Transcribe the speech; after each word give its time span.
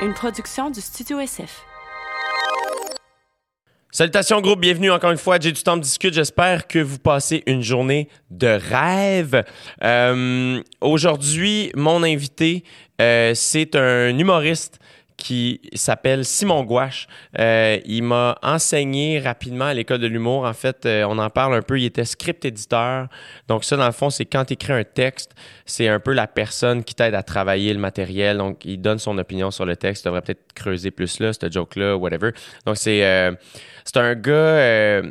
une 0.00 0.14
production 0.14 0.70
du 0.70 0.80
Studio 0.80 1.18
SF. 1.18 1.64
Salutations 3.90 4.40
groupe, 4.40 4.60
bienvenue 4.60 4.92
encore 4.92 5.10
une 5.10 5.18
fois. 5.18 5.38
J'ai 5.40 5.50
du 5.50 5.62
temps 5.62 5.76
de 5.76 5.82
discuter. 5.82 6.14
J'espère 6.14 6.68
que 6.68 6.78
vous 6.78 6.98
passez 6.98 7.42
une 7.46 7.62
journée 7.62 8.08
de 8.30 8.46
rêve. 8.46 9.44
Euh, 9.82 10.62
Aujourd'hui, 10.80 11.72
mon 11.74 12.04
invité, 12.04 12.62
euh, 13.00 13.32
c'est 13.34 13.74
un 13.74 14.16
humoriste 14.16 14.78
qui 15.18 15.60
s'appelle 15.74 16.24
Simon 16.24 16.62
Gouache. 16.62 17.08
Euh, 17.38 17.78
il 17.84 18.04
m'a 18.04 18.38
enseigné 18.40 19.18
rapidement 19.18 19.66
à 19.66 19.74
l'école 19.74 19.98
de 19.98 20.06
l'humour. 20.06 20.44
En 20.44 20.52
fait, 20.54 20.86
euh, 20.86 21.04
on 21.08 21.18
en 21.18 21.28
parle 21.28 21.54
un 21.54 21.60
peu. 21.60 21.78
Il 21.78 21.84
était 21.84 22.04
script 22.04 22.44
éditeur. 22.44 23.08
Donc 23.48 23.64
ça, 23.64 23.76
dans 23.76 23.86
le 23.86 23.92
fond, 23.92 24.10
c'est 24.10 24.24
quand 24.24 24.44
tu 24.46 24.54
écris 24.54 24.72
un 24.72 24.84
texte, 24.84 25.34
c'est 25.66 25.88
un 25.88 25.98
peu 25.98 26.12
la 26.12 26.28
personne 26.28 26.84
qui 26.84 26.94
t'aide 26.94 27.14
à 27.14 27.24
travailler 27.24 27.74
le 27.74 27.80
matériel. 27.80 28.38
Donc, 28.38 28.64
il 28.64 28.80
donne 28.80 28.98
son 28.98 29.18
opinion 29.18 29.50
sur 29.50 29.66
le 29.66 29.76
texte. 29.76 30.04
Tu 30.04 30.08
devrais 30.08 30.22
peut-être 30.22 30.52
creuser 30.54 30.92
plus 30.92 31.18
là, 31.18 31.32
ce 31.32 31.50
joke-là, 31.50 31.96
whatever. 31.96 32.30
Donc, 32.64 32.76
c'est 32.76 33.04
euh, 33.04 33.32
c'est 33.84 33.96
un 33.98 34.14
gars... 34.14 35.02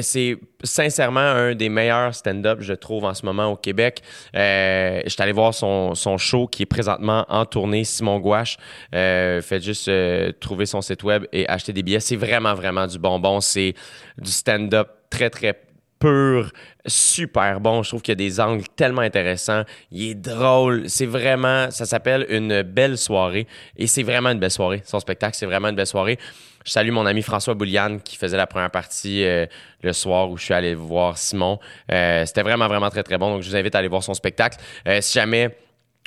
c'est 0.00 0.36
sincèrement 0.64 1.20
un 1.20 1.54
des 1.54 1.68
meilleurs 1.68 2.14
stand-up, 2.14 2.58
je 2.60 2.72
trouve, 2.72 3.04
en 3.04 3.14
ce 3.14 3.24
moment 3.24 3.46
au 3.46 3.56
Québec. 3.56 4.02
Euh, 4.34 5.00
je 5.04 5.08
suis 5.08 5.22
allé 5.22 5.32
voir 5.32 5.54
son, 5.54 5.94
son 5.94 6.18
show 6.18 6.46
qui 6.48 6.64
est 6.64 6.66
présentement 6.66 7.24
en 7.28 7.44
tournée, 7.44 7.84
Simon 7.84 8.18
Gouache. 8.18 8.56
Euh, 8.94 9.40
faites 9.40 9.62
juste 9.62 9.88
euh, 9.88 10.32
trouver 10.40 10.66
son 10.66 10.80
site 10.80 11.02
web 11.04 11.26
et 11.32 11.48
acheter 11.48 11.72
des 11.72 11.82
billets. 11.82 12.00
C'est 12.00 12.16
vraiment, 12.16 12.54
vraiment 12.54 12.86
du 12.86 12.98
bonbon. 12.98 13.40
C'est 13.40 13.74
du 14.18 14.30
stand-up 14.30 14.88
très, 15.10 15.30
très 15.30 15.60
pur, 16.02 16.50
super 16.84 17.60
bon. 17.60 17.82
Je 17.84 17.90
trouve 17.90 18.02
qu'il 18.02 18.10
y 18.10 18.12
a 18.12 18.16
des 18.16 18.40
angles 18.40 18.64
tellement 18.74 19.02
intéressants. 19.02 19.62
Il 19.92 20.10
est 20.10 20.14
drôle. 20.14 20.88
C'est 20.88 21.06
vraiment, 21.06 21.70
ça 21.70 21.86
s'appelle 21.86 22.26
une 22.28 22.62
belle 22.62 22.98
soirée. 22.98 23.46
Et 23.76 23.86
c'est 23.86 24.02
vraiment 24.02 24.30
une 24.30 24.40
belle 24.40 24.50
soirée. 24.50 24.82
Son 24.84 24.98
spectacle, 24.98 25.36
c'est 25.36 25.46
vraiment 25.46 25.68
une 25.68 25.76
belle 25.76 25.86
soirée. 25.86 26.18
Je 26.64 26.72
salue 26.72 26.90
mon 26.90 27.06
ami 27.06 27.22
François 27.22 27.54
Bouliane 27.54 28.00
qui 28.00 28.16
faisait 28.16 28.36
la 28.36 28.46
première 28.46 28.70
partie 28.70 29.24
euh, 29.24 29.46
le 29.82 29.92
soir 29.92 30.28
où 30.28 30.36
je 30.36 30.44
suis 30.44 30.54
allé 30.54 30.74
voir 30.74 31.18
Simon. 31.18 31.58
Euh, 31.90 32.26
C'était 32.26 32.42
vraiment, 32.42 32.66
vraiment 32.66 32.90
très, 32.90 33.02
très 33.04 33.18
bon. 33.18 33.34
Donc, 33.34 33.42
je 33.42 33.48
vous 33.48 33.56
invite 33.56 33.74
à 33.74 33.78
aller 33.78 33.88
voir 33.88 34.02
son 34.02 34.14
spectacle. 34.14 34.58
Euh, 34.88 35.00
si 35.00 35.14
jamais 35.14 35.56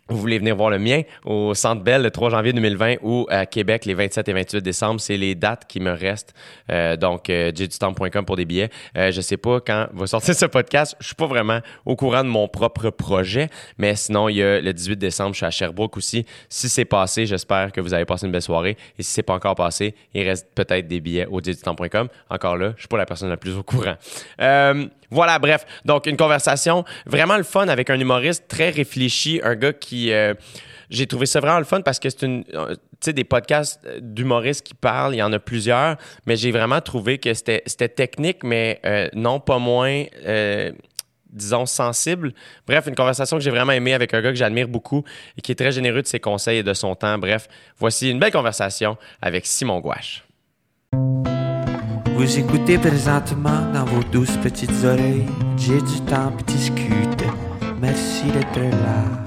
vous 0.08 0.18
voulez 0.18 0.38
venir 0.38 0.56
voir 0.56 0.70
le 0.70 0.78
mien 0.78 1.02
au 1.26 1.54
Centre 1.56 1.82
Bell 1.82 2.04
le 2.04 2.12
3 2.12 2.30
janvier 2.30 2.54
2020 2.54 2.98
ou 3.02 3.26
à 3.30 3.46
Québec 3.46 3.86
les 3.86 3.96
27 3.96 4.30
et 4.30 4.34
28 4.34 4.62
décembre. 4.62 5.02
C'est 5.02 5.18
les 5.18 5.34
dates 5.34 5.66
qui 5.68 5.80
me 5.80 5.92
restent. 5.92 6.34
Euh, 6.70 6.96
donc, 6.96 7.30
euh, 7.30 7.52
pour 8.26 8.36
des 8.36 8.46
billets. 8.46 8.70
Euh, 8.98 9.12
je 9.12 9.22
sais 9.22 9.38
pas 9.38 9.60
quand 9.60 9.88
va 9.94 10.08
sortir 10.08 10.36
ce 10.36 10.46
podcast. 10.46 10.96
Je 11.00 11.08
suis 11.08 11.16
pas 11.16 11.26
vraiment 11.26 11.60
au 11.86 11.96
courant 11.96 12.24
de 12.24 12.30
mon 12.30 12.48
propre 12.48 12.90
projet, 12.90 13.50
mais 13.78 13.96
sinon, 13.96 14.30
il 14.30 14.38
y 14.38 14.44
a 14.44 14.62
le 14.62 14.74
18 14.74 14.98
décembre, 14.98 15.32
je 15.34 15.38
suis 15.38 15.46
à 15.46 15.52
Sherbrooke 15.52 15.98
aussi. 15.98 16.26
Si 16.50 16.70
c'est 16.70 16.86
passé, 16.86 17.26
j'espère 17.26 17.72
que 17.72 17.82
vous 17.82 17.94
avez 17.94 18.06
passé 18.06 18.26
une 18.26 18.32
belle 18.32 18.42
soirée. 18.42 18.78
Et 19.00 19.04
si 19.04 19.12
c'est 19.12 19.24
pas 19.24 19.34
encore 19.34 19.56
passé, 19.56 19.96
il 20.14 20.24
reste 20.28 20.48
peut-être 20.54 20.88
des 20.88 21.00
billets 21.00 21.26
au 21.26 21.42
jdutemps.com. 21.42 22.10
Encore 22.30 22.58
là, 22.58 22.74
je 22.76 22.82
suis 22.82 22.88
pas 22.88 22.98
la 22.98 23.06
personne 23.06 23.30
la 23.30 23.38
plus 23.38 23.56
au 23.58 23.64
courant. 23.64 23.96
Euh, 24.40 24.86
voilà, 25.16 25.40
bref. 25.40 25.66
Donc, 25.86 26.06
une 26.06 26.18
conversation 26.18 26.84
vraiment 27.08 27.38
le 27.38 27.44
fun 27.44 27.68
avec 27.68 27.90
un 27.90 28.00
humoriste 28.00 28.44
très 28.48 28.70
réfléchi, 28.70 29.42
un 29.44 29.56
gars 29.56 29.74
qui. 29.74 30.12
euh, 30.12 30.34
j'ai 30.92 31.08
trouvé 31.08 31.26
ça 31.26 31.40
vraiment 31.40 31.58
le 31.58 31.66
fun 31.66 31.82
parce 31.82 32.00
que 32.00 32.10
c'est 32.12 32.22
une. 32.24 32.44
euh, 32.54 32.76
Tu 33.02 33.06
sais, 33.06 33.14
des 33.14 33.24
podcasts 33.24 33.80
d'humoristes 34.00 34.64
qui 34.68 34.76
parlent, 34.76 35.16
il 35.16 35.18
y 35.18 35.24
en 35.24 35.34
a 35.34 35.40
plusieurs, 35.40 35.98
mais 36.28 36.36
j'ai 36.38 36.52
vraiment 36.52 36.80
trouvé 36.82 37.18
que 37.18 37.34
c'était 37.34 37.90
technique, 37.90 38.44
mais 38.44 38.80
euh, 38.86 39.10
non 39.14 39.40
pas 39.40 39.58
moins. 39.58 40.04
euh, 40.26 40.72
disons, 41.30 41.66
sensible. 41.66 42.32
Bref, 42.66 42.88
une 42.88 42.96
conversation 42.96 43.36
que 43.38 43.44
j'ai 43.44 43.52
vraiment 43.52 43.74
aimée 43.74 43.94
avec 43.94 44.14
un 44.14 44.22
gars 44.22 44.30
que 44.32 44.38
j'admire 44.38 44.70
beaucoup 44.70 45.04
et 45.38 45.42
qui 45.42 45.52
est 45.52 45.56
très 45.56 45.74
généreux 45.74 46.02
de 46.02 46.08
ses 46.08 46.22
conseils 46.22 46.60
et 46.60 46.64
de 46.64 46.74
son 46.74 46.96
temps. 46.96 47.18
Bref, 47.18 47.50
voici 47.78 48.10
une 48.10 48.20
belle 48.20 48.32
conversation 48.32 48.96
avec 49.22 49.46
Simon 49.46 49.82
Gouache. 49.82 50.24
Vous 52.16 52.40
écoutez 52.40 52.78
présentement 52.78 53.62
dans 53.74 53.86
vos 53.86 54.04
douces 54.04 54.38
petites 54.38 54.72
oreilles. 54.84 55.26
J'ai 55.58 55.82
du 55.82 56.02
temps 56.08 56.32
pour 56.32 56.44
discuter. 56.44 57.26
Merci 57.82 58.26
d'être 58.32 58.60
là. 58.60 59.26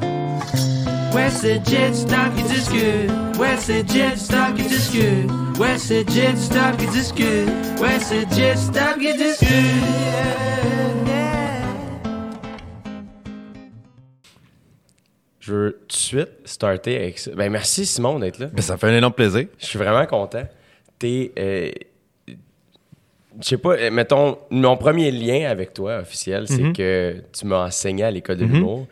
Ouais, 1.14 1.30
c'est 1.30 1.60
Jet 1.68 1.92
Stop 1.94 2.34
qui 2.36 2.42
discute. 2.44 3.10
Ouais, 3.38 3.56
c'est 3.58 3.88
Jet 3.90 4.16
Stop 4.16 4.54
qui 4.56 4.62
discute. 4.64 5.30
Ouais, 5.58 5.76
c'est 5.78 6.08
Jet 6.10 6.36
Stop 6.36 6.76
qui 6.78 6.86
discute. 6.86 7.48
Ouais, 7.80 7.98
c'est 8.00 8.30
Jet 8.34 8.56
Stop 8.56 8.98
qui 9.00 9.14
discute. 9.16 9.48
Je 15.40 15.54
veux 15.54 15.72
tout 15.72 15.86
de 15.88 15.92
suite 15.92 16.28
starter 16.44 16.96
avec 16.96 17.18
ça. 17.18 17.30
Ben, 17.34 17.50
merci 17.50 17.86
Simon 17.86 18.18
d'être 18.18 18.38
là. 18.38 18.46
Ben, 18.46 18.60
ça 18.60 18.76
fait 18.76 18.88
un 18.88 18.96
énorme 18.96 19.14
plaisir. 19.14 19.46
Je 19.58 19.66
suis 19.66 19.78
vraiment 19.78 20.04
content. 20.06 20.42
T'es. 20.98 21.32
euh, 21.38 21.70
je 23.40 23.44
sais 23.48 23.58
pas, 23.58 23.74
euh, 23.76 23.90
mettons, 23.90 24.38
mon 24.50 24.76
premier 24.76 25.10
lien 25.10 25.48
avec 25.50 25.72
toi 25.74 25.98
officiel, 25.98 26.46
c'est 26.48 26.62
Mhm. 26.62 26.72
que 26.72 27.22
tu 27.32 27.46
m'as 27.46 27.66
enseigné 27.66 28.04
à 28.04 28.10
l'école 28.10 28.36
de 28.38 28.44
l'humour. 28.46 28.86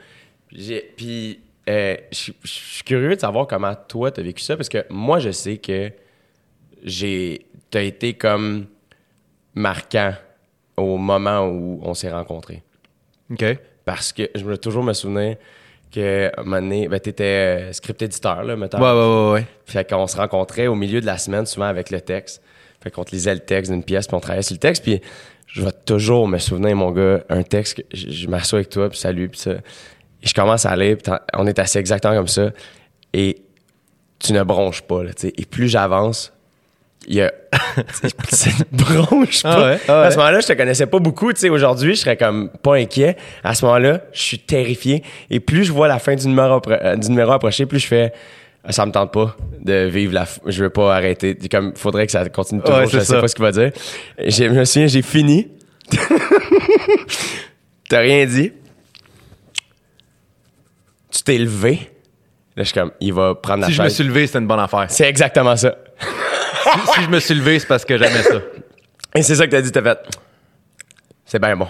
J'ai- 0.52 0.92
Puis, 0.96 1.40
euh, 1.68 1.96
je 2.12 2.32
suis 2.44 2.82
curieux 2.84 3.14
de 3.16 3.20
savoir 3.20 3.46
comment 3.46 3.74
toi, 3.88 4.10
t'as 4.10 4.22
vécu 4.22 4.42
ça, 4.42 4.56
parce 4.56 4.68
que 4.68 4.84
moi, 4.90 5.18
je 5.18 5.30
sais 5.30 5.56
que 5.58 5.90
j'ai. 6.84 7.46
T'as 7.70 7.82
été 7.82 8.14
comme 8.14 8.66
marquant 9.54 10.12
au 10.76 10.96
moment 10.98 11.46
où 11.48 11.80
on 11.82 11.94
s'est 11.94 12.10
rencontrés. 12.10 12.62
OK. 13.30 13.44
Parce 13.84 14.12
que 14.12 14.30
je 14.34 14.44
me 14.44 14.56
toujours 14.58 14.82
me 14.84 14.92
souvenir 14.92 15.36
que 15.92 16.30
un 16.36 16.42
moment 16.42 16.60
donné, 16.60 16.88
ben, 16.88 17.00
t'étais 17.00 17.24
euh, 17.68 17.72
script 17.72 18.02
éditeur, 18.02 18.42
là, 18.44 18.56
mettons. 18.56 18.78
Ouais, 18.78 18.84
ouais, 18.92 19.26
ouais, 19.26 19.32
ouais. 19.40 19.46
Fait 19.64 19.88
qu'on 19.88 20.06
se 20.06 20.16
rencontrait 20.16 20.66
au 20.66 20.74
milieu 20.74 21.00
de 21.00 21.06
la 21.06 21.18
semaine, 21.18 21.46
souvent 21.46 21.66
avec 21.66 21.90
le 21.90 22.00
texte. 22.00 22.42
Fait 22.82 22.90
qu'on 22.90 23.04
te 23.04 23.10
lisait 23.12 23.34
le 23.34 23.40
texte 23.40 23.72
d'une 23.72 23.82
pièce, 23.82 24.06
puis 24.06 24.14
on 24.16 24.20
travaillait 24.20 24.42
sur 24.42 24.54
le 24.54 24.58
texte. 24.60 24.82
Puis 24.82 25.00
je 25.46 25.62
vais 25.62 25.72
toujours 25.84 26.28
me 26.28 26.38
souvenir, 26.38 26.76
mon 26.76 26.90
gars, 26.92 27.20
un 27.28 27.42
texte 27.42 27.76
que 27.76 27.82
je, 27.92 28.10
je 28.10 28.28
m'assois 28.28 28.58
avec 28.58 28.70
toi, 28.70 28.88
puis 28.88 28.98
salut, 28.98 29.28
puis 29.28 29.40
ça. 29.40 29.52
Et 29.52 30.26
je 30.28 30.34
commence 30.34 30.66
à 30.66 30.74
lire, 30.76 30.96
puis 31.02 31.12
on 31.34 31.46
est 31.46 31.58
assis 31.58 31.78
exactement 31.78 32.14
comme 32.14 32.28
ça. 32.28 32.50
Et 33.12 33.42
tu 34.18 34.32
ne 34.32 34.42
bronches 34.42 34.82
pas, 34.82 35.02
là, 35.04 35.12
tu 35.14 35.28
sais. 35.28 35.32
Et 35.36 35.44
plus 35.44 35.68
j'avance, 35.68 36.32
il 37.06 37.16
y 37.16 37.22
a... 37.22 37.32
ça 38.30 38.50
ne 38.50 38.76
bronche 38.76 39.40
Ah 39.44 39.54
pas. 39.54 39.66
ouais, 39.70 39.78
ah 39.88 40.00
ouais. 40.00 40.06
À 40.06 40.10
ce 40.10 40.16
moment-là, 40.16 40.40
je 40.40 40.46
te 40.46 40.52
connaissais 40.54 40.86
pas 40.86 40.98
beaucoup, 40.98 41.32
tu 41.32 41.40
sais. 41.40 41.48
Aujourd'hui, 41.50 41.94
je 41.94 42.00
serais 42.00 42.16
comme 42.16 42.48
pas 42.62 42.74
inquiet. 42.76 43.16
À 43.44 43.54
ce 43.54 43.64
moment-là, 43.64 44.00
je 44.12 44.20
suis 44.22 44.38
terrifié. 44.38 45.02
Et 45.30 45.38
plus 45.40 45.64
je 45.64 45.72
vois 45.72 45.86
la 45.88 45.98
fin 45.98 46.14
du 46.14 46.26
numéro, 46.26 46.58
appro- 46.58 46.78
euh, 46.82 46.96
du 46.96 47.08
numéro 47.10 47.32
approcher, 47.32 47.66
plus 47.66 47.78
je 47.80 47.86
fais... 47.86 48.12
Ça 48.70 48.84
me 48.86 48.92
tente 48.92 49.12
pas 49.12 49.36
de 49.60 49.86
vivre 49.86 50.12
la. 50.14 50.24
f- 50.24 50.38
Je 50.46 50.62
veux 50.64 50.70
pas 50.70 50.94
arrêter. 50.96 51.36
Comme, 51.50 51.74
faudrait 51.76 52.06
que 52.06 52.12
ça 52.12 52.28
continue 52.28 52.60
toujours. 52.60 52.78
Ouais, 52.80 52.86
je 52.86 52.98
c'est 52.98 53.04
sais 53.04 53.12
ça. 53.14 53.20
pas 53.20 53.28
ce 53.28 53.34
qu'il 53.34 53.44
va 53.44 53.52
dire. 53.52 53.70
Je 54.18 54.44
me 54.44 54.64
souviens, 54.64 54.86
j'ai 54.88 55.02
fini. 55.02 55.48
T'as 57.88 58.00
rien 58.00 58.26
dit. 58.26 58.52
Tu 61.10 61.22
t'es 61.22 61.38
levé. 61.38 61.90
Là, 62.56 62.62
je 62.62 62.68
suis 62.70 62.74
comme, 62.74 62.92
il 63.00 63.12
va 63.12 63.34
prendre 63.34 63.60
la 63.60 63.66
Si 63.68 63.74
je 63.74 63.82
me 63.82 63.88
suis 63.88 64.04
levé, 64.04 64.26
c'était 64.26 64.38
une 64.38 64.46
bonne 64.46 64.60
affaire. 64.60 64.86
C'est 64.88 65.08
exactement 65.08 65.56
ça. 65.56 65.74
si 66.94 67.02
je 67.02 67.08
me 67.08 67.20
suis 67.20 67.34
levé, 67.34 67.58
c'est 67.58 67.66
parce 67.68 67.84
que 67.84 67.96
j'aimais 67.96 68.22
ça. 68.22 68.40
Et 69.14 69.22
c'est 69.22 69.34
ça 69.36 69.46
que 69.46 69.52
t'as 69.52 69.62
dit, 69.62 69.70
t'as 69.72 69.82
fait. 69.82 69.98
C'est 71.24 71.38
bien 71.38 71.56
bon. 71.56 71.68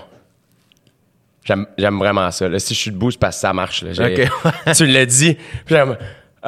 J'aime 1.44 1.98
vraiment 1.98 2.30
ça. 2.30 2.48
Là, 2.48 2.58
si 2.58 2.74
je 2.74 2.78
suis 2.80 2.90
debout, 2.90 3.10
c'est 3.10 3.20
parce 3.20 3.36
que 3.36 3.40
ça 3.40 3.52
marche. 3.52 3.82
Là. 3.82 3.92
Tu 4.74 4.86
l'as 4.86 5.06
dit. 5.06 5.36
J'aime. 5.66 5.96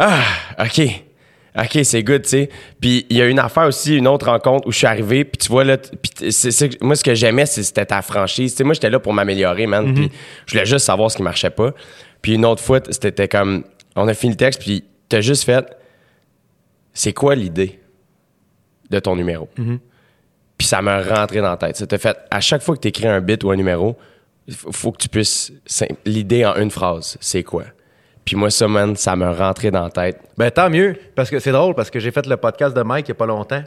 Ah, 0.01 0.23
OK. 0.61 0.81
OK, 1.59 1.79
c'est 1.83 2.05
good, 2.05 2.23
tu 2.23 2.29
sais. 2.29 2.49
Puis 2.81 3.05
il 3.11 3.17
y 3.17 3.23
a 3.23 3.27
une 3.27 3.41
affaire 3.41 3.67
aussi, 3.67 3.97
une 3.97 4.07
autre 4.07 4.27
rencontre 4.27 4.69
où 4.69 4.71
je 4.71 4.79
suis 4.79 4.87
arrivé, 4.87 5.25
puis 5.25 5.39
tu 5.39 5.49
vois, 5.49 5.65
là, 5.65 5.77
puis 5.77 6.31
c'est, 6.31 6.81
moi, 6.81 6.95
ce 6.95 7.03
que 7.03 7.15
j'aimais, 7.17 7.47
c'est- 7.47 7.65
c'était 7.65 7.87
ta 7.87 8.01
franchise. 8.01 8.53
Tu 8.53 8.59
sais, 8.59 8.65
moi, 8.65 8.75
j'étais 8.75 8.91
là 8.91 9.01
pour 9.01 9.13
m'améliorer, 9.13 9.67
man. 9.67 9.93
Puis 9.95 10.11
je 10.47 10.53
voulais 10.53 10.67
juste 10.67 10.85
savoir 10.87 11.11
ce 11.11 11.17
qui 11.17 11.23
marchait 11.25 11.51
pas. 11.51 11.73
Puis 12.23 12.35
une 12.35 12.45
autre 12.45 12.63
fois, 12.63 12.79
c'était 12.91 13.27
comme, 13.27 13.65
on 13.97 14.07
a 14.07 14.15
fini 14.15 14.33
le 14.33 14.37
texte, 14.37 14.61
puis 14.61 14.85
t'as 15.09 15.21
juste 15.21 15.43
fait, 15.45 15.67
c'est 16.93 17.13
quoi 17.13 17.35
l'idée 17.35 17.81
de 18.91 18.99
ton 19.01 19.17
numéro? 19.17 19.49
Puis 20.57 20.67
ça 20.69 20.81
m'a 20.81 21.03
rentré 21.03 21.41
dans 21.41 21.51
la 21.51 21.57
tête. 21.57 21.77
Ça 21.77 21.87
t'a 21.89 21.99
fait, 21.99 22.17
à 22.31 22.41
chaque 22.41 22.63
fois 22.63 22.77
que 22.77 22.81
tu 22.83 22.89
écris 22.89 23.07
un 23.09 23.21
bit 23.21 23.43
ou 23.43 23.51
un 23.51 23.57
numéro, 23.57 23.97
il 24.47 24.55
faut, 24.55 24.93
que 24.93 24.99
tu 24.99 25.09
puisses. 25.09 25.53
L'idée 26.05 26.45
en 26.47 26.55
une 26.57 26.71
phrase, 26.71 27.17
c'est 27.21 27.43
quoi? 27.43 27.65
Puis 28.29 28.37
moi, 28.37 28.51
ça, 28.51 28.69
man, 28.69 28.95
ça 28.95 29.17
m'a 29.17 29.33
rentré 29.33 29.71
dans 29.71 29.85
la 29.85 29.89
tête. 29.89 30.21
Ben 30.37 30.51
tant 30.51 30.69
mieux, 30.69 30.95
parce 31.15 31.31
que 31.31 31.39
c'est 31.39 31.51
drôle, 31.51 31.75
parce 31.75 31.89
que 31.89 31.99
j'ai 31.99 32.11
fait 32.11 32.27
le 32.27 32.37
podcast 32.37 32.77
de 32.77 32.83
Mike 32.83 33.07
il 33.07 33.09
y 33.09 33.13
a 33.13 33.15
pas 33.15 33.25
longtemps. 33.25 33.65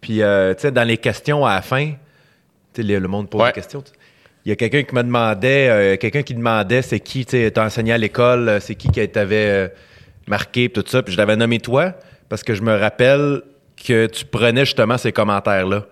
Puis, 0.00 0.22
euh, 0.22 0.54
tu 0.54 0.62
sais, 0.62 0.72
dans 0.72 0.84
les 0.88 0.96
questions 0.96 1.44
à 1.44 1.56
la 1.56 1.60
fin, 1.60 1.90
tu 2.72 2.82
sais, 2.82 2.82
le, 2.82 3.06
monde 3.08 3.28
pose 3.28 3.42
Ouais. 3.42 3.48
des 3.48 3.52
questions. 3.52 3.84
Il 4.46 4.48
y 4.48 4.52
a 4.52 4.56
quelqu'un 4.56 4.84
qui 4.84 4.94
me 4.94 5.02
demandait, 5.02 5.68
euh, 5.68 5.96
quelqu'un 5.98 6.22
qui 6.22 6.32
demandait 6.32 6.80
c'est 6.80 6.98
qui, 6.98 7.26
tu 7.26 7.32
sais, 7.32 7.50
t'as 7.50 7.66
enseigné 7.66 7.92
à 7.92 7.98
l'école, 7.98 8.48
euh, 8.48 8.58
c'est 8.58 8.74
qui 8.74 8.88
qui 8.88 9.06
t'avait 9.06 9.66
euh, 9.66 9.68
marqué, 10.26 10.70
tout 10.70 10.82
ça. 10.86 11.02
Puis 11.02 11.12
je 11.12 11.18
l'avais 11.18 11.36
nommé 11.36 11.58
toi, 11.58 11.92
parce 12.30 12.42
que 12.42 12.54
je 12.54 12.62
me 12.62 12.74
rappelle 12.74 13.42
que 13.86 14.06
tu 14.06 14.24
prenais 14.24 14.64
justement 14.64 14.96
ces 14.96 15.12
commentaires-là. 15.12 15.84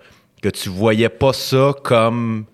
Que 0.42 0.48
tu 0.48 0.70
voyais 0.70 1.10
pas 1.10 1.34
ça 1.34 1.74
comme. 1.84 2.46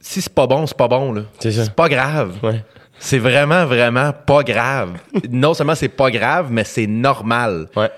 Si 0.00 0.20
c'est 0.20 0.34
pas 0.34 0.48
bon, 0.48 0.66
c'est 0.66 0.76
pas 0.76 0.88
bon, 0.88 1.12
là. 1.12 1.22
C'est 1.38 1.52
ça. 1.52 1.70
pas 1.70 1.88
grave. 1.88 2.36
Ouais. 2.42 2.64
C'est 2.98 3.18
vraiment, 3.18 3.64
vraiment 3.66 4.12
pas 4.12 4.42
grave. 4.42 4.98
non 5.30 5.54
seulement 5.54 5.74
c'est 5.74 5.88
pas 5.88 6.10
grave, 6.10 6.48
mais 6.50 6.64
c'est 6.64 6.86
normal. 6.86 7.68
Ouais. 7.76 7.90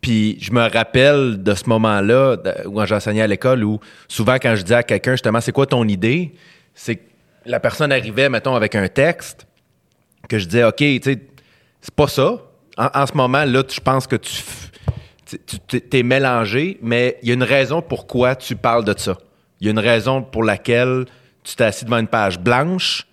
Puis 0.00 0.38
je 0.40 0.52
me 0.52 0.68
rappelle 0.70 1.42
de 1.42 1.54
ce 1.54 1.68
moment-là, 1.68 2.36
où 2.66 2.84
j'enseignais 2.86 3.22
à 3.22 3.26
l'école, 3.26 3.64
où 3.64 3.80
souvent 4.06 4.34
quand 4.34 4.54
je 4.54 4.62
disais 4.62 4.74
à 4.76 4.82
quelqu'un, 4.82 5.12
justement, 5.12 5.40
c'est 5.40 5.52
quoi 5.52 5.66
ton 5.66 5.86
idée? 5.88 6.34
C'est 6.74 6.96
que 6.96 7.02
la 7.46 7.58
personne 7.60 7.90
arrivait, 7.92 8.28
mettons, 8.28 8.54
avec 8.54 8.74
un 8.74 8.86
texte, 8.88 9.46
que 10.28 10.38
je 10.38 10.44
disais, 10.46 10.64
OK, 10.64 10.76
tu 10.76 11.00
sais, 11.02 11.18
c'est 11.80 11.94
pas 11.94 12.06
ça. 12.08 12.38
En, 12.76 12.88
en 12.94 13.06
ce 13.06 13.14
moment, 13.14 13.44
là, 13.44 13.62
je 13.68 13.80
pense 13.80 14.06
que 14.06 14.16
tu, 14.16 14.42
tu- 15.68 15.80
t'es 15.80 16.02
mélangé, 16.02 16.78
mais 16.82 17.18
il 17.22 17.28
y 17.28 17.30
a 17.30 17.34
une 17.34 17.42
raison 17.42 17.80
pourquoi 17.82 18.36
tu 18.36 18.56
parles 18.56 18.84
de 18.84 18.94
ça. 18.96 19.16
Il 19.60 19.66
y 19.66 19.68
a 19.68 19.70
une 19.72 19.78
raison 19.78 20.22
pour 20.22 20.44
laquelle 20.44 21.06
tu 21.42 21.56
t'es 21.56 21.64
assis 21.64 21.84
devant 21.84 21.98
une 21.98 22.08
page 22.08 22.38
blanche, 22.38 23.06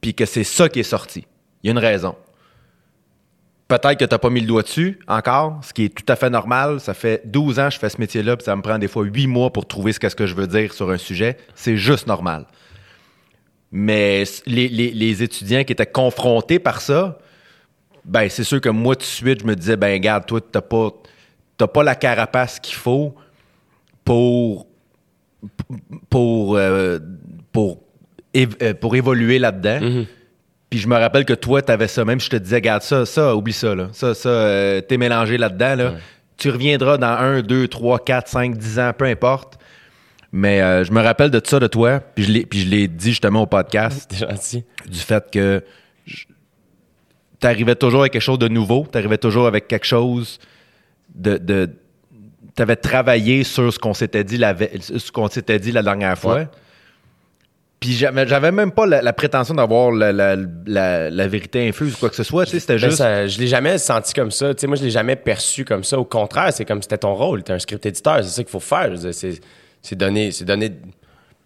puis 0.00 0.14
que 0.14 0.24
c'est 0.26 0.44
ça 0.44 0.68
qui 0.68 0.80
est 0.80 0.84
sorti. 0.84 1.26
Il 1.62 1.66
y 1.66 1.70
a 1.70 1.72
une 1.72 1.78
raison. 1.78 2.16
Peut-être 3.68 3.98
que 3.98 4.04
tu 4.04 4.12
n'as 4.12 4.18
pas 4.18 4.30
mis 4.30 4.40
le 4.40 4.46
doigt 4.46 4.62
dessus 4.62 4.98
encore, 5.06 5.60
ce 5.62 5.72
qui 5.72 5.84
est 5.84 5.88
tout 5.94 6.10
à 6.12 6.16
fait 6.16 6.30
normal. 6.30 6.80
Ça 6.80 6.92
fait 6.92 7.22
12 7.24 7.60
ans 7.60 7.68
que 7.68 7.74
je 7.74 7.78
fais 7.78 7.88
ce 7.88 8.00
métier-là, 8.00 8.36
puis 8.36 8.44
ça 8.44 8.56
me 8.56 8.62
prend 8.62 8.78
des 8.78 8.88
fois 8.88 9.04
8 9.04 9.28
mois 9.28 9.52
pour 9.52 9.66
trouver 9.66 9.92
ce 9.92 10.00
que, 10.00 10.08
ce 10.08 10.16
que 10.16 10.26
je 10.26 10.34
veux 10.34 10.48
dire 10.48 10.72
sur 10.72 10.90
un 10.90 10.98
sujet. 10.98 11.36
C'est 11.54 11.76
juste 11.76 12.08
normal. 12.08 12.46
Mais 13.72 14.24
les, 14.46 15.22
étudiants 15.22 15.62
qui 15.62 15.72
étaient 15.72 15.86
confrontés 15.86 16.58
par 16.58 16.80
ça, 16.80 17.18
ben 18.04 18.28
c'est 18.28 18.42
sûr 18.42 18.60
que 18.60 18.68
moi, 18.68 18.96
tout 18.96 19.02
de 19.02 19.04
suite, 19.04 19.42
je 19.42 19.46
me 19.46 19.54
disais, 19.54 19.76
ben 19.76 19.92
regarde, 19.92 20.26
toi, 20.26 20.40
t'as 20.40 20.60
pas, 20.60 20.90
pas 21.56 21.82
la 21.84 21.94
carapace 21.94 22.58
qu'il 22.58 22.74
faut 22.74 23.14
pour, 24.04 24.66
pour, 26.08 26.56
euh, 26.56 26.98
pour, 27.52 27.84
év- 28.34 28.56
euh, 28.62 28.74
pour 28.74 28.96
évoluer 28.96 29.38
là-dedans. 29.38 29.78
Puis 30.70 30.78
je 30.78 30.86
me 30.88 30.96
rappelle 30.96 31.24
que 31.24 31.32
toi, 31.34 31.62
tu 31.62 31.72
avais 31.72 31.88
ça. 31.88 32.04
Même 32.04 32.20
si 32.20 32.26
je 32.26 32.30
te 32.30 32.36
disais, 32.36 32.56
regarde 32.56 32.82
ça, 32.82 33.04
ça, 33.06 33.34
oublie 33.34 33.52
ça. 33.52 33.74
Là. 33.74 33.88
Ça, 33.92 34.14
ça, 34.14 34.28
euh, 34.28 34.80
t'es 34.80 34.96
mélangé 34.98 35.36
là-dedans. 35.36 35.74
Là. 35.74 35.94
Tu 36.36 36.48
reviendras 36.50 36.96
dans 36.96 37.08
1, 37.18 37.42
2, 37.42 37.66
3, 37.68 37.98
4, 38.04 38.28
5, 38.28 38.56
10 38.56 38.78
ans, 38.78 38.92
peu 38.96 39.04
importe. 39.06 39.58
Mais 40.32 40.62
euh, 40.62 40.84
je 40.84 40.92
me 40.92 41.02
rappelle 41.02 41.30
de 41.30 41.40
ça 41.44 41.58
de 41.58 41.66
toi. 41.66 41.98
Puis 42.14 42.24
je 42.24 42.30
l'ai, 42.32 42.46
puis 42.46 42.60
je 42.60 42.68
l'ai 42.68 42.86
dit 42.86 43.10
justement 43.10 43.42
au 43.42 43.46
podcast, 43.46 44.14
gentil. 44.18 44.64
du 44.88 44.98
fait 45.00 45.28
que 45.30 45.62
tu 47.40 47.46
arrivais 47.46 47.74
toujours 47.74 48.00
avec 48.00 48.12
quelque 48.12 48.22
chose 48.22 48.38
de 48.38 48.48
nouveau. 48.48 48.86
Tu 48.90 48.96
arrivais 48.98 49.18
toujours 49.18 49.46
avec 49.46 49.66
quelque 49.66 49.86
chose 49.86 50.38
de. 51.14 51.36
de 51.38 51.70
tu 52.56 52.62
avais 52.62 52.76
travaillé 52.76 53.44
sur 53.44 53.72
ce 53.72 53.78
qu'on 53.78 53.94
s'était 53.94 54.24
dit 54.24 54.36
la, 54.36 54.52
ve- 54.52 54.80
ce 54.80 55.10
qu'on 55.12 55.28
s'était 55.28 55.58
dit 55.58 55.72
la 55.72 55.82
dernière 55.82 56.18
fois. 56.18 56.34
Ouais. 56.36 56.48
Puis 57.80 57.92
j'avais, 57.92 58.52
même 58.52 58.72
pas 58.72 58.84
la, 58.86 59.00
la 59.00 59.12
prétention 59.14 59.54
d'avoir 59.54 59.90
la, 59.90 60.12
la- 60.12 60.36
la- 60.66 61.28
vérité 61.28 61.66
infuse 61.66 61.94
ou 61.94 61.96
quoi 61.96 62.10
que 62.10 62.14
ce 62.16 62.22
soit. 62.22 62.44
C'était 62.44 62.74
Ben, 62.74 62.78
juste. 62.78 62.98
ça- 62.98 63.26
je 63.26 63.38
l'ai 63.38 63.46
jamais 63.46 63.78
senti 63.78 64.12
comme 64.12 64.30
ça. 64.30 64.52
Sais, 64.54 64.66
moi, 64.66 64.76
je 64.76 64.82
l'ai 64.84 64.90
jamais 64.90 65.16
perçu 65.16 65.64
comme 65.64 65.82
ça. 65.82 65.98
Au 65.98 66.04
contraire, 66.04 66.52
c'est 66.52 66.66
comme 66.66 66.82
c'était 66.82 66.98
ton 66.98 67.14
rôle. 67.14 67.42
T'es 67.42 67.54
un 67.54 67.58
script 67.58 67.86
éditeur. 67.86 68.16
C'est 68.22 68.30
ça 68.30 68.42
qu'il 68.44 68.50
faut 68.50 68.60
faire. 68.60 68.90
C'est, 69.82 69.94
donner, 69.96 70.30
c'est 70.30 70.44
donner 70.44 70.72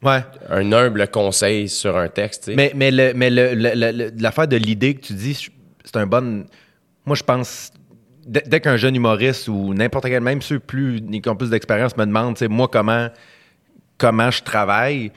Ouais. 0.02 0.24
un 0.50 0.72
humble 0.72 1.06
conseil 1.06 1.68
sur 1.68 1.96
un 1.96 2.08
texte. 2.08 2.50
Mais, 2.54 2.72
mais, 2.74 2.90
le, 2.90 3.12
mais 3.14 3.30
le- 3.30 3.54
le- 3.54 3.74
le- 3.74 3.92
le- 3.92 4.10
l'affaire 4.18 4.48
de 4.48 4.56
l'idée 4.56 4.94
que 4.94 5.06
tu 5.06 5.12
dis, 5.12 5.48
c'est 5.84 5.96
un 5.96 6.06
bon. 6.06 6.44
Moi, 7.06 7.14
je 7.14 7.22
pense. 7.22 7.70
Dès, 8.26 8.58
qu'un 8.60 8.76
jeune 8.76 8.96
humoriste 8.96 9.46
ou 9.48 9.72
n'importe 9.74 10.06
quel, 10.06 10.20
même 10.22 10.42
ceux 10.42 10.58
plus, 10.58 11.00
qui 11.22 11.28
ont 11.28 11.36
plus 11.36 11.50
d'expérience, 11.50 11.96
me 11.96 12.06
demandent, 12.06 12.34
tu 12.34 12.40
sais, 12.40 12.48
moi, 12.48 12.68
comment, 12.72 13.08
comment 13.98 14.30
je 14.30 14.42
travaille, 14.42 15.12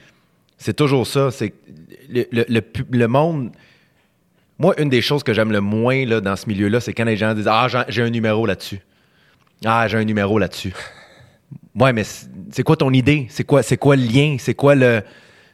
c'est 0.58 0.74
toujours 0.74 1.06
ça. 1.06 1.30
C'est 1.30 1.54
le, 2.10 2.24
le- 2.30 2.60
le 2.90 3.06
monde. 3.08 3.50
Moi, 4.58 4.74
une 4.80 4.88
des 4.88 5.00
choses 5.02 5.22
que 5.22 5.32
j'aime 5.32 5.52
le 5.52 5.60
moins 5.60 6.04
là, 6.04 6.20
dans 6.20 6.34
ce 6.36 6.46
milieu-là, 6.48 6.80
c'est 6.80 6.92
quand 6.92 7.04
les 7.04 7.16
gens 7.16 7.32
disent 7.34 7.48
Ah, 7.48 7.66
j'ai 7.88 8.02
un 8.02 8.10
numéro 8.10 8.44
là-dessus. 8.44 8.80
Ah, 9.64 9.86
j'ai 9.88 9.98
un 9.98 10.04
numéro 10.04 10.38
là-dessus. 10.38 10.72
Ouais, 11.74 11.92
mais 11.92 12.02
c'est 12.50 12.62
quoi 12.64 12.76
ton 12.76 12.92
idée? 12.92 13.26
C'est 13.30 13.44
quoi, 13.44 13.62
c'est 13.62 13.76
quoi 13.76 13.94
le 13.96 14.02
lien? 14.02 14.36
C'est 14.38 14.54
quoi 14.54 14.74
le. 14.74 15.02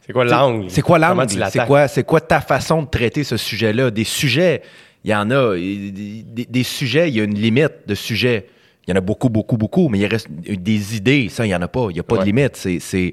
c'est 0.07 0.13
quoi 0.13 0.25
l'angle? 0.25 0.71
C'est 0.71 0.83
quoi 0.83 0.99
l'angle? 0.99 1.27
C'est 1.51 1.67
quoi, 1.67 1.87
c'est 1.89 2.05
quoi 2.05 2.21
ta 2.21 2.41
façon 2.41 2.83
de 2.83 2.89
traiter 2.89 3.25
ce 3.25 3.37
sujet-là? 3.37 3.91
Des 3.91 4.05
sujets, 4.05 4.63
il 5.05 5.11
y 5.11 5.15
en 5.15 5.31
a. 5.31 5.55
Des, 5.57 6.63
sujets, 6.63 7.09
il 7.11 7.17
y 7.17 7.21
a 7.21 7.25
une 7.25 7.39
limite 7.39 7.87
de 7.87 7.95
sujets. 7.95 8.47
Il 8.87 8.91
y 8.91 8.93
en 8.95 8.97
a 8.97 9.01
beaucoup, 9.03 9.29
beaucoup, 9.31 9.57
beaucoup, 9.57 9.89
mais 9.89 9.99
il 9.99 10.07
reste 10.07 10.29
des 10.31 10.97
idées, 10.97 11.29
ça, 11.31 11.45
il 11.47 11.49
n'y 11.49 11.55
en 11.55 11.63
a 11.63 11.69
pas. 11.69 11.87
Il 11.91 11.95
n'y 11.95 12.01
a 12.01 12.03
pas 12.03 12.17
Ouais. 12.17 12.21
de 12.21 12.25
limite. 12.27 12.57
C'est 12.57 13.13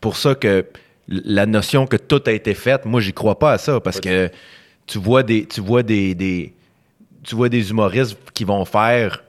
pour 0.00 0.16
ça 0.16 0.34
que 0.34 0.66
la 1.10 1.46
notion 1.46 1.86
que 1.86 1.96
tout 1.96 2.22
a 2.26 2.32
été 2.32 2.54
fait, 2.54 2.84
moi, 2.86 3.00
j'y 3.00 3.12
crois 3.12 3.38
pas 3.38 3.52
à 3.52 3.58
ça, 3.58 3.80
parce 3.80 4.00
que 4.00 4.30
tu 4.86 4.98
vois 4.98 5.22
des, 5.22 5.46
tu 5.46 5.60
vois 5.60 5.82
des, 5.82 6.54
humoristes 7.70 8.16
qui 8.32 8.44
vont 8.44 8.64
faire 8.64 9.22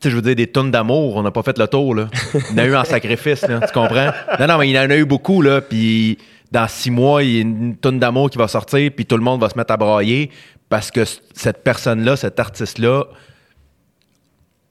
tu 0.00 0.08
je 0.08 0.16
veux 0.16 0.22
dire, 0.22 0.36
des 0.36 0.46
tonnes 0.46 0.70
d'amour, 0.70 1.16
on 1.16 1.22
n'a 1.22 1.30
pas 1.30 1.42
fait 1.42 1.58
le 1.58 1.66
tour, 1.66 1.94
là. 1.94 2.08
Il 2.32 2.54
en 2.54 2.58
a 2.58 2.64
eu 2.64 2.74
en 2.74 2.84
sacrifice, 2.84 3.40
tu 3.40 3.72
comprends? 3.74 4.10
Non, 4.38 4.46
non, 4.46 4.56
mais 4.56 4.70
il 4.70 4.78
en 4.78 4.88
a 4.88 4.96
eu 4.96 5.04
beaucoup, 5.04 5.42
là, 5.42 5.60
puis 5.60 6.16
dans 6.50 6.66
six 6.68 6.90
mois, 6.90 7.22
il 7.22 7.30
y 7.30 7.38
a 7.38 7.40
une 7.42 7.76
tonne 7.76 7.98
d'amour 7.98 8.30
qui 8.30 8.38
va 8.38 8.48
sortir, 8.48 8.90
puis 8.94 9.04
tout 9.04 9.16
le 9.16 9.22
monde 9.22 9.40
va 9.40 9.50
se 9.50 9.58
mettre 9.58 9.74
à 9.74 9.76
brailler 9.76 10.30
parce 10.70 10.90
que 10.90 11.04
cette 11.34 11.62
personne-là, 11.64 12.16
cet 12.16 12.40
artiste-là, 12.40 13.04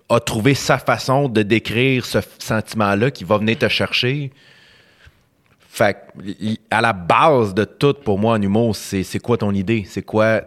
a 0.10 0.20
trouvé 0.20 0.56
sa 0.56 0.80
façon 0.80 1.30
de 1.30 1.44
décrire 1.44 2.06
ce 2.06 2.20
sentiment-là 2.40 3.12
qui 3.12 3.24
va 3.24 3.38
venir 3.38 3.60
te 3.60 3.68
chercher. 3.68 4.32
Fait 5.72 5.98
à 6.72 6.82
la 6.82 6.94
base 6.94 7.54
de 7.54 7.64
tout, 7.64 7.94
pour 7.94 8.18
moi, 8.18 8.34
en 8.34 8.42
humour, 8.42 8.76
c'est 8.76 9.04
c'est 9.04 9.20
quoi 9.20 9.38
ton 9.38 9.54
idée? 9.54 9.86
C'est 9.88 10.02
quoi 10.02 10.42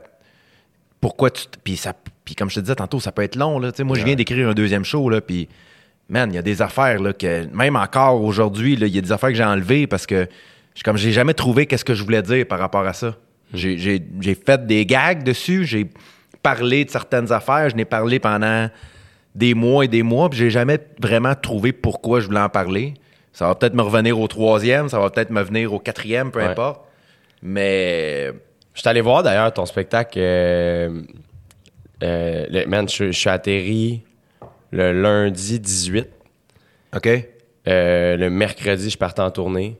pourquoi 1.01 1.31
tu. 1.31 1.45
Puis, 1.63 1.77
ça, 1.77 1.95
puis 2.25 2.35
comme 2.35 2.51
je 2.51 2.57
te 2.57 2.61
disais 2.61 2.75
tantôt, 2.75 2.99
ça 3.01 3.13
peut 3.13 3.23
être 3.23 3.37
long. 3.37 3.59
Là. 3.59 3.71
Moi, 3.85 3.97
je 3.97 4.05
viens 4.05 4.15
d'écrire 4.17 4.49
un 4.49 4.55
deuxième 4.55 4.85
show, 4.85 5.09
là, 5.09 5.21
puis 5.21 5.49
man, 6.09 6.31
il 6.33 6.35
y 6.35 6.39
a 6.39 6.43
des 6.43 6.61
affaires 6.61 7.01
là, 7.01 7.13
que, 7.13 7.47
même 7.55 7.77
encore 7.77 8.23
aujourd'hui, 8.23 8.75
il 8.75 8.87
y 8.89 8.99
a 8.99 9.01
des 9.01 9.13
affaires 9.13 9.31
que 9.31 9.37
j'ai 9.37 9.45
enlevées 9.45 9.87
parce 9.87 10.07
que 10.07 10.27
je- 10.75 10.83
comme 10.83 10.97
j'ai 10.97 11.13
jamais 11.13 11.35
trouvé 11.35 11.67
qu'est-ce 11.67 11.85
que 11.85 11.95
je 11.95 12.03
voulais 12.03 12.23
dire 12.23 12.47
par 12.47 12.59
rapport 12.59 12.87
à 12.87 12.93
ça. 12.93 13.17
J'ai- 13.55 13.79
J'ai 13.79 14.03
j'ai 14.21 14.35
fait 14.35 14.67
des 14.67 14.85
gags 14.87 15.23
dessus, 15.23 15.65
j'ai 15.65 15.89
parlé 16.43 16.85
de 16.85 16.91
certaines 16.91 17.31
affaires, 17.31 17.71
je 17.71 17.77
n'ai 17.77 17.85
parlé 17.85 18.19
pendant 18.19 18.69
des 19.35 19.55
mois 19.55 19.85
et 19.85 19.89
des 19.89 20.03
mois, 20.03 20.29
puis 20.29 20.39
j'ai 20.41 20.51
jamais 20.51 20.79
vraiment 21.01 21.35
trouvé 21.35 21.73
pourquoi 21.73 22.19
je 22.21 22.27
voulais 22.27 22.41
en 22.41 22.49
parler. 22.49 22.95
Ça 23.33 23.47
va 23.49 23.55
peut-être 23.55 23.75
me 23.75 23.83
revenir 23.83 24.19
au 24.21 24.29
troisième, 24.29 24.89
ça 24.89 24.99
va 24.99 25.09
peut-être 25.11 25.31
me 25.31 25.43
venir 25.43 25.73
au 25.73 25.79
quatrième, 25.79 26.31
peu 26.31 26.41
Ouais. 26.41 26.47
importe. 26.47 26.83
Mais 27.43 28.31
Je 28.75 28.81
suis 28.81 28.89
allé 28.89 29.01
voir 29.03 29.23
d'ailleurs 29.23 29.53
ton 29.53 29.67
spectacle. 29.67 30.19
euh, 30.19 31.03
euh, 32.03 32.47
le- 32.51 32.67
man, 32.67 32.89
je, 32.89 33.07
je 33.13 33.19
suis 33.19 33.29
atterri 33.31 34.03
le 34.71 34.93
lundi 34.93 35.61
18. 35.61 36.09
OK. 36.97 37.09
Euh, 37.69 38.17
le 38.17 38.31
mercredi, 38.31 38.89
je 38.91 38.97
partais 38.99 39.21
en 39.23 39.31
tournée. 39.31 39.77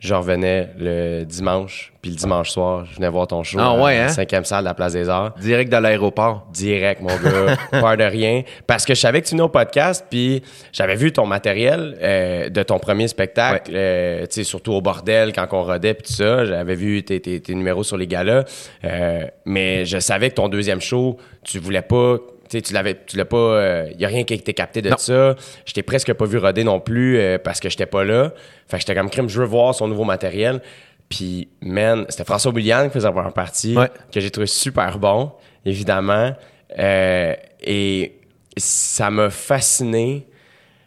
Je 0.00 0.14
revenais 0.14 0.70
le 0.78 1.24
dimanche. 1.24 1.92
Puis 2.00 2.10
le 2.12 2.16
dimanche 2.16 2.48
soir, 2.48 2.86
je 2.86 2.96
venais 2.96 3.08
voir 3.10 3.26
ton 3.26 3.42
show. 3.42 3.58
Ah 3.60 3.74
ouais, 3.74 3.98
hein? 3.98 4.08
cinquième 4.08 4.46
salle 4.46 4.60
de 4.64 4.68
la 4.68 4.74
Place 4.74 4.94
des 4.94 5.10
Arts. 5.10 5.34
Direct 5.38 5.70
de 5.70 5.76
l'aéroport. 5.76 6.46
Direct, 6.54 7.02
mon 7.02 7.08
gars. 7.08 7.54
Peur 7.70 7.96
de 7.98 8.04
rien. 8.04 8.42
Parce 8.66 8.86
que 8.86 8.94
je 8.94 9.00
savais 9.00 9.20
que 9.20 9.26
tu 9.26 9.32
venais 9.32 9.42
au 9.42 9.50
podcast, 9.50 10.06
puis 10.08 10.42
j'avais 10.72 10.94
vu 10.96 11.12
ton 11.12 11.26
matériel 11.26 11.98
euh, 12.00 12.48
de 12.48 12.62
ton 12.62 12.78
premier 12.78 13.08
spectacle, 13.08 13.70
euh, 13.74 14.20
tu 14.22 14.26
sais, 14.36 14.44
surtout 14.44 14.72
au 14.72 14.80
bordel, 14.80 15.34
quand 15.34 15.46
on 15.52 15.62
rodait, 15.64 15.92
puis 15.92 16.04
tout 16.06 16.14
ça. 16.14 16.46
J'avais 16.46 16.74
vu 16.76 17.02
tes, 17.02 17.20
tes- 17.20 17.40
tes 17.40 17.54
numéros 17.54 17.84
sur 17.84 17.98
les 17.98 18.06
galas. 18.06 18.44
Euh, 18.84 19.26
mais 19.44 19.84
je 19.84 19.98
savais 19.98 20.30
que 20.30 20.36
ton 20.36 20.48
deuxième 20.48 20.80
show, 20.80 21.18
tu 21.44 21.58
voulais 21.58 21.82
pas. 21.82 22.16
Tu 22.50 22.72
l'avais, 22.74 22.98
tu 23.06 23.16
l'as 23.16 23.24
pas. 23.24 23.84
Il 23.94 24.00
y 24.00 24.04
a 24.04 24.08
rien 24.08 24.24
qui 24.24 24.32
a 24.34 24.36
été 24.36 24.52
capté 24.54 24.82
de 24.82 24.90
Non. 24.90 24.96
ça. 24.98 25.36
Je 25.64 25.72
t'ai 25.72 25.82
presque 25.82 26.12
pas 26.12 26.24
vu 26.24 26.36
roder 26.38 26.64
non 26.64 26.80
plus 26.80 27.16
euh, 27.18 27.38
parce 27.38 27.60
que 27.60 27.68
j'étais 27.70 27.86
pas 27.86 28.02
là. 28.04 28.32
Fait 28.66 28.76
que 28.76 28.80
j'étais 28.80 28.94
comme 28.94 29.08
crime, 29.08 29.28
je 29.28 29.40
veux 29.40 29.46
voir 29.46 29.74
son 29.74 29.86
nouveau 29.86 30.04
matériel. 30.04 30.60
Puis, 31.08 31.48
man, 31.60 32.06
c'était 32.08 32.24
François 32.24 32.52
Bouliane 32.52 32.88
qui 32.88 32.94
faisait 32.94 33.06
la 33.06 33.12
première 33.12 33.32
partie, 33.32 33.76
Ouais. 33.76 33.88
que 34.12 34.20
j'ai 34.20 34.30
trouvé 34.30 34.46
super 34.46 34.98
bon, 34.98 35.32
évidemment. 35.64 36.32
Euh, 36.78 37.34
et 37.62 38.16
ça 38.56 39.10
m'a 39.10 39.30
fasciné 39.30 40.26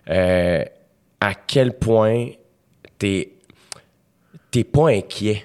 euh, 0.09 0.63
à 1.21 1.33
quel 1.33 1.73
point 1.77 2.27
t'es 2.99 3.29
t'es 4.51 4.63
pas 4.63 4.89
inquiet. 4.89 5.43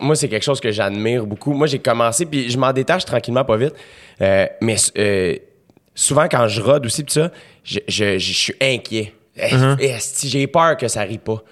Moi, 0.00 0.16
c'est 0.16 0.28
quelque 0.28 0.42
chose 0.42 0.60
que 0.60 0.70
j'admire 0.70 1.24
beaucoup. 1.24 1.52
Moi, 1.54 1.66
j'ai 1.66 1.78
commencé, 1.78 2.26
puis 2.26 2.50
je 2.50 2.58
m'en 2.58 2.72
détache 2.74 3.04
tranquillement, 3.06 3.44
pas 3.44 3.56
vite. 3.56 3.74
Euh, 4.22 4.46
mais 4.60 4.76
euh, 4.98 5.36
souvent, 5.94 6.26
quand 6.30 6.46
je 6.48 6.60
rode 6.60 6.86
aussi, 6.86 7.02
pis 7.04 7.12
ça, 7.14 7.30
je, 7.64 7.80
je- 7.88 8.18
je 8.18 8.32
suis 8.32 8.54
inquiet. 8.60 9.12
Uh-huh. 9.36 10.26
J'ai 10.28 10.46
peur 10.46 10.76
que 10.76 10.88
ça 10.88 11.02
rie 11.02 11.18
pas? 11.18 11.42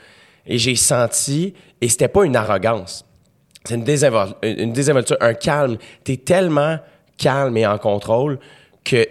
Et 0.46 0.58
j'ai 0.58 0.76
senti, 0.76 1.54
et 1.80 1.88
c'était 1.88 2.08
pas 2.08 2.24
une 2.24 2.36
arrogance, 2.36 3.04
c'est 3.64 3.74
une, 3.74 3.84
désinvol- 3.84 4.34
une 4.42 4.72
désinvolture, 4.72 5.16
un 5.20 5.34
calme. 5.34 5.76
T'es 6.04 6.16
tellement 6.16 6.78
calme 7.18 7.56
et 7.56 7.66
en 7.66 7.78
contrôle 7.78 8.38
que, 8.84 9.06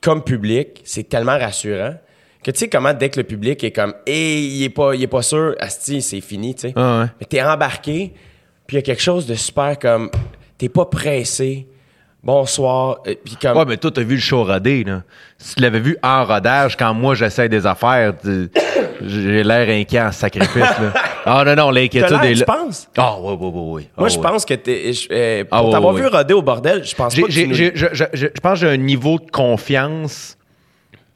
comme 0.00 0.22
public, 0.22 0.80
c'est 0.84 1.08
tellement 1.08 1.38
rassurant 1.38 1.94
que 2.42 2.50
tu 2.52 2.58
sais 2.60 2.68
comment 2.68 2.94
dès 2.94 3.10
que 3.10 3.18
le 3.20 3.24
public 3.24 3.62
est 3.64 3.70
comme, 3.72 3.92
hey, 4.06 4.46
il 4.46 4.64
est 4.64 4.70
pas, 4.70 4.94
il 4.94 5.02
est 5.02 5.06
pas 5.08 5.20
sûr, 5.22 5.54
asti, 5.58 6.00
c'est 6.00 6.20
fini, 6.22 6.54
tu 6.54 6.68
sais. 6.68 6.72
Ah 6.76 7.00
ouais. 7.02 7.06
Mais 7.20 7.26
t'es 7.26 7.42
embarqué, 7.42 8.12
Puis 8.66 8.76
il 8.76 8.80
y 8.80 8.82
a 8.82 8.82
quelque 8.82 9.02
chose 9.02 9.26
de 9.26 9.34
super 9.34 9.78
comme. 9.78 10.10
T'es 10.56 10.68
pas 10.70 10.86
pressé. 10.86 11.66
Bonsoir. 12.22 12.98
Puis 13.24 13.36
comme. 13.40 13.56
Ouais, 13.56 13.64
mais 13.66 13.76
toi, 13.78 13.90
t'as 13.90 14.02
vu 14.02 14.16
le 14.16 14.20
show 14.20 14.44
rodé, 14.44 14.84
là. 14.84 15.02
Si 15.38 15.54
tu 15.54 15.62
l'avais 15.62 15.80
vu 15.80 15.96
en 16.02 16.24
rodage, 16.24 16.76
quand 16.76 16.92
moi, 16.92 17.14
j'essaie 17.14 17.48
des 17.48 17.66
affaires, 17.66 18.12
j'ai 19.00 19.42
l'air 19.42 19.68
inquiet 19.70 20.02
en 20.02 20.12
sacrifice, 20.12 20.54
là. 20.80 20.92
Ah, 21.26 21.44
non, 21.44 21.54
non, 21.54 21.70
l'inquiétude 21.70 22.16
est 22.24 22.32
tu 22.32 22.38
là. 22.40 22.46
penses? 22.46 22.88
Ah, 22.96 23.20
ouais, 23.20 23.32
ouais, 23.34 23.36
ouais. 23.36 23.82
Moi, 23.98 24.06
Ah, 24.06 24.08
je 24.08 24.16
ouais. 24.16 24.22
pense 24.22 24.46
que 24.46 24.54
t'es. 24.54 24.90
je- 24.94 25.06
euh, 25.12 25.44
pour 25.44 25.68
Ah, 25.68 25.70
t'avoir 25.70 25.92
vu 25.92 26.06
roder 26.06 26.32
au 26.32 26.40
bordel, 26.40 26.82
je 26.82 26.94
pense 26.94 27.14
pas 27.14 27.20
que 27.22 27.30
tu 27.30 27.46
nous- 27.46 27.54
je, 27.54 27.64
je- 27.74 27.86
je- 27.92 28.04
je 28.14 28.26
pense 28.42 28.54
que 28.58 28.66
j'ai 28.66 28.72
un 28.72 28.78
niveau 28.78 29.18
de 29.18 29.30
confiance. 29.30 30.38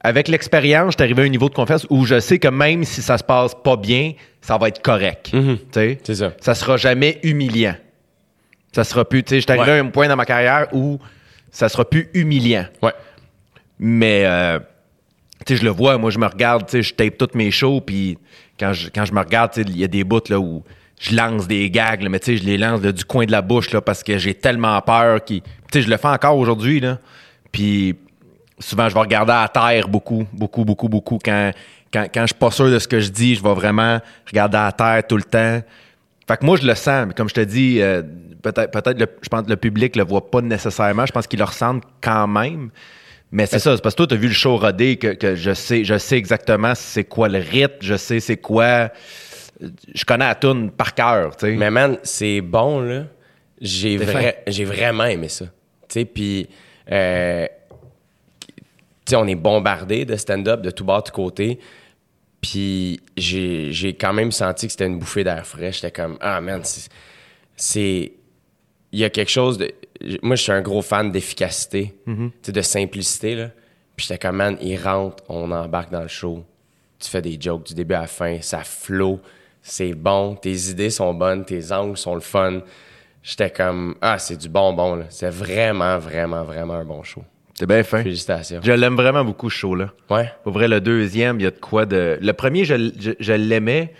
Avec 0.02 0.28
l'expérience, 0.28 0.92
je 0.92 0.96
suis 0.98 1.02
arrivé 1.02 1.22
à 1.22 1.24
un 1.24 1.30
niveau 1.30 1.48
de 1.48 1.54
confiance 1.54 1.86
où 1.88 2.04
je 2.04 2.20
sais 2.20 2.38
que 2.38 2.48
même 2.48 2.84
si 2.84 3.00
ça 3.00 3.16
se 3.16 3.24
passe 3.24 3.54
pas 3.54 3.76
bien, 3.76 4.12
ça 4.42 4.58
va 4.58 4.68
être 4.68 4.82
correct. 4.82 5.30
Sais? 5.72 5.98
C'est 6.04 6.16
ça. 6.16 6.32
Ça 6.38 6.54
sera 6.54 6.76
jamais 6.76 7.18
humiliant. 7.22 7.74
Ça 8.74 8.84
sera 8.84 9.04
plus. 9.04 9.22
Tu 9.22 9.36
sais, 9.36 9.40
je 9.40 9.48
arrivé 9.48 9.72
Ouais. 9.72 9.78
à 9.78 9.82
un 9.82 9.88
point 9.88 10.08
dans 10.08 10.16
ma 10.16 10.24
carrière 10.26 10.66
où 10.72 10.98
ça 11.50 11.68
sera 11.68 11.84
plus 11.88 12.08
humiliant. 12.14 12.66
Ouais. 12.82 12.92
Mais, 13.78 14.24
euh, 14.26 14.58
tu 15.46 15.54
sais, 15.54 15.60
je 15.60 15.64
le 15.64 15.70
vois, 15.70 15.96
moi, 15.98 16.10
je 16.10 16.18
me 16.18 16.26
regarde, 16.26 16.66
tu 16.66 16.72
sais, 16.72 16.82
je 16.82 16.94
tape 16.94 17.16
toutes 17.18 17.34
mes 17.34 17.50
shows, 17.50 17.80
puis 17.80 18.18
quand 18.58 18.72
je, 18.72 18.88
quand 18.88 19.04
je 19.04 19.12
me 19.12 19.20
regarde, 19.20 19.52
tu 19.52 19.62
sais, 19.62 19.68
il 19.68 19.76
y 19.78 19.84
a 19.84 19.88
des 19.88 20.02
bouts, 20.04 20.20
là, 20.28 20.38
où 20.40 20.64
je 21.00 21.14
lance 21.14 21.46
des 21.46 21.70
gags, 21.70 22.02
là, 22.02 22.08
mais 22.08 22.18
tu 22.18 22.26
sais, 22.26 22.36
je 22.38 22.44
les 22.44 22.56
lance 22.56 22.80
là, 22.82 22.92
du 22.92 23.04
coin 23.04 23.26
de 23.26 23.32
la 23.32 23.42
bouche, 23.42 23.70
là, 23.72 23.80
parce 23.80 24.02
que 24.02 24.16
j'ai 24.18 24.34
tellement 24.34 24.80
peur 24.80 25.22
qui... 25.24 25.42
Tu 25.42 25.48
sais, 25.72 25.82
je 25.82 25.90
le 25.90 25.96
fais 25.96 26.08
encore 26.08 26.36
aujourd'hui, 26.38 26.80
là. 26.80 26.98
Puis 27.52 27.96
souvent, 28.58 28.88
je 28.88 28.94
vais 28.94 29.00
regarder 29.00 29.32
à 29.32 29.48
terre 29.48 29.88
beaucoup, 29.88 30.24
beaucoup, 30.32 30.64
beaucoup, 30.64 30.88
beaucoup. 30.88 31.18
Quand, 31.24 31.50
quand, 31.92 32.06
quand 32.12 32.22
je 32.22 32.26
suis 32.28 32.34
pas 32.36 32.50
sûr 32.50 32.70
de 32.70 32.78
ce 32.78 32.88
que 32.88 33.00
je 33.00 33.10
dis, 33.10 33.34
je 33.34 33.42
vais 33.42 33.54
vraiment 33.54 34.00
regarder 34.28 34.58
à 34.58 34.72
terre 34.72 35.06
tout 35.06 35.16
le 35.16 35.22
temps. 35.24 35.60
Fait 36.26 36.36
que 36.38 36.44
moi, 36.46 36.56
je 36.56 36.66
le 36.66 36.74
sens. 36.74 37.06
Mais 37.08 37.14
comme 37.14 37.28
je 37.28 37.34
te 37.34 37.40
dis, 37.40 37.82
euh, 37.82 38.02
peut-être, 38.52 38.70
peut-être 38.70 38.98
le- 39.00 39.08
je 39.22 39.28
pense 39.28 39.42
que 39.44 39.50
le 39.50 39.56
public 39.56 39.96
le 39.96 40.04
voit 40.04 40.30
pas 40.30 40.40
nécessairement. 40.40 41.06
Je 41.06 41.12
pense 41.12 41.26
qu'il 41.26 41.38
le 41.40 41.44
ressentent 41.44 41.82
quand 42.00 42.26
même. 42.28 42.70
Mais 43.32 43.46
c'est 43.46 43.58
ça, 43.58 43.74
c'est 43.74 43.82
parce 43.82 43.94
que 43.96 44.04
toi, 44.04 44.06
tu 44.06 44.14
as 44.14 44.18
vu 44.18 44.28
le 44.28 44.34
show 44.34 44.56
rodé 44.56 44.96
que, 44.96 45.08
que 45.08 45.34
je 45.34 45.52
sais, 45.54 45.84
je 45.84 45.98
sais 45.98 46.16
exactement 46.16 46.74
c'est 46.76 47.02
quoi 47.04 47.28
le 47.28 47.38
rythme, 47.40 47.78
je 47.80 47.96
sais 47.96 48.20
c'est 48.20 48.36
quoi. 48.36 48.90
Je 49.92 50.04
connais 50.04 50.26
la 50.26 50.34
tune 50.36 50.70
par 50.70 50.94
cœur, 50.94 51.36
tu 51.36 51.46
sais. 51.46 51.56
Mais 51.56 51.70
man, 51.70 51.98
c'est 52.04 52.40
bon, 52.40 52.80
là. 52.80 53.04
J'ai, 53.60 53.96
vraiment 54.64 55.04
aimé 55.04 55.28
ça. 55.28 55.46
Tu 55.46 56.00
sais, 56.00 56.04
puis... 56.04 56.48
euh, 56.92 57.46
tu 59.06 59.10
sais, 59.10 59.16
on 59.16 59.26
est 59.26 59.34
bombardé 59.34 60.04
de 60.04 60.16
stand-up 60.16 60.60
de 60.62 60.70
tout 60.70 60.84
bas, 60.84 60.98
de 61.00 61.04
tout 61.06 61.12
côté. 61.12 61.58
Puis 62.40 63.00
j'ai, 63.16 63.72
j'ai 63.72 63.94
quand 63.94 64.12
même 64.12 64.32
senti 64.32 64.66
que 64.66 64.72
c'était 64.72 64.86
une 64.86 64.98
bouffée 64.98 65.24
d'air 65.24 65.46
frais. 65.46 65.72
J'étais 65.72 65.90
comme, 65.90 66.16
ah 66.20 66.40
man, 66.40 66.60
c'est... 66.62 66.90
c'est- 67.56 68.12
Il 68.94 69.00
y 69.00 69.04
a 69.04 69.10
quelque 69.10 69.30
chose 69.30 69.58
de... 69.58 69.72
Moi, 70.22 70.36
je 70.36 70.42
suis 70.42 70.52
un 70.52 70.62
gros 70.62 70.82
fan 70.82 71.10
d'efficacité, 71.10 71.94
sais, 72.42 72.52
de 72.52 72.62
simplicité, 72.62 73.34
là. 73.34 73.50
Puis 73.96 74.06
j'étais 74.06 74.18
comme, 74.18 74.36
man, 74.36 74.56
il 74.60 74.76
rentre, 74.76 75.22
on 75.28 75.50
embarque 75.50 75.90
dans 75.90 76.02
le 76.02 76.08
show. 76.08 76.44
Tu 77.00 77.10
fais 77.10 77.20
des 77.20 77.36
jokes 77.40 77.66
du 77.66 77.74
début 77.74 77.94
à 77.94 78.02
la 78.02 78.06
fin, 78.06 78.40
ça 78.40 78.60
flow, 78.62 79.20
c'est 79.62 79.94
bon, 79.94 80.36
tes 80.36 80.70
idées 80.70 80.90
sont 80.90 81.12
bonnes, 81.12 81.44
tes 81.44 81.72
angles 81.72 81.96
sont 81.96 82.14
le 82.14 82.20
fun. 82.20 82.60
J'étais 83.22 83.50
comme, 83.50 83.96
ah, 84.00 84.18
c'est 84.18 84.36
du 84.36 84.48
bonbon. 84.48 85.04
C'est 85.08 85.30
vraiment, 85.30 85.98
vraiment, 85.98 86.44
vraiment 86.44 86.74
un 86.74 86.84
bon 86.84 87.02
show. 87.02 87.24
C'est 87.54 87.66
bien 87.66 87.82
fin. 87.82 88.02
Félicitations. 88.02 88.60
Je 88.62 88.72
l'aime 88.72 88.94
vraiment 88.94 89.24
beaucoup, 89.24 89.50
ce 89.50 89.56
show-là. 89.56 89.90
Ouais. 90.10 90.30
Pour 90.44 90.52
vrai, 90.52 90.68
le 90.68 90.80
deuxième, 90.80 91.40
il 91.40 91.44
y 91.44 91.46
a 91.46 91.50
de 91.50 91.58
quoi 91.58 91.86
de. 91.86 92.18
Le 92.20 92.32
premier, 92.32 92.64
je, 92.64 92.92
je, 92.98 93.12
je 93.18 93.32
l'aimais. 93.32 93.92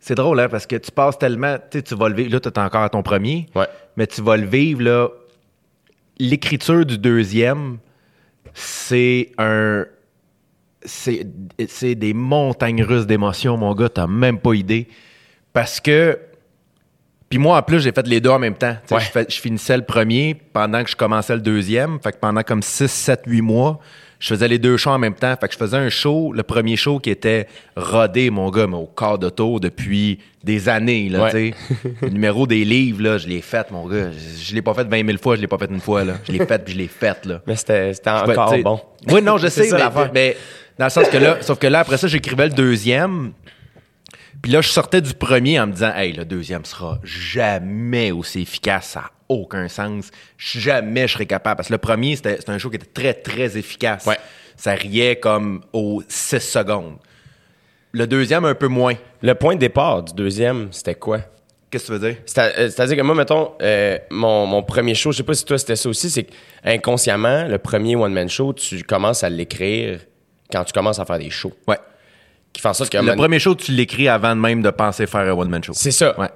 C'est 0.00 0.16
drôle, 0.16 0.40
hein, 0.40 0.48
parce 0.48 0.66
que 0.66 0.76
tu 0.76 0.90
passes 0.90 1.18
tellement. 1.18 1.56
Tu 1.70 1.78
sais, 1.78 1.82
tu 1.82 1.94
vas 1.94 2.08
le 2.08 2.14
vivre. 2.14 2.32
Là, 2.32 2.40
tu 2.40 2.48
es 2.48 2.58
encore 2.58 2.82
à 2.82 2.88
ton 2.88 3.02
premier. 3.02 3.46
Ouais. 3.54 3.66
Mais 3.96 4.06
tu 4.06 4.22
vas 4.22 4.36
le 4.36 4.46
vivre, 4.46 4.82
là. 4.82 5.08
L'écriture 6.18 6.86
du 6.86 6.98
deuxième, 6.98 7.78
c'est 8.54 9.30
un. 9.38 9.86
C'est 10.84 11.26
c'est 11.68 11.94
des 11.94 12.12
montagnes 12.12 12.82
russes 12.82 13.06
d'émotions, 13.06 13.56
mon 13.56 13.74
gars. 13.74 13.88
T'as 13.88 14.06
même 14.06 14.38
pas 14.38 14.54
idée. 14.54 14.88
Parce 15.52 15.80
que. 15.80 16.18
Puis 17.28 17.38
moi, 17.38 17.56
en 17.56 17.62
plus, 17.62 17.80
j'ai 17.80 17.92
fait 17.92 18.06
les 18.06 18.20
deux 18.20 18.30
en 18.30 18.38
même 18.38 18.56
temps. 18.56 18.76
Ouais. 18.90 19.00
Je, 19.00 19.20
je 19.26 19.40
finissais 19.40 19.76
le 19.76 19.84
premier 19.84 20.34
pendant 20.34 20.84
que 20.84 20.90
je 20.90 20.96
commençais 20.96 21.34
le 21.34 21.40
deuxième. 21.40 21.98
Fait 22.00 22.12
que 22.12 22.18
pendant 22.18 22.42
comme 22.42 22.62
6, 22.62 22.90
7, 22.90 23.22
8 23.26 23.40
mois, 23.40 23.80
je 24.22 24.28
faisais 24.28 24.46
les 24.46 24.60
deux 24.60 24.76
shows 24.76 24.90
en 24.90 25.00
même 25.00 25.16
temps. 25.16 25.34
Fait 25.40 25.48
que 25.48 25.52
je 25.52 25.58
faisais 25.58 25.76
un 25.76 25.88
show, 25.88 26.32
le 26.32 26.44
premier 26.44 26.76
show 26.76 27.00
qui 27.00 27.10
était 27.10 27.48
rodé, 27.74 28.30
mon 28.30 28.50
gars, 28.50 28.68
mais 28.68 28.76
au 28.76 28.86
quart 28.86 29.18
d'auto 29.18 29.58
depuis 29.58 30.20
des 30.44 30.68
années. 30.68 31.08
Là, 31.08 31.24
Ouais. 31.24 31.52
le 32.02 32.08
numéro 32.08 32.46
des 32.46 32.64
livres, 32.64 33.02
là, 33.02 33.18
je 33.18 33.26
l'ai 33.26 33.40
fait, 33.40 33.68
mon 33.72 33.84
gars. 33.88 34.12
Je, 34.12 34.44
je 34.44 34.54
l'ai 34.54 34.62
pas 34.62 34.74
fait 34.74 34.84
20 34.84 35.04
000 35.06 35.18
fois, 35.20 35.34
je 35.34 35.40
l'ai 35.40 35.48
pas 35.48 35.58
fait 35.58 35.68
une 35.68 35.80
fois. 35.80 36.04
Là. 36.04 36.14
Je 36.22 36.30
l'ai 36.30 36.46
fait 36.46 36.64
puis 36.64 36.72
je 36.74 36.78
l'ai 36.78 36.86
fait. 36.86 37.26
Là. 37.26 37.42
Mais 37.48 37.56
c'était, 37.56 37.92
c'était 37.94 38.10
encore 38.10 38.54
bon. 38.62 38.80
Oui, 39.08 39.22
non, 39.22 39.38
je 39.38 39.48
sais, 39.48 39.64
ça, 39.64 39.92
mais 40.14 40.36
dans 40.78 40.84
le 40.86 40.90
sens 40.90 41.08
que 41.08 41.16
là, 41.18 41.38
sauf 41.40 41.58
que 41.58 41.66
là, 41.66 41.80
après 41.80 41.96
ça, 41.96 42.06
j'écrivais 42.06 42.46
le 42.46 42.54
deuxième. 42.54 43.32
Puis 44.42 44.50
là, 44.50 44.60
je 44.60 44.68
sortais 44.68 45.00
du 45.00 45.14
premier 45.14 45.60
en 45.60 45.68
me 45.68 45.72
disant, 45.72 45.94
hey, 45.94 46.12
le 46.12 46.24
deuxième 46.24 46.64
sera 46.64 46.98
jamais 47.04 48.10
aussi 48.10 48.42
efficace, 48.42 48.88
ça 48.88 49.00
n'a 49.00 49.10
aucun 49.28 49.68
sens. 49.68 50.10
Jamais 50.36 51.06
je 51.06 51.12
serais 51.14 51.26
capable. 51.26 51.56
Parce 51.56 51.68
que 51.68 51.74
le 51.74 51.78
premier, 51.78 52.16
c'était 52.16 52.38
un 52.50 52.58
show 52.58 52.68
qui 52.68 52.76
était 52.76 52.86
très, 52.86 53.14
très 53.14 53.56
efficace. 53.56 54.04
Ouais. 54.04 54.18
Ça 54.56 54.74
riait 54.74 55.16
comme 55.16 55.62
aux 55.72 56.02
6 56.08 56.40
secondes. 56.40 56.96
Le 57.92 58.06
deuxième, 58.06 58.44
un 58.44 58.54
peu 58.54 58.66
moins. 58.68 58.94
Le 59.22 59.34
point 59.34 59.54
de 59.54 59.60
départ 59.60 60.02
du 60.02 60.12
deuxième, 60.14 60.72
c'était 60.72 60.96
quoi? 60.96 61.20
Qu'est-ce 61.70 61.84
que 61.88 61.92
tu 61.94 61.98
veux 61.98 62.08
dire? 62.10 62.18
Euh, 62.38 62.68
C'est-à-dire 62.68 62.96
que 62.96 63.02
moi, 63.02 63.14
mettons, 63.14 63.52
euh, 63.62 63.96
mon, 64.10 64.46
mon 64.46 64.62
premier 64.62 64.94
show, 64.94 65.12
je 65.12 65.18
sais 65.18 65.22
pas 65.22 65.34
si 65.34 65.44
toi 65.44 65.56
c'était 65.56 65.76
ça 65.76 65.88
aussi, 65.88 66.10
c'est 66.10 66.26
qu'inconsciemment, 66.64 67.44
le 67.46 67.58
premier 67.58 67.96
one-man 67.96 68.28
show, 68.28 68.52
tu 68.52 68.82
commences 68.82 69.22
à 69.24 69.30
l'écrire 69.30 70.00
quand 70.50 70.64
tu 70.64 70.72
commences 70.72 70.98
à 70.98 71.04
faire 71.04 71.18
des 71.18 71.30
shows. 71.30 71.52
Ouais. 71.66 71.78
Qui 72.52 72.60
fait 72.60 72.68
en 72.68 72.74
sorte 72.74 72.90
que... 72.90 72.98
Le 72.98 73.14
premier 73.16 73.38
show, 73.38 73.54
tu 73.54 73.72
l'écris 73.72 74.08
avant 74.08 74.34
même 74.34 74.62
de 74.62 74.70
penser 74.70 75.06
faire 75.06 75.20
un 75.22 75.32
one-man 75.32 75.62
show. 75.64 75.72
C'est 75.74 75.90
ça. 75.90 76.18
Ouais. 76.20 76.28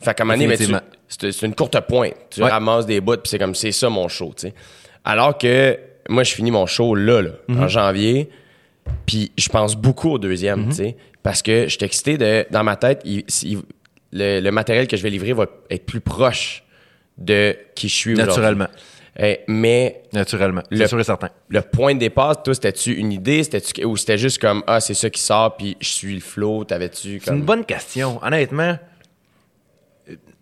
Fait 0.00 0.14
qu'à 0.14 0.22
un 0.24 0.26
moment 0.26 0.38
donné, 0.38 0.56
c'est 1.08 1.42
une 1.46 1.54
courte 1.54 1.78
pointe. 1.88 2.14
Tu 2.30 2.42
Ouais. 2.42 2.50
ramasses 2.50 2.86
des 2.86 3.00
bouts, 3.00 3.16
puis 3.18 3.28
c'est 3.30 3.38
comme, 3.38 3.54
c'est 3.54 3.72
ça 3.72 3.88
mon 3.88 4.08
show, 4.08 4.32
tu 4.36 4.48
sais. 4.48 4.54
Alors 5.04 5.38
que 5.38 5.78
moi, 6.08 6.24
je 6.24 6.32
finis 6.34 6.50
mon 6.50 6.66
show 6.66 6.94
là, 6.94 7.22
là 7.22 7.30
Mhm. 7.48 7.62
en 7.62 7.68
janvier, 7.68 8.28
puis 9.06 9.30
je 9.38 9.48
pense 9.48 9.76
beaucoup 9.76 10.10
au 10.10 10.18
deuxième, 10.18 10.62
Mhm. 10.64 10.68
tu 10.70 10.74
sais, 10.76 10.96
parce 11.22 11.40
que 11.42 11.64
je 11.64 11.76
suis 11.76 11.84
excité 11.84 12.18
de... 12.18 12.44
Dans 12.50 12.64
ma 12.64 12.76
tête, 12.76 13.00
il- 13.04 13.24
il- 13.44 13.62
le, 14.12 14.40
le 14.40 14.50
matériel 14.50 14.86
que 14.88 14.96
je 14.96 15.02
vais 15.02 15.10
livrer 15.10 15.32
va 15.32 15.46
être 15.70 15.86
plus 15.86 16.00
proche 16.00 16.64
de 17.18 17.56
qui 17.74 17.88
je 17.88 17.94
suis 17.94 18.12
aujourd'hui. 18.20 18.64
Euh, 19.20 19.36
mais 19.46 20.02
Naturellement. 20.12 20.62
Le- 20.70 20.78
C'est 20.78 20.86
sûr 20.88 20.98
et 21.00 21.04
certain. 21.04 21.28
le 21.48 21.60
point 21.60 21.94
de 21.94 21.98
départ, 22.00 22.42
toi, 22.42 22.54
c'était-tu 22.54 22.94
une 22.94 23.12
idée? 23.12 23.44
C'était-tu, 23.44 23.84
ou 23.84 23.96
c'était 23.96 24.16
juste 24.16 24.40
comme, 24.40 24.62
ah, 24.66 24.80
c'est 24.80 24.94
ça 24.94 25.10
qui 25.10 25.20
sort, 25.20 25.56
puis 25.56 25.76
je 25.80 25.88
suis 25.88 26.14
le 26.14 26.20
flow? 26.20 26.64
T'avais-tu 26.64 27.18
C'est 27.18 27.24
comme. 27.26 27.38
une 27.38 27.44
bonne 27.44 27.64
question. 27.66 28.18
Honnêtement, 28.22 28.78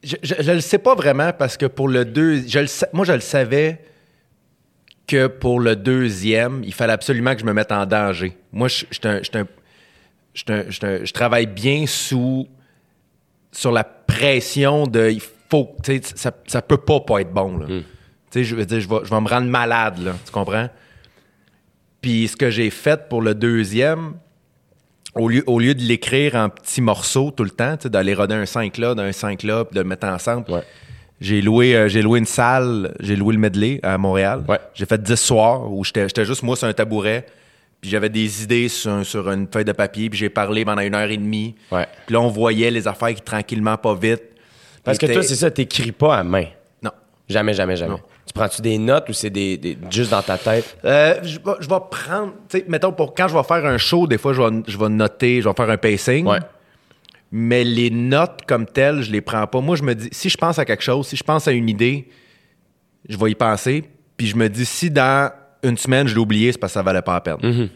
je, 0.03 0.17
je, 0.23 0.35
je 0.39 0.53
le 0.53 0.61
sais 0.61 0.79
pas 0.79 0.95
vraiment 0.95 1.33
parce 1.33 1.57
que 1.57 1.67
pour 1.67 1.89
le 1.89 2.05
deux, 2.05 2.47
je 2.47 2.61
le 2.61 2.67
moi 2.93 3.05
je 3.05 3.13
le 3.13 3.21
savais 3.21 3.81
que 5.07 5.27
pour 5.27 5.59
le 5.61 5.75
deuxième, 5.75 6.63
il 6.65 6.73
fallait 6.73 6.93
absolument 6.93 7.35
que 7.35 7.41
je 7.41 7.45
me 7.45 7.53
mette 7.53 7.73
en 7.73 7.85
danger. 7.85 8.37
Moi, 8.53 8.69
je, 8.69 8.85
travaille 11.13 11.47
bien 11.47 11.87
sous 11.87 12.47
sur 13.51 13.73
la 13.73 13.83
pression 13.83 14.87
de 14.87 15.11
il 15.11 15.21
faut, 15.21 15.75
ça, 16.15 16.31
ça 16.47 16.63
peut 16.63 16.77
pas 16.77 17.01
pas 17.01 17.21
être 17.21 17.33
bon 17.33 17.59
là. 17.59 17.67
Tu 18.31 18.39
sais, 18.41 18.45
je 18.45 18.55
veux 18.55 18.65
dire, 18.67 18.81
je 18.81 18.89
vais, 18.89 18.97
je 19.05 19.11
vais 19.11 19.21
me 19.21 19.29
rendre 19.29 19.49
malade 19.49 19.99
là, 19.99 20.13
tu 20.25 20.31
comprends? 20.33 20.69
Puis 22.01 22.29
ce 22.29 22.37
que 22.37 22.51
j'ai 22.51 22.71
fait 22.71 23.09
pour 23.09 23.23
le 23.23 23.35
deuxième, 23.35 24.15
au 25.15 25.29
lieu, 25.29 25.43
au 25.47 25.59
lieu 25.59 25.75
de 25.75 25.83
l'écrire 25.83 26.35
en 26.37 26.49
petits 26.49 26.81
morceaux 26.81 27.31
tout 27.31 27.45
le 27.45 27.51
temps, 27.51 27.77
tu 27.77 27.85
sais, 27.85 27.91
d'aller 27.91 28.15
roder 28.15 28.35
un 28.37 28.47
5 28.47 28.79
là, 28.79 28.95
d'un 28.95 29.13
5 29.13 29.43
là, 29.43 29.65
puis 29.65 29.75
de 29.75 29.81
le 29.81 29.89
mettre 29.89 30.07
ensemble, 30.07 30.51
Ouais. 30.51 30.63
j'ai 31.21 31.43
loué, 31.43 31.75
euh, 31.77 31.89
j'ai 31.89 32.01
loué 32.03 32.19
une 32.21 32.25
salle, 32.27 32.95
j'ai 33.01 33.17
loué 33.17 33.35
le 33.35 33.41
medley 33.41 33.81
à 33.83 33.99
Montréal. 33.99 34.45
Ouais. 34.49 34.59
J'ai 34.75 34.87
fait 34.87 35.03
10 35.03 35.17
soirs 35.17 35.71
où 35.71 35.85
j'étais 35.85 36.25
juste 36.25 36.43
moi 36.43 36.57
sur 36.57 36.69
un 36.69 36.73
tabouret, 36.73 37.27
puis 37.81 37.91
j'avais 37.91 38.09
des 38.09 38.45
idées 38.45 38.69
sur, 38.69 39.05
sur 39.05 39.31
une 39.31 39.47
feuille 39.53 39.65
de 39.65 39.73
papier, 39.73 40.09
puis 40.09 40.19
j'ai 40.19 40.31
parlé 40.31 40.65
pendant 40.65 40.83
une 40.83 40.95
heure 40.95 41.11
et 41.11 41.17
demie. 41.17 41.55
Ouais. 41.73 41.87
Puis 42.07 42.15
là, 42.15 42.21
on 42.21 42.29
voyait 42.29 42.71
les 42.71 42.87
affaires 42.89 43.15
qui 43.15 43.23
tranquillement, 43.23 43.77
pas 43.77 43.95
vite. 43.95 44.23
Parce 44.85 44.97
que 44.97 45.07
toi, 45.07 45.23
c'est 45.23 45.35
ça, 45.37 45.51
t'écris 45.51 45.93
pas 45.93 46.17
à 46.17 46.25
main. 46.25 46.45
Non. 46.83 46.93
Jamais, 47.29 47.53
jamais, 47.53 47.77
jamais. 47.77 47.93
Non. 47.93 48.01
Tu 48.31 48.35
prends-tu 48.35 48.63
des 48.63 48.79
notes 48.79 49.09
ou 49.09 49.13
c'est 49.13 49.29
des, 49.31 49.57
des- 49.57 49.77
juste 49.91 50.13
dans 50.13 50.23
ta 50.23 50.39
tête? 50.39 50.77
Euh, 50.85 51.17
je, 51.25 51.39
vais, 51.41 51.53
je 51.59 51.69
vais 51.69 51.81
prendre, 51.91 52.33
tu 52.49 52.59
sais, 52.59 52.65
mettons, 52.69 52.93
pour 52.93 53.13
quand 53.13 53.27
je 53.27 53.37
vais 53.37 53.43
faire 53.43 53.67
un 53.67 53.77
show, 53.77 54.07
des 54.07 54.19
fois, 54.19 54.33
je 54.35 54.41
vais, 54.41 54.63
je 54.69 54.79
vais 54.79 54.89
noter, 54.89 55.43
je 55.43 55.49
vais 55.49 55.55
faire 55.57 55.69
un 55.69 55.77
pacing. 55.77 56.25
Ouais. 56.27 56.39
Mais 57.33 57.65
les 57.65 57.91
notes 57.91 58.43
comme 58.47 58.67
telles, 58.67 59.03
je 59.03 59.11
les 59.11 59.21
prends 59.21 59.45
pas. 59.49 59.61
Moi, 59.61 59.75
je 59.75 59.83
me 59.83 59.95
dis, 59.97 60.09
si 60.13 60.29
je 60.29 60.37
pense 60.37 60.61
à 60.61 60.65
quelque 60.65 60.83
chose, 60.85 61.09
si 61.09 61.17
je 61.17 61.25
pense 61.25 61.49
à 61.49 61.53
une 61.53 61.69
idée, 61.69 62.09
je 63.09 63.17
vais 63.17 63.33
y 63.33 63.35
penser. 63.35 63.83
Puis 64.17 64.29
je 64.29 64.37
me 64.37 64.49
dis, 64.49 64.65
si 64.65 64.91
dans 64.91 65.33
une 65.65 65.77
semaine, 65.77 66.07
je 66.07 66.15
l'ai 66.15 66.21
oublié, 66.21 66.53
c'est 66.53 66.59
parce 66.59 66.73
que 66.73 66.79
ça 66.79 66.83
valait 66.83 67.03
pas 67.03 67.15
la 67.15 67.21
peine. 67.21 67.69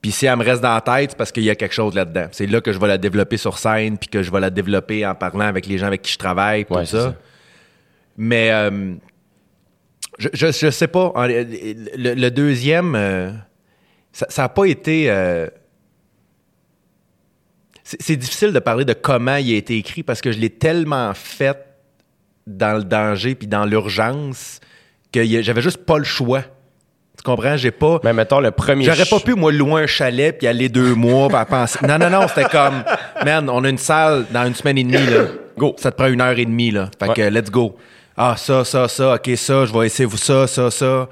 Puis 0.00 0.12
si 0.12 0.26
elle 0.26 0.36
me 0.36 0.44
reste 0.44 0.60
dans 0.62 0.74
la 0.74 0.80
tête, 0.82 1.10
c'est 1.12 1.16
parce 1.16 1.32
qu'il 1.32 1.42
y 1.44 1.50
a 1.50 1.54
quelque 1.56 1.74
chose 1.74 1.94
là-dedans. 1.94 2.26
C'est 2.30 2.46
là 2.46 2.60
que 2.60 2.72
je 2.72 2.78
vais 2.78 2.86
la 2.88 2.98
développer 2.98 3.38
sur 3.38 3.58
scène, 3.58 3.98
puis 3.98 4.08
que 4.08 4.22
je 4.22 4.30
vais 4.30 4.38
la 4.40 4.50
développer 4.50 5.04
en 5.04 5.14
parlant 5.16 5.46
avec 5.46 5.66
les 5.66 5.78
gens 5.78 5.86
avec 5.86 6.02
qui 6.02 6.12
je 6.12 6.18
travaille, 6.18 6.64
Ouais, 6.70 6.80
tout 6.82 6.86
ça. 6.90 7.00
ça. 7.02 7.14
Mais 8.16 8.50
euh, 8.52 8.94
je, 10.18 10.28
je, 10.32 10.46
je 10.52 10.70
sais 10.70 10.88
pas. 10.88 11.12
En- 11.14 11.26
Le, 11.26 12.14
le 12.14 12.30
deuxième, 12.30 12.94
euh, 12.94 13.30
ça 14.12 14.42
n'a 14.42 14.48
pas 14.48 14.64
été. 14.66 15.10
euh, 15.10 15.46
c'est 17.82 18.16
difficile 18.16 18.52
de 18.52 18.58
parler 18.60 18.84
de 18.86 18.94
comment 18.94 19.36
il 19.36 19.52
a 19.52 19.56
été 19.56 19.76
écrit 19.76 20.02
parce 20.02 20.20
que 20.22 20.32
je 20.32 20.38
l'ai 20.38 20.48
tellement 20.50 21.12
fait 21.12 21.58
dans 22.46 22.78
le 22.78 22.84
danger 22.84 23.34
puis 23.34 23.46
dans 23.46 23.66
l'urgence 23.66 24.60
que 25.12 25.22
j'avais 25.42 25.60
juste 25.60 25.84
pas 25.84 25.98
le 25.98 26.04
choix. 26.04 26.42
Tu 27.16 27.22
comprends? 27.22 27.56
J'ai 27.56 27.70
pas. 27.70 28.00
Mais 28.02 28.12
mettons 28.14 28.40
le 28.40 28.50
premier. 28.50 28.84
J'aurais 28.84 29.04
pas 29.04 29.20
pu, 29.20 29.34
moi, 29.34 29.52
louer 29.52 29.82
un 29.82 29.86
chalet 29.86 30.36
puis 30.36 30.46
aller 30.46 30.68
deux 30.68 30.94
mois 30.94 31.28
puis 31.28 31.36
penser. 31.48 31.78
Non, 31.86 31.98
non, 31.98 32.08
non, 32.10 32.26
c'était 32.26 32.48
comme, 32.48 32.82
man, 33.24 33.48
on 33.50 33.62
a 33.64 33.68
une 33.68 33.78
salle 33.78 34.24
dans 34.32 34.46
une 34.46 34.54
semaine 34.54 34.78
et 34.78 34.84
demie, 34.84 35.06
là. 35.06 35.26
Go. 35.56 35.76
Ça 35.78 35.92
te 35.92 35.96
prend 35.96 36.08
une 36.08 36.20
heure 36.20 36.36
et 36.38 36.44
demie, 36.44 36.70
là. 36.70 36.90
Fait 36.98 37.12
que, 37.14 37.22
let's 37.22 37.50
go. 37.50 37.76
Ah, 38.16 38.36
ça, 38.36 38.64
ça, 38.64 38.86
ça, 38.88 39.14
ok, 39.14 39.30
ça, 39.36 39.64
je 39.66 39.72
vais 39.72 39.86
essayer 39.86 40.04
vous 40.06 40.16
ça, 40.16 40.46
ça, 40.46 40.70
ça. 40.70 41.08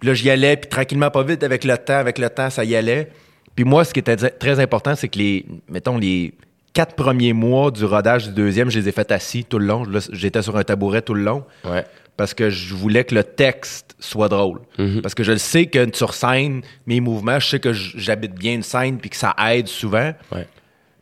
Puis 0.00 0.08
là, 0.08 0.14
j'y 0.14 0.28
allais, 0.30 0.56
puis 0.56 0.68
tranquillement, 0.68 1.10
pas 1.10 1.22
vite, 1.22 1.42
avec 1.44 1.64
le 1.64 1.76
temps, 1.78 1.94
avec 1.98 2.18
le 2.18 2.28
temps, 2.28 2.50
ça 2.50 2.64
y 2.64 2.74
allait. 2.74 3.10
Puis 3.54 3.64
moi, 3.64 3.84
ce 3.84 3.92
qui 3.92 4.00
était 4.00 4.16
très 4.16 4.58
important, 4.58 4.94
c'est 4.96 5.08
que 5.08 5.18
les, 5.18 5.46
mettons, 5.68 5.98
les 5.98 6.34
quatre 6.72 6.96
premiers 6.96 7.32
mois 7.32 7.70
du 7.70 7.84
rodage 7.84 8.28
du 8.28 8.34
deuxième, 8.34 8.70
je 8.70 8.78
les 8.80 8.88
ai 8.88 8.92
fait 8.92 9.12
assis 9.12 9.44
tout 9.44 9.58
le 9.58 9.66
long. 9.66 9.84
J'étais 10.10 10.42
sur 10.42 10.56
un 10.56 10.64
tabouret 10.64 11.02
tout 11.02 11.14
le 11.14 11.22
long 11.22 11.44
Ouais. 11.64 11.84
parce 12.16 12.32
que 12.34 12.48
je 12.50 12.74
voulais 12.74 13.04
que 13.04 13.14
le 13.14 13.22
texte 13.24 13.94
soit 14.00 14.28
drôle. 14.28 14.60
Parce 15.02 15.14
que 15.14 15.22
je 15.22 15.32
le 15.32 15.38
sais 15.38 15.66
que 15.66 15.86
sur 15.94 16.14
scène, 16.14 16.62
mes 16.86 17.00
mouvements, 17.00 17.38
je 17.38 17.46
sais 17.50 17.60
que 17.60 17.72
j'habite 17.72 18.34
bien 18.34 18.54
une 18.54 18.62
scène 18.62 18.98
puis 18.98 19.10
que 19.10 19.16
ça 19.16 19.34
aide 19.50 19.68
souvent. 19.68 20.12
Ouais. 20.32 20.48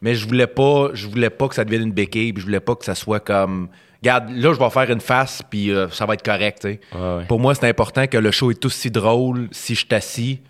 Mais 0.03 0.15
je 0.15 0.27
voulais 0.27 0.47
pas, 0.49 0.91
je 0.93 1.07
voulais 1.07 1.31
pas 1.31 1.47
que 1.49 1.55
ça 1.55 1.65
devienne 1.65 1.83
une 1.83 1.93
béquille, 1.93 2.33
puis 2.33 2.41
je 2.41 2.47
voulais 2.47 2.61
pas 2.61 2.75
que 2.75 2.85
ça 2.85 2.95
soit 2.97 3.21
comme 3.21 3.69
regarde, 4.03 4.31
là 4.31 4.53
je 4.53 4.59
vais 4.59 4.71
faire 4.71 4.91
une 4.91 5.01
face 5.01 5.43
puis 5.49 5.71
euh, 5.71 5.89
ça 5.91 6.07
va 6.07 6.15
être 6.15 6.25
correct. 6.25 6.65
Ouais, 6.65 6.81
ouais. 6.95 7.25
Pour 7.27 7.41
moi, 7.41 7.55
c'est 7.55 7.69
important 7.69 8.07
que 8.07 8.19
le 8.19 8.31
show 8.31 8.51
est 8.51 8.65
aussi 8.65 8.91
drôle 8.91 9.49
si 9.53 9.75
je 9.75 9.81
suis 9.81 9.95
assis 9.95 10.41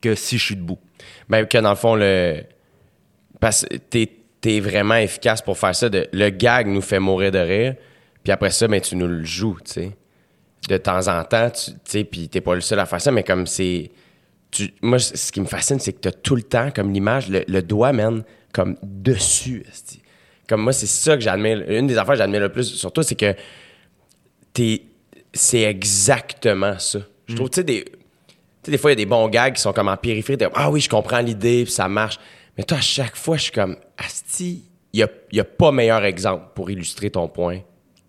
que 0.00 0.14
si 0.14 0.38
je 0.38 0.44
suis 0.44 0.56
debout. 0.56 0.78
Ben, 1.28 1.46
que 1.46 1.58
dans 1.58 1.70
le 1.70 1.76
fond, 1.76 1.94
le. 1.94 2.42
Parce 3.40 3.64
que 3.64 3.76
t'es, 3.76 4.10
t'es 4.40 4.60
vraiment 4.60 4.96
efficace 4.96 5.42
pour 5.42 5.58
faire 5.58 5.74
ça. 5.74 5.88
De... 5.88 6.08
Le 6.12 6.30
gag 6.30 6.66
nous 6.66 6.80
fait 6.80 6.98
mourir 6.98 7.30
de 7.30 7.38
rire. 7.38 7.74
Puis 8.22 8.32
après 8.32 8.50
ça, 8.50 8.68
ben, 8.68 8.80
tu 8.80 8.96
nous 8.96 9.06
le 9.06 9.24
joues, 9.24 9.58
tu 9.64 9.72
sais. 9.72 9.96
De 10.68 10.76
temps 10.76 11.08
en 11.08 11.24
temps, 11.24 11.50
tu 11.50 11.72
sais, 11.84 12.04
puis 12.04 12.28
t'es 12.28 12.40
pas 12.40 12.54
le 12.54 12.60
seul 12.60 12.78
à 12.80 12.86
faire 12.86 13.00
ça, 13.00 13.10
mais 13.10 13.22
comme 13.22 13.46
c'est. 13.46 13.90
Tu... 14.50 14.74
Moi, 14.82 14.98
ce 14.98 15.30
qui 15.30 15.40
me 15.40 15.46
fascine, 15.46 15.78
c'est 15.78 15.92
que 15.92 16.00
t'as 16.00 16.12
tout 16.12 16.36
le 16.36 16.42
temps, 16.42 16.70
comme 16.70 16.92
l'image, 16.92 17.28
le, 17.28 17.44
le 17.46 17.62
doigt, 17.62 17.92
man, 17.92 18.24
comme 18.52 18.76
dessus. 18.82 19.64
Comme 20.48 20.62
moi, 20.62 20.72
c'est 20.72 20.86
ça 20.86 21.14
que 21.14 21.22
j'admire. 21.22 21.62
Une 21.68 21.86
des 21.86 21.98
affaires 21.98 22.14
que 22.14 22.18
j'admire 22.18 22.40
le 22.40 22.48
plus 22.48 22.64
sur 22.64 22.90
toi, 22.90 23.04
c'est 23.04 23.14
que 23.14 23.34
t'es. 24.52 24.82
C'est 25.32 25.62
exactement 25.62 26.78
ça. 26.78 27.00
Je 27.26 27.36
trouve, 27.36 27.50
tu 27.50 27.56
sais, 27.56 27.64
des. 27.64 27.84
Tu 27.84 27.90
sais, 28.64 28.70
des 28.70 28.78
fois, 28.78 28.90
il 28.90 28.92
y 28.92 28.96
a 29.02 29.04
des 29.04 29.06
bons 29.06 29.28
gags 29.28 29.54
qui 29.54 29.60
sont 29.60 29.74
comme 29.74 29.88
en 29.88 29.96
périphérie. 29.96 30.38
ah 30.54 30.70
oui, 30.70 30.80
je 30.80 30.88
comprends 30.88 31.20
l'idée, 31.20 31.64
puis 31.64 31.72
ça 31.72 31.86
marche. 31.86 32.18
Mais 32.56 32.64
toi, 32.64 32.78
à 32.78 32.80
chaque 32.80 33.14
fois, 33.14 33.36
je 33.36 33.44
suis 33.44 33.52
comme, 33.52 33.76
Asti, 33.98 34.64
il 34.92 35.06
n'y 35.32 35.38
a, 35.40 35.42
a 35.42 35.44
pas 35.44 35.70
meilleur 35.70 36.04
exemple 36.04 36.46
pour 36.54 36.70
illustrer 36.70 37.10
ton 37.10 37.28
point 37.28 37.60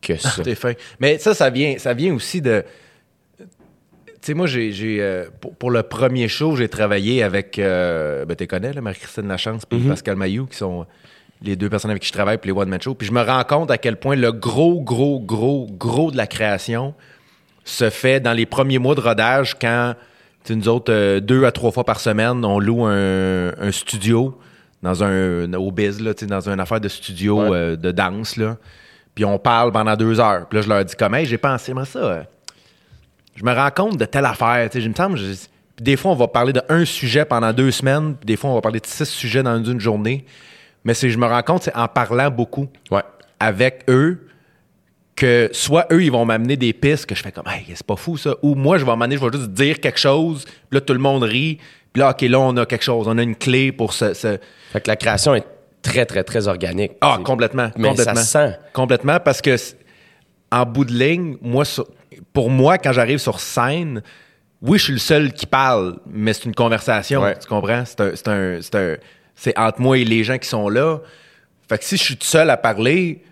que 0.01 0.15
ça. 0.15 0.41
T'es 0.41 0.55
fin. 0.55 0.74
Mais 1.00 1.17
ça, 1.17 1.34
ça 1.34 1.50
vient, 1.50 1.77
ça 1.77 1.93
vient 1.93 2.13
aussi 2.13 2.41
de. 2.41 2.63
Tu 3.38 3.46
sais, 4.22 4.34
moi, 4.34 4.48
j'ai, 4.48 4.72
j'ai, 4.72 5.01
euh, 5.01 5.29
pour, 5.39 5.55
pour 5.55 5.72
le 5.72 5.84
premier 5.84 6.27
show, 6.29 6.55
j'ai 6.55 6.69
travaillé 6.69 7.22
avec. 7.22 7.60
Euh, 7.60 8.24
ben, 8.25 8.36
tu 8.36 8.48
connais, 8.48 8.72
là, 8.74 8.81
Marie-Christine 8.81 9.27
Lachance 9.27 9.65
puis 9.65 9.79
Pascal 9.79 10.15
Mayou, 10.15 10.46
qui 10.46 10.58
sont 10.58 10.86
les 11.41 11.55
deux 11.55 11.69
personnes 11.69 11.91
avec 11.91 12.01
qui 12.03 12.08
je 12.10 12.13
travaille 12.13 12.38
pour 12.38 12.48
les 12.48 12.51
One 12.51 12.69
Man 12.69 12.81
Show. 12.81 12.96
Puis 12.96 13.08
je 13.08 13.13
me 13.13 13.22
rends 13.22 13.43
compte 13.43 13.72
à 13.72 13.77
quel 13.77 13.96
point 13.98 14.15
le 14.15 14.31
gros, 14.31 14.81
gros, 14.81 15.19
gros, 15.19 15.67
gros 15.72 16.12
de 16.12 16.17
la 16.17 16.27
création 16.27 16.93
se 17.63 17.89
fait 17.89 18.19
dans 18.19 18.34
les 18.34 18.46
premiers 18.46 18.79
mois 18.79 18.96
de 18.96 19.01
rodage 19.01 19.55
quand, 19.60 19.93
tu 20.43 20.55
nous 20.55 20.67
autres, 20.67 20.91
euh, 20.91 21.19
deux 21.19 21.46
à 21.46 21.51
trois 21.51 21.72
fois 21.72 21.84
par 21.84 22.00
semaine, 22.00 22.43
on 22.43 22.59
loue 22.59 22.85
un, 22.85 23.50
un 23.57 23.72
studio 23.72 24.37
dans 24.81 25.03
un, 25.03 25.53
au 25.53 25.72
biz, 25.72 26.01
là, 26.01 26.14
dans 26.14 26.50
une 26.50 26.59
affaire 26.59 26.79
de 26.81 26.87
studio 26.87 27.42
Ouais. 27.44 27.57
euh, 27.57 27.75
de 27.75 27.92
danse, 27.92 28.37
là. 28.37 28.57
Puis 29.14 29.25
on 29.25 29.37
parle 29.37 29.72
pendant 29.74 29.96
deux 29.98 30.20
heures. 30.20 30.48
Puis 30.48 30.57
là, 30.57 30.61
je 30.64 30.70
leur 30.70 30.85
dis 30.85 30.96
comme, 30.96 31.14
hey, 31.16 31.25
j'ai 31.25 31.37
pensé, 31.37 31.74
moi, 31.74 31.85
ça. 31.85 32.00
euh, 32.00 32.24
je 33.35 33.44
me 33.44 33.53
rends 33.53 33.72
compte 33.72 33.98
de 33.98 34.05
telle 34.05 34.25
affaire. 34.25 34.70
Tu 34.70 34.77
sais, 34.77 34.81
je 34.83 34.90
me 34.90 34.94
semble, 34.94 35.18
je- 35.18 35.33
puis 35.75 35.83
des 35.83 35.96
fois, 35.98 36.11
on 36.11 36.16
va 36.16 36.27
parler 36.27 36.53
d'un 36.53 36.85
sujet 36.85 37.24
pendant 37.25 37.53
deux 37.53 37.72
semaines, 37.72 38.16
puis 38.16 38.25
des 38.25 38.35
fois, 38.37 38.50
on 38.50 38.55
va 38.55 38.61
parler 38.61 38.79
de 38.79 38.85
six 38.85 39.05
sujets 39.09 39.44
dans 39.44 39.61
une 39.64 39.79
journée. 39.79 40.25
Mais 40.83 40.94
c'est, 40.94 41.09
je 41.09 41.18
me 41.18 41.25
rends 41.27 41.42
compte, 41.44 41.63
c'est 41.63 41.75
en 41.75 41.87
parlant 41.87 42.29
beaucoup 42.31 42.68
Ouais. 42.92 43.01
avec 43.39 43.83
eux 43.89 44.25
que 45.15 45.50
soit 45.51 45.85
eux, 45.92 46.01
ils 46.03 46.11
vont 46.11 46.24
m'amener 46.25 46.55
des 46.55 46.72
pistes 46.72 47.05
que 47.05 47.13
je 47.15 47.22
fais 47.22 47.31
comme, 47.31 47.48
hey, 47.48 47.65
c'est 47.75 47.85
pas 47.85 47.98
fou 47.98 48.15
ça. 48.18 48.35
Ou 48.42 48.55
moi, 48.55 48.77
je 48.77 48.85
vais 48.85 48.96
m'amener, 48.96 49.18
je 49.18 49.25
vais 49.25 49.31
juste 49.37 49.51
dire 49.51 49.79
quelque 49.81 50.00
chose, 50.00 50.46
puis 50.46 50.55
là, 50.72 50.81
tout 50.81 50.94
le 50.94 51.00
monde 51.00 51.24
rit. 51.24 51.57
Puis 51.92 52.00
là, 52.00 52.11
OK, 52.11 52.22
là, 52.22 52.39
on 52.39 52.55
a 52.57 52.65
quelque 52.65 52.83
chose. 52.83 53.07
On 53.07 53.18
a 53.18 53.24
une 53.24 53.35
clé 53.35 53.72
pour 53.72 53.92
ce. 53.94 54.13
ce- 54.13 54.37
Fait 54.72 54.79
que 54.81 54.87
la 54.87 54.96
création 54.96 55.35
est 55.35 55.44
très, 55.81 56.05
très, 56.05 56.24
très 56.24 56.48
organique. 56.48 56.94
Ah, 57.01 57.15
C'est- 57.18 57.24
complètement. 57.24 57.70
Mais 57.77 57.89
complètement. 57.89 58.15
ça 58.15 58.50
sent. 58.51 58.59
Complètement, 58.74 59.20
parce 59.20 59.42
que 59.42 59.55
en 60.51 60.65
bout 60.65 60.85
de 60.85 60.94
ligne, 60.94 61.35
moi, 61.42 61.65
sur- 61.65 61.87
pour 62.31 62.50
moi, 62.50 62.77
quand 62.77 62.94
j'arrive 62.94 63.18
sur 63.20 63.39
scène, 63.39 64.01
oui, 64.61 64.77
je 64.77 64.83
suis 64.85 64.94
le 64.94 65.00
seul 65.00 65.33
qui 65.33 65.46
parle, 65.46 65.98
mais 66.09 66.31
c'est 66.33 66.46
une 66.46 66.55
conversation. 66.55 67.22
Ouais. 67.24 67.37
Tu 67.37 67.48
comprends? 67.48 67.83
C'est 67.85 68.00
un, 68.01 68.11
c'est 68.15 68.27
un- 68.29 68.59
c'est 68.61 68.75
un- 68.75 68.96
c'est 69.40 69.58
entre 69.58 69.80
moi 69.80 69.98
et 69.98 70.04
les 70.04 70.24
gens 70.25 70.38
qui 70.38 70.50
sont 70.50 70.68
là. 70.68 71.00
Fait 71.70 71.78
que 71.78 71.86
si 71.86 71.96
je 71.96 72.04
suis 72.04 72.18
tout 72.18 72.28
seul 72.28 72.50
à 72.50 72.58
parler, 72.58 73.24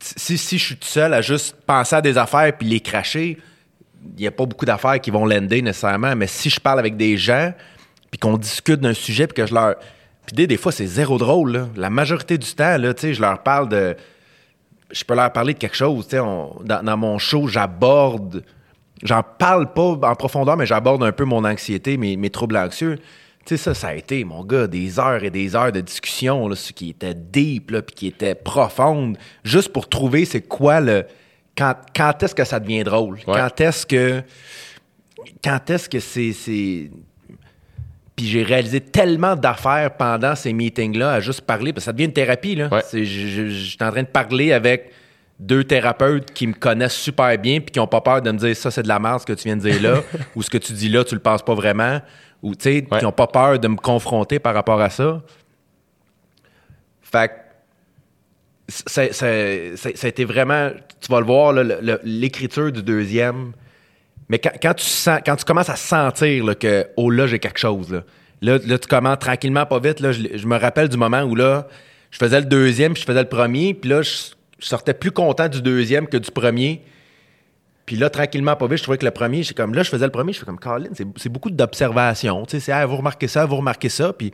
si, 0.00 0.38
si 0.38 0.56
je 0.56 0.64
suis 0.64 0.76
tout 0.76 0.88
seul 0.88 1.12
à 1.12 1.20
juste 1.20 1.54
penser 1.66 1.96
à 1.96 2.00
des 2.00 2.16
affaires 2.16 2.50
puis 2.56 2.66
les 2.66 2.80
cracher, 2.80 3.36
il 4.16 4.20
n'y 4.20 4.26
a 4.26 4.30
pas 4.30 4.46
beaucoup 4.46 4.64
d'affaires 4.64 4.98
qui 5.00 5.10
vont 5.10 5.26
l'ender 5.26 5.60
nécessairement. 5.60 6.16
Mais 6.16 6.26
si 6.26 6.48
je 6.48 6.58
parle 6.58 6.78
avec 6.78 6.96
des 6.96 7.18
gens, 7.18 7.52
puis 8.10 8.18
qu'on 8.18 8.38
discute 8.38 8.80
d'un 8.80 8.94
sujet, 8.94 9.26
puis 9.26 9.34
que 9.34 9.46
je 9.46 9.54
leur. 9.54 9.76
Puis 10.26 10.34
des, 10.34 10.46
des 10.46 10.56
fois, 10.56 10.72
c'est 10.72 10.86
zéro 10.86 11.18
drôle. 11.18 11.68
La 11.76 11.90
majorité 11.90 12.38
du 12.38 12.54
temps, 12.54 12.78
là, 12.78 12.92
je 12.98 13.20
leur 13.20 13.42
parle 13.42 13.68
de. 13.68 13.94
Je 14.90 15.04
peux 15.04 15.14
leur 15.14 15.32
parler 15.32 15.52
de 15.52 15.58
quelque 15.58 15.76
chose. 15.76 16.06
on- 16.14 16.56
dans, 16.64 16.96
mon 16.96 17.18
show, 17.18 17.48
j'aborde. 17.48 18.44
J'en 19.02 19.22
parle 19.22 19.72
pas 19.74 19.82
en 19.82 20.14
profondeur, 20.14 20.56
mais 20.56 20.66
j'aborde 20.66 21.02
un 21.02 21.12
peu 21.12 21.24
mon 21.24 21.44
anxiété, 21.44 21.96
mes 21.98 22.30
troubles 22.30 22.56
anxieux. 22.56 22.98
Tu 23.44 23.56
sais, 23.56 23.62
ça, 23.64 23.74
ça 23.74 23.88
a 23.88 23.94
été, 23.94 24.22
mon 24.24 24.44
gars, 24.44 24.66
des 24.68 24.98
heures 25.00 25.24
et 25.24 25.30
des 25.30 25.56
heures 25.56 25.72
de 25.72 25.80
discussion, 25.80 26.46
là, 26.48 26.54
ce 26.54 26.72
qui 26.72 26.90
était 26.90 27.14
deep, 27.14 27.72
là, 27.72 27.82
puis 27.82 27.94
qui 27.94 28.06
était 28.06 28.34
profonde, 28.36 29.18
juste 29.44 29.70
pour 29.72 29.88
trouver 29.88 30.24
c'est 30.24 30.42
quoi 30.42 30.80
le. 30.80 31.04
Quand, 31.56 31.74
quand 31.94 32.22
est-ce 32.22 32.34
que 32.34 32.44
ça 32.44 32.60
devient 32.60 32.84
drôle? 32.84 33.16
Ouais. 33.26 33.34
Quand 33.34 33.60
est-ce 33.60 33.84
que. 33.84 34.22
Quand 35.44 35.68
est-ce 35.70 35.88
que 35.88 35.98
c'est. 36.00 36.32
c'est- 36.32 36.90
Puis 38.14 38.26
j'ai 38.26 38.42
réalisé 38.42 38.80
tellement 38.80 39.34
d'affaires 39.36 39.96
pendant 39.96 40.34
ces 40.36 40.52
meetings-là 40.52 41.14
à 41.14 41.20
juste 41.20 41.40
parler, 41.42 41.72
parce 41.72 41.84
que 41.84 41.86
ça 41.86 41.92
devient 41.92 42.04
une 42.04 42.12
thérapie, 42.12 42.54
là. 42.54 42.68
Ouais. 42.70 42.82
C'est- 42.86 43.04
je- 43.04 43.26
je- 43.26 43.48
je 43.48 43.64
suis 43.70 43.78
en 43.80 43.90
train 43.90 44.02
de 44.02 44.08
parler 44.08 44.52
avec 44.52 44.92
deux 45.40 45.64
thérapeutes 45.64 46.30
qui 46.32 46.46
me 46.46 46.52
connaissent 46.52 46.94
super 46.94 47.36
bien 47.38 47.58
puis 47.60 47.72
qui 47.72 47.78
n'ont 47.80 47.86
pas 47.88 48.00
peur 48.02 48.22
de 48.22 48.30
me 48.30 48.38
dire 48.38 48.54
ça 48.54 48.70
c'est 48.70 48.82
de 48.84 48.88
la 48.88 49.00
merde 49.00 49.20
ce 49.20 49.26
que 49.26 49.32
tu 49.32 49.48
viens 49.48 49.56
de 49.56 49.62
dire 49.62 49.82
là 49.82 50.00
ou 50.36 50.42
ce 50.42 50.48
que 50.50 50.58
tu 50.58 50.72
dis 50.72 50.88
là 50.88 51.02
tu 51.02 51.16
le 51.16 51.20
penses 51.20 51.42
pas 51.42 51.54
vraiment 51.54 52.00
ou 52.42 52.54
tu 52.54 52.62
sais 52.64 52.86
Ouais. 52.90 52.98
qui 52.98 53.04
n'ont 53.04 53.12
pas 53.12 53.26
peur 53.28 53.58
de 53.58 53.68
me 53.68 53.76
confronter 53.76 54.38
par 54.38 54.54
rapport 54.54 54.80
à 54.80 54.90
ça. 54.90 55.22
Fait 57.00 57.28
que 57.28 57.32
ça 58.68 59.02
a 59.02 60.08
été 60.08 60.24
vraiment 60.24 60.70
tu 61.00 61.10
vas 61.10 61.20
le 61.20 61.26
voir 61.26 61.52
l'écriture 62.04 62.72
du 62.72 62.82
deuxième 62.82 63.52
mais 64.28 64.38
quand, 64.38 64.52
quand 64.62 64.74
tu 64.74 64.84
sens, 64.84 65.20
quand 65.26 65.36
tu 65.36 65.44
commences 65.44 65.68
à 65.68 65.76
sentir 65.76 66.44
là, 66.44 66.54
que 66.54 66.86
oh 66.96 67.10
là 67.10 67.26
j'ai 67.26 67.38
quelque 67.38 67.58
chose 67.58 67.92
là, 67.92 68.02
là, 68.40 68.58
là, 68.64 68.78
tu 68.78 68.88
commences 68.88 69.18
tranquillement 69.18 69.66
pas 69.66 69.78
vite 69.78 70.00
là, 70.00 70.12
je, 70.12 70.22
je 70.36 70.46
me 70.46 70.56
rappelle 70.56 70.88
du 70.88 70.96
moment 70.96 71.22
où 71.22 71.34
là 71.34 71.66
je 72.10 72.18
faisais 72.18 72.40
le 72.40 72.46
deuxième 72.46 72.94
puis 72.94 73.02
je 73.02 73.06
faisais 73.06 73.22
le 73.22 73.28
premier 73.28 73.74
puis 73.74 73.90
là 73.90 74.00
je, 74.02 74.10
je 74.58 74.66
sortais 74.66 74.94
plus 74.94 75.10
content 75.10 75.48
du 75.48 75.60
deuxième 75.60 76.06
que 76.06 76.16
du 76.16 76.30
premier 76.30 76.82
puis 77.86 77.96
là 77.96 78.10
tranquillement 78.10 78.56
pas 78.56 78.66
vite 78.66 78.78
je 78.78 78.82
trouvais 78.82 78.98
que 78.98 79.04
le 79.04 79.10
premier 79.10 79.42
comme 79.56 79.74
là 79.74 79.82
je 79.82 79.90
faisais 79.90 80.04
le 80.04 80.10
premier 80.12 80.32
je 80.32 80.38
fais 80.40 80.46
comme 80.46 80.58
Colin 80.58 80.90
c'est, 80.94 81.28
beaucoup 81.28 81.50
d'observation 81.50 82.44
tu 82.46 82.52
sais 82.52 82.60
c'est 82.60 82.72
ah, 82.72 82.86
vous 82.86 82.96
remarquez 82.96 83.28
ça 83.28 83.44
vous 83.46 83.56
remarquez 83.56 83.88
ça 83.88 84.12
puis 84.12 84.32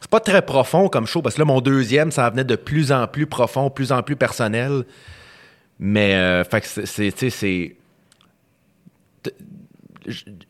c'est 0.00 0.10
pas 0.10 0.20
très 0.20 0.42
profond 0.42 0.88
comme 0.88 1.06
show 1.06 1.22
parce 1.22 1.34
que 1.36 1.40
là 1.40 1.44
mon 1.44 1.60
deuxième 1.60 2.10
ça 2.12 2.28
venait 2.30 2.44
de 2.44 2.56
plus 2.56 2.92
en 2.92 3.06
plus 3.06 3.26
profond 3.26 3.70
plus 3.70 3.90
en 3.92 4.02
plus 4.02 4.16
personnel 4.16 4.84
mais 5.78 6.14
euh, 6.14 6.44
fait 6.44 6.60
que 6.60 6.66
c'est, 6.86 7.12
tu 7.12 7.18
sais 7.18 7.30
c'est 7.30 7.76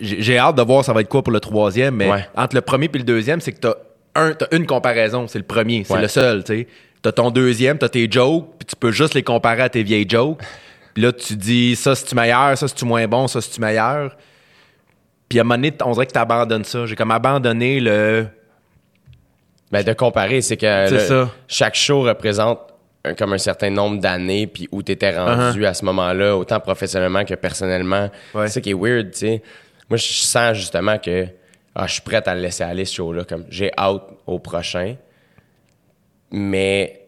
j'ai 0.01 0.39
hâte 0.39 0.57
de 0.57 0.63
voir 0.63 0.85
ça 0.85 0.93
va 0.93 1.01
être 1.01 1.09
quoi 1.09 1.23
pour 1.23 1.33
le 1.33 1.41
troisième, 1.41 1.97
mais 1.97 2.11
Ouais. 2.11 2.29
entre 2.37 2.57
le 2.57 2.61
premier 2.61 2.91
et 2.93 2.99
le 2.99 3.05
deuxième, 3.05 3.41
c'est 3.41 3.53
que 3.53 3.61
t'as 3.61 3.75
un, 4.17 4.33
une 4.53 4.67
comparaison, 4.67 5.29
c'est 5.29 5.39
le 5.39 5.45
premier, 5.45 5.85
c'est 5.85 5.95
Ouais. 5.95 6.03
le 6.03 6.09
seul, 6.09 6.45
tu 6.45 6.55
sais. 6.55 6.67
T'as 7.03 7.13
ton 7.13 7.31
deuxième, 7.31 7.79
t'as 7.79 7.89
tes 7.89 8.11
jokes, 8.11 8.47
puis 8.59 8.67
tu 8.67 8.77
peux 8.77 8.91
juste 8.91 9.15
les 9.15 9.23
comparer 9.23 9.63
à 9.63 9.69
tes 9.69 9.83
vieilles 9.83 10.09
jokes. 10.09 10.41
Puis 10.95 11.03
là, 11.03 11.13
tu 11.13 11.35
dis 11.37 11.75
ça 11.77 11.95
c'est-tu 11.95 12.15
meilleur, 12.15 12.57
ça 12.57 12.69
c'est-tu 12.69 12.85
moins 12.85 13.07
bon, 13.09 13.27
ça 13.27 13.41
c'est-tu 13.41 13.61
meilleur? 13.61 14.17
Puis 15.29 15.39
à 15.39 15.43
un 15.43 15.45
moment 15.45 15.57
donné, 15.57 15.73
on 15.85 15.93
dirait 15.93 16.07
que 16.07 16.13
tu 16.13 16.19
abandonnes 16.19 16.65
ça. 16.65 16.87
J'ai 16.87 16.95
comme 16.97 17.11
abandonné 17.11 17.81
le. 17.81 18.27
Ben, 19.73 19.83
de 19.83 19.93
comparer, 19.93 20.41
c'est 20.41 20.57
que 20.57 20.87
C'est 20.87 20.91
le- 20.93 20.99
ça. 21.01 21.31
chaque 21.49 21.75
show 21.75 22.03
représente 22.03 22.61
un- 23.05 23.15
comme 23.15 23.33
un 23.33 23.39
certain 23.39 23.71
nombre 23.71 23.99
d'années, 24.01 24.47
puis 24.47 24.69
où 24.71 24.83
tu 24.85 24.93
étais 24.93 25.19
rendu 25.19 25.67
à 25.67 25.75
ce 25.75 25.85
moment-là, 25.87 26.37
autant 26.37 26.61
professionnellement 26.61 27.25
que 27.25 27.35
personnellement. 27.35 28.07
Uh-huh. 28.07 28.39
Ouais. 28.39 28.47
C'est 28.47 28.55
ça 28.55 28.61
qui 28.61 28.71
est 28.71 28.75
weird, 28.75 29.11
tu 29.11 29.19
sais. 29.19 29.43
Moi, 29.91 29.97
je 29.97 30.05
sens 30.13 30.57
justement 30.57 30.99
que 30.99 31.27
ah, 31.75 31.87
je 31.89 31.95
suis 31.95 32.03
prêt 32.03 32.23
à 32.27 32.35
le 32.37 32.41
laisser 32.41 32.63
aller, 32.63 32.85
ce 32.85 32.95
show-là. 32.95 33.25
Comme 33.25 33.45
j'ai 33.51 33.73
hâte 33.77 34.03
au 34.29 34.39
prochain. 34.39 34.95
Mais 36.31 37.01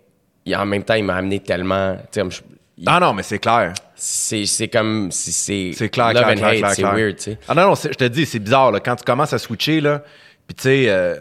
en 0.54 0.66
même 0.66 0.82
temps, 0.84 0.94
il 0.94 1.04
m'a 1.04 1.16
amené 1.16 1.40
tellement. 1.40 1.96
je- 2.14 2.40
Ah 2.84 3.00
non, 3.00 3.14
mais 3.14 3.22
c'est 3.22 3.38
clair. 3.38 3.72
c'est 3.94 4.44
c'est 4.44 4.68
comme. 4.68 5.10
si 5.10 5.32
C'est 5.32 5.70
C'est 5.74 5.88
clair, 5.88 6.12
love 6.12 6.22
clair, 6.24 6.28
and 6.28 6.34
clair, 6.36 6.48
hate, 6.50 6.58
clair, 6.58 6.70
c'est 6.72 6.82
clair. 6.82 6.94
weird, 6.94 7.16
tu 7.16 7.22
sais. 7.22 7.38
Ah 7.48 7.54
non, 7.54 7.68
non, 7.68 7.74
je 7.74 7.88
te 7.88 8.04
dis, 8.04 8.26
c'est 8.26 8.38
bizarre. 8.38 8.70
Là, 8.72 8.80
quand 8.80 8.96
tu 8.96 9.04
commences 9.04 9.32
à 9.32 9.38
switcher, 9.38 9.80
là, 9.80 10.02
puis 10.46 10.54
tu 10.54 10.62
sais, 10.64 10.84
euh, 10.90 11.16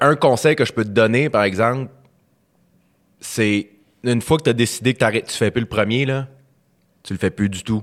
un- 0.00 0.16
conseil 0.16 0.56
que 0.56 0.64
je 0.64 0.72
peux 0.72 0.84
te 0.84 0.88
donner, 0.90 1.30
par 1.30 1.44
exemple, 1.44 1.90
c'est 3.20 3.70
une 4.02 4.20
fois 4.22 4.38
que 4.38 4.44
tu 4.44 4.50
as 4.50 4.54
décidé 4.54 4.94
que 4.94 4.98
t'arrêtes- 4.98 5.26
tu 5.28 5.36
fais 5.36 5.50
plus 5.50 5.60
le 5.60 5.66
premier, 5.68 6.06
là, 6.06 6.26
tu 7.02 7.12
le 7.12 7.18
fais 7.18 7.30
plus 7.30 7.48
du 7.48 7.62
tout. 7.62 7.82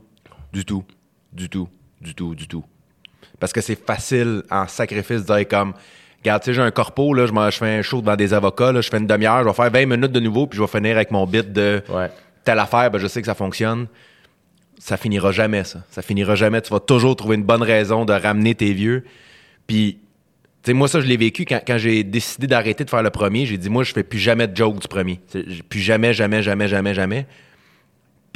Du 0.51 0.65
tout. 0.65 0.83
Du 1.31 1.49
tout. 1.49 1.69
Du 2.01 2.15
tout. 2.15 2.35
Du 2.35 2.47
tout. 2.47 2.63
Parce 3.39 3.53
que 3.53 3.61
c'est 3.61 3.79
facile 3.85 4.43
en 4.49 4.67
sacrifice 4.67 5.23
de 5.25 5.35
dire 5.35 5.47
comme. 5.47 5.73
Regarde, 6.23 6.41
tu 6.43 6.47
sais, 6.47 6.53
j'ai 6.53 6.61
un 6.61 6.71
corpo, 6.71 7.13
là, 7.13 7.25
je, 7.25 7.57
fais 7.57 7.77
un 7.77 7.81
show 7.81 8.01
devant 8.01 8.15
des 8.15 8.33
avocats, 8.33 8.71
là, 8.71 8.81
je 8.81 8.89
fais 8.89 8.97
une 8.97 9.07
demi-heure, 9.07 9.43
je 9.43 9.47
vais 9.47 9.53
faire 9.53 9.69
20 9.69 9.85
minutes 9.85 10.11
de 10.11 10.19
nouveau, 10.19 10.47
puis 10.47 10.57
je 10.57 10.63
vais 10.63 10.67
finir 10.67 10.95
avec 10.95 11.11
mon 11.11 11.25
bit 11.25 11.51
de 11.53 11.81
Ouais. 11.89 12.09
telle 12.43 12.59
affaire, 12.59 12.89
ben, 12.91 12.97
je 12.97 13.07
sais 13.07 13.21
que 13.21 13.27
ça 13.27 13.35
fonctionne. 13.35 13.87
Ça 14.79 14.95
finira 14.97 15.31
jamais, 15.31 15.63
ça. 15.63 15.79
Ça 15.89 16.01
finira 16.01 16.35
jamais. 16.35 16.61
Tu 16.61 16.71
vas 16.71 16.79
toujours 16.79 17.15
trouver 17.15 17.35
une 17.35 17.43
bonne 17.43 17.63
raison 17.63 18.05
de 18.05 18.13
ramener 18.13 18.53
tes 18.55 18.73
vieux. 18.73 19.05
Puis, 19.65 19.97
tu 20.63 20.71
sais, 20.71 20.73
moi, 20.73 20.87
ça, 20.87 21.01
je 21.01 21.07
l'ai 21.07 21.17
vécu 21.17 21.45
quand, 21.45 21.61
quand 21.65 21.77
j'ai 21.79 22.03
décidé 22.03 22.45
d'arrêter 22.45 22.83
de 22.83 22.89
faire 22.89 23.01
le 23.01 23.09
premier. 23.09 23.45
J'ai 23.47 23.57
dit, 23.57 23.69
moi, 23.69 23.83
je 23.83 23.91
fais 23.93 24.03
plus 24.03 24.19
jamais 24.19 24.47
de 24.47 24.55
joke 24.55 24.79
du 24.79 24.87
premier. 24.87 25.19
Plus 25.69 25.79
jamais, 25.79 26.13
jamais, 26.13 26.43
jamais, 26.43 26.67
jamais, 26.67 26.93
jamais. 26.93 27.25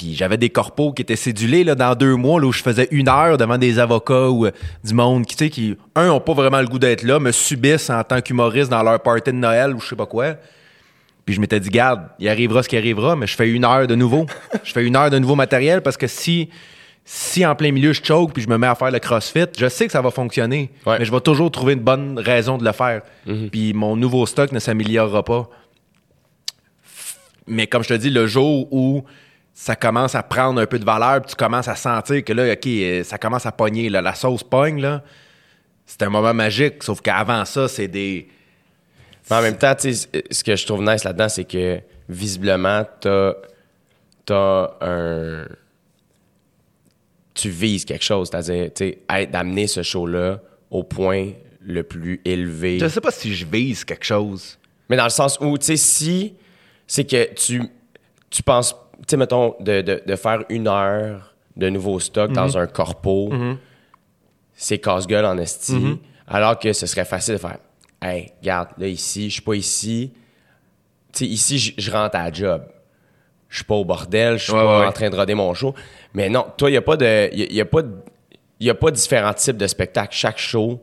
Puis 0.02 0.16
j'avais 0.16 0.38
des 0.38 0.50
corpos 0.50 0.94
qui 0.94 1.04
étaient 1.04 1.16
cédulés 1.16 1.64
là, 1.64 1.76
dans 1.76 1.94
deux 1.94 2.16
mois 2.16 2.42
là, 2.42 2.48
où 2.48 2.52
je 2.52 2.64
faisais 2.64 2.88
une 2.90 3.08
heure 3.08 3.38
devant 3.38 3.60
des 3.60 3.78
avocats 3.78 4.30
ou 4.30 4.48
euh, 4.48 4.52
du 4.84 4.96
monde 4.96 5.28
qui, 5.28 5.36
tu 5.36 5.44
sais, 5.44 5.50
qui, 5.52 5.78
un, 5.94 6.10
ont 6.10 6.20
pas 6.20 6.34
vraiment 6.34 6.60
le 6.60 6.66
goût 6.66 6.80
d'être 6.80 7.04
là, 7.04 7.20
me 7.20 7.32
subissent 7.32 7.92
en 7.92 8.04
tant 8.04 8.20
qu'humoriste 8.20 8.72
dans 8.72 8.82
leur 8.82 9.00
party 9.00 9.32
de 9.32 9.38
Noël 9.38 9.76
ou 9.76 9.80
je 9.80 9.90
sais 9.90 9.96
pas 9.96 10.08
quoi. 10.08 10.38
Puis 11.24 11.36
je 11.36 11.40
m'étais 11.40 11.60
dit, 11.60 11.70
garde, 11.70 12.02
il 12.18 12.28
arrivera 12.30 12.64
ce 12.64 12.70
qui 12.70 12.78
arrivera, 12.78 13.16
mais 13.16 13.28
je 13.28 13.36
fais 13.36 13.48
une 13.48 13.64
heure 13.64 13.86
de 13.86 13.94
nouveau. 13.94 14.26
je 14.64 14.72
fais 14.72 14.84
une 14.84 14.96
heure 14.96 15.12
de 15.12 15.20
nouveau 15.20 15.36
matériel 15.36 15.84
parce 15.84 15.98
que 15.98 16.08
si, 16.08 16.50
si 17.06 17.46
en 17.46 17.54
plein 17.54 17.72
milieu 17.72 17.94
je 17.94 18.04
choke 18.04 18.34
puis 18.34 18.42
je 18.42 18.50
me 18.50 18.58
mets 18.58 18.66
à 18.66 18.74
faire 18.74 18.90
le 18.90 18.98
crossfit, 18.98 19.46
je 19.56 19.70
sais 19.70 19.86
que 19.86 19.92
ça 19.92 20.02
va 20.02 20.10
fonctionner. 20.10 20.72
Ouais. 20.88 20.98
Mais 20.98 21.06
je 21.06 21.12
vais 21.12 21.22
toujours 21.22 21.52
trouver 21.52 21.74
une 21.74 21.82
bonne 21.82 22.18
raison 22.18 22.58
de 22.58 22.66
le 22.66 22.72
faire. 22.72 23.04
Puis 23.52 23.74
mon 23.74 23.96
nouveau 23.96 24.26
stock 24.26 24.52
ne 24.52 24.58
s'améliorera 24.58 25.24
pas. 25.24 25.48
Mais 27.46 27.68
comme 27.68 27.84
je 27.84 27.90
te 27.90 27.94
dis, 27.94 28.10
le 28.10 28.26
jour 28.26 28.68
où 28.72 29.04
ça 29.54 29.76
commence 29.76 30.16
à 30.16 30.24
prendre 30.24 30.62
un 30.62 30.66
peu 30.66 30.80
de 30.80 30.86
valeur, 30.86 31.22
puis 31.22 31.32
tu 31.32 31.36
commences 31.36 31.68
à 31.68 31.76
sentir 31.76 32.24
que 32.24 32.34
là, 32.34 32.54
OK, 32.54 32.68
euh, 32.68 33.04
ça 33.04 33.18
commence 33.18 33.46
à 33.46 33.52
pogner, 33.52 33.90
là, 33.90 34.02
la 34.02 34.16
sauce 34.16 34.44
pogne, 34.44 34.82
là, 34.82 35.04
c'est 35.86 36.04
un 36.04 36.10
moment 36.10 36.34
magique. 36.34 36.84
Sauf 36.84 37.02
qu'avant 37.02 37.44
ça, 37.44 37.68
c'est 37.68 37.88
des. 37.88 38.30
Mais 39.30 39.36
en 39.36 39.42
même 39.42 39.58
temps, 39.58 39.76
ce 39.78 40.44
que 40.44 40.56
je 40.56 40.66
trouve 40.66 40.82
nice 40.84 41.04
là-dedans, 41.04 41.30
c'est 41.30 41.44
que 41.44 41.82
visiblement, 42.08 42.86
t'as 43.00 43.34
as 44.30 44.78
un. 44.82 45.46
Tu 47.34 47.50
vises 47.50 47.86
quelque 47.86 48.04
chose, 48.04 48.30
c'est-à-dire, 48.30 48.72
tu 48.74 48.96
sais, 49.10 49.26
d'amener 49.28 49.68
ce 49.68 49.84
show-là 49.84 50.42
au 50.70 50.84
point 50.84 51.32
le 51.62 51.84
plus 51.84 52.22
élevé. 52.26 52.80
Je 52.80 52.88
sais 52.88 53.02
pas 53.02 53.12
si 53.12 53.34
je 53.34 53.46
vise 53.46 53.84
quelque 53.84 54.06
chose. 54.06 54.58
Mais 54.90 54.98
dans 54.98 55.06
le 55.06 55.10
sens 55.10 55.38
où, 55.40 55.58
tu 55.58 55.66
sais, 55.66 55.78
si 55.78 56.36
c'est 56.88 57.06
que 57.06 57.34
tu, 57.34 57.64
tu 58.30 58.44
penses, 58.44 58.76
tu 59.02 59.12
sais, 59.12 59.18
mettons, 59.18 59.56
de, 59.60 59.82
de, 59.82 60.02
de 60.06 60.16
faire 60.16 60.44
une 60.50 60.68
heure 60.68 61.34
de 61.58 61.70
nouveau 61.70 62.00
stock 62.00 62.32
dans 62.32 62.58
un 62.58 62.68
corpo, 62.68 63.32
c'est 64.54 64.80
casse-gueule 64.80 65.26
en 65.26 65.38
esti, 65.38 66.00
alors 66.28 66.58
que 66.60 66.72
ce 66.74 66.86
serait 66.86 67.06
facile 67.06 67.34
de 67.36 67.40
faire, 67.40 67.58
hey, 68.02 68.32
regarde, 68.42 68.70
là, 68.78 68.88
ici, 68.88 69.30
je 69.30 69.34
suis 69.34 69.42
pas 69.42 69.56
ici. 69.56 70.14
Tu 71.14 71.26
sais, 71.26 71.26
ici, 71.32 71.58
je- 71.78 71.92
rentre 71.92 72.16
à 72.16 72.24
la 72.26 72.32
job. 72.32 72.64
Je 73.50 73.58
suis 73.58 73.66
pas 73.66 73.76
au 73.76 73.84
bordel, 73.84 74.38
je 74.38 74.44
suis 74.46 74.54
Ouais, 74.54 74.60
pas 74.60 74.80
ouais. 74.80 74.86
en 74.88 74.92
train 74.94 75.10
de 75.10 75.16
roder 75.16 75.34
mon 75.36 75.54
show. 75.54 75.76
Mais 76.14 76.30
non, 76.30 76.46
toi, 76.56 76.70
il 76.70 76.74
n'y 76.74 76.78
a 76.78 76.82
pas 76.82 76.96
de. 76.96 77.30
Il 77.34 77.52
y 77.54 77.60
a, 77.60 77.66
pas 77.66 77.82
de- 77.82 77.98
y 78.62 78.70
a 78.70 78.76
pas 78.76 78.92
différents 78.92 79.34
types 79.34 79.58
de 79.58 79.68
spectacles. 79.68 80.16
Chaque 80.16 80.38
show 80.38 80.82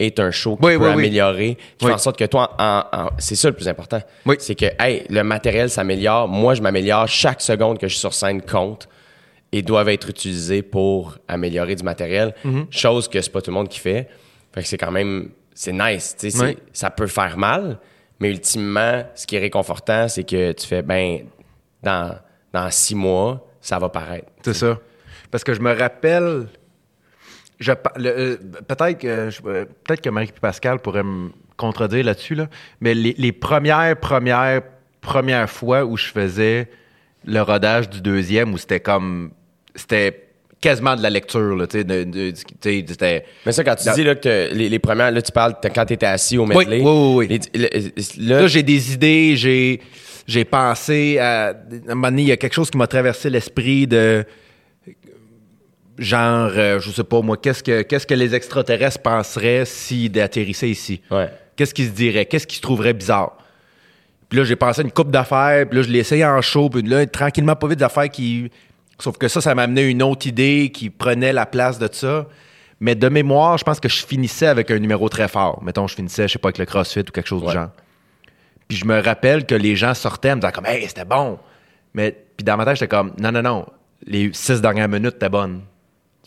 est 0.00 0.18
un 0.18 0.30
show 0.30 0.56
qui 0.56 0.64
Oui, 0.66 0.76
peut 0.78 0.86
oui, 0.86 0.92
améliorer, 0.92 1.54
qui 1.78 1.84
Oui. 1.84 1.90
fait 1.90 1.94
en 1.94 1.98
sorte 1.98 2.18
que 2.18 2.24
toi, 2.24 2.54
en- 2.58 2.84
en- 2.92 3.10
c'est 3.18 3.36
ça 3.36 3.48
le 3.48 3.54
plus 3.54 3.68
important. 3.68 4.00
C'est 4.38 4.54
que, 4.54 4.66
hey, 4.80 5.04
le 5.08 5.22
matériel 5.22 5.70
s'améliore. 5.70 6.26
Moi, 6.26 6.54
je 6.54 6.62
m'améliore. 6.62 7.06
Chaque 7.06 7.40
seconde 7.40 7.78
que 7.78 7.86
je 7.86 7.92
suis 7.92 8.00
sur 8.00 8.14
scène 8.14 8.42
compte 8.42 8.88
et 9.52 9.62
doivent 9.62 9.88
être 9.90 10.08
utilisés 10.10 10.62
pour 10.62 11.18
améliorer 11.28 11.74
du 11.76 11.82
matériel. 11.84 12.34
Mm-hmm. 12.44 12.66
Chose 12.70 13.08
que 13.08 13.20
c'est 13.20 13.30
pas 13.30 13.40
tout 13.42 13.50
le 13.50 13.56
monde 13.56 13.68
qui 13.68 13.78
fait. 13.80 14.08
Fait 14.54 14.62
que 14.62 14.66
c'est 14.68 14.78
quand 14.78 14.90
même, 14.90 15.30
c'est 15.54 15.72
nice. 15.72 16.16
tu 16.18 16.30
sais. 16.30 16.56
Ça 16.72 16.90
peut 16.90 17.06
faire 17.06 17.36
mal, 17.36 17.78
mais 18.18 18.30
ultimement, 18.30 19.04
ce 19.14 19.26
qui 19.26 19.36
est 19.36 19.40
réconfortant, 19.40 20.08
c'est 20.08 20.24
que 20.24 20.52
tu 20.52 20.66
fais, 20.66 20.82
ben, 20.82 21.20
dans, 21.82 22.14
dans 22.52 22.70
six 22.70 22.94
mois, 22.94 23.46
ça 23.60 23.78
va 23.78 23.88
paraître. 23.88 24.26
C'est 24.44 24.54
ça. 24.54 24.78
Parce 25.30 25.44
que 25.44 25.52
je 25.54 25.60
me 25.60 25.72
rappelle. 25.76 26.46
Je, 27.60 27.72
le- 27.96 28.08
euh, 28.08 28.36
peut-être 28.66 28.98
que 28.98 29.06
euh, 29.06 29.64
peut-être 29.84 30.00
que 30.00 30.10
Marie 30.10 30.30
Pascal 30.40 30.78
pourrait 30.80 31.02
me 31.04 31.28
contredire 31.56 32.04
là-dessus, 32.04 32.34
là, 32.34 32.48
mais 32.80 32.94
les, 32.94 33.14
les 33.18 33.32
premières, 33.32 33.94
premières, 34.00 34.62
premières 35.02 35.48
fois 35.50 35.84
où 35.84 35.96
je 35.96 36.06
faisais 36.06 36.68
le 37.26 37.40
rodage 37.42 37.90
du 37.90 38.00
deuxième, 38.00 38.52
où 38.54 38.58
c'était 38.58 38.80
comme. 38.80 39.30
C'était 39.74 40.26
quasiment 40.60 40.96
de 40.96 41.02
la 41.02 41.10
lecture, 41.10 41.54
là, 41.56 41.66
tu 41.66 41.78
sais. 41.78 41.84
de- 41.84 42.04
de- 42.04 42.30
tu 42.30 42.36
sais, 42.62 42.84
c'était- 42.86 43.24
Mais 43.46 43.52
ça, 43.52 43.62
quand 43.62 43.74
tu 43.76 43.84
dis 43.94 44.04
là, 44.04 44.14
que 44.14 44.52
les, 44.52 44.68
les 44.68 44.78
premières, 44.78 45.10
là, 45.10 45.20
tu 45.22 45.32
parles 45.32 45.54
quand 45.74 45.84
tu 45.86 45.92
étais 45.94 46.06
assis 46.06 46.38
au 46.38 46.46
medley. 46.46 46.80
oui, 46.82 46.84
oui, 46.84 47.28
oui. 47.30 47.40
Les- 47.54 47.60
le- 47.68 48.28
là, 48.28 48.40
Là, 48.42 48.46
j'ai 48.46 48.62
des 48.62 48.92
idées, 48.94 49.36
j'ai, 49.36 49.80
j'ai 50.26 50.44
pensé 50.46 51.18
à. 51.18 51.48
À 51.48 51.52
un 51.88 51.94
moment 51.94 52.08
donné, 52.08 52.22
il 52.22 52.28
y 52.28 52.32
a 52.32 52.36
quelque 52.38 52.54
chose 52.54 52.70
qui 52.70 52.78
m'a 52.78 52.86
traversé 52.86 53.28
l'esprit 53.28 53.86
de. 53.86 54.24
Genre, 56.00 56.50
euh, 56.56 56.80
je 56.80 56.90
sais 56.90 57.04
pas 57.04 57.20
moi, 57.20 57.36
qu'est-ce 57.36 57.62
que, 57.62 57.82
qu'est-ce 57.82 58.06
que 58.06 58.14
les 58.14 58.34
extraterrestres 58.34 59.02
penseraient 59.02 59.64
s'ils 59.66 60.18
atterrissaient 60.18 60.70
ici? 60.70 61.02
Ouais. 61.10 61.28
Qu'est-ce 61.56 61.74
qu'ils 61.74 61.86
se 61.88 61.90
diraient? 61.92 62.24
Qu'est-ce 62.24 62.46
qu'ils 62.46 62.56
se 62.56 62.62
trouveraient 62.62 62.94
bizarre? 62.94 63.36
Puis 64.30 64.38
là, 64.38 64.44
j'ai 64.44 64.56
pensé 64.56 64.80
à 64.80 64.84
une 64.84 64.92
coupe 64.92 65.10
d'affaires, 65.10 65.68
puis 65.68 65.76
là, 65.78 65.82
je 65.82 65.90
l'ai 65.90 65.98
essayé 65.98 66.24
en 66.24 66.40
show, 66.40 66.70
puis 66.70 66.82
là, 66.82 67.04
tranquillement, 67.06 67.54
pas 67.54 67.68
vite, 67.68 67.78
des 67.80 67.84
affaires 67.84 68.08
qui. 68.08 68.50
Sauf 68.98 69.18
que 69.18 69.28
ça, 69.28 69.40
ça 69.42 69.54
m'a 69.54 69.62
amené 69.64 69.82
une 69.82 70.02
autre 70.02 70.26
idée 70.26 70.70
qui 70.72 70.88
prenait 70.90 71.32
la 71.34 71.44
place 71.46 71.78
de 71.78 71.88
ça. 71.92 72.26
Mais 72.80 72.94
de 72.94 73.08
mémoire, 73.10 73.58
je 73.58 73.64
pense 73.64 73.78
que 73.78 73.90
je 73.90 74.06
finissais 74.06 74.46
avec 74.46 74.70
un 74.70 74.78
numéro 74.78 75.08
très 75.10 75.28
fort. 75.28 75.62
Mettons, 75.62 75.86
je 75.86 75.94
finissais, 75.94 76.28
je 76.28 76.32
sais 76.34 76.38
pas, 76.38 76.48
avec 76.48 76.56
le 76.58 76.64
CrossFit 76.64 77.00
ou 77.00 77.12
quelque 77.12 77.26
chose 77.28 77.42
Ouais. 77.42 77.48
du 77.48 77.54
genre. 77.54 77.68
Puis 78.68 78.78
je 78.78 78.86
me 78.86 79.02
rappelle 79.02 79.44
que 79.44 79.54
les 79.54 79.76
gens 79.76 79.92
sortaient 79.92 80.30
en 80.32 80.36
me 80.36 80.40
disant 80.40 80.52
comme 80.52 80.64
Hey, 80.66 80.86
c'était 80.88 81.04
bon. 81.04 81.38
Mais 81.92 82.16
puis 82.38 82.42
dans 82.44 82.56
ma 82.56 82.64
tête, 82.64 82.76
j'étais 82.76 82.88
comme 82.88 83.12
Non, 83.20 83.32
non, 83.32 83.42
non. 83.42 83.66
Les 84.06 84.30
six 84.32 84.62
dernières 84.62 84.88
minutes 84.88 85.16
étaient 85.16 85.28
bonnes. 85.28 85.60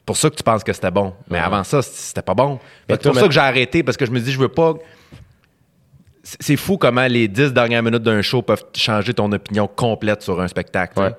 C'est 0.04 0.06
pour 0.08 0.18
ça 0.18 0.30
que 0.30 0.36
tu 0.36 0.44
penses 0.44 0.66
que 0.66 0.74
c'était 0.74 0.92
bon. 0.92 1.14
Mais 1.30 1.38
Ouais. 1.40 1.46
avant 1.46 1.64
ça, 1.64 1.82
c'était 1.82 2.22
pas 2.22 2.34
bon. 2.34 2.60
C'est 2.90 3.02
pour 3.02 3.16
ça 3.16 3.26
que 3.28 3.32
j'ai 3.34 3.40
arrêté 3.40 3.84
parce 3.84 3.96
que 3.96 4.06
je 4.06 4.12
me 4.12 4.20
dis, 4.20 4.34
je 4.34 4.38
veux 4.40 4.50
pas. 4.50 4.74
C'est 6.24 6.56
fou 6.58 6.78
comment 6.78 7.06
les 7.08 7.28
dix 7.28 7.52
dernières 7.54 7.84
minutes 7.84 8.04
d'un 8.04 8.22
show 8.22 8.42
peuvent 8.42 8.66
changer 8.76 9.14
ton 9.14 9.32
opinion 9.32 9.68
complète 9.68 10.22
sur 10.22 10.40
un 10.42 10.48
spectacle. 10.48 11.00
Ouais. 11.00 11.12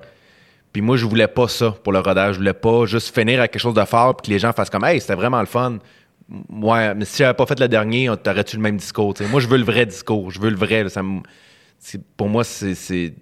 Puis 0.71 0.81
moi, 0.81 0.97
je 0.97 1.05
voulais 1.05 1.27
pas 1.27 1.47
ça 1.47 1.71
pour 1.83 1.93
le 1.93 1.99
rodage. 1.99 2.33
Je 2.35 2.39
voulais 2.39 2.53
pas 2.53 2.85
juste 2.85 3.13
finir 3.13 3.39
avec 3.39 3.51
quelque 3.51 3.61
chose 3.61 3.73
de 3.73 3.85
fort 3.85 4.17
puis 4.17 4.27
que 4.27 4.31
les 4.33 4.39
gens 4.39 4.51
fassent 4.51 4.69
comme 4.69 4.83
Hey, 4.83 4.99
c'était 5.01 5.15
vraiment 5.15 5.39
le 5.39 5.45
fun. 5.45 5.77
Ouais, 6.49 6.93
mais 6.95 7.05
si 7.05 7.17
j'avais 7.19 7.33
pas 7.35 7.45
fait 7.45 7.59
le 7.59 7.67
dernier, 7.67 8.09
on- 8.09 8.17
t'aurais-tu 8.17 8.55
le 8.55 8.61
même 8.61 8.77
discours? 8.77 9.13
Moi, 9.31 9.39
je 9.39 9.47
veux 9.47 9.57
le 9.57 9.63
vrai 9.63 9.85
discours. 9.85 10.31
Je 10.31 10.39
veux 10.39 10.49
le 10.49 10.57
vrai. 10.57 10.83
là, 10.83 10.89
ça 10.89 11.01
pour 12.17 12.29
moi, 12.29 12.43
c'est, 12.43 12.73
c'est- 12.75 13.13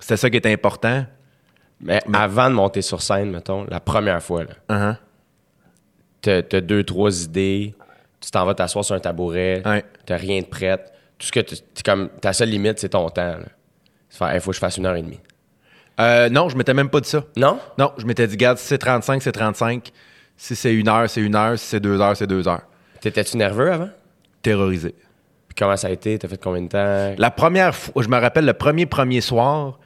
c'était 0.00 0.16
ça 0.16 0.30
qui 0.30 0.36
était 0.38 0.52
important. 0.52 1.04
Mais, 1.80 2.00
avant 2.12 2.50
de 2.50 2.54
monter 2.54 2.82
sur 2.82 3.00
scène, 3.02 3.30
mettons, 3.30 3.64
la 3.68 3.78
première 3.80 4.22
fois, 4.22 4.44
là, 4.44 4.50
Uh-huh. 4.68 4.96
t'as 6.22 6.42
t'as 6.42 6.60
deux, 6.60 6.82
trois 6.84 7.22
idées, 7.22 7.74
tu 8.20 8.30
t'en 8.30 8.44
vas 8.44 8.54
t'asseoir 8.54 8.84
sur 8.84 8.94
un 8.94 9.00
tabouret, 9.00 9.62
Ouais. 9.64 9.84
t'as 10.06 10.16
rien 10.16 10.40
de 10.40 10.46
prête. 10.46 10.92
Tout 11.18 11.26
ce 11.26 11.32
que 11.32 11.40
tu. 11.40 11.56
comme, 11.84 12.08
ta 12.20 12.32
seule 12.32 12.48
limite, 12.50 12.78
c'est 12.78 12.90
ton 12.90 13.08
temps. 13.10 13.22
là. 13.38 13.38
C'est 14.08 14.18
faire, 14.18 14.34
il 14.34 14.40
faut 14.40 14.50
que 14.50 14.54
je 14.56 14.60
fasse 14.60 14.76
une 14.76 14.86
heure 14.86 14.96
et 14.96 15.02
demie. 15.02 15.20
Euh, 16.00 16.28
non, 16.28 16.48
je 16.48 16.56
m'étais 16.56 16.74
même 16.74 16.88
pas 16.88 17.00
dit 17.00 17.08
ça. 17.08 17.24
Non? 17.36 17.58
Non, 17.76 17.92
je 17.98 18.06
m'étais 18.06 18.26
dit, 18.26 18.36
garde, 18.36 18.56
si 18.58 18.66
c'est 18.66 18.78
35, 18.78 19.20
c'est 19.22 19.32
35. 19.32 19.90
Si 20.36 20.54
c'est 20.54 20.72
une 20.72 20.88
heure, 20.88 21.10
c'est 21.10 21.20
une 21.20 21.34
heure. 21.34 21.58
Si 21.58 21.66
c'est 21.66 21.80
deux 21.80 22.00
heures, 22.00 22.16
c'est 22.16 22.28
deux 22.28 22.46
heures. 22.46 22.62
T'étais-tu 23.00 23.36
nerveux 23.36 23.72
avant? 23.72 23.88
Terrorisé. 24.42 24.94
Puis 25.48 25.56
comment 25.58 25.76
ça 25.76 25.88
a 25.88 25.90
été? 25.90 26.16
T'as 26.18 26.28
fait 26.28 26.40
combien 26.40 26.62
de 26.62 26.68
temps? 26.68 27.14
La 27.18 27.30
première 27.32 27.74
fois, 27.74 28.00
je 28.02 28.08
me 28.08 28.16
rappelle 28.18 28.44
le 28.44 28.52
premier 28.52 28.86
premier 28.86 29.20
soir, 29.20 29.80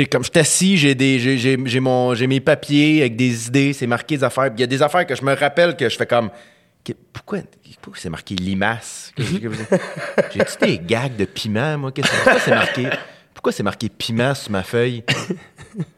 sais, 0.00 0.06
comme 0.06 0.24
je 0.24 0.30
suis 0.30 0.40
assis, 0.40 0.76
j'ai 0.76 0.94
des, 0.94 1.18
j'ai, 1.18 1.36
j'ai, 1.38 1.56
j'ai 1.64 1.80
mon, 1.80 2.14
j'ai 2.14 2.26
mes 2.26 2.40
papiers 2.40 3.00
avec 3.00 3.16
des 3.16 3.48
idées, 3.48 3.72
c'est 3.72 3.86
marqué 3.86 4.16
des 4.16 4.24
affaires. 4.24 4.50
Il 4.54 4.60
y 4.60 4.64
a 4.64 4.66
des 4.66 4.82
affaires 4.82 5.06
que 5.06 5.14
je 5.14 5.22
me 5.24 5.34
rappelle 5.34 5.76
que 5.76 5.88
je 5.88 5.96
fais 5.96 6.06
comme, 6.06 6.30
que- 6.84 6.92
pourquoi, 7.12 7.38
pourquoi 7.80 8.00
c'est 8.00 8.10
marqué 8.10 8.34
limace? 8.34 9.12
Que- 9.16 9.22
que- 9.22 10.32
J'ai-tu 10.34 10.66
des 10.66 10.78
gags 10.78 11.16
de 11.16 11.24
piment, 11.24 11.78
moi? 11.78 11.92
Qu'est-ce 11.92 12.08
que 12.10 12.16
pourquoi 12.16 12.40
c'est 12.40 12.50
marqué? 12.54 12.86
Pourquoi 13.34 13.52
c'est 13.52 13.62
marqué 13.62 13.88
piment 13.88 14.34
sur 14.34 14.50
ma 14.52 14.62
feuille? 14.62 15.02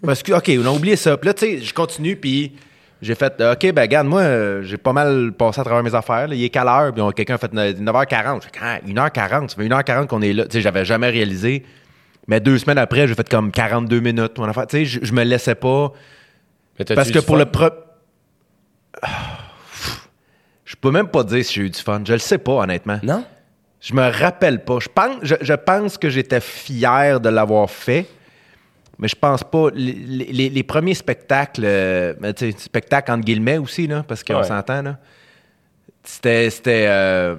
Parce 0.05 0.23
que, 0.23 0.33
OK, 0.33 0.51
on 0.63 0.67
a 0.67 0.71
oublié 0.71 0.97
ça. 0.97 1.17
Puis 1.17 1.27
là, 1.27 1.35
tu 1.35 1.47
sais, 1.47 1.59
je 1.61 1.75
continue, 1.75 2.17
puis 2.17 2.53
j'ai 3.03 3.15
fait, 3.15 3.35
euh, 3.41 3.53
OK, 3.53 3.71
ben, 3.73 3.83
regarde, 3.83 4.07
moi, 4.07 4.21
euh, 4.23 4.63
j'ai 4.63 4.79
pas 4.79 4.93
mal 4.95 5.33
passé 5.33 5.61
à 5.61 5.65
travers 5.65 5.83
mes 5.83 5.95
affaires. 5.95 6.29
là. 6.29 6.35
Il 6.35 6.43
est 6.43 6.49
quelle 6.49 6.67
heure? 6.69 6.93
Puis 6.93 7.03
on- 7.03 7.11
quelqu'un 7.11 7.35
a 7.35 7.39
fait 7.39 7.53
9h40. 7.53 8.41
Je 8.43 8.47
fais, 8.47 8.53
Ah, 8.63 8.79
1h40, 8.87 9.51
ça 9.51 9.57
fait 9.57 9.65
1h40 9.69 10.07
qu'on 10.07 10.23
est 10.23 10.33
là. 10.33 10.45
Tu 10.47 10.53
sais, 10.53 10.61
j'avais 10.63 10.85
jamais 10.85 11.11
réalisé. 11.11 11.65
Mais 12.27 12.41
deux 12.41 12.59
semaines 12.59 12.79
après, 12.79 13.07
j'ai 13.07 13.15
fait 13.15 13.29
comme 13.29 13.51
42 13.53 14.01
minutes. 14.01 14.39
Mon 14.39 14.45
affaire. 14.49 14.67
Tu 14.67 14.79
sais, 14.79 14.85
je, 14.87 15.01
je 15.03 15.13
me 15.13 15.23
laissais 15.25 15.55
pas. 15.55 15.93
Parce 16.95 17.11
que 17.11 17.19
pour 17.19 17.37
fun? 17.37 17.39
le 17.39 17.47
pro. 17.47 17.69
Ah, 19.03 19.39
Je 20.65 20.75
peux 20.77 20.91
même 20.91 21.09
pas 21.09 21.23
dire 21.25 21.45
si 21.45 21.55
j'ai 21.55 21.63
eu 21.63 21.71
du 21.71 21.79
fun. 21.81 22.03
Je 22.07 22.13
le 22.15 22.19
sais 22.19 22.39
pas, 22.39 22.53
honnêtement. 22.53 22.99
Non? 23.03 23.25
Je 23.81 23.93
me 23.95 24.09
rappelle 24.11 24.65
pas. 24.65 24.79
Je 24.81 24.89
pense, 24.89 25.17
je, 25.23 25.35
je 25.41 25.53
pense 25.53 25.99
que 25.99 26.09
j'étais 26.09 26.41
fier 26.41 27.21
de 27.21 27.29
l'avoir 27.29 27.69
fait, 27.71 28.07
mais 28.99 29.09
je 29.09 29.17
pense 29.17 29.45
pas. 29.45 29.69
Les, 29.75 29.93
les- 29.93 30.49
les 30.49 30.63
premiers 30.63 30.95
spectacles, 30.95 31.63
euh, 31.65 32.15
sais, 32.37 32.53
spectacles 32.57 33.13
entre 33.13 33.25
guillemets 33.25 33.59
aussi, 33.59 33.87
là, 33.87 34.03
parce 34.09 34.25
qu'on 34.25 34.37
Ouais. 34.37 34.45
s'entend, 34.45 34.81
là. 34.83 34.99
C'était. 36.03 36.49
C'était. 36.49 36.87
euh, 36.89 37.37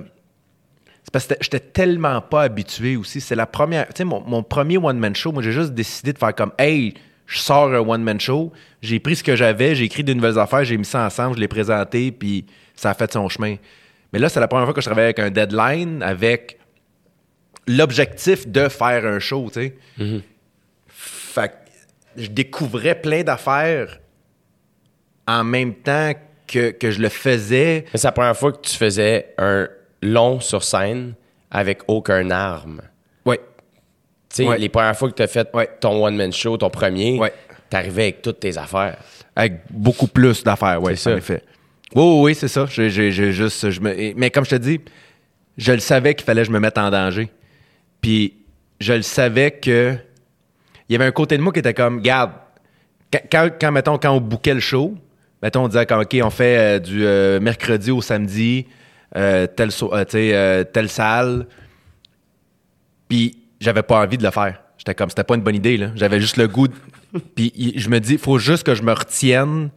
parce 1.16 1.28
que 1.28 1.36
j'étais- 1.40 1.62
tellement 1.62 2.20
pas 2.20 2.42
habitué 2.44 2.98
aussi. 2.98 3.22
C'est 3.22 3.36
la 3.36 3.46
première. 3.46 3.88
Tu 3.88 3.94
sais, 4.00 4.04
mon, 4.04 4.20
mon 4.22 4.44
premier 4.44 4.78
one-man 4.78 5.16
show, 5.16 5.32
moi, 5.32 5.42
j'ai 5.42 5.54
juste 5.54 5.74
décidé 5.74 6.12
de 6.12 6.18
faire 6.18 6.36
comme, 6.36 6.52
hey, 6.60 6.94
je 7.26 7.40
sors 7.40 7.74
un 7.74 7.80
one-man 7.80 8.20
show. 8.20 8.52
J'ai 8.82 9.00
pris 9.00 9.16
ce 9.16 9.24
que 9.24 9.34
j'avais, 9.34 9.76
j'ai 9.76 9.86
écrit 9.86 10.04
de 10.04 10.14
nouvelles 10.14 10.38
affaires, 10.38 10.66
j'ai 10.66 10.78
mis 10.78 10.84
ça 10.84 11.06
ensemble, 11.06 11.36
je 11.38 11.40
l'ai 11.40 11.48
présenté, 11.48 12.12
puis 12.12 12.46
ça 12.76 12.90
a 12.90 12.94
fait 12.94 13.14
son 13.14 13.30
chemin. 13.30 13.56
Mais 14.12 14.20
là, 14.20 14.28
c'est 14.28 14.42
la 14.42 14.50
première 14.50 14.66
fois 14.66 14.74
que 14.74 14.82
je 14.82 14.86
travaillais 14.88 15.06
avec 15.18 15.20
un 15.20 15.30
deadline, 15.32 16.04
avec 16.04 16.60
l'objectif 17.66 18.46
de 18.48 18.68
faire 18.68 19.06
un 19.06 19.20
show, 19.20 19.50
tu 19.54 19.62
sais. 19.62 19.76
Fait 20.88 21.48
que 21.48 22.22
je 22.24 22.28
découvrais 22.28 23.00
plein 23.00 23.24
d'affaires 23.24 24.00
en 25.28 25.44
même 25.46 25.76
temps 25.76 26.12
que, 26.46 26.72
que 26.72 26.92
je 26.92 27.02
le 27.02 27.10
faisais. 27.10 27.86
Mais 27.94 28.00
c'est 28.00 28.08
la 28.08 28.12
première 28.12 28.36
fois 28.38 28.52
que 28.52 28.62
tu 28.68 28.76
faisais 28.76 29.34
un 29.38 29.68
long 30.06 30.40
sur 30.40 30.64
scène 30.64 31.14
avec 31.52 31.80
aucun 31.88 32.30
arme. 32.32 32.82
Ouais. 33.26 33.40
Tu 34.30 34.38
sais, 34.44 34.48
Ouais. 34.48 34.58
les 34.58 34.70
premières 34.70 34.96
fois 34.98 35.10
que 35.10 35.16
tu 35.16 35.24
as 35.24 35.28
fait 35.28 35.50
Ouais. 35.54 35.70
ton 35.80 36.04
one-man 36.06 36.32
show, 36.32 36.58
ton 36.58 36.70
premier, 36.70 37.18
Ouais. 37.20 37.34
t'arrivais 37.70 38.04
avec 38.04 38.22
toutes 38.22 38.40
tes 38.40 38.58
affaires. 38.58 38.98
Avec 39.36 39.62
beaucoup 39.70 40.08
plus 40.08 40.44
d'affaires, 40.44 40.82
oui, 40.82 40.92
C'est 40.94 40.96
c'est 41.04 41.10
ça. 41.10 41.16
en 41.16 41.18
effet. 41.18 41.42
Oui, 41.96 42.04
oui, 42.04 42.22
oui, 42.24 42.36
c'est 42.36 42.48
ça. 42.48 42.66
J'ai, 42.70 42.90
j'ai- 42.90 43.12
j'ai 43.12 43.32
juste, 43.32 43.70
je 43.70 43.80
me, 43.82 44.14
mais 44.16 44.30
comme 44.32 44.46
je 44.46 44.52
te 44.52 44.56
dis, 44.56 44.80
je 45.58 45.72
le 45.72 45.80
savais 45.80 46.14
qu'il 46.16 46.26
fallait 46.26 46.42
que 46.42 46.48
je 46.48 46.52
me 46.52 46.60
mette 46.60 46.78
en 46.78 46.90
danger. 46.90 47.30
Puis 48.02 48.34
je 48.80 48.94
le 48.94 49.02
savais 49.02 49.52
que 49.52 49.96
il 50.90 50.94
y 50.94 50.96
avait 50.96 51.06
un 51.06 51.12
côté 51.12 51.38
de 51.38 51.42
moi 51.42 51.52
qui 51.54 51.60
était 51.60 51.74
comme, 51.74 52.02
garde, 52.02 52.32
quand, 53.12 53.20
quand, 53.32 53.50
quand, 53.60 53.72
mettons, 53.72 53.98
quand 53.98 54.12
on 54.12 54.22
bouquait 54.22 54.54
le 54.54 54.60
show, 54.60 54.96
mettons, 55.42 55.64
on 55.64 55.68
disait 55.68 55.92
OK, 55.92 56.18
on 56.22 56.30
fait 56.30 56.58
euh, 56.58 56.80
du 56.80 57.06
euh, 57.06 57.40
mercredi 57.40 57.92
au 57.92 58.02
samedi, 58.02 58.68
euh, 59.16 59.48
telle, 59.48 59.72
so- 59.72 59.94
euh, 59.94 60.06
euh, 60.16 60.64
telle 60.64 60.90
salle. 60.90 61.48
Puis 63.08 63.38
j'avais 63.60 63.84
pas 63.84 64.02
envie 64.04 64.18
de 64.18 64.24
le 64.24 64.32
faire. 64.32 64.62
J'étais 64.78 64.96
comme, 64.96 65.10
c'était 65.10 65.24
pas 65.24 65.36
une 65.36 65.42
bonne 65.42 65.56
idée, 65.56 65.78
là. 65.78 65.92
J'avais 65.96 66.20
juste 66.20 66.38
le 66.38 66.48
goût. 66.48 66.68
de- 66.68 66.74
Puis 67.36 67.54
je 67.78 67.90
me 67.90 68.00
dis, 68.00 68.14
il 68.14 68.20
faut 68.20 68.40
juste 68.40 68.64
que 68.66 68.76
je 68.76 68.84
me 68.84 68.92
retienne 68.94 69.70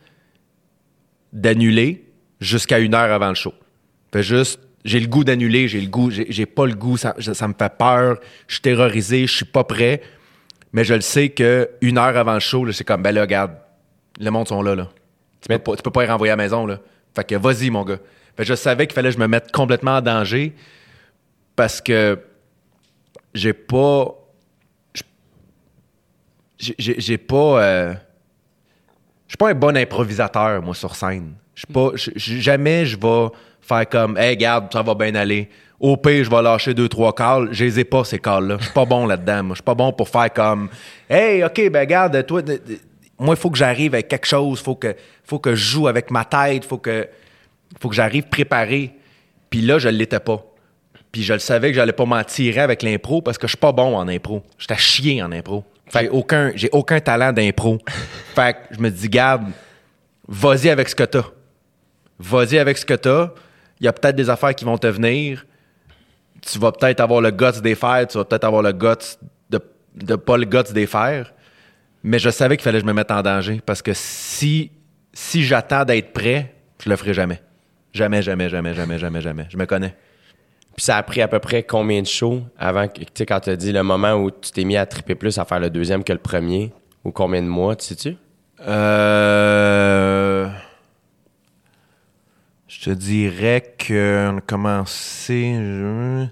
d'annuler 1.33 2.05
jusqu'à 2.41 2.79
une 2.79 2.95
heure 2.95 3.13
avant 3.13 3.29
le 3.29 3.35
show. 3.35 3.53
Fait 4.13 4.23
juste, 4.23 4.61
j'ai 4.85 5.01
le 5.01 5.07
goût 5.07 5.25
d'annuler, 5.25 5.69
j'ai 5.69 5.81
le 5.81 5.89
goût, 5.89 6.11
j'ai 6.11 6.47
pas 6.47 6.67
le 6.67 6.75
goût, 6.75 6.97
ça, 6.97 7.15
me 7.19 7.55
fait 7.59 7.73
peur, 7.79 8.19
je 8.47 8.55
suis 8.55 8.63
terrorisé, 8.63 9.27
je 9.27 9.37
suis 9.37 9.45
pas 9.45 9.65
prêt. 9.65 10.01
Mais 10.73 10.85
je 10.85 10.95
le 10.95 11.01
sais 11.01 11.31
que 11.31 11.69
une 11.81 11.99
heure 11.99 12.17
avant 12.17 12.35
le 12.35 12.41
show, 12.41 12.71
c'est 12.73 12.85
comme, 12.85 13.03
ben 13.03 13.13
là, 13.13 13.23
regarde, 13.23 13.53
le 14.21 14.31
monde 14.31 14.49
sont 14.49 14.63
là, 14.63 14.75
là. 14.75 14.89
Tu, 15.41 15.49
peux 15.49 15.59
pas, 15.59 15.77
tu 15.77 15.83
peux 15.83 15.91
pas 15.91 16.03
les 16.03 16.11
renvoyer 16.11 16.33
à 16.33 16.37
la 16.37 16.43
maison, 16.43 16.67
là. 16.67 16.81
Fait 17.15 17.25
que 17.25 17.35
vas-y, 17.37 17.71
mon 17.71 17.85
gars. 17.85 17.99
Fait 18.39 18.45
que 18.45 18.49
je 18.51 18.55
savais 18.55 18.87
qu'il 18.87 18.95
fallait 18.95 19.09
que 19.09 19.17
je 19.17 19.21
me 19.21 19.27
mette 19.27 19.51
complètement 19.51 19.97
en 19.97 20.01
danger 20.01 20.55
parce 21.57 21.81
que 21.81 22.21
j'ai 23.35 23.53
pas. 23.53 24.15
j'ai- 26.59 27.19
pas. 27.19 27.63
euh, 27.63 27.93
je 29.27 29.33
suis 29.33 29.37
pas 29.37 29.51
un 29.51 29.55
bon 29.55 29.77
improvisateur, 29.77 30.63
moi, 30.63 30.75
sur 30.77 30.95
scène. 30.95 31.35
Je 31.57 31.61
suis 31.67 31.73
pas. 31.73 31.91
je- 31.97 32.11
je- 32.15 32.37
jamais 32.39 32.87
je 32.87 32.97
vais 32.97 33.27
faire 33.61 33.89
comme, 33.89 34.17
hey, 34.17 34.37
garde, 34.37 34.73
ça 34.73 34.83
va 34.83 34.95
bien 34.95 35.15
aller. 35.17 35.49
Au 35.81 35.97
pire, 35.97 36.23
je 36.25 36.31
vais 36.31 36.41
lâcher 36.43 36.75
deux, 36.75 36.89
trois 36.89 37.13
calls. 37.13 37.49
Je 37.51 37.65
les 37.65 37.81
ai 37.81 37.85
pas, 37.85 38.05
ces 38.05 38.21
calls-là. 38.21 38.57
Je 38.61 38.65
suis 38.67 38.73
pas 38.73 38.85
bon 38.85 39.05
là-dedans. 39.07 39.43
Moi, 39.43 39.55
je 39.55 39.59
suis 39.59 39.65
pas 39.65 39.75
bon 39.75 39.93
pour 39.93 40.09
faire 40.09 40.33
comme, 40.33 40.69
hey, 41.11 41.43
OK, 41.45 41.71
ben, 41.71 41.85
garde, 41.87 42.25
toi, 42.25 42.41
moi, 43.19 43.35
il 43.35 43.41
faut 43.41 43.51
que 43.51 43.59
j'arrive 43.59 43.95
avec 43.95 44.07
quelque 44.07 44.27
chose. 44.27 44.61
Faut 44.61 44.77
que, 44.77 44.95
faut 45.25 45.41
que 45.41 45.57
je 45.57 45.71
joue 45.73 45.89
avec 45.89 46.11
ma 46.13 46.25
tête. 46.25 46.65
Faut 46.65 46.79
que, 46.79 47.09
faut 47.81 47.89
que 47.89 47.95
j'arrive 47.95 48.25
préparé. 48.25 48.95
Puis 49.51 49.61
là, 49.61 49.79
je 49.79 49.89
l'étais 49.89 50.21
pas. 50.21 50.45
Puis 51.13 51.23
je 51.23 51.33
le 51.33 51.39
savais 51.39 51.71
que 51.71 51.77
j'allais 51.77 51.93
pas 51.93 52.05
m'en 52.05 52.23
tirer 52.25 52.61
avec 52.61 52.83
l'impro 52.83 53.23
parce 53.23 53.39
que 53.39 53.47
je 53.47 53.53
suis 53.53 53.59
pas 53.59 53.73
bon 53.73 53.97
en 53.97 54.09
impro. 54.09 54.43
J'étais 54.59 54.77
chier 54.77 55.23
en 55.23 55.33
impro. 55.33 55.65
J'ai 55.93 56.09
aucun, 56.11 56.53
j'ai 56.55 56.69
aucun 56.73 57.01
talent 57.01 57.33
d'impro. 57.33 57.79
fait 58.35 58.55
que 58.55 58.75
je 58.75 58.81
me 58.81 58.91
dis, 58.91 59.09
garde, 59.09 59.47
vas-y 60.27 60.69
avec 60.69 60.89
ce 60.89 60.95
que 60.95 61.05
t'as. 61.05 61.25
Vas-y 62.19 62.59
avec 62.59 62.77
ce 62.77 62.85
que 62.85 62.95
t'as. 62.95 63.31
Il 63.81 63.87
y 63.87 63.89
a 63.89 63.93
peut-être 63.93 64.17
des 64.17 64.29
affaires 64.29 64.55
qui 64.55 64.65
vont 64.65 64.77
te 64.77 64.87
venir. 64.87 65.47
Tu 66.43 66.59
vas 66.59 66.73
peut-être 66.73 67.01
avoir 67.01 67.21
le 67.21 67.31
guts 67.31 67.61
des 67.63 67.75
faire. 67.75 68.07
Tu 68.07 68.19
vas 68.19 68.25
peut-être 68.25 68.45
avoir 68.45 68.63
le 68.63 68.73
guts 68.73 69.17
de, 69.49 69.61
de 69.95 70.17
pas 70.17 70.37
le 70.37 70.45
guts 70.45 70.73
des 70.73 70.87
faire. 70.87 71.33
Mais 72.03 72.19
je 72.19 72.31
savais 72.31 72.57
qu'il 72.57 72.65
fallait 72.65 72.79
que 72.79 72.85
je 72.85 72.89
me 72.89 72.93
mette 72.93 73.11
en 73.11 73.23
danger 73.23 73.61
parce 73.65 73.83
que 73.83 73.93
si, 73.95 74.71
si 75.13 75.43
j'attends 75.45 75.85
d'être 75.85 76.13
prêt, 76.13 76.55
je 76.83 76.91
le 76.91 76.97
ferai 76.97 77.15
jamais. 77.15 77.41
Jamais, 77.99 78.23
jamais, 78.23 78.49
jamais, 78.49 78.75
jamais, 78.75 78.97
jamais, 78.97 79.21
jamais. 79.21 79.47
Je 79.51 79.57
me 79.57 79.67
connais. 79.67 79.93
Puis 80.77 80.85
ça 80.85 80.99
a 80.99 81.03
pris 81.03 81.21
à 81.21 81.27
peu 81.27 81.41
près 81.41 81.65
combien 81.65 82.01
de 82.01 82.07
shows 82.07 82.43
avant 82.57 82.87
que, 82.87 83.01
tu 83.01 83.07
sais, 83.13 83.27
quand 83.27 83.41
tu 83.41 83.51
as 83.51 83.57
dit 83.57 83.73
le 83.73 83.83
moment 83.83 84.13
où 84.13 84.31
tu 84.31 84.53
t'es 84.53 84.63
mis 84.63 84.77
à 84.77 84.87
triper 84.87 85.17
plus 85.17 85.37
à 85.39 85.45
faire 85.45 85.59
le 85.59 85.69
deuxième 85.69 86.05
que 86.05 86.13
le 86.13 86.21
premier, 86.21 86.73
ou 87.03 87.11
combien 87.11 87.43
de 87.43 87.49
mois, 87.49 87.75
tu 87.75 87.87
sais-tu? 87.87 88.17
Euh... 88.61 90.49
Je 92.69 92.81
te 92.83 92.91
dirais 92.91 93.75
qu'on 93.85 94.37
a 94.37 94.41
commencé 94.47 95.55
euh, 95.57 96.27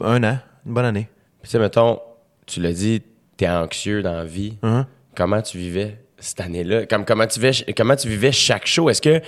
un 0.00 0.24
an, 0.24 0.38
une 0.66 0.74
bonne 0.74 0.86
année. 0.86 1.08
Puis 1.40 1.50
tu 1.50 1.50
sais, 1.50 1.58
mettons, 1.60 2.00
tu 2.46 2.60
l'as 2.60 2.72
dit, 2.72 3.00
t'es 3.36 3.48
anxieux 3.48 4.02
dans 4.02 4.14
la 4.14 4.24
vie. 4.24 4.58
Mhm. 4.64 4.86
Comment 5.14 5.40
tu 5.40 5.58
vivais? 5.58 6.03
Cette 6.24 6.40
année-là? 6.40 6.86
Comme, 6.86 7.04
comment, 7.04 7.26
tu 7.26 7.40
vivais, 7.40 7.72
comment 7.76 7.96
tu 7.96 8.08
vivais 8.08 8.32
chaque 8.32 8.66
show? 8.66 8.88
Est-ce 8.90 9.02
que, 9.02 9.20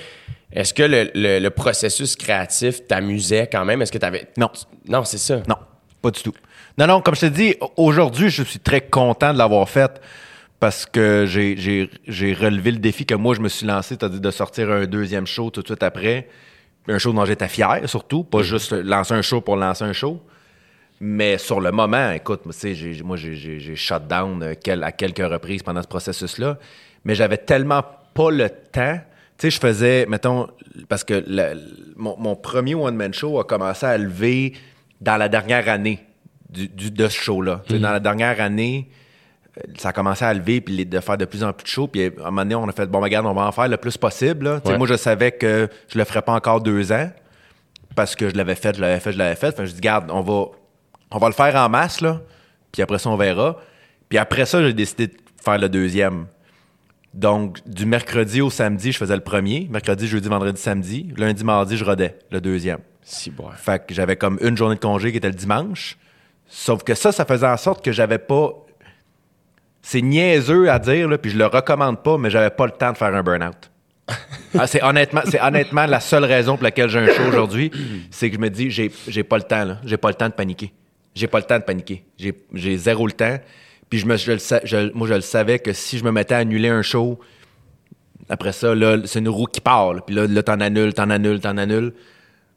est-ce 0.53 0.73
que 0.75 0.83
le, 0.83 1.11
le- 1.15 1.39
le 1.39 1.51
processus 1.51 2.17
créatif 2.17 2.87
t'amusait 2.87 3.49
quand 3.51 3.65
même? 3.65 3.83
Est-ce 3.83 3.93
que 3.93 3.99
t'avais... 3.99 4.29
Non. 4.37 4.51
Non, 4.89 5.05
c'est 5.05 5.19
ça. 5.19 5.37
Non, 5.49 5.57
pas 6.03 6.11
du 6.11 6.23
tout. 6.23 6.33
Non, 6.79 6.87
non, 6.87 7.01
comme 7.01 7.15
je 7.15 7.23
te 7.23 7.27
dis, 7.27 7.55
aujourd'hui, 7.77 8.29
je 8.31 8.43
suis 8.43 8.59
très 8.61 8.81
content 8.83 9.33
de 9.33 9.39
l'avoir 9.39 9.69
fait 9.69 10.01
parce 10.61 10.87
que 10.87 11.25
j'ai- 11.27 12.35
relevé 12.35 12.71
le 12.73 12.79
défi 12.79 13.05
que 13.05 13.15
moi, 13.15 13.35
je 13.35 13.41
me 13.41 13.49
suis 13.49 13.67
lancé, 13.67 13.97
c'est-à-dire 13.99 14.21
de 14.21 14.31
sortir 14.31 14.71
un 14.71 14.87
deuxième 14.87 15.27
show 15.27 15.51
tout 15.51 15.63
de 15.63 15.67
suite 15.67 15.83
après. 15.83 16.29
Un 16.89 16.99
show 16.99 17.13
dont 17.13 17.25
j'étais 17.25 17.49
fier, 17.49 17.81
surtout. 17.87 18.23
Pas 18.25 18.43
juste 18.43 18.73
lancer 18.73 19.13
un 19.15 19.23
show 19.23 19.41
pour 19.41 19.57
lancer 19.57 19.85
un 19.85 19.93
show. 19.93 20.23
Mais 21.01 21.37
sur 21.37 21.61
le 21.61 21.73
moment, 21.73 22.11
écoute, 22.13 22.43
moi, 22.47 22.55
j'ai- 23.17 23.75
shut 23.77 24.07
down 24.07 24.43
euh, 24.43 24.55
quel- 24.63 24.83
à 24.85 24.93
quelques 24.93 25.19
reprises 25.27 25.63
pendant 25.63 25.83
ce 25.83 25.89
processus-là. 25.89 26.59
Mais 27.07 27.15
j'avais 27.15 27.39
tellement 27.39 27.83
pas 28.15 28.31
le 28.31 28.51
temps. 28.51 28.99
Tu 29.39 29.43
sais, 29.47 29.51
je 29.51 29.61
faisais, 29.61 30.07
mettons, 30.07 30.49
parce 30.89 31.05
que 31.05 31.23
le- 31.27 31.59
mon, 31.97 32.17
mon 32.19 32.37
premier 32.37 32.75
one-man 32.75 33.15
show 33.15 33.39
a 33.39 33.45
commencé 33.45 33.87
à 33.87 33.97
lever 33.97 34.55
dans 35.01 35.17
la 35.17 35.29
dernière 35.29 35.69
année 35.69 36.05
du, 36.51 36.69
du- 36.69 36.91
de 36.91 37.09
ce 37.09 37.17
show-là. 37.19 37.63
Tu 37.67 37.75
sais, 37.75 37.79
Dans 37.81 37.93
la 37.93 38.01
dernière 38.01 38.41
année, 38.41 38.89
euh, 39.59 39.61
ça 39.79 39.91
a 39.91 39.93
commencé 39.93 40.25
à 40.25 40.35
lever 40.35 40.61
puis 40.61 40.85
de 40.85 41.01
faire 41.01 41.17
de 41.17 41.25
plus 41.27 41.45
en 41.45 41.53
plus 41.53 41.65
de 41.65 41.69
shows. 41.69 41.87
Puis 41.87 42.05
à 42.07 42.07
un 42.23 42.25
moment 42.27 42.43
donné, 42.43 42.55
on 42.57 42.69
a 42.69 42.73
fait, 42.73 42.87
bon, 42.87 43.01
regarde, 43.01 43.25
on 43.27 43.35
va 43.35 43.43
en 43.47 43.53
faire 43.53 43.69
le 43.69 43.77
plus 43.77 43.97
possible. 43.97 44.45
là. 44.47 44.61
Ouais. 44.65 44.79
Moi, 44.79 44.87
je 44.89 44.97
savais 44.97 45.33
que 45.33 45.69
je 45.89 45.99
le 45.99 46.05
ferais 46.05 46.23
pas 46.23 46.33
encore 46.33 46.61
deux 46.61 46.91
ans 46.93 47.11
parce 47.95 48.17
que 48.17 48.29
je 48.29 48.35
l'avais 48.35 48.55
fait, 48.57 48.75
je 48.77 48.81
l'avais 48.81 49.01
fait, 49.01 49.13
je 49.13 49.19
l'avais 49.19 49.37
fait. 49.37 49.57
Que 49.57 49.65
je 49.65 49.73
dis, 49.73 49.81
garde, 49.81 50.11
on 50.11 50.23
va, 50.23 50.47
on 51.13 51.19
va 51.19 51.29
le 51.29 51.35
faire 51.35 51.55
en 51.57 51.69
masse, 51.69 52.01
là. 52.01 52.21
Puis 52.73 52.83
après 52.83 52.99
ça, 52.99 53.11
on 53.11 53.17
verra. 53.17 53.59
Puis 54.09 54.19
après 54.19 54.45
ça, 54.47 54.61
j'ai 54.63 54.73
décidé 54.73 55.07
de 55.09 55.15
faire 55.43 55.59
le 55.59 55.69
deuxième. 55.69 56.27
Donc, 57.17 57.67
du 57.67 57.87
mercredi 57.87 58.43
au 58.43 58.51
samedi, 58.51 58.93
je 58.93 58.99
faisais 58.99 59.15
le 59.15 59.23
premier. 59.23 59.67
Mercredi, 59.71 60.07
jeudi, 60.07 60.29
vendredi, 60.29 60.61
samedi. 60.61 61.09
Lundi, 61.17 61.45
mardi, 61.45 61.79
je 61.79 61.85
rodais 61.85 62.19
le 62.31 62.43
deuxième. 62.43 62.81
Si, 63.03 63.31
bon. 63.31 63.49
Fait 63.57 63.85
que 63.87 63.95
j'avais 63.95 64.17
comme 64.17 64.39
une 64.43 64.55
journée 64.55 64.75
de 64.75 64.81
congé 64.81 65.13
qui 65.13 65.17
était 65.17 65.31
le 65.31 65.35
dimanche. 65.35 65.97
Sauf 66.47 66.85
que 66.85 66.95
ça, 66.95 67.13
ça 67.13 67.25
faisait 67.25 67.47
en 67.47 67.57
sorte 67.57 67.83
que 67.83 67.91
j'avais 67.91 68.19
pas. 68.19 68.53
c'est 69.81 70.03
niaiseux 70.03 70.71
à 70.71 70.79
dire, 70.79 71.09
là, 71.09 71.17
puis 71.17 71.31
je 71.31 71.39
le 71.39 71.47
recommande 71.47 72.03
pas, 72.03 72.19
mais 72.19 72.29
j'avais 72.29 72.51
pas 72.51 72.67
le 72.67 72.73
temps 72.73 72.93
de 72.93 72.99
faire 72.99 73.15
un 73.15 73.23
burn-out. 73.23 73.71
Ah, 74.59 74.67
c'est 74.67 74.83
honnêtement, 74.83 75.21
c'est 75.27 75.41
honnêtement 75.43 75.85
la 75.85 76.01
seule 76.01 76.25
raison 76.25 76.55
pour 76.55 76.65
laquelle 76.65 76.89
j'ai 76.89 77.01
un 77.01 77.09
show 77.09 77.25
aujourd'hui, 77.29 77.71
c'est 78.11 78.31
que 78.31 78.37
je 78.37 78.41
me 78.41 78.49
dis 78.49 78.71
j'ai 78.71 78.91
j'ai 79.07 79.23
pas 79.23 79.37
le 79.37 79.43
temps 79.43 79.65
là, 79.65 79.79
j'ai 79.85 79.99
pas 79.99 80.09
le 80.09 80.15
temps 80.15 80.29
de 80.29 80.33
paniquer. 80.33 80.73
J'ai 81.15 81.27
pas 81.27 81.41
le 81.41 81.45
temps 81.45 81.59
de 81.59 81.65
paniquer. 81.65 82.05
J'ai 82.17 82.33
j'ai 82.55 82.79
zéro 82.79 83.07
le 83.07 83.13
temps. 83.13 83.39
Puis 83.91 83.99
je 84.01 84.07
me 84.07 84.17
je 84.17 84.33
le 84.33 84.39
je- 84.65 84.93
moi 84.95 85.07
je 85.09 85.15
le 85.15 85.21
savais 85.21 85.59
que 85.59 85.73
si 85.73 85.99
je 85.99 86.05
me 86.05 86.11
mettais 86.11 86.35
à 86.35 86.39
annuler 86.39 86.69
un 86.69 86.83
show 86.83 87.19
après 88.29 88.53
ça 88.53 88.75
là, 88.75 88.99
c'est 89.05 89.21
une 89.21 89.29
roue 89.29 89.47
qui 89.47 89.61
part. 89.61 89.95
là. 89.95 90.01
Puis 90.01 90.15
là 90.15 90.27
là 90.27 90.43
t'en 90.43 90.61
annules, 90.61 90.93
t'en 90.95 91.11
annules, 91.11 91.41
t'en 91.41 91.57
annules. 91.57 91.93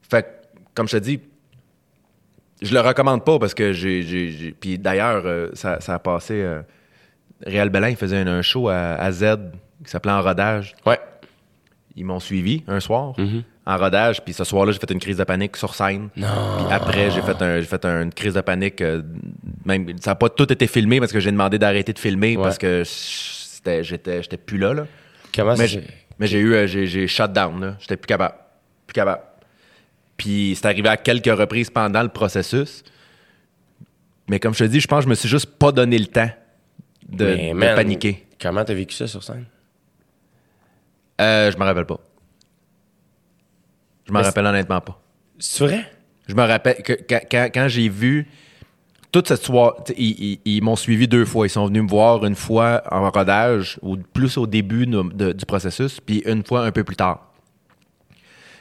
Fait 0.02 0.24
que, 0.24 0.28
comme 0.74 0.88
je 0.88 0.98
te 0.98 1.04
dis 1.04 1.20
je 2.62 2.74
le 2.74 2.82
recommande 2.82 3.24
pas 3.24 3.40
parce 3.40 3.54
que 3.54 3.72
j'ai 3.74 4.56
puis 4.60 4.78
d'ailleurs 4.78 5.24
euh, 5.26 5.50
ça, 5.54 5.80
ça 5.80 5.94
a 5.96 6.00
passé 6.00 6.34
euh, 6.42 6.62
Réal 7.46 7.70
Bellin 7.70 7.90
il 7.90 7.96
faisait 7.96 8.18
un, 8.18 8.28
un 8.28 8.42
show 8.42 8.68
à, 8.70 8.96
à 8.96 9.12
Z 9.12 9.26
qui 9.86 9.90
s'appelait 9.92 10.12
En 10.12 10.22
rodage 10.22 10.76
Ouais. 10.86 11.00
ils 11.96 12.04
m'ont 12.06 12.20
suivi 12.20 12.64
un 12.68 12.80
soir 12.80 13.14
Mhm. 13.18 13.44
En 13.66 13.78
rodage. 13.78 14.24
Puis 14.24 14.34
ce 14.34 14.44
soir-là, 14.44 14.72
j'ai 14.72 14.80
fait 14.80 14.92
une 14.92 15.00
crise 15.00 15.18
de 15.18 15.24
panique 15.24 15.56
sur 15.58 15.74
scène. 15.76 16.10
Non. 16.16 16.28
Puis 16.58 16.66
après, 16.72 17.12
j'ai 17.12 17.22
fait, 17.22 17.42
un, 17.42 17.62
fait 17.62 17.86
une 17.86 18.14
crise 18.14 18.34
de 18.34 18.42
panique. 18.42 18.82
euh, 18.82 19.02
même, 19.66 19.88
ça 20.00 20.12
n'a 20.12 20.16
pas 20.16 20.30
tout 20.30 20.52
été 20.52 20.66
filmé 20.68 21.00
parce 21.00 21.12
que 21.12 21.20
j'ai 21.20 21.32
demandé 21.32 21.58
d'arrêter 21.60 21.94
de 21.94 22.00
filmer 22.00 22.36
Ouais. 22.38 22.44
parce 22.44 22.58
que 22.58 22.84
c'était, 22.86 23.84
j'étais, 23.84 24.24
j'étais 24.24 24.38
plus 24.38 24.58
là. 24.58 24.74
là. 24.74 24.88
Comment 25.36 25.56
Mais, 25.56 25.68
j'ai, 25.68 25.84
mais 26.18 26.28
j'ai 26.28 26.40
eu, 26.40 26.54
euh, 26.56 26.66
j'ai, 26.68 26.88
j'ai 26.88 27.08
shut 27.08 27.32
down. 27.32 27.60
Là. 27.62 27.76
J'étais 27.80 27.98
plus 27.98 28.08
capable. 28.08 28.36
Plus 28.88 28.94
capable. 28.94 29.22
Puis 30.18 30.54
c'est 30.60 30.66
arrivé 30.68 30.90
à 30.90 30.98
quelques 30.98 31.26
reprises 31.38 31.70
pendant 31.70 32.02
le 32.02 32.10
processus. 32.10 32.84
Mais 34.28 34.40
comme 34.40 34.54
je 34.54 34.60
te 34.66 34.70
dis, 34.70 34.80
je 34.80 34.88
pense 34.88 35.00
que 35.00 35.04
je 35.06 35.10
me 35.10 35.16
suis 35.16 35.30
juste 35.30 35.46
pas 35.58 35.72
donné 35.72 35.98
le 35.98 36.08
temps 36.08 36.30
de, 37.08 37.54
de 37.54 37.76
paniquer. 37.76 38.26
Comment 38.42 38.64
t'as 38.64 38.74
vécu 38.74 38.96
ça 38.96 39.08
sur 39.08 39.24
scène? 39.24 39.46
Euh, 41.22 41.52
je 41.52 41.58
me 41.58 41.64
rappelle 41.64 41.86
pas. 41.86 42.00
Je 44.10 44.14
m'en 44.14 44.20
rappelle 44.26 44.46
honnêtement 44.46 44.82
pas. 44.82 45.02
C'est 45.40 45.64
vrai? 45.66 45.86
Je 46.28 46.36
me 46.36 46.44
rappelle 46.44 46.84
que 46.84 46.94
quand, 46.94 47.50
quand- 47.54 47.68
j'ai 47.68 47.90
vu 47.90 48.28
toute 49.12 49.28
cette 49.28 49.44
soirée, 49.44 49.76
ils, 49.98 50.24
ils- 50.24 50.40
ils 50.46 50.62
m'ont 50.62 50.76
suivi 50.76 51.08
deux 51.08 51.26
fois. 51.26 51.48
Ils 51.48 51.50
sont 51.50 51.66
venus 51.68 51.84
me 51.84 51.88
voir 51.90 52.24
une 52.26 52.36
fois 52.36 52.84
en 52.92 53.10
rodage, 53.10 53.80
ou 53.82 53.98
plus 53.98 54.38
au 54.38 54.46
début 54.46 54.86
de- 54.86 55.02
de- 55.14 55.32
du 55.32 55.46
processus, 55.46 56.00
puis 56.00 56.22
une 56.26 56.44
fois 56.44 56.66
un 56.66 56.72
peu 56.72 56.84
plus 56.84 56.96
tard. 56.96 57.32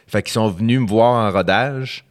Fait 0.06 0.22
qu'ils 0.22 0.32
sont 0.32 0.48
venus 0.48 0.80
me 0.80 0.86
voir 0.86 1.26
en 1.26 1.30
rodage. 1.30 2.04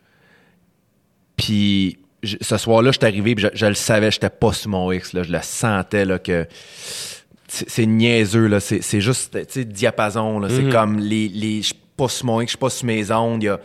Puis 1.36 1.98
je- 2.24 2.38
ce 2.42 2.58
soir-là, 2.58 2.92
je 2.92 2.98
suis 3.00 3.06
arrivé, 3.08 3.36
puis 3.36 3.46
je, 3.52 3.58
je 3.58 3.66
le 3.66 3.74
savais, 3.74 4.12
j'étais 4.12 4.30
pas 4.30 4.54
sur 4.54 4.70
mon 4.70 4.92
X. 4.92 5.14
Là, 5.14 5.24
je 5.24 5.32
le 5.32 5.40
sentais 5.42 6.06
là, 6.06 6.20
que 6.20 6.48
c'est 7.48 7.86
niaiseux. 7.86 8.48
là. 8.48 8.60
C'est 8.60 8.82
c'est 8.84 9.02
juste, 9.02 9.32
tu 9.34 9.46
sais, 9.50 9.66
diapason. 9.66 10.40
là. 10.40 10.50
C'est 10.50 10.70
comme 10.70 11.00
les. 11.00 11.28
les 11.30 11.62
pas 11.98 12.08
sur 12.08 12.26
mon 12.28 12.40
X, 12.42 12.52
je 12.52 12.52
suis 12.52 12.58
pas 12.60 12.70
sur 12.70 12.86
mes 12.86 13.12
ondes. 13.12 13.44
Il 13.44 13.48
y 13.48 13.50
a, 13.50 13.60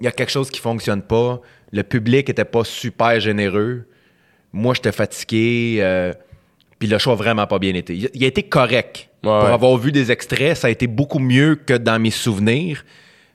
y 0.00 0.06
a 0.06 0.12
quelque 0.12 0.30
chose 0.30 0.50
qui 0.50 0.60
fonctionne 0.60 1.02
pas. 1.02 1.40
Le 1.72 1.82
public 1.82 2.28
était 2.28 2.44
pas 2.44 2.64
super 2.64 3.18
généreux. 3.18 3.86
Moi, 4.52 4.74
j'étais 4.74 4.92
fatigué. 4.92 5.78
euh, 5.80 6.12
puis 6.78 6.88
le 6.88 6.98
show 6.98 7.12
a 7.12 7.14
vraiment 7.14 7.46
pas 7.46 7.58
bien 7.58 7.74
été. 7.74 7.94
Il, 7.94 8.24
a 8.24 8.26
été 8.26 8.42
correct. 8.42 9.08
Ouais, 9.22 9.30
Pour 9.30 9.44
ouais. 9.44 9.52
avoir 9.52 9.76
vu 9.78 9.92
des 9.92 10.10
extraits, 10.10 10.56
ça 10.56 10.66
a 10.66 10.70
été 10.70 10.86
beaucoup 10.86 11.18
mieux 11.20 11.54
que 11.54 11.74
dans 11.74 11.98
mes 12.00 12.10
souvenirs. 12.10 12.84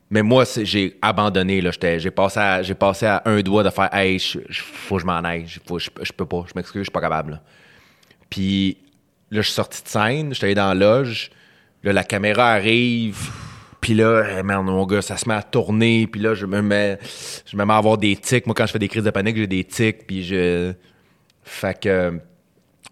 Mais 0.10 0.21
moi, 0.21 0.43
j'ai 0.62 0.97
abandonné. 1.02 1.60
là. 1.62 1.71
J'ai 1.97 2.12
passé, 2.12 2.39
à, 2.39 2.62
j'ai 2.62 2.76
passé 2.76 3.06
à 3.06 3.21
un 3.26 3.41
doigt 3.41 3.63
de 3.63 3.69
faire 3.69 3.89
Hey, 3.93 4.19
je- 4.19 4.39
je- 4.50 4.62
faut 4.62 4.95
que 4.95 5.02
je 5.02 5.06
m'en 5.06 5.17
aille. 5.19 5.45
Je, 5.47 5.60
faut- 5.65 5.80
je, 5.80 5.89
je 6.02 6.12
peux 6.12 6.26
pas. 6.26 6.45
Je 6.47 6.54
m'excuse, 6.56 6.82
je 6.82 6.86
suis 6.86 6.91
pas 6.91 7.02
capable. 7.02 7.32
là. 7.32 7.41
Puis 8.30 8.78
là, 9.32 9.41
je 9.41 9.47
suis 9.47 9.54
sorti 9.56 9.82
de 9.84 9.88
scène, 9.88 10.34
j'étais 10.34 10.45
allé 10.47 10.56
dans 10.56 10.67
la 10.67 10.76
loge. 10.76 11.30
Là, 11.84 11.93
la 11.93 12.04
caméra 12.04 12.52
arrive. 12.52 13.17
Puis 13.88 13.93
là, 13.95 14.43
merde, 14.43 14.65
mon 14.65 14.86
gars, 14.86 15.02
ça 15.02 15.15
se 15.15 15.30
met 15.30 15.36
à 15.36 15.41
tourner. 15.41 16.08
Puis 16.08 16.19
là, 16.19 16.34
je 16.34 16.45
me 16.45 16.62
mets, 16.62 17.00
je 17.45 17.56
me 17.56 17.63
mets 17.63 17.71
à 17.71 17.78
avoir 17.78 17.97
des 17.97 18.17
tics. 18.17 18.45
Moi, 18.45 18.54
quand 18.54 18.65
je 18.65 18.73
fais 18.73 18.80
des 18.80 18.89
crises 18.89 19.06
de 19.06 19.12
panique, 19.12 19.38
j'ai 19.38 19.47
des 19.47 19.63
tics. 19.63 20.06
Puis 20.06 20.26
je. 20.26 20.73
Fait 21.41 21.80
que. 21.80 22.19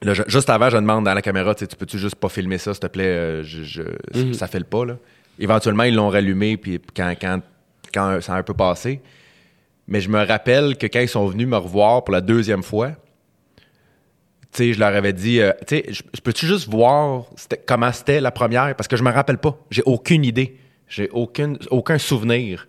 Là, 0.02 0.14
je- 0.14 0.24
juste 0.28 0.50
avant, 0.50 0.70
je 0.70 0.78
demande 0.78 1.04
dans 1.04 1.14
la 1.14 1.22
caméra, 1.22 1.54
tu 1.54 1.68
peux-tu 1.68 1.98
juste 2.00 2.16
pas 2.16 2.30
filmer 2.30 2.58
ça, 2.58 2.74
s'il 2.74 2.80
te 2.80 2.88
plaît? 2.88 3.04
euh, 3.04 3.44
je, 3.44 3.64
je- 3.64 3.82
Ça 4.36 4.48
file 4.48 4.64
pas, 4.64 4.86
là. 4.86 4.98
Éventuellement, 5.38 5.84
ils 5.84 5.94
l'ont 5.96 6.08
rallumé, 6.08 6.56
puis 6.56 6.80
quand, 6.96 7.14
quand, 7.20 7.42
quand 7.94 8.22
ça 8.22 8.36
a 8.36 8.38
un 8.38 8.44
peu 8.44 8.54
passé. 8.54 9.02
Mais 9.90 10.00
je 10.00 10.08
me 10.08 10.26
rappelle 10.26 10.78
que 10.78 10.88
quand 10.88 11.02
ils 11.02 11.10
sont 11.10 11.26
venus 11.28 11.46
me 11.46 11.58
revoir 11.58 12.06
pour 12.06 12.14
la 12.14 12.22
deuxième 12.22 12.64
fois, 12.64 12.92
tu 14.54 14.64
sais, 14.70 14.74
je 14.74 14.80
leur 14.80 14.96
avais 14.96 15.12
dit, 15.12 15.42
euh, 15.42 15.52
tu 15.68 15.76
sais, 15.76 15.86
je 15.92 16.22
peux-tu 16.24 16.46
juste 16.48 16.70
voir 16.70 17.26
comment 17.68 17.92
c'était 17.92 18.22
la 18.22 18.32
première? 18.32 18.74
Parce 18.78 18.88
que 18.88 18.96
je 18.96 19.04
me 19.04 19.12
rappelle 19.12 19.40
pas. 19.40 19.58
J'ai 19.70 19.84
aucune 19.86 20.24
idée. 20.24 20.58
J'ai 20.88 21.10
aucune, 21.10 21.58
aucun 21.70 21.98
souvenir. 21.98 22.68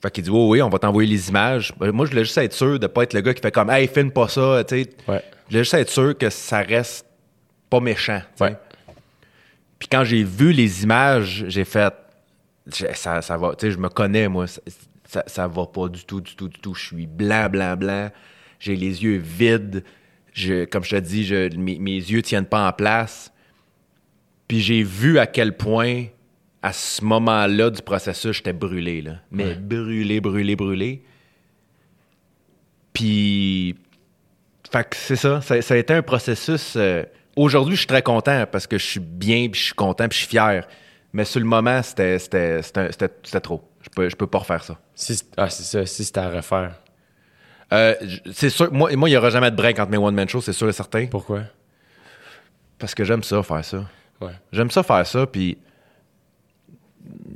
Fait 0.00 0.10
qu'il 0.10 0.24
dit, 0.24 0.30
oui, 0.30 0.46
oui, 0.48 0.62
on 0.62 0.68
va 0.68 0.78
t'envoyer 0.78 1.08
les 1.08 1.28
images. 1.28 1.72
Ben, 1.78 1.90
Moi, 1.90 2.06
je 2.06 2.10
voulais 2.10 2.24
juste 2.24 2.38
être 2.38 2.52
sûr 2.52 2.78
de 2.78 2.86
pas 2.86 3.02
être 3.02 3.14
le 3.14 3.20
gars 3.20 3.34
qui 3.34 3.40
fait 3.40 3.52
comme, 3.52 3.70
hey, 3.70 3.88
filme 3.88 4.10
pas 4.10 4.28
ça, 4.28 4.62
tu 4.64 4.82
sais. 4.82 4.90
Ouais. 5.08 5.22
Je 5.46 5.52
voulais 5.52 5.64
juste 5.64 5.74
être 5.74 5.90
sûr 5.90 6.16
que 6.16 6.30
ça 6.30 6.60
reste 6.60 7.06
pas 7.70 7.80
méchant. 7.80 8.20
Ouais. 8.40 8.56
Puis 9.78 9.88
quand 9.90 10.04
j'ai 10.04 10.22
vu 10.22 10.52
les 10.52 10.82
images, 10.82 11.44
j'ai 11.48 11.64
fait, 11.64 11.92
ça, 12.94 13.22
ça 13.22 13.36
va, 13.36 13.54
tu 13.54 13.66
sais, 13.66 13.72
je 13.72 13.78
me 13.78 13.88
connais, 13.88 14.28
moi, 14.28 14.46
ça, 14.46 14.60
ça, 15.04 15.24
ça 15.26 15.46
va 15.46 15.66
pas 15.66 15.88
du 15.88 16.04
tout, 16.04 16.20
du 16.20 16.34
tout, 16.34 16.48
du 16.48 16.58
tout. 16.58 16.74
Je 16.74 16.86
suis 16.86 17.06
blanc, 17.06 17.48
blanc, 17.48 17.76
blanc. 17.76 18.10
J'ai 18.58 18.76
les 18.76 19.02
yeux 19.04 19.18
vides. 19.18 19.84
Je, 20.32 20.64
comme 20.64 20.84
je 20.84 20.96
te 20.96 21.00
dis, 21.00 21.24
je, 21.24 21.54
mes, 21.56 21.78
mes 21.78 21.96
yeux 21.96 22.22
tiennent 22.22 22.46
pas 22.46 22.66
en 22.66 22.72
place. 22.72 23.32
Puis 24.48 24.60
j'ai 24.60 24.82
vu 24.82 25.18
à 25.18 25.26
quel 25.26 25.56
point, 25.56 26.04
à 26.66 26.72
ce 26.72 27.04
moment-là 27.04 27.70
du 27.70 27.80
processus, 27.80 28.38
j'étais 28.38 28.52
brûlé, 28.52 29.00
là. 29.00 29.12
Mais 29.30 29.54
brûlé, 29.54 30.20
brûlé, 30.20 30.56
brûlé. 30.56 31.02
Puis, 32.92 33.76
fait 34.70 34.88
que 34.90 34.96
c'est 34.96 35.14
ça. 35.16 35.40
ça. 35.40 35.62
ça 35.62 35.74
a 35.74 35.76
été 35.76 35.94
un 35.94 36.02
processus. 36.02 36.74
euh, 36.76 37.04
Aujourd'hui, 37.36 37.74
je 37.76 37.80
suis 37.80 37.86
très 37.86 38.02
content 38.02 38.46
parce 38.50 38.66
que 38.66 38.78
je 38.78 38.84
suis 38.84 39.00
bien, 39.00 39.48
puis 39.48 39.60
je 39.60 39.66
suis 39.66 39.74
content, 39.74 40.08
puis 40.08 40.18
je 40.18 40.24
suis 40.24 40.30
fier. 40.30 40.66
Mais 41.12 41.24
sur 41.24 41.38
le 41.38 41.46
moment, 41.46 41.82
c'était, 41.82 42.18
c'était, 42.18 42.62
c'était, 42.62 42.90
c'était- 42.90 43.14
c'était 43.22 43.40
trop. 43.40 43.62
Je 43.82 43.88
peux, 43.90 44.08
je 44.08 44.16
peux 44.16 44.26
pas 44.26 44.38
refaire 44.38 44.64
ça. 44.64 44.76
Si, 44.94 45.22
ah, 45.36 45.48
c'est 45.48 45.62
ça. 45.62 45.86
Si 45.86 46.04
c'était 46.04 46.20
à 46.20 46.30
refaire. 46.30 46.74
Euh, 47.72 47.94
c'est 48.32 48.50
sûr, 48.50 48.72
moi, 48.72 48.90
moi, 48.96 49.08
il 49.08 49.12
y 49.12 49.16
aura 49.16 49.30
jamais 49.30 49.50
de 49.52 49.56
break 49.56 49.78
entre 49.78 49.90
mes 49.92 49.98
one-man 49.98 50.28
shows, 50.28 50.40
c'est 50.40 50.52
sûr 50.52 50.68
et 50.68 50.72
certain. 50.72 51.06
Pourquoi? 51.06 51.42
Parce 52.78 52.94
que 52.94 53.04
j'aime 53.04 53.22
ça, 53.22 53.42
faire 53.42 53.64
ça. 53.64 53.84
Ouais. 54.20 54.32
J'aime 54.52 54.70
ça 54.70 54.82
faire 54.82 55.06
ça, 55.06 55.26
puis 55.26 55.58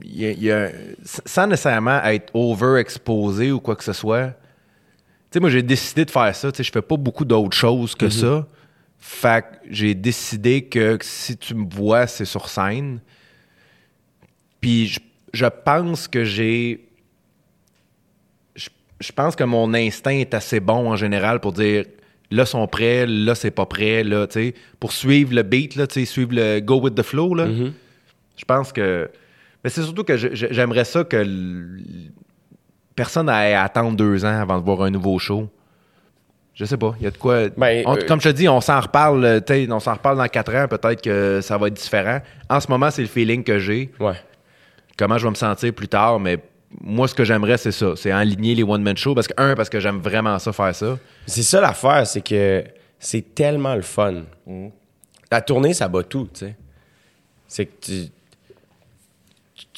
y 0.04 0.26
a- 0.26 0.30
il 0.32 0.42
y 0.42 0.50
a- 0.50 0.70
sans 1.04 1.46
nécessairement 1.46 2.02
être 2.04 2.30
overexposé 2.34 3.52
ou 3.52 3.60
quoi 3.60 3.76
que 3.76 3.84
ce 3.84 3.92
soit. 3.92 4.28
Tu 4.28 4.34
sais, 5.34 5.40
moi, 5.40 5.50
j'ai 5.50 5.62
décidé 5.62 6.04
de 6.04 6.10
faire 6.10 6.34
ça. 6.34 6.50
Tu 6.50 6.56
sais, 6.58 6.62
je 6.64 6.72
fais 6.72 6.82
pas 6.82 6.96
beaucoup 6.96 7.24
d'autres 7.24 7.56
choses 7.56 7.94
que 7.94 8.08
ça. 8.10 8.46
Fait 8.98 9.42
que 9.42 9.46
j'ai 9.70 9.94
décidé 9.94 10.64
que 10.64 10.98
si 11.00 11.36
tu 11.36 11.54
me 11.54 11.66
vois, 11.72 12.06
c'est 12.06 12.24
sur 12.24 12.48
scène. 12.48 13.00
Puis 14.60 14.88
je, 14.88 15.00
je 15.32 15.46
pense 15.46 16.06
que 16.08 16.24
j'ai. 16.24 16.86
Je, 18.56 18.68
je 19.00 19.12
pense 19.12 19.36
que 19.36 19.44
mon 19.44 19.72
instinct 19.74 20.10
est 20.10 20.34
assez 20.34 20.60
bon 20.60 20.90
en 20.90 20.96
général 20.96 21.40
pour 21.40 21.52
dire 21.52 21.84
là, 22.32 22.46
sont 22.46 22.66
prêts, 22.68 23.06
là, 23.06 23.34
c'est 23.34 23.50
pas 23.50 23.66
prêt, 23.66 24.04
là, 24.04 24.26
tu 24.28 24.34
sais, 24.34 24.54
pour 24.78 24.92
suivre 24.92 25.34
le 25.34 25.42
beat, 25.42 25.74
là, 25.74 25.86
tu 25.88 25.94
sais, 25.94 26.04
suivre 26.04 26.30
le 26.32 26.60
go 26.60 26.78
with 26.80 26.94
the 26.94 27.02
flow, 27.02 27.34
là. 27.34 27.46
Je 28.36 28.44
pense 28.44 28.72
que. 28.72 29.10
Mais 29.62 29.70
c'est 29.70 29.82
surtout 29.82 30.04
que 30.04 30.16
j'aimerais 30.16 30.84
ça 30.84 31.04
que 31.04 31.24
personne 32.94 33.28
à 33.28 33.62
attendre 33.62 33.96
deux 33.96 34.24
ans 34.24 34.40
avant 34.40 34.58
de 34.58 34.64
voir 34.64 34.82
un 34.82 34.90
nouveau 34.90 35.18
show. 35.18 35.48
Je 36.54 36.64
sais 36.64 36.76
pas. 36.76 36.94
Il 37.00 37.04
y 37.04 37.06
a 37.06 37.10
de 37.10 37.16
quoi. 37.16 37.48
Ben, 37.56 37.82
On- 37.86 37.96
euh, 37.96 38.00
comme 38.06 38.20
je 38.20 38.28
te 38.28 38.34
dis, 38.34 38.48
on 38.48 38.60
s'en 38.60 38.80
reparle, 38.80 39.24
euh, 39.24 39.66
on 39.70 39.80
s'en 39.80 39.94
reparle 39.94 40.18
dans 40.18 40.26
quatre 40.28 40.54
ans, 40.54 40.66
peut-être 40.68 41.00
que 41.02 41.40
ça 41.42 41.56
va 41.56 41.68
être 41.68 41.74
différent. 41.74 42.20
En 42.50 42.60
ce 42.60 42.68
moment, 42.68 42.90
c'est 42.90 43.02
le 43.02 43.08
feeling 43.08 43.44
que 43.44 43.58
j'ai. 43.58 43.90
Ouais. 44.00 44.14
Comment 44.98 45.16
je 45.16 45.24
vais 45.24 45.30
me 45.30 45.34
sentir 45.36 45.72
plus 45.72 45.88
tard, 45.88 46.20
mais 46.20 46.38
moi, 46.80 47.08
ce 47.08 47.14
que 47.14 47.24
j'aimerais, 47.24 47.56
c'est 47.56 47.72
ça. 47.72 47.92
C'est 47.96 48.10
aligner 48.10 48.54
les 48.54 48.62
one-man 48.62 48.96
shows. 48.96 49.14
Parce 49.14 49.26
que, 49.28 49.34
un, 49.38 49.54
parce 49.54 49.70
que 49.70 49.80
j'aime 49.80 49.98
vraiment 50.00 50.38
ça, 50.38 50.52
faire 50.52 50.74
ça. 50.74 50.98
C'est 51.26 51.42
ça 51.42 51.60
l'affaire, 51.60 52.06
c'est 52.06 52.20
que 52.20 52.64
c'est 52.98 53.34
tellement 53.34 53.74
le 53.74 53.82
fun. 53.82 54.22
La 55.30 55.40
tournée, 55.40 55.72
ça 55.72 55.88
bat 55.88 56.02
tout, 56.02 56.28
tu 56.34 56.40
sais. 56.40 56.56
C'est 57.48 57.66
que 57.66 57.72
tu, 57.80 57.92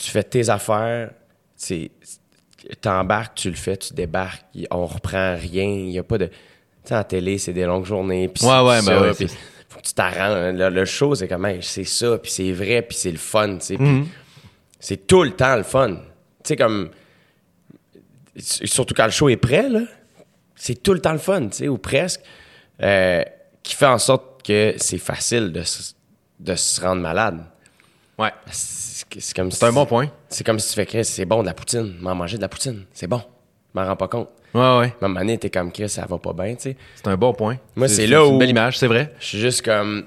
tu 0.03 0.11
fais 0.11 0.23
tes 0.25 0.49
affaires, 0.51 1.11
tu 1.65 1.91
t'embarques, 2.81 3.37
tu 3.37 3.49
le 3.51 3.57
fais, 3.57 3.77
tu 3.77 3.95
débarques, 3.95 4.45
on 4.71 4.87
reprend 4.87 5.37
rien, 5.37 5.65
il 5.65 5.87
n'y 5.91 5.99
a 5.99 6.03
pas 6.03 6.19
de... 6.19 6.27
Tu 6.27 6.33
sais, 6.85 6.97
en 6.97 7.05
télé, 7.05 7.39
c'est 7.39 7.53
des 7.53 7.65
longues 7.65 7.85
journées, 7.85 8.29
puis 8.29 8.45
Ouais, 8.45 8.51
c'est 8.51 8.63
ouais, 8.65 8.81
ça, 8.81 8.91
ben 8.91 9.03
ouais, 9.03 9.15
c'est- 9.15 9.29
faut 9.69 9.79
que 9.79 9.87
tu 9.87 9.95
t'arranges. 9.95 10.55
Le, 10.55 10.69
le 10.69 10.85
show, 10.85 11.15
c'est 11.15 11.29
comme, 11.29 11.47
hey, 11.47 11.61
c'est 11.63 11.85
ça, 11.85 12.19
puis 12.19 12.31
c'est 12.31 12.53
vrai, 12.53 12.83
puis 12.83 12.97
c'est 12.97 13.11
le 13.13 13.19
fun, 13.19 13.57
tu 13.59 13.65
sais. 13.67 13.77
Mm-hmm. 13.77 14.05
C'est 14.81 15.07
tout 15.07 15.23
le 15.23 15.31
temps 15.31 15.55
le 15.57 15.63
fun. 15.63 15.95
Tu 15.95 16.01
sais, 16.45 16.57
comme... 16.57 16.91
Surtout 18.37 18.95
quand 18.95 19.05
le 19.05 19.11
show 19.11 19.29
est 19.29 19.37
prêt, 19.37 19.69
là 19.69 19.81
c'est 20.55 20.81
tout 20.81 20.93
le 20.95 21.01
temps 21.01 21.13
le 21.13 21.19
fun, 21.19 21.49
tu 21.49 21.57
sais, 21.57 21.69
ou 21.69 21.77
presque, 21.77 22.21
euh, 22.83 23.23
qui 23.65 23.75
fait 23.75 23.87
en 23.87 23.99
sorte 23.99 24.45
que 24.47 24.75
c'est 24.77 24.99
facile 24.99 25.51
de, 25.53 25.63
se- 25.65 25.95
de 26.39 26.55
se 26.55 26.81
rendre 26.81 27.03
malade. 27.03 27.45
Ouais. 28.17 28.31
C'est 29.15 29.21
c'est 29.21 29.37
comme 29.37 29.51
C'est 29.51 29.65
un 29.67 29.73
bon 29.73 29.87
point. 29.87 30.09
C'est 30.29 30.45
comme 30.45 30.59
si 30.59 30.69
tu 30.69 30.75
fais 30.75 30.87
Chris, 30.87 31.05
c'est 31.05 31.25
bon 31.25 31.43
de 31.43 31.47
la 31.47 31.55
poutine. 31.55 31.95
M'en 32.01 32.15
manger 32.15 32.37
de 32.37 32.43
la 32.43 32.49
poutine, 32.49 32.85
c'est 32.93 33.07
bon. 33.07 33.23
Je 33.75 33.81
m'en 33.81 33.87
rends 33.87 33.97
pas 33.97 34.09
compte. 34.09 34.29
Ouais, 34.55 34.79
ouais. 34.79 34.95
Donné, 35.01 35.39
t'es 35.39 35.49
comme 35.51 35.73
Chris, 35.73 35.89
ça 35.89 36.05
va 36.07 36.19
pas 36.19 36.33
bien, 36.33 36.55
tu 36.55 36.63
sais. 36.63 36.77
C'est 36.97 37.07
un 37.09 37.17
bon 37.17 37.33
point. 37.33 37.57
Moi, 37.75 37.89
c'est 37.89 38.07
là 38.07 38.21
une 38.25 38.35
où- 38.35 38.39
belle 38.39 38.51
image, 38.51 38.79
c'est 38.79 38.87
vrai. 38.87 39.15
Je 39.19 39.25
suis 39.27 39.39
juste 39.39 39.63
comme. 39.63 40.05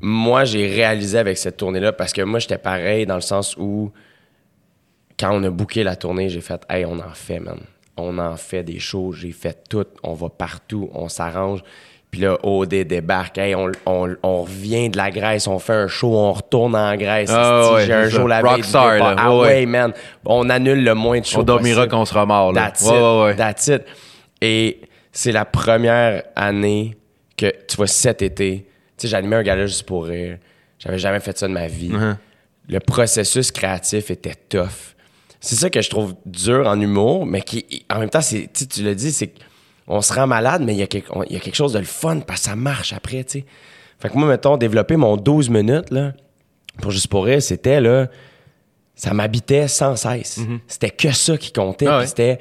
Moi, 0.00 0.44
j'ai 0.44 0.66
réalisé 0.68 1.18
avec 1.18 1.38
cette 1.38 1.56
tournée-là 1.56 1.92
parce 1.92 2.12
que 2.12 2.22
moi, 2.22 2.38
j'étais 2.38 2.58
pareil 2.58 3.06
dans 3.06 3.14
le 3.14 3.20
sens 3.20 3.56
où, 3.56 3.92
quand 5.18 5.30
on 5.32 5.42
a 5.44 5.50
booké 5.50 5.82
la 5.84 5.96
tournée, 5.96 6.28
j'ai 6.28 6.40
fait, 6.40 6.60
hey, 6.68 6.84
on 6.84 6.98
en 6.98 7.14
fait, 7.14 7.38
man. 7.40 7.60
On 7.96 8.18
en 8.18 8.36
fait 8.36 8.64
des 8.64 8.80
shows, 8.80 9.12
j'ai 9.12 9.30
fait 9.30 9.56
tout, 9.68 9.84
on 10.02 10.14
va 10.14 10.28
partout, 10.28 10.90
on 10.92 11.08
s'arrange. 11.08 11.62
Puis 12.14 12.22
là, 12.22 12.38
OD 12.44 12.68
débarque, 12.84 13.38
hey, 13.38 13.56
on, 13.56 13.72
on, 13.86 14.14
on 14.22 14.42
revient 14.42 14.88
de 14.88 14.96
la 14.96 15.10
Grèce, 15.10 15.48
on 15.48 15.58
fait 15.58 15.72
un 15.72 15.88
show, 15.88 16.16
on 16.16 16.32
retourne 16.32 16.76
en 16.76 16.94
Grèce. 16.94 17.28
Esti, 17.28 17.74
ouais, 17.74 17.86
j'ai 17.86 17.92
un 17.92 18.08
show 18.08 18.28
la 18.28 18.40
Rockstar, 18.40 18.98
là. 18.98 19.16
Ah 19.18 19.34
Ouais, 19.34 19.40
ouais, 19.40 19.66
man. 19.66 19.92
On 20.24 20.48
annule 20.48 20.84
le 20.84 20.94
moins 20.94 21.18
de 21.18 21.24
shows 21.24 21.40
On 21.40 21.42
dormira 21.42 21.78
possible. 21.78 21.90
quand 21.90 22.02
on 22.02 22.04
sera 22.04 22.24
mort. 22.24 22.52
Là. 22.52 22.66
That's 22.66 22.82
ouais, 22.82 22.94
it. 22.96 23.02
ouais, 23.02 23.22
ouais. 23.24 23.34
That's 23.34 23.66
it. 23.66 23.82
Et 24.40 24.80
c'est 25.10 25.32
la 25.32 25.44
première 25.44 26.22
année 26.36 26.96
que, 27.36 27.46
tu 27.66 27.76
vois, 27.76 27.88
cet 27.88 28.22
été, 28.22 28.58
tu 28.60 28.64
sais, 28.96 29.08
j'animais 29.08 29.34
un 29.34 29.42
gala 29.42 29.66
juste 29.66 29.82
pour 29.82 30.04
rire. 30.04 30.38
J'avais 30.78 30.98
jamais 30.98 31.18
fait 31.18 31.36
ça 31.36 31.48
de 31.48 31.52
ma 31.52 31.66
vie. 31.66 31.90
Uh-huh. 31.90 32.14
Le 32.68 32.78
processus 32.78 33.50
créatif 33.50 34.12
était 34.12 34.36
tough. 34.48 34.94
C'est 35.40 35.56
ça 35.56 35.68
que 35.68 35.82
je 35.82 35.90
trouve 35.90 36.14
dur 36.24 36.68
en 36.68 36.80
humour, 36.80 37.26
mais 37.26 37.40
qui, 37.40 37.84
en 37.92 37.98
même 37.98 38.08
temps, 38.10 38.20
tu 38.22 38.82
l'as 38.84 38.94
dit, 38.94 39.10
c'est 39.10 39.34
qu'on 39.86 40.00
se 40.00 40.12
rend 40.12 40.26
malade, 40.26 40.62
mais 40.64 40.74
il 40.74 40.78
y, 40.78 40.82
a 40.82 40.86
quelque, 40.86 41.08
on- 41.12 41.22
il 41.24 41.32
y 41.32 41.36
a 41.36 41.40
quelque 41.40 41.54
chose 41.56 41.72
de 41.72 41.78
le 41.78 41.84
fun 41.84 42.20
parce 42.20 42.40
que 42.40 42.46
ça 42.46 42.56
marche 42.56 42.92
après, 42.92 43.24
tu 43.24 43.40
sais. 43.40 43.44
Fait 44.00 44.08
que 44.08 44.14
moi, 44.18 44.28
mettons, 44.28 44.56
développer 44.56 44.96
mon 44.96 45.16
12 45.16 45.48
minutes, 45.50 45.90
là, 45.90 46.12
pour 46.82 46.90
juste 46.90 47.08
pour 47.08 47.24
rire, 47.24 47.40
c'était, 47.42 47.80
là, 47.80 48.08
ça 48.94 49.12
m'habitait 49.14 49.68
sans 49.68 49.96
cesse. 49.96 50.40
C'était 50.68 50.90
que 50.90 51.10
ça 51.12 51.36
qui 51.36 51.52
comptait. 51.52 51.86
Mhm. 51.86 51.92
Ah 51.92 51.98
ouais. 51.98 52.06
C'était, 52.06 52.38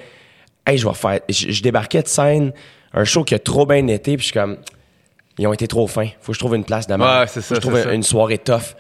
hey, 0.67 0.77
je 0.77 0.87
vais 0.87 0.93
faire. 0.93 1.19
Je, 1.29 1.51
je 1.51 1.61
débarquais 1.63 2.01
de 2.01 2.07
scène, 2.07 2.53
un 2.93 3.03
show 3.05 3.23
qui 3.23 3.33
a 3.35 3.39
trop 3.39 3.65
bien 3.65 3.85
été, 3.87 4.15
puis 4.17 4.21
je 4.27 4.31
suis 4.31 4.33
comme, 4.33 4.57
ils 5.37 5.47
ont 5.47 5.53
été 5.53 5.67
trop 5.67 5.87
fins. 5.87 6.09
Faut 6.21 6.31
que 6.31 6.35
je 6.35 6.39
trouve 6.39 6.55
une 6.55 6.63
place 6.65 6.85
demain. 6.87 7.21
Ouais, 7.21 7.27
c'est 7.27 7.41
ça, 7.41 7.55
que 7.55 7.61
je 7.61 7.67
trouve 7.67 7.91
une 7.93 8.03
soirée 8.03 8.37
tough. 8.37 8.75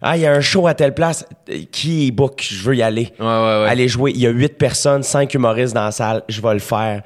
Ah, 0.00 0.16
il 0.16 0.22
y 0.22 0.26
a 0.26 0.32
un 0.32 0.40
show 0.40 0.66
à 0.68 0.74
telle 0.74 0.94
place. 0.94 1.26
Qui 1.72 2.06
est 2.06 2.10
book? 2.12 2.46
Je 2.48 2.62
veux 2.62 2.76
y 2.76 2.82
aller. 2.82 3.12
Ouais, 3.18 3.26
ouais, 3.26 3.62
ouais. 3.62 3.68
Aller 3.68 3.88
jouer. 3.88 4.12
Il 4.14 4.20
y 4.20 4.26
a 4.26 4.30
huit 4.30 4.56
personnes, 4.56 5.02
cinq 5.02 5.34
humoristes 5.34 5.74
dans 5.74 5.84
la 5.84 5.90
salle. 5.92 6.22
Je 6.28 6.40
vais 6.40 6.52
le 6.54 6.60
faire. 6.60 7.02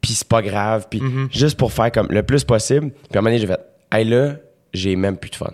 Puis 0.00 0.12
c'est 0.14 0.28
pas 0.28 0.42
grave. 0.42 0.86
Puis 0.90 1.00
Mm-hmm. 1.00 1.32
juste 1.36 1.56
pour 1.58 1.72
faire 1.72 1.92
comme 1.92 2.08
le 2.10 2.22
plus 2.22 2.44
possible. 2.44 2.90
Puis 2.90 3.00
à 3.14 3.18
un 3.18 3.20
moment 3.22 3.30
donné, 3.30 3.38
j'ai 3.38 3.46
fait, 3.46 3.60
hey 3.92 4.04
là, 4.04 4.34
j'ai 4.72 4.96
même 4.96 5.16
plus 5.16 5.30
de 5.30 5.36
fun. 5.36 5.50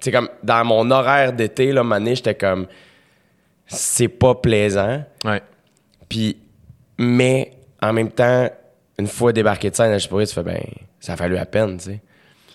C'est 0.00 0.12
comme 0.12 0.28
dans 0.42 0.64
mon 0.64 0.90
horaire 0.90 1.32
d'été, 1.32 1.72
là, 1.72 1.80
à 1.80 1.80
un 1.80 1.84
moment 1.84 1.98
donné, 1.98 2.14
j'étais 2.14 2.34
comme, 2.34 2.66
c'est 3.66 4.08
pas 4.08 4.34
plaisant. 4.34 5.04
Ouais. 5.24 5.42
Puis, 6.08 6.36
mais 6.98 7.52
en 7.82 7.92
même 7.92 8.10
temps, 8.10 8.48
une 8.98 9.06
fois 9.06 9.32
débarqué 9.32 9.70
de 9.70 9.76
scène, 9.76 9.98
je 9.98 10.08
pourrais, 10.08 10.26
tu 10.26 10.34
fais, 10.34 10.42
ben, 10.42 10.60
ça 11.00 11.12
a 11.12 11.16
fallu 11.16 11.34
la 11.34 11.46
peine, 11.46 11.76
tu 11.78 11.84
sais. 11.84 12.00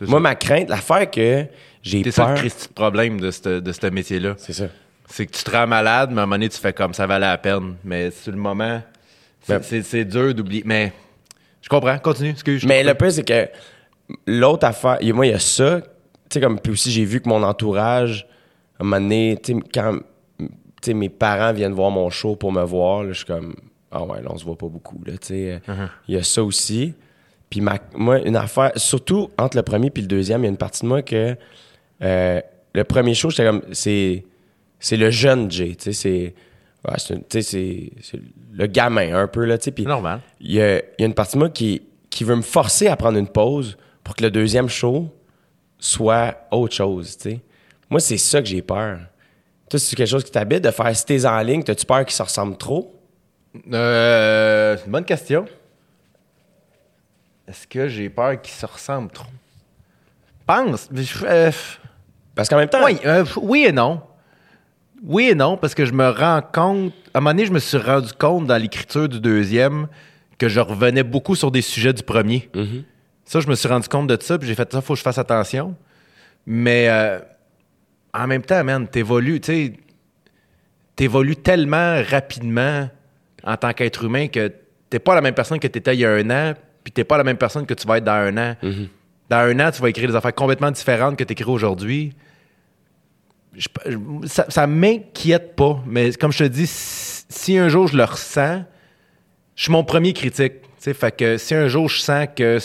Moi, 0.01 0.17
ça. 0.17 0.19
ma 0.19 0.35
crainte, 0.35 0.69
l'affaire 0.69 1.09
que 1.09 1.45
j'ai 1.81 2.03
C'est 2.03 2.11
ça 2.11 2.25
peur. 2.25 2.33
le 2.33 2.39
Christi 2.39 2.67
de 2.67 2.73
problème 2.73 3.21
de 3.21 3.31
ce 3.31 3.59
de 3.59 3.89
métier-là. 3.89 4.35
C'est 4.37 4.53
ça. 4.53 4.65
C'est 5.07 5.25
que 5.27 5.31
tu 5.31 5.43
te 5.43 5.51
rends 5.51 5.67
malade, 5.67 6.09
mais 6.11 6.19
à 6.19 6.23
un 6.23 6.25
moment 6.25 6.35
donné, 6.35 6.49
tu 6.49 6.57
fais 6.59 6.73
comme 6.73 6.93
ça 6.93 7.05
valait 7.05 7.27
la 7.27 7.37
peine. 7.37 7.75
Mais 7.85 8.09
sur 8.11 8.31
le 8.31 8.37
moment, 8.37 8.81
c'est- 9.41 9.53
Ben- 9.53 9.61
c'est 9.63 9.81
c'est 9.83 10.03
dur 10.05 10.33
d'oublier. 10.33 10.63
Mais 10.65 10.91
je 11.63 11.69
comprends, 11.69 11.97
continue, 11.97 12.31
excuse. 12.31 12.65
Mais 12.65 12.83
le 12.83 12.93
pire, 12.93 13.11
c'est 13.11 13.23
que 13.23 13.47
l'autre 14.27 14.67
affaire, 14.67 14.99
moi, 15.13 15.25
il 15.25 15.31
y 15.31 15.33
a 15.33 15.39
ça. 15.39 15.79
Tu 15.79 15.87
sais, 16.33 16.41
comme, 16.41 16.59
puis 16.59 16.73
aussi, 16.73 16.91
j'ai 16.91 17.05
vu 17.05 17.21
que 17.21 17.29
mon 17.29 17.41
entourage, 17.41 18.27
à 18.77 18.83
un 18.83 18.85
moment 18.85 18.99
donné, 18.99 19.39
tu 19.41 19.53
sais, 19.53 19.59
quand 19.73 19.99
tu 20.37 20.47
sais, 20.83 20.93
mes 20.93 21.07
parents 21.07 21.53
viennent 21.53 21.71
voir 21.71 21.89
mon 21.89 22.09
show 22.09 22.35
pour 22.35 22.51
me 22.51 22.61
voir, 22.63 23.03
là, 23.03 23.13
je 23.13 23.19
suis 23.19 23.25
comme, 23.25 23.55
ah 23.91 24.03
ouais, 24.03 24.21
là, 24.21 24.27
on 24.29 24.37
se 24.37 24.43
voit 24.43 24.57
pas 24.57 24.67
beaucoup, 24.67 25.01
là, 25.05 25.13
tu 25.13 25.27
sais. 25.27 25.61
Uh-huh. 25.65 25.89
Il 26.09 26.15
y 26.15 26.17
a 26.17 26.23
ça 26.23 26.43
aussi. 26.43 26.93
Puis 27.49 27.61
ma- 27.61 27.79
moi, 27.95 28.19
une 28.19 28.35
affaire, 28.35 28.73
surtout 28.75 29.29
entre 29.37 29.55
le 29.55 29.63
premier 29.63 29.89
puis 29.89 30.01
le 30.01 30.09
deuxième, 30.09 30.41
il 30.41 30.45
y 30.45 30.47
a 30.47 30.49
une 30.49 30.57
partie 30.57 30.81
de 30.81 30.87
moi 30.87 31.01
que 31.01 31.37
euh, 32.01 32.41
le 32.73 32.83
premier 32.83 33.13
show, 33.13 33.29
j'étais 33.29 33.45
comme, 33.45 33.61
c'est, 33.71 34.25
c'est 34.79 34.97
le 34.97 35.11
jeune 35.11 35.49
Jay, 35.49 35.75
tu 35.75 35.83
sais, 35.83 35.93
c'est, 35.93 36.35
ouais, 36.87 36.95
c'est, 36.97 37.91
le 38.51 38.67
gamin 38.67 39.15
un 39.15 39.27
peu, 39.27 39.45
là, 39.45 39.57
tu 39.57 39.71
sais. 39.75 39.83
normal. 39.83 40.21
il 40.39 40.51
y 40.53 40.61
a, 40.61 40.77
il 40.79 40.83
y 40.99 41.03
a 41.03 41.05
une 41.05 41.13
partie 41.13 41.33
de 41.33 41.39
moi 41.39 41.49
qui, 41.49 41.81
qui 42.09 42.23
veut 42.23 42.35
me 42.35 42.41
forcer 42.41 42.87
à 42.87 42.95
prendre 42.95 43.17
une 43.17 43.27
pause 43.27 43.77
pour 44.03 44.15
que 44.15 44.23
le 44.23 44.31
deuxième 44.31 44.69
show 44.69 45.09
soit 45.79 46.47
autre 46.51 46.73
chose, 46.75 47.17
tu 47.17 47.31
sais. 47.31 47.39
Moi, 47.89 47.99
c'est 47.99 48.17
ça 48.17 48.41
que 48.41 48.47
j'ai 48.47 48.61
peur. 48.61 48.99
Toi, 49.69 49.79
c'est 49.79 49.95
quelque 49.95 50.09
chose 50.09 50.23
qui 50.23 50.31
t'habite 50.31 50.63
de 50.63 50.71
faire 50.71 50.95
si 50.95 51.05
t'es 51.05 51.25
en 51.25 51.39
ligne, 51.41 51.63
t'as-tu 51.63 51.85
peur 51.85 52.03
qu'ils 52.05 52.15
se 52.15 52.23
ressemblent 52.23 52.57
trop? 52.57 52.93
Euh, 53.71 54.75
c'est 54.77 54.85
une 54.85 54.91
bonne 54.91 55.05
question. 55.05 55.45
Est-ce 57.47 57.67
que 57.67 57.87
j'ai 57.87 58.09
peur 58.09 58.41
qu'ils 58.41 58.53
se 58.53 58.65
ressemblent 58.65 59.11
trop? 59.11 59.27
Pense. 60.45 60.89
euh, 61.23 61.51
Parce 62.35 62.49
qu'en 62.49 62.57
même 62.57 62.69
temps, 62.69 62.83
oui, 62.83 62.97
euh, 63.05 63.25
oui 63.41 63.65
et 63.67 63.71
non. 63.71 64.01
Oui 65.03 65.29
et 65.29 65.35
non, 65.35 65.57
parce 65.57 65.75
que 65.75 65.85
je 65.85 65.93
me 65.93 66.09
rends 66.09 66.41
compte. 66.41 66.93
À 67.13 67.17
un 67.17 67.21
moment 67.21 67.31
donné, 67.31 67.45
je 67.45 67.51
me 67.51 67.59
suis 67.59 67.77
rendu 67.77 68.13
compte 68.13 68.47
dans 68.47 68.57
l'écriture 68.57 69.09
du 69.09 69.19
deuxième 69.19 69.87
que 70.37 70.47
je 70.47 70.59
revenais 70.59 71.03
beaucoup 71.03 71.35
sur 71.35 71.51
des 71.51 71.61
sujets 71.61 71.93
du 71.93 72.03
premier. 72.03 72.49
Mhm. 72.55 72.83
Ça, 73.25 73.39
je 73.39 73.47
me 73.47 73.55
suis 73.55 73.67
rendu 73.67 73.87
compte 73.87 74.07
de 74.07 74.17
ça, 74.19 74.37
puis 74.37 74.47
j'ai 74.47 74.55
fait 74.55 74.71
ça, 74.71 74.81
faut 74.81 74.93
que 74.93 74.97
je 74.97 75.03
fasse 75.03 75.17
attention. 75.17 75.75
Mais 76.45 76.87
euh, 76.89 77.19
en 78.13 78.27
même 78.27 78.41
temps, 78.41 78.63
man, 78.63 78.87
t'évolues, 78.87 79.39
tu 79.39 79.53
sais, 79.53 79.73
t'évolues 80.95 81.35
tellement 81.35 82.01
rapidement 82.09 82.89
en 83.43 83.57
tant 83.57 83.73
qu'être 83.73 84.03
humain 84.05 84.27
que 84.27 84.51
t'es 84.89 84.99
pas 84.99 85.15
la 85.15 85.21
même 85.21 85.33
personne 85.33 85.59
que 85.59 85.67
t'étais 85.67 85.95
il 85.95 86.01
y 86.01 86.05
a 86.05 86.11
un 86.11 86.29
an, 86.29 86.53
puis 86.83 86.91
t'es 86.91 87.03
pas 87.03 87.17
la 87.17 87.23
même 87.23 87.37
personne 87.37 87.65
que 87.65 87.73
tu 87.73 87.87
vas 87.87 87.97
être 87.97 88.03
dans 88.03 88.11
un 88.11 88.37
an. 88.37 88.55
Dans 89.29 89.37
un 89.37 89.59
an, 89.59 89.71
tu 89.71 89.81
vas 89.81 89.89
écrire 89.89 90.09
des 90.09 90.15
affaires 90.15 90.35
complètement 90.35 90.71
différentes 90.71 91.17
que 91.17 91.23
t'écris 91.23 91.49
aujourd'hui. 91.49 92.13
Je- 93.55 93.67
ça, 94.25 94.45
ça 94.49 94.65
m'inquiète 94.67 95.55
pas, 95.55 95.81
mais 95.85 96.11
comme 96.13 96.31
je 96.31 96.39
te 96.39 96.43
dis, 96.49 96.65
si, 96.67 97.23
si 97.29 97.57
un 97.57 97.69
jour 97.69 97.87
je 97.87 97.95
le 97.97 98.03
ressens, 98.03 98.63
je 99.55 99.63
suis 99.63 99.71
mon 99.71 99.83
premier 99.83 100.13
critique. 100.13 100.53
Fait 100.79 101.15
que 101.15 101.37
si 101.37 101.53
un 101.55 101.67
jour 101.67 101.87
je 101.87 101.99
sens 102.01 102.27
que, 102.35 102.57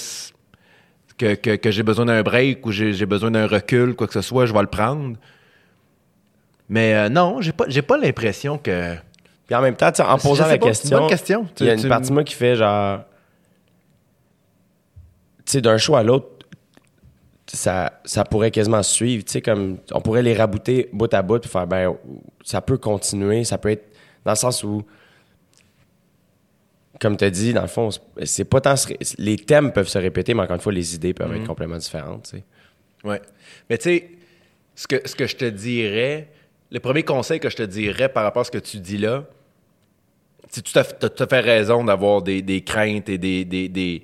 que, 1.19 1.35
que- 1.35 1.57
que 1.57 1.71
j'ai 1.71 1.83
besoin 1.83 2.07
d'un 2.07 2.23
break 2.23 2.65
ou 2.67 2.73
j'ai 2.73 3.07
besoin 3.07 3.31
d'un 3.31 3.47
recul, 3.47 3.95
quoi 3.95 4.07
que 4.07 4.13
ce 4.15 4.23
soit, 4.23 4.47
je 4.47 4.53
vais 4.53 4.61
le 4.61 4.67
prendre. 4.67 5.17
Mais 6.69 6.95
euh, 6.95 7.09
non, 7.09 7.41
j'ai 7.41 7.53
pas, 7.53 7.65
j'ai 7.69 7.83
pas 7.83 7.97
l'impression 7.99 8.59
que. 8.59 8.95
puis 9.47 9.55
en 9.55 9.61
même 9.63 9.77
temps, 9.77 9.89
en 9.89 10.19
posant 10.19 10.47
la 10.47 10.59
pas, 10.59 10.67
question, 11.09 11.47
il 11.61 11.67
y 11.67 11.71
a 11.71 11.75
une 11.75 11.81
tu- 11.83 11.89
partie 11.89 12.09
de 12.09 12.15
moi 12.15 12.25
qui 12.25 12.35
fait 12.35 12.57
genre... 12.57 13.01
Tu 15.47 15.53
sais, 15.53 15.61
d'un 15.63 15.79
show 15.79 15.97
à 15.97 16.03
l'autre, 16.03 16.38
ça, 17.51 18.01
ça 18.05 18.25
pourrait 18.25 18.51
quasiment 18.51 18.83
suivre. 18.83 19.25
Tu 19.25 19.33
sais, 19.33 19.43
comme 19.43 19.79
on 19.93 20.01
pourrait 20.01 20.23
les 20.23 20.35
rabouter 20.35 20.89
bout 20.93 21.13
à 21.15 21.23
bout 21.23 21.39
puis 21.41 21.49
faire, 21.51 21.67
ben, 21.67 21.97
ça 22.45 22.61
peut 22.61 22.79
continuer. 22.79 23.45
Ça 23.45 23.59
peut 23.59 23.71
être 23.71 23.87
dans 24.25 24.33
le 24.33 24.37
sens 24.37 24.63
où, 24.65 24.83
comme 27.01 27.17
tu 27.17 27.25
as 27.25 27.31
dit, 27.31 27.53
dans 27.53 27.63
le 27.63 27.69
fond, 27.69 27.91
c'est 28.25 28.45
pas 28.45 28.61
tant. 28.61 28.77
se 28.77 28.89
Les 29.19 29.37
thèmes 29.37 29.73
peuvent 29.73 29.89
se 29.89 29.99
répéter, 29.99 30.35
mais 30.35 30.43
encore 30.43 30.57
une 30.57 30.63
fois, 30.63 30.73
les 30.73 30.95
idées 30.95 31.15
peuvent 31.15 31.33
être 31.35 31.47
complètement 31.47 31.77
différentes. 31.79 32.25
Tu 32.25 32.39
sais. 32.39 32.45
Ouais. 33.05 33.23
Mais 33.71 33.79
tu 33.79 33.85
sais, 33.85 34.11
ce 34.75 34.87
que, 34.89 35.07
ce 35.09 35.15
que 35.15 35.27
je 35.27 35.37
te 35.37 35.45
dirais, 35.45 36.29
le 36.71 36.81
premier 36.81 37.03
conseil 37.05 37.41
que 37.41 37.49
je 37.49 37.57
te 37.57 37.63
dirais 37.63 38.09
par 38.09 38.25
rapport 38.25 38.41
à 38.43 38.45
ce 38.45 38.51
que 38.51 38.59
tu 38.59 38.79
dis 38.79 38.99
là, 38.99 39.25
fait, 40.85 40.99
t'as 40.99 41.09
tout 41.09 41.23
à 41.23 41.27
fait 41.27 41.41
raison 41.41 41.85
d'avoir 41.85 42.23
des, 42.23 42.43
des 42.43 42.63
craintes 42.63 43.09
et 43.09 43.19
des, 43.19 43.45
des, 43.45 43.69
des- 43.69 44.03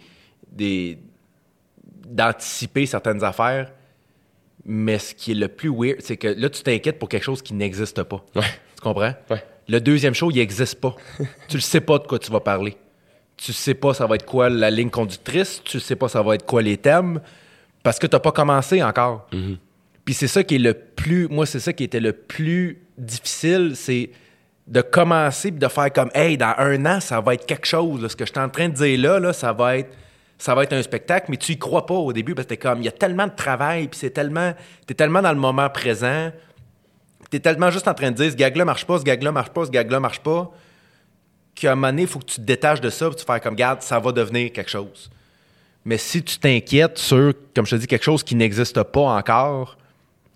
d'anticiper 2.07 2.87
certaines 2.87 3.23
affaires. 3.25 3.71
Mais 4.65 4.99
ce 4.99 5.15
qui 5.15 5.33
est 5.33 5.35
le 5.35 5.49
plus 5.49 5.71
weird, 5.71 6.01
c'est 6.01 6.17
que 6.17 6.29
là, 6.29 6.49
tu 6.49 6.63
t'inquiètes 6.63 6.99
pour 6.99 7.09
quelque 7.09 7.25
chose 7.25 7.43
qui 7.43 7.55
n'existe 7.55 8.03
pas. 8.03 8.25
Ouais. 8.35 8.43
Tu 8.77 8.83
comprends? 8.83 9.13
Ouais. 9.31 9.45
Le 9.69 9.81
deuxième 9.81 10.15
show, 10.15 10.31
il 10.31 10.37
n'existe 10.37 10.81
pas. 10.81 10.95
tu 11.49 11.57
ne 11.57 11.61
sais 11.61 11.81
pas 11.81 11.99
de 11.99 12.07
quoi 12.07 12.19
tu 12.19 12.31
vas 12.31 12.41
parler. 12.41 12.77
Tu 13.37 13.53
sais 13.53 13.75
pas 13.75 13.95
ça 13.95 14.07
va 14.07 14.15
être 14.15 14.25
quoi 14.27 14.49
la 14.49 14.71
ligne 14.71 14.91
conductrice. 14.91 15.61
Tu 15.65 15.81
sais 15.81 15.97
pas 15.97 16.09
ça 16.09 16.23
va 16.23 16.35
être 16.37 16.47
quoi 16.47 16.63
les 16.63 16.77
thèmes. 16.77 17.21
Parce 17.83 17.99
que 17.99 18.07
tu 18.07 18.15
n'as 18.15 18.21
pas 18.21 18.33
commencé 18.33 18.83
encore. 18.83 19.29
Puis 20.05 20.15
c'est 20.15 20.29
ça 20.29 20.43
qui 20.43 20.57
est 20.57 20.59
le 20.59 20.75
plus... 20.75 21.29
Moi, 21.29 21.47
c'est 21.47 21.61
ça 21.61 21.73
qui 21.73 21.85
était 21.85 22.01
le 22.01 22.13
plus 22.13 22.83
difficile, 22.99 23.73
c'est 23.75 24.11
de 24.67 24.81
commencer 24.81 25.51
puis 25.51 25.61
de 25.61 25.69
faire 25.69 25.93
comme 25.93 26.11
«Hey, 26.15 26.39
dans 26.39 26.55
un 26.57 26.87
an, 26.87 27.01
ça 27.01 27.21
va 27.21 27.35
être 27.35 27.45
quelque 27.45 27.67
chose. 27.67 28.01
là. 28.01 28.09
Ce 28.09 28.17
que 28.17 28.25
je 28.25 28.33
suis 28.33 28.41
en 28.41 28.49
train 28.49 28.69
de 28.69 28.75
dire 28.75 28.99
là, 28.99 29.19
là 29.19 29.33
ça 29.33 29.53
va 29.53 29.79
être... 29.79 29.91
Ça 30.39 30.55
va 30.55 30.65
être 30.65 30.73
un 30.73 30.83
spectacle, 30.83 31.27
mais 31.31 31.37
tu 31.37 31.53
y 31.53 31.59
crois 31.59 31.87
pas 31.87 31.95
au 31.95 32.13
début 32.13 32.35
parce 32.35 32.47
que 32.47 32.51
t'es 32.51 32.57
comme, 32.57 32.81
il 32.81 32.85
y 32.85 32.89
a 32.89 32.93
tellement 32.93 33.27
de 33.27 33.35
travail, 33.35 33.89
puis 33.89 33.99
c'est 33.99 34.11
tellement, 34.11 34.53
t'es 34.87 34.95
tellement 34.95 35.23
dans 35.23 35.33
le 35.33 35.39
moment 35.39 35.71
présent, 35.71 36.33
t'es 37.31 37.41
tellement 37.41 37.71
juste 37.71 37.89
en 37.89 37.95
train 37.95 38.11
de 38.11 38.17
dire, 38.17 38.31
ce 38.31 38.37
gag-là 38.37 38.65
marche 38.65 38.85
pas, 38.85 38.99
ce 38.99 39.05
gag-là 39.05 39.33
marche 39.33 39.51
pas, 39.51 39.65
ce 39.67 39.71
gag-là 39.71 40.01
marche 40.01 40.21
pas, 40.21 40.51
qu'à 41.55 41.73
un 41.73 41.75
moment 41.75 41.89
donné, 41.89 42.03
il 42.03 42.09
faut 42.09 42.19
que 42.19 42.27
tu 42.27 42.37
te 42.37 42.41
détaches 42.41 42.81
de 42.81 42.91
ça, 42.91 43.09
puis 43.09 43.17
tu 43.17 43.25
fais 43.25 43.41
comme, 43.41 43.55
garde, 43.55 43.83
ça 43.83 43.99
va 43.99 44.13
devenir 44.13 44.53
quelque 44.53 44.71
chose. 44.71 45.11
Mais 45.85 45.99
si 45.99 46.23
tu 46.23 46.39
t'inquiètes 46.39 46.99
sur, 46.99 47.33
comme 47.55 47.67
je 47.67 47.77
te 47.77 47.81
dis, 47.81 47.87
quelque 47.87 48.05
chose 48.05 48.23
qui 48.23 48.35
n'existe 48.35 48.83
pas 48.83 49.01
encore, 49.01 49.77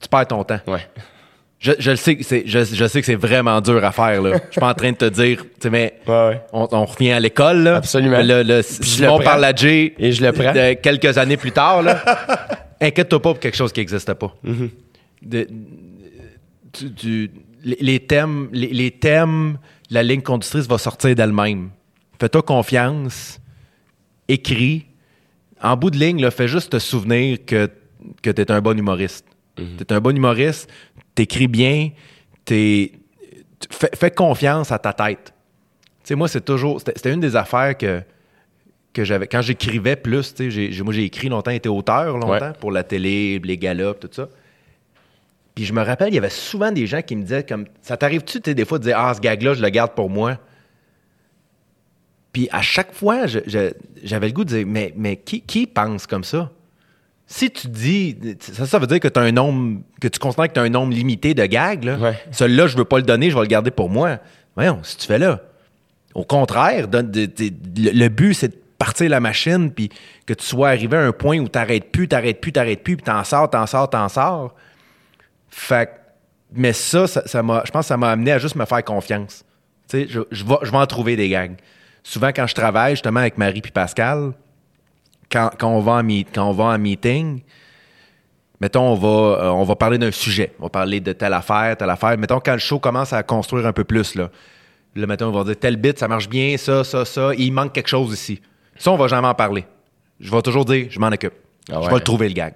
tu 0.01 0.09
perds 0.09 0.29
ton 0.29 0.45
temps. 0.45 0.61
Je, 1.61 1.73
je 1.79 1.91
le 1.91 1.97
sais, 1.97 2.17
que 2.17 2.23
c'est- 2.23 2.45
je, 2.47 2.65
je 2.65 2.87
sais 2.87 3.01
que 3.01 3.07
c'est 3.07 3.17
vraiment 3.17 3.61
dur 3.61 3.85
à 3.85 3.91
faire. 3.91 4.23
Là. 4.23 4.37
Je 4.47 4.53
suis 4.53 4.61
pas 4.61 4.71
en 4.71 4.75
train 4.75 4.93
de 4.93 4.97
te 4.97 5.05
dire, 5.07 5.43
tu 5.43 5.49
sais, 5.63 5.71
mais 5.71 5.99
Ouais, 6.07 6.15
ouais. 6.29 6.41
on, 6.53 6.69
on 6.71 6.85
revient 6.85 7.11
à 7.13 7.21
l'école. 7.21 7.63
Là. 7.65 7.77
Absolument. 7.77 8.23
Simon 8.63 9.19
le 9.19 9.23
prends. 9.25 9.31
parle 9.31 9.45
à 9.45 9.53
Jay 9.55 9.93
Et 9.99 10.13
je 10.13 10.25
le 10.25 10.33
prends. 10.33 10.53
de 10.53 10.75
quelques 10.75 11.19
années 11.19 11.37
plus 11.37 11.51
tard. 11.51 11.83
Là. 11.83 12.01
Inquiète-toi 12.81 13.21
pas 13.21 13.31
pour 13.33 13.41
quelque 13.41 13.57
chose 13.57 13.73
qui 13.73 13.81
n'existe 13.81 14.15
pas. 14.15 14.33
Mm-hmm. 14.47 14.71
De- 15.23 15.49
tu- 16.73 16.93
tu- 16.95 17.31
les, 17.65 17.77
les 17.81 18.01
thèmes, 18.01 18.49
les, 18.53 18.69
les 18.69 18.91
thèmes, 18.93 19.59
la 19.91 20.05
ligne 20.05 20.23
conductrice 20.23 20.69
va 20.69 20.79
sortir 20.79 21.15
d'elle-même. 21.17 21.71
Fais-toi 22.21 22.43
confiance, 22.43 23.41
écris. 24.29 24.87
En 25.61 25.77
bout 25.77 25.91
de 25.91 25.99
ligne, 25.99 26.21
là, 26.23 26.31
fais 26.31 26.47
juste 26.47 26.71
te 26.71 26.79
souvenir 26.79 27.39
que, 27.45 27.69
que 28.23 28.31
tu 28.31 28.43
es 28.43 28.53
un 28.53 28.61
bon 28.61 28.79
humoriste. 28.79 29.25
Tu 29.79 29.85
es 29.85 29.93
un 29.93 30.01
bon 30.01 30.17
humoriste, 30.17 30.71
t'écris 31.15 31.49
bien, 31.49 31.91
t'es, 32.45 32.93
fais, 33.71 33.91
fais 33.95 34.11
confiance 34.11 34.71
à 34.73 34.79
ta 34.79 34.93
tête. 34.93 35.33
Tu 36.03 36.09
sais, 36.09 36.15
moi, 36.15 36.29
c'est 36.29 36.45
toujours. 36.45 36.79
C'était, 36.79 36.93
c'était 36.97 37.13
une 37.13 37.21
des 37.21 37.37
affaires 37.37 37.77
que, 37.77 38.01
que 38.93 39.05
j'avais. 39.05 39.27
Quand 39.27 39.43
j'écrivais 39.43 39.97
plus, 39.97 40.35
tu 40.35 40.45
sais, 40.45 40.51
j'ai- 40.51 40.73
j'ai- 40.73 40.83
moi, 40.83 40.93
j'ai 40.93 41.05
écrit 41.05 41.29
longtemps, 41.29 41.51
été 41.51 41.69
auteur 41.69 42.17
longtemps 42.17 42.29
Ouais. 42.49 42.53
pour 42.61 42.73
la 42.73 42.83
télé, 42.85 43.41
les 43.43 43.59
galas, 43.59 43.95
tout 43.95 44.09
ça. 44.13 44.29
Puis 45.55 45.65
je 45.65 45.73
me 45.73 45.83
rappelle, 45.83 46.09
il 46.11 46.15
y 46.15 46.19
avait 46.19 46.31
souvent 46.31 46.71
des 46.71 46.87
gens 46.87 47.03
qui 47.03 47.17
me 47.17 47.23
disaient 47.23 47.43
comme 47.43 47.67
ça 47.83 47.97
t'arrive-tu 47.97 48.39
des 48.39 48.65
fois 48.65 48.79
de 48.79 48.85
dire 48.85 48.97
ah 48.97 49.13
ce 49.13 49.21
gag 49.21 49.43
là 49.43 49.55
je 49.55 49.61
le 49.63 49.69
garde 49.71 49.93
pour 49.93 50.09
moi? 50.09 50.39
Puis 52.33 52.49
à 52.53 52.63
chaque 52.63 52.93
fois 52.95 53.27
je- 53.27 53.41
je- 53.47 53.73
j'avais 54.05 54.29
le 54.29 54.33
goût 54.33 54.45
de 54.45 54.51
dire 54.51 54.65
mais 54.67 54.93
mais 54.97 55.17
qui, 55.17 55.41
qui 55.41 55.67
pense 55.67 56.07
comme 56.07 56.23
ça? 56.23 56.53
Si 57.31 57.51
tu 57.51 57.69
dis 57.69 58.17
ça, 58.41 58.65
ça 58.65 58.79
veut 58.79 58.87
dire 58.87 59.01
que 59.01 59.09
tu 59.09 59.21
as 59.21 59.23
un 59.23 59.33
nombre 59.33 59.83
que 60.01 60.09
tu 60.09 60.19
considères 60.19 60.49
que 60.49 60.55
tu 60.55 60.61
as 60.61 60.63
un 60.63 60.71
nombre 60.71 60.95
limité 60.95 61.35
de 61.35 61.45
gags 61.45 61.85
là. 61.85 61.97
Ouais. 61.99 62.19
Celui-là 62.31 62.67
je 62.69 62.77
veux 62.79 62.87
pas 62.87 62.97
le 62.97 63.03
donner, 63.03 63.29
je 63.31 63.35
vais 63.35 63.43
le 63.43 63.47
garder 63.49 63.71
pour 63.71 63.91
moi. 63.91 64.19
Voyons, 64.57 64.81
si 64.83 64.97
tu 64.97 65.07
fais 65.07 65.19
là. 65.19 65.41
Au 66.15 66.25
contraire, 66.25 66.89
donne- 66.89 67.11
de- 67.11 67.27
de- 67.27 67.91
le, 67.91 68.09
but 68.09 68.33
c'est 68.33 68.49
de 68.49 68.57
partir 68.79 69.11
la 69.11 69.21
machine 69.21 69.71
puis 69.71 69.91
que 70.25 70.33
tu 70.33 70.45
sois 70.47 70.71
arrivé 70.71 70.97
à 70.97 71.03
un 71.03 71.13
point 71.13 71.39
où 71.39 71.49
t'arrêtes 71.49 71.93
plus, 71.93 72.09
t'arrêtes 72.09 72.41
plus, 72.41 72.51
t'arrêtes 72.53 72.83
plus, 72.83 72.97
puis 72.97 73.05
t'en 73.05 73.23
sors, 73.25 73.51
t'en 73.51 73.67
sors, 73.67 73.91
t'en 73.91 74.09
sors. 74.09 74.55
Fait 75.51 75.91
mais 76.55 76.73
ça, 76.73 77.07
ça, 77.07 77.43
m'a, 77.43 77.63
je 77.67 77.71
pense 77.71 77.83
que 77.85 77.89
ça 77.89 77.99
m'a 77.99 78.11
amené 78.11 78.33
à 78.33 78.39
juste 78.39 78.57
me 78.57 78.65
faire 78.65 78.83
confiance. 78.83 79.45
Tu 79.87 79.99
sais, 80.01 80.07
je, 80.09 80.21
je 80.31 80.45
vais, 80.47 80.55
je 80.63 80.71
vais 80.71 80.79
en 80.79 80.87
trouver 80.87 81.15
des 81.15 81.29
gags. 81.29 81.57
Souvent, 82.03 82.29
quand 82.29 82.47
je 82.47 82.55
travaille, 82.55 82.93
justement, 82.95 83.21
avec 83.21 83.37
Marie 83.37 83.61
puis 83.61 83.71
Pascal, 83.71 84.33
quand, 85.31 85.51
quand, 85.59 85.69
on 85.69 85.81
va 85.81 85.93
en 85.93 86.03
meet- 86.03 86.29
quand 86.35 86.49
on 86.49 86.53
va 86.53 86.65
en 86.65 86.79
meeting, 86.79 87.43
mettons, 88.61 88.93
on 88.93 88.95
va, 88.95 89.09
euh, 89.43 89.49
on 89.51 89.65
va 89.65 89.77
parler 89.77 89.99
d'un 89.99 90.11
sujet. 90.11 90.53
On 90.59 90.65
va 90.65 90.69
parler 90.71 91.01
de 91.01 91.13
telle 91.13 91.35
affaire, 91.35 91.77
telle 91.77 91.91
affaire. 91.91 92.17
Mettons, 92.19 92.41
quand 92.41 92.53
le 92.53 92.59
show 92.59 92.79
commence 92.79 93.13
à 93.13 93.23
construire 93.23 93.67
un 93.67 93.73
peu 93.73 93.85
plus, 93.85 94.15
là, 94.15 94.31
là 94.95 95.07
mettons, 95.07 95.27
on 95.27 95.33
va 95.33 95.45
dire 95.45 95.59
tel 95.59 95.77
bit, 95.77 95.99
ça 95.99 96.09
marche 96.09 96.29
bien, 96.29 96.57
ça, 96.57 96.85
ça, 96.85 97.05
ça, 97.05 97.33
il 97.37 97.53
manque 97.53 97.73
quelque 97.73 97.89
chose 97.89 98.13
ici. 98.13 98.41
Ça, 98.77 98.91
on 98.91 98.97
va 98.97 99.09
jamais 99.09 99.29
en 99.29 99.35
parler. 99.35 99.65
Je 100.21 100.31
vais 100.31 100.43
toujours 100.43 100.65
dire, 100.65 100.87
je 100.91 100.99
m'en 100.99 101.09
occupe. 101.09 101.35
Ah 101.71 101.81
Je 101.83 101.89
vais 101.89 101.95
le 101.95 102.01
trouver, 102.01 102.29
le 102.29 102.35
gag. 102.35 102.55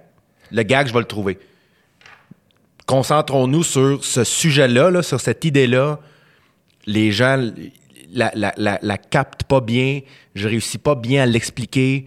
Le 0.51 0.63
gag, 0.63 0.87
je 0.87 0.93
vais 0.93 0.99
le 0.99 1.05
trouver 1.05 1.37
concentrons-nous 2.85 3.63
sur 3.63 4.03
ce 4.03 4.23
sujet-là, 4.23 4.91
là, 4.91 5.03
sur 5.03 5.19
cette 5.19 5.45
idée-là. 5.45 5.99
Les 6.85 7.11
gens 7.11 7.41
la, 8.11 8.31
la, 8.35 8.53
la, 8.57 8.79
la 8.81 8.97
captent 8.97 9.43
pas 9.43 9.61
bien, 9.61 10.01
je 10.35 10.47
réussis 10.47 10.77
pas 10.77 10.95
bien 10.95 11.23
à 11.23 11.25
l'expliquer. 11.25 12.05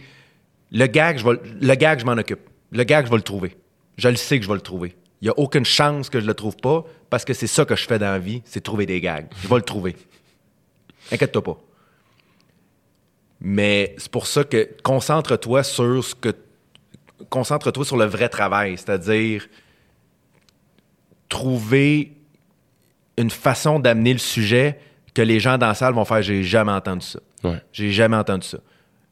Le 0.73 0.87
gag, 0.87 1.19
je 1.19 1.25
vais, 1.25 1.39
le 1.61 1.75
gag, 1.75 2.01
je 2.01 2.05
m'en 2.05 2.13
occupe. 2.13 2.49
Le 2.73 2.85
gag, 2.85 3.07
je 3.07 3.11
vais 3.11 3.17
le 3.17 3.23
trouver. 3.23 3.57
Je 3.97 4.09
le 4.09 4.17
sais 4.17 4.39
que 4.39 4.45
je 4.45 4.49
vais 4.49 4.55
le 4.55 4.61
trouver. 4.61 4.97
Il 5.21 5.27
n'y 5.27 5.31
a 5.31 5.39
aucune 5.39 5.65
chance 5.65 6.11
que 6.11 6.21
je 6.21 6.27
le 6.27 6.35
trouve 6.35 6.57
pas 6.57 6.85
parce 7.09 7.25
que 7.25 7.33
c'est 7.33 7.47
ça 7.47 7.65
que 7.65 7.75
je 7.77 7.87
fais 7.87 7.99
dans 7.99 8.11
la 8.11 8.19
vie, 8.19 8.43
c'est 8.45 8.63
trouver 8.63 8.87
des 8.87 9.01
gags. 9.01 9.27
Je 9.43 9.49
vais 9.49 9.57
le 9.57 9.63
trouver. 9.63 9.97
Inquiète-toi 11.11 11.43
pas. 11.43 11.59
Mais 13.41 13.95
c'est 13.99 14.11
pour 14.11 14.27
ça 14.27 14.45
que 14.45 14.69
concentre-toi 14.83 15.63
sur 15.63 16.05
ce 16.05 16.15
que. 16.15 16.35
Concentre-toi 17.31 17.85
sur 17.85 17.97
le 17.97 18.05
vrai 18.05 18.29
travail, 18.29 18.77
c'est-à-dire 18.77 19.47
trouver 21.29 22.13
une 23.17 23.31
façon 23.31 23.79
d'amener 23.79 24.13
le 24.13 24.19
sujet 24.19 24.79
que 25.15 25.23
les 25.23 25.41
gens 25.41 25.57
dans 25.57 25.69
la 25.69 25.75
salle 25.75 25.95
vont 25.95 26.05
faire 26.05 26.23
j'ai 26.23 26.43
jamais 26.43 26.73
entendu 26.73 27.07
ça. 27.07 27.21
Ouais. 27.43 27.63
J'ai 27.73 27.91
jamais 27.91 28.17
entendu 28.17 28.47
ça. 28.47 28.59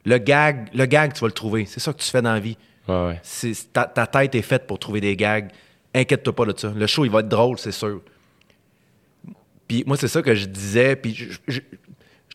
Le 0.05 0.17
gag, 0.17 0.69
le 0.73 0.85
gag, 0.85 1.13
tu 1.13 1.21
vas 1.21 1.27
le 1.27 1.33
trouver. 1.33 1.65
C'est 1.65 1.79
ça 1.79 1.91
que 1.93 1.97
tu 1.99 2.09
fais 2.09 2.21
dans 2.21 2.33
la 2.33 2.39
vie. 2.39 2.57
Ouais, 2.87 3.07
ouais. 3.07 3.19
C'est- 3.23 3.73
ta, 3.73 3.85
ta 3.85 4.05
tête 4.07 4.35
est 4.35 4.41
faite 4.43 4.67
pour 4.67 4.77
trouver 4.79 5.01
des 5.01 5.15
gags. 5.15 5.49
Inquiète-toi 5.93 6.35
pas 6.35 6.45
de 6.45 6.57
ça. 6.57 6.71
Le 6.75 6.85
show, 6.87 7.05
il 7.05 7.11
va 7.11 7.21
être 7.21 7.29
drôle, 7.29 7.57
c'est 7.57 7.71
sûr. 7.71 8.01
Puis 9.67 9.83
moi, 9.87 9.97
c'est 9.97 10.07
ça 10.07 10.21
que 10.21 10.35
je 10.35 10.45
disais. 10.45 10.95
Puis 10.95 11.15
je, 11.15 11.31
je- 11.47 11.59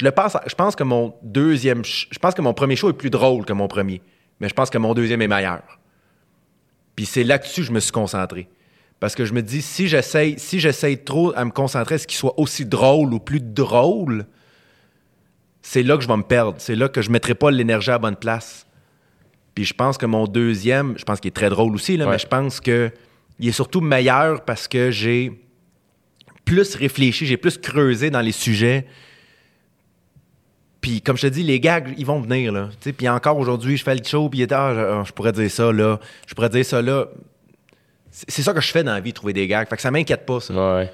je 0.00 0.04
le 0.04 0.10
pense. 0.10 0.36
Je 0.46 0.54
pense 0.54 0.74
que 0.74 0.82
mon 0.82 1.14
deuxième, 1.22 1.84
je 1.84 2.18
pense 2.18 2.34
que 2.34 2.42
mon 2.42 2.54
premier 2.54 2.76
show 2.76 2.90
est 2.90 2.94
plus 2.94 3.10
drôle 3.10 3.44
que 3.44 3.52
mon 3.52 3.68
premier, 3.68 4.00
mais 4.40 4.48
je 4.48 4.54
pense 4.54 4.70
que 4.70 4.78
mon 4.78 4.94
deuxième 4.94 5.22
est 5.22 5.28
meilleur. 5.28 5.62
Puis 6.96 7.06
c'est 7.06 7.24
là-dessus 7.24 7.60
que 7.62 7.66
je 7.68 7.72
me 7.72 7.80
suis 7.80 7.92
concentré. 7.92 8.48
Parce 8.98 9.14
que 9.14 9.24
je 9.24 9.32
me 9.32 9.40
dis, 9.42 9.62
si 9.62 9.88
j'essaye, 9.88 10.38
si 10.38 10.60
j'essaye 10.60 10.98
trop 10.98 11.32
à 11.34 11.44
me 11.44 11.50
concentrer 11.50 11.94
à 11.94 11.98
ce 11.98 12.06
qu'il 12.06 12.18
soit 12.18 12.38
aussi 12.38 12.66
drôle 12.66 13.14
ou 13.14 13.18
plus 13.20 13.40
drôle, 13.40 14.26
c'est 15.62 15.82
là 15.82 15.96
que 15.96 16.02
je 16.02 16.08
vais 16.08 16.16
me 16.16 16.22
perdre. 16.22 16.54
C'est 16.58 16.74
là 16.76 16.88
que 16.88 17.02
je 17.02 17.08
ne 17.08 17.12
mettrai 17.12 17.34
pas 17.34 17.50
l'énergie 17.50 17.90
à 17.90 17.94
la 17.94 17.98
bonne 17.98 18.16
place. 18.16 18.66
Puis 19.54 19.64
je 19.64 19.74
pense 19.74 19.98
que 19.98 20.06
mon 20.06 20.26
deuxième, 20.26 20.96
je 20.96 21.04
pense 21.04 21.20
qu'il 21.20 21.28
est 21.28 21.32
très 21.32 21.50
drôle 21.50 21.74
aussi, 21.74 21.96
là, 21.96 22.06
Ouais. 22.06 22.12
mais 22.12 22.18
je 22.18 22.26
pense 22.26 22.60
que 22.60 22.90
il 23.38 23.48
est 23.48 23.52
surtout 23.52 23.80
meilleur 23.80 24.44
parce 24.44 24.68
que 24.68 24.90
j'ai 24.90 25.32
plus 26.44 26.74
réfléchi, 26.74 27.26
j'ai 27.26 27.36
plus 27.36 27.58
creusé 27.58 28.10
dans 28.10 28.20
les 28.20 28.32
sujets. 28.32 28.86
Puis 30.80 31.02
comme 31.02 31.16
je 31.16 31.22
te 31.22 31.26
dis, 31.26 31.42
les 31.42 31.60
gags, 31.60 31.92
ils 31.98 32.06
vont 32.06 32.20
venir. 32.20 32.52
Là. 32.52 32.70
Puis 32.96 33.08
encore 33.08 33.38
aujourd'hui, 33.38 33.76
je 33.76 33.84
fais 33.84 33.94
le 33.94 34.02
show, 34.04 34.28
puis 34.28 34.40
il 34.40 34.42
est, 34.42 34.52
ah, 34.52 34.72
je, 34.74 34.80
ah, 34.80 35.02
je 35.06 35.12
pourrais 35.12 35.32
dire 35.32 35.50
ça 35.50 35.72
là, 35.72 36.00
je 36.26 36.34
pourrais 36.34 36.48
dire 36.48 36.64
ça 36.64 36.80
là. 36.80 37.06
C'est 38.10 38.42
ça 38.42 38.52
que 38.52 38.60
je 38.60 38.70
fais 38.72 38.82
dans 38.82 38.92
la 38.94 39.00
vie, 39.00 39.12
trouver 39.12 39.32
des 39.32 39.46
gags. 39.46 39.68
Fait 39.68 39.76
que 39.76 39.82
ça 39.82 39.90
m'inquiète 39.90 40.26
pas, 40.26 40.40
ça. 40.40 40.52
Ouais. 40.76 40.90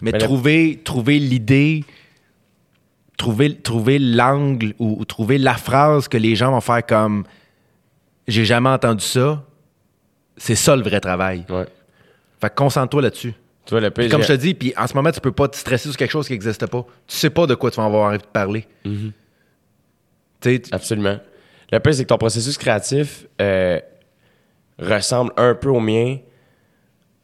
Mais, 0.00 0.12
le- 0.12 0.18
trouver, 0.18 0.80
trouver 0.82 1.18
l'idée, 1.18 1.84
trouver, 3.16 3.56
trouver 3.56 3.98
l'angle 3.98 4.74
ou, 4.78 4.96
ou 5.00 5.04
trouver 5.04 5.38
la 5.38 5.54
phrase 5.54 6.08
que 6.08 6.16
les 6.16 6.34
gens 6.36 6.50
vont 6.52 6.60
faire 6.60 6.84
comme 6.84 7.24
j'ai 8.26 8.44
jamais 8.44 8.70
entendu 8.70 9.04
ça, 9.04 9.44
c'est 10.36 10.54
ça 10.54 10.74
le 10.76 10.82
vrai 10.82 11.00
travail. 11.00 11.44
Ouais. 11.48 11.66
Fait 12.40 12.48
que 12.50 12.54
concentre-toi 12.54 13.02
là-dessus. 13.02 13.34
Tu 13.66 13.70
vois, 13.70 13.80
le 13.80 13.90
Puis 13.90 14.04
pire, 14.04 14.10
Comme 14.12 14.22
je 14.22 14.28
te 14.28 14.32
dis, 14.38 14.54
puis 14.54 14.74
en 14.76 14.86
ce 14.86 14.94
moment, 14.94 15.10
tu 15.10 15.20
peux 15.20 15.32
pas 15.32 15.48
te 15.48 15.56
stresser 15.56 15.88
sur 15.88 15.96
quelque 15.96 16.10
chose 16.10 16.26
qui 16.26 16.32
n'existe 16.34 16.66
pas. 16.66 16.84
Tu 17.06 17.16
sais 17.16 17.30
pas 17.30 17.46
de 17.46 17.54
quoi 17.54 17.70
tu 17.70 17.76
vas 17.78 17.84
avoir 17.86 18.08
envie 18.10 18.18
de 18.18 18.24
parler. 18.24 18.66
Tu- 20.40 20.62
Absolument. 20.72 21.18
Le 21.72 21.78
pire, 21.80 21.94
c'est 21.94 22.02
que 22.04 22.08
ton 22.08 22.18
processus 22.18 22.58
créatif 22.58 23.26
euh, 23.40 23.80
ressemble 24.78 25.32
un 25.36 25.54
peu 25.54 25.70
au 25.70 25.80
mien. 25.80 26.18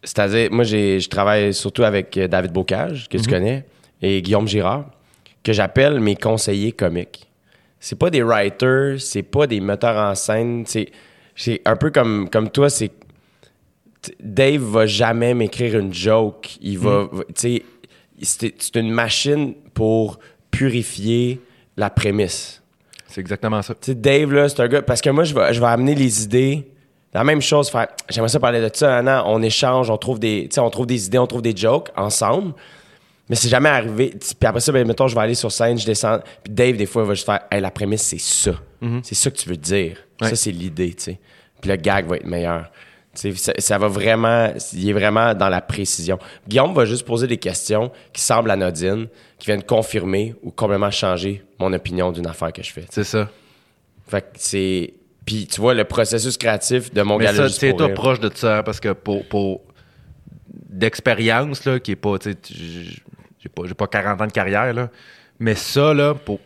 C'est-à-dire, 0.03 0.51
moi, 0.51 0.65
j'ai, 0.65 0.99
je 1.01 1.09
travaille 1.11 1.53
surtout 1.53 1.85
avec 1.85 2.17
euh, 2.17 2.27
David 2.27 2.53
Bocage, 2.53 3.09
que 3.09 3.19
tu 3.19 3.29
connais, 3.29 3.67
et 4.01 4.23
Guillaume 4.23 4.49
Girard, 4.49 4.87
que 5.43 5.53
j'appelle 5.53 6.01
mes 6.01 6.17
conseillers 6.17 6.73
comiques. 6.73 7.31
C'est 7.79 7.99
pas 7.99 8.11
des 8.11 8.23
writers, 8.23 9.01
c'est 9.01 9.23
pas 9.23 9.47
des 9.47 9.61
metteurs 9.61 9.97
en 9.97 10.15
scène, 10.15 10.65
c'est, 10.67 10.91
un 11.65 11.77
peu 11.77 11.91
comme, 11.91 12.29
comme 12.29 12.51
toi, 12.51 12.69
c'est. 12.69 12.93
Dave 14.19 14.63
va 14.63 14.87
jamais 14.87 15.35
m'écrire 15.35 15.79
une 15.79 15.93
joke. 15.93 16.57
Il 16.61 16.79
va. 16.79 17.09
Tu 17.35 17.35
sais, 17.35 17.63
c'est, 18.23 18.77
une 18.77 18.91
machine 18.91 19.55
pour 19.75 20.19
purifier 20.51 21.41
la 21.77 21.91
prémisse. 21.91 22.63
c'est 23.09 23.21
exactement 23.21 23.61
ça. 23.63 23.75
Tu 23.75 23.93
sais, 23.93 23.95
Dave, 23.95 24.33
là, 24.33 24.49
c'est 24.49 24.61
un 24.61 24.69
gars. 24.69 24.83
Parce 24.83 25.01
que 25.01 25.11
moi, 25.11 25.25
je 25.25 25.35
vais, 25.35 25.53
je 25.53 25.61
vais 25.61 25.67
amener 25.67 25.95
les 25.95 26.25
idées. 26.25 26.67
La 27.13 27.25
même 27.25 27.41
chose, 27.41 27.71
faire. 27.71 27.89
J'aimerais 28.09 28.29
ça 28.29 28.41
parler 28.41 28.61
de 28.61 28.71
ça. 28.73 29.03
Non, 29.03 29.23
on 29.27 29.43
échange, 29.43 29.91
on 29.91 29.97
trouve 29.97 30.19
des. 30.19 30.49
On 30.59 30.71
trouve 30.71 30.87
des 30.87 31.07
idées, 31.07 31.19
on 31.19 31.27
trouve 31.27 31.43
des 31.43 31.57
jokes 31.57 31.91
ensemble. 31.97 32.55
Mais 33.31 33.37
c'est 33.37 33.49
jamais 33.49 33.69
arrivé. 33.69 34.11
Puis 34.19 34.37
après 34.47 34.59
ça, 34.59 34.73
ben, 34.73 34.85
mettons, 34.85 35.07
je 35.07 35.15
vais 35.15 35.21
aller 35.21 35.37
sur 35.37 35.53
scène, 35.53 35.79
je 35.79 35.87
descends. 35.87 36.19
Puis 36.43 36.53
Dave, 36.53 36.77
des 36.77 36.85
fois, 36.85 37.03
il 37.03 37.09
va 37.09 37.15
juste 37.15 37.27
faire. 37.27 37.41
Hey, 37.49 37.61
la 37.61 37.71
prémisse, 37.71 38.03
c'est 38.03 38.21
ça. 38.21 38.61
C'est 39.03 39.15
ça 39.15 39.31
que 39.31 39.37
tu 39.37 39.49
veux 39.49 39.57
dire. 39.57 39.99
Ouais. 40.21 40.31
Ça, 40.31 40.37
c'est 40.37 40.51
l'idée, 40.51 40.93
tu 40.95 41.05
sais. 41.05 41.21
Puis 41.61 41.71
le 41.71 41.77
gag 41.77 42.09
va 42.09 42.17
être 42.17 42.27
meilleur. 42.27 42.73
Tu 43.15 43.33
sais, 43.33 43.37
ça, 43.37 43.53
ça 43.57 43.79
va 43.79 43.87
vraiment. 43.87 44.53
Il 44.73 44.89
est 44.89 44.93
vraiment 44.93 45.33
dans 45.35 45.49
la 45.49 45.61
précision. 45.61 46.19
Guillaume 46.49 46.75
va 46.75 46.85
juste 46.87 47.07
poser 47.07 47.29
des 47.29 47.37
questions 47.37 47.93
qui 48.13 48.21
semblent 48.21 48.51
anodines, 48.51 49.07
qui 49.39 49.47
viennent 49.47 49.63
confirmer 49.63 50.35
ou 50.43 50.51
complètement 50.51 50.91
changer 50.91 51.45
mon 51.61 51.73
opinion 51.73 52.11
d'une 52.11 52.27
affaire 52.27 52.53
que 52.53 52.65
je 52.65 52.73
fais. 52.73 52.87
C'est 52.91 53.05
ça. 53.05 53.31
Fait 54.09 54.23
que 54.23 54.27
c'est. 54.39 54.95
Puis 55.25 55.47
tu 55.47 55.61
vois, 55.61 55.75
le 55.75 55.85
processus 55.85 56.37
créatif 56.37 56.93
de 56.93 57.03
mon 57.03 57.17
Mais 57.17 57.49
c'est 57.49 57.75
toi 57.75 57.91
proche 57.91 58.19
de 58.19 58.31
ça, 58.35 58.65
parce 58.65 58.81
que 58.81 58.93
pour, 58.93 59.25
pour 59.29 59.61
d'expérience, 60.49 61.65
là, 61.65 61.79
qui 61.79 61.93
est 61.93 61.97
pas, 61.97 62.19
tu 62.19 62.33
sais, 62.33 62.39
j'ai 63.41 63.49
pas, 63.49 63.63
j'ai 63.67 63.75
pas 63.75 63.87
40 63.87 64.21
ans 64.21 64.27
de 64.27 64.33
carrière, 64.33 64.73
là, 64.73 64.91
mais 65.39 65.55
ça, 65.55 65.95
là, 65.95 66.15
pour, 66.15 66.39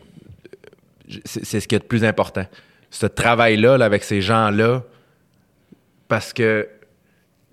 c'est 1.25 1.45
c'est 1.45 1.59
ce 1.59 1.67
qui 1.67 1.75
est 1.75 1.79
le 1.79 1.87
plus 1.87 2.03
important. 2.03 2.45
ce 2.89 3.05
travail-là 3.05 3.77
là, 3.77 3.85
avec 3.85 4.03
ces 4.03 4.21
gens-là 4.21 4.83
parce 6.07 6.33
que 6.33 6.67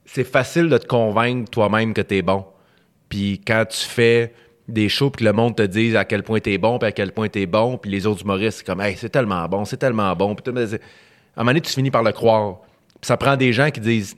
c'est 0.05 0.25
facile 0.25 0.69
de 0.69 0.79
te 0.79 0.87
convaincre 0.87 1.51
toi-même 1.51 1.95
que 1.95 2.01
tu 2.01 2.17
es 2.17 2.23
bon. 2.23 2.45
Puis 3.09 3.41
quand 3.47 3.65
tu 3.69 3.79
fais 3.79 4.35
des 4.69 4.89
shows 4.89 5.11
puis 5.11 5.25
que 5.25 5.29
le 5.29 5.33
monde 5.33 5.57
te 5.57 5.63
dise 5.63 5.97
à 5.97 6.05
quel 6.05 6.23
point 6.23 6.39
tu 6.39 6.53
es 6.53 6.59
bon 6.59 6.79
puis 6.79 6.89
à 6.89 6.93
quel 6.93 7.13
point 7.13 7.29
tu 7.29 7.41
es 7.41 7.47
bon 7.47 7.77
puis 7.77 7.91
les 7.91 8.07
autres 8.07 8.23
humoristes 8.23 8.59
c'est 8.59 8.67
comme 8.67 8.81
hey, 8.81 8.97
c'est 8.97 9.09
tellement 9.09 9.47
bon, 9.49 9.65
c'est 9.65 9.77
tellement 9.77 10.15
bon. 10.15 10.35
Puis 10.35 10.45
à 10.47 10.59
un 10.59 10.65
moment 11.39 11.47
donné, 11.47 11.61
tu 11.61 11.73
finis 11.73 11.91
par 11.91 12.03
le 12.03 12.13
croire. 12.13 12.59
Puis 13.01 13.09
ça 13.09 13.17
prend 13.17 13.37
des 13.37 13.53
gens 13.53 13.71
qui 13.71 13.81
disent 13.81 14.17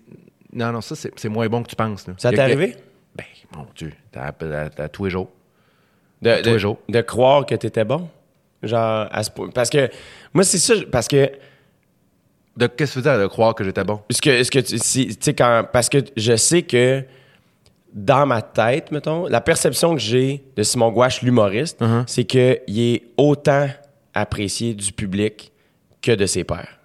non 0.52 0.72
non, 0.72 0.80
ça 0.80 0.94
c'est 0.94 1.12
c'est 1.18 1.28
moins 1.28 1.48
bon 1.48 1.62
que 1.62 1.68
tu 1.68 1.76
penses 1.76 2.06
là. 2.06 2.14
Ça 2.18 2.30
t'est 2.30 2.38
arrivé? 2.38 2.76
Mon 3.56 3.66
dieu, 3.76 3.92
t'as 4.12 4.32
t'as- 4.32 4.70
t'as 4.70 4.88
tous 4.88 5.04
les 5.04 5.10
jours. 5.10 5.30
De, 6.22 6.30
tous 6.38 6.44
les 6.46 6.52
de, 6.52 6.58
jours. 6.58 6.78
de 6.88 7.00
croire 7.02 7.44
que 7.46 7.54
t'étais 7.54 7.84
bon? 7.84 8.08
Genre, 8.62 9.06
à 9.10 9.22
ce 9.22 9.30
point. 9.30 9.50
Parce 9.50 9.68
que, 9.70 9.90
moi, 10.32 10.42
c'est 10.44 10.58
ça, 10.58 10.74
parce 10.90 11.06
que, 11.08 11.30
De 12.56 12.66
qu'est-ce 12.68 12.94
que 12.94 13.00
tu 13.00 13.04
veux 13.04 13.10
dire 13.10 13.20
de 13.20 13.26
croire 13.26 13.54
que 13.54 13.64
j'étais 13.64 13.84
bon? 13.84 14.00
que, 14.22 14.42
ce 14.44 14.50
que 14.50 14.58
tu 14.60 14.78
si- 14.78 15.08
tu 15.08 15.16
sais, 15.20 15.34
quand, 15.34 15.64
parce 15.72 15.88
que 15.88 15.98
je 16.16 16.36
sais 16.36 16.62
que 16.62 17.04
dans 17.92 18.26
ma 18.26 18.42
tête, 18.42 18.90
mettons, 18.90 19.26
la 19.26 19.40
perception 19.40 19.94
que 19.94 20.00
j'ai 20.00 20.42
de 20.56 20.62
Simon 20.62 20.90
Gouache, 20.90 21.20
l'humoriste, 21.22 21.80
Uh-huh. 21.80 22.04
c'est 22.06 22.24
qu'il 22.24 22.60
est 22.80 23.02
autant 23.16 23.68
apprécié 24.14 24.74
du 24.74 24.92
public 24.92 25.52
que 26.00 26.12
de 26.12 26.26
ses 26.26 26.44
pairs. 26.44 26.78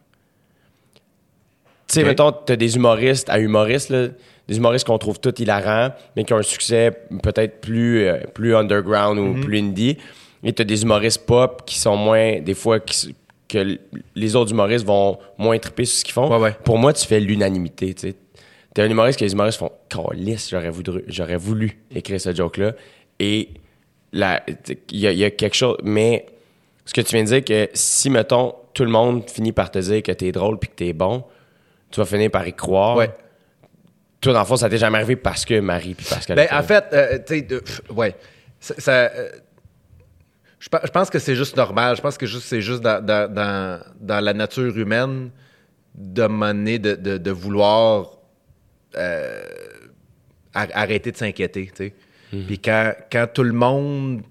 Tu 1.87 1.95
sais, 1.95 2.01
Ok. 2.01 2.07
mettons, 2.07 2.31
t'as 2.31 2.55
des 2.55 2.75
humoristes 2.75 3.29
à 3.29 3.39
humoristes, 3.39 3.89
là, 3.89 4.07
des 4.49 4.57
humoristes 4.57 4.85
qu'on 4.85 4.97
trouve 4.97 5.19
tout 5.19 5.33
hilarants, 5.41 5.93
mais 6.15 6.25
qui 6.25 6.33
ont 6.33 6.37
un 6.37 6.41
succès 6.41 6.91
peut-être 7.23 7.61
plus, 7.61 8.05
euh, 8.07 8.17
plus 8.33 8.55
underground 8.55 9.17
ou 9.19 9.35
Mm-hmm. 9.35 9.39
plus 9.41 9.59
indie. 9.59 9.97
Et 10.43 10.51
t'as 10.53 10.63
des 10.65 10.81
humoristes 10.83 11.25
pop 11.25 11.63
qui 11.65 11.77
sont 11.79 11.95
moins, 11.95 12.41
des 12.41 12.53
fois, 12.53 12.79
qui 12.81 13.15
que 13.47 13.79
les 14.15 14.35
autres 14.35 14.51
humoristes 14.51 14.85
vont 14.85 15.17
moins 15.39 15.57
triper 15.57 15.83
sur 15.85 15.97
ce 15.99 16.03
qu'ils 16.05 16.13
font. 16.13 16.29
Ouais, 16.29 16.37
ouais. 16.39 16.55
Pour 16.63 16.77
moi, 16.77 16.93
tu 16.93 17.05
fais 17.07 17.19
l'unanimité, 17.19 17.93
tu. 17.95 18.13
T'es 18.75 18.81
un 18.83 18.89
humoriste 18.89 19.17
que 19.19 19.25
les 19.25 19.31
humoristes 19.33 19.57
font 19.57 19.71
«Calisse, 19.89 20.49
j'aurais 20.51 20.69
voulu, 20.69 21.03
j'aurais 21.07 21.35
voulu 21.35 21.79
écrire 21.89 22.21
ce 22.21 22.33
joke-là.» 22.35 22.73
Et 23.19 23.49
la- 24.13 24.43
il 24.91 24.99
y, 24.99 25.07
a- 25.07 25.11
il 25.11 25.17
y 25.17 25.25
a 25.25 25.31
quelque 25.31 25.55
chose... 25.55 25.77
Mais 25.83 26.27
ce 26.85 26.93
que 26.93 27.01
tu 27.01 27.15
viens 27.15 27.23
de 27.23 27.29
dire, 27.29 27.43
que 27.43 27.69
si, 27.73 28.11
mettons, 28.11 28.53
tout 28.75 28.83
le 28.85 28.91
monde 28.91 29.27
finit 29.27 29.51
par 29.51 29.71
te 29.71 29.79
dire 29.79 30.03
que 30.03 30.11
t'es 30.11 30.31
drôle 30.31 30.59
puis 30.59 30.69
que 30.69 30.75
t'es 30.75 30.93
bon, 30.93 31.23
tu 31.89 31.99
vas 31.99 32.05
finir 32.05 32.29
par 32.29 32.47
y 32.47 32.53
croire. 32.53 32.97
Ouais. 32.97 33.09
Toi, 34.21 34.33
dans 34.33 34.39
le 34.39 34.45
fond, 34.45 34.57
ça 34.57 34.69
t'est 34.69 34.77
jamais 34.77 34.97
arrivé 34.97 35.15
parce 35.15 35.45
que 35.45 35.59
Marie 35.59 35.95
puis 35.95 36.05
Pascal... 36.05 36.35
Ben, 36.35 36.47
en 36.51 36.63
fait, 36.63 36.85
euh, 36.93 37.19
tu 37.25 37.39
sais, 37.39 37.47
ouais. 37.91 38.15
Ça, 38.59 38.73
ça, 38.77 38.91
euh, 38.91 39.29
je, 40.59 40.67
pe- 40.67 40.81
je 40.83 40.91
pense 40.91 41.09
que 41.09 41.19
c'est 41.19 41.35
juste 41.35 41.55
normal. 41.55 41.95
Je 41.95 42.01
pense 42.01 42.17
que 42.17 42.27
c'est 42.27 42.61
juste 42.61 42.81
dans, 42.81 43.03
dans, 43.03 43.33
dans, 43.99 44.19
la 44.19 44.33
nature 44.33 44.77
humaine 44.77 45.29
de 45.95 46.27
mener, 46.27 46.79
de, 46.79 46.95
de, 46.95 47.17
de 47.17 47.31
vouloir 47.31 48.17
euh, 48.97 49.41
ar- 50.53 50.67
arrêter 50.73 51.11
de 51.13 51.17
s'inquiéter, 51.17 51.67
tu 51.67 51.85
sais. 51.85 51.93
Puis 52.45 52.59
quand, 52.59 52.93
quand 53.11 53.27
tout 53.33 53.43
le 53.43 53.53
monde 53.53 54.21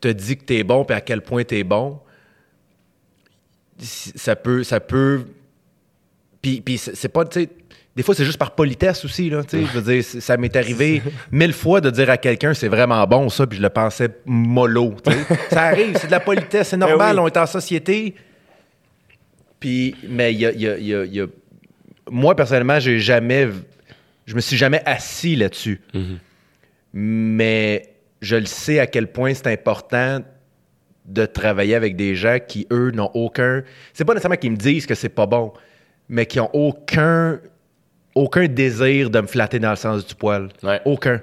te 0.00 0.08
dit 0.08 0.36
que 0.36 0.44
t'es 0.44 0.62
bon, 0.62 0.84
puis 0.84 0.94
à 0.96 1.00
quel 1.00 1.22
point 1.22 1.42
t'es 1.42 1.64
bon, 1.64 1.98
ça 3.78 4.36
peut, 4.36 4.62
ça 4.62 4.78
peut 4.78 5.24
puis, 6.40 6.60
puis 6.60 6.78
c'est 6.78 7.08
pas, 7.08 7.24
tu 7.24 7.40
sais, 7.42 7.48
des 7.98 8.04
fois, 8.04 8.14
c'est 8.14 8.24
juste 8.24 8.38
par 8.38 8.52
politesse 8.54 9.04
aussi, 9.04 9.28
là. 9.28 9.42
Je 9.52 9.58
veux 9.58 9.82
dire, 9.92 10.04
ça 10.04 10.36
m'est 10.36 10.54
arrivé 10.54 11.02
mille 11.32 11.52
fois 11.52 11.80
de 11.80 11.90
dire 11.90 12.08
à 12.10 12.16
quelqu'un, 12.16 12.54
c'est 12.54 12.68
vraiment 12.68 13.04
bon, 13.08 13.28
ça, 13.28 13.44
puis 13.44 13.58
je 13.58 13.62
le 13.62 13.70
pensais 13.70 14.08
mollo, 14.24 14.94
ça 15.50 15.62
arrive, 15.64 15.96
c'est 16.00 16.06
de 16.06 16.12
la 16.12 16.20
politesse, 16.20 16.68
c'est 16.68 16.76
normal, 16.76 17.16
Ben 17.16 17.22
oui. 17.22 17.30
on 17.32 17.34
est 17.34 17.36
en 17.36 17.46
société. 17.46 18.14
Puis, 19.58 19.96
mais 20.08 20.32
il 20.32 20.38
y 20.38 20.46
a, 20.46 20.52
y 20.52 20.68
a- 20.68 20.78
y 20.78 20.94
a- 20.94 21.04
il 21.04 21.14
y 21.16 21.20
a- 21.20 21.26
Moi, 22.08 22.36
personnellement, 22.36 22.78
j'ai 22.78 23.00
jamais... 23.00 23.48
Je 24.26 24.34
me 24.36 24.40
suis 24.40 24.56
jamais 24.56 24.80
assis 24.86 25.34
là-dessus. 25.34 25.80
Mais 26.92 27.94
je 28.22 28.36
le 28.36 28.46
sais 28.46 28.78
à 28.78 28.86
quel 28.86 29.10
point 29.10 29.34
c'est 29.34 29.48
important 29.48 30.20
de 31.04 31.26
travailler 31.26 31.74
avec 31.74 31.96
des 31.96 32.14
gens 32.14 32.38
qui, 32.46 32.66
eux, 32.70 32.90
n'ont 32.92 33.10
aucun. 33.14 33.62
C'est 33.92 34.04
pas 34.04 34.12
nécessairement 34.14 34.36
qu'ils 34.36 34.52
me 34.52 34.56
disent 34.56 34.86
que 34.86 34.94
c'est 34.94 35.08
pas 35.08 35.26
bon, 35.26 35.52
mais 36.08 36.26
qui 36.26 36.38
ont 36.40 36.50
aucun 36.54 37.40
aucun 38.14 38.46
désir 38.48 39.10
de 39.10 39.20
me 39.20 39.26
flatter 39.26 39.58
dans 39.58 39.70
le 39.70 39.76
sens 39.76 40.06
du 40.06 40.14
poil. 40.14 40.48
Ouais. 40.62 40.80
Aucun. 40.84 41.20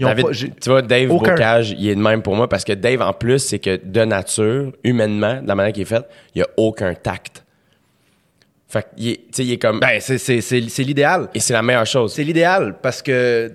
David, 0.00 0.24
pas- 0.26 0.32
tu 0.32 0.70
vois, 0.70 0.82
Dave 0.82 1.10
aucun. 1.12 1.32
Bocage, 1.32 1.70
il 1.78 1.88
est 1.88 1.94
de 1.94 2.00
même 2.00 2.22
pour 2.22 2.34
moi 2.34 2.48
parce 2.48 2.64
que 2.64 2.72
Dave, 2.72 3.02
en 3.02 3.12
plus, 3.12 3.38
c'est 3.38 3.58
que 3.60 3.76
de 3.82 4.04
nature, 4.04 4.72
humainement, 4.82 5.40
de 5.40 5.46
la 5.46 5.54
manière 5.54 5.72
qu'il 5.72 5.82
est 5.82 5.86
fait, 5.86 6.04
il 6.34 6.38
n'y 6.38 6.42
a 6.42 6.48
aucun 6.56 6.92
tact. 6.94 7.44
Fait 8.66 8.86
qu'il 8.96 9.08
est, 9.10 9.16
tu 9.16 9.22
sais, 9.32 9.44
il 9.44 9.52
est 9.52 9.58
comme. 9.58 9.78
Ben, 9.80 10.00
c'est- 10.00 10.18
c'est 10.18 10.40
c'est- 10.40 10.68
c'est 10.68 10.82
l'idéal. 10.82 11.28
et 11.34 11.40
c'est 11.40 11.52
la 11.52 11.62
meilleure 11.62 11.86
chose. 11.86 12.14
C'est 12.14 12.24
l'idéal 12.24 12.76
parce 12.82 13.00
que 13.02 13.52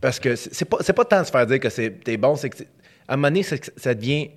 parce 0.00 0.18
que 0.20 0.34
c'est 0.36 0.64
pas 0.66 0.78
c'est 0.80 0.92
pas 0.92 1.04
tant 1.04 1.20
de 1.22 1.26
se 1.26 1.30
faire 1.30 1.46
dire 1.46 1.60
que 1.60 1.70
c'est 1.70 1.90
t'es 2.04 2.16
bon, 2.18 2.34
c'est 2.36 2.50
que 2.50 2.62
à 3.08 3.14
un 3.14 3.16
moment 3.16 3.28
donné 3.28 3.42
c'est 3.44 3.72
ça 3.78 3.94
devient 3.94 4.30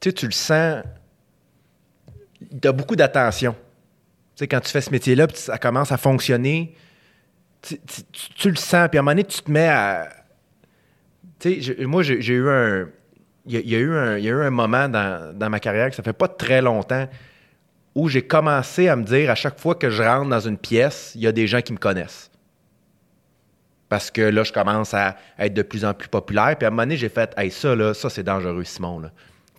tu 0.00 0.08
sais 0.08 0.12
tu 0.12 0.26
le 0.26 0.32
sens 0.32 0.82
t'as 2.60 2.72
beaucoup 2.72 2.96
d'attention. 2.96 3.54
Tu 4.36 4.40
sais 4.40 4.48
quand 4.48 4.60
tu 4.60 4.70
fais 4.70 4.80
ce 4.80 4.90
métier-là, 4.90 5.26
puis 5.28 5.36
ça 5.36 5.58
commence 5.58 5.92
à 5.92 5.96
fonctionner, 5.96 6.74
tu, 7.62 8.50
le 8.50 8.56
sens 8.56 8.88
puis 8.90 8.98
à 8.98 9.00
un 9.00 9.02
moment 9.02 9.12
donné 9.12 9.24
tu 9.24 9.40
te 9.40 9.50
mets 9.50 9.68
à 9.68 10.08
tu 11.38 11.62
sais 11.62 11.76
moi 11.86 12.02
j'ai 12.02 12.16
eu 12.34 12.48
un 12.50 12.88
il 13.46 13.52
y, 13.66 13.74
a- 13.74 13.78
eu 13.78 13.94
un 13.96 14.18
y 14.18 14.26
a 14.28 14.30
eu 14.30 14.42
un 14.42 14.50
moment 14.50 14.88
dans, 14.88 15.34
dans 15.38 15.48
ma 15.50 15.60
carrière 15.60 15.88
que 15.90 15.96
ça 15.96 16.02
fait 16.02 16.12
pas 16.12 16.28
très 16.28 16.60
longtemps 16.60 17.08
où 17.94 18.08
j'ai 18.08 18.22
commencé 18.22 18.88
à 18.88 18.96
me 18.96 19.04
dire 19.04 19.30
à 19.30 19.34
chaque 19.34 19.58
fois 19.58 19.74
que 19.76 19.88
je 19.88 20.02
rentre 20.02 20.28
dans 20.28 20.40
une 20.40 20.58
pièce, 20.58 21.12
il 21.14 21.20
y 21.22 21.26
a 21.26 21.32
des 21.32 21.46
gens 21.46 21.60
qui 21.62 21.72
me 21.72 21.78
connaissent. 21.78 22.30
Parce 23.88 24.10
que 24.10 24.22
là, 24.22 24.42
je 24.42 24.52
commence 24.52 24.94
à 24.94 25.16
être 25.38 25.54
de 25.54 25.62
plus 25.62 25.84
en 25.84 25.94
plus 25.94 26.08
populaire. 26.08 26.56
Puis 26.58 26.64
à 26.64 26.68
un 26.68 26.70
moment 26.70 26.82
donné, 26.82 26.96
j'ai 26.96 27.08
fait 27.08 27.32
Hey, 27.36 27.50
ça, 27.52 27.76
là, 27.76 27.94
ça, 27.94 28.10
c'est 28.10 28.24
dangereux, 28.24 28.64
Simon. 28.64 29.02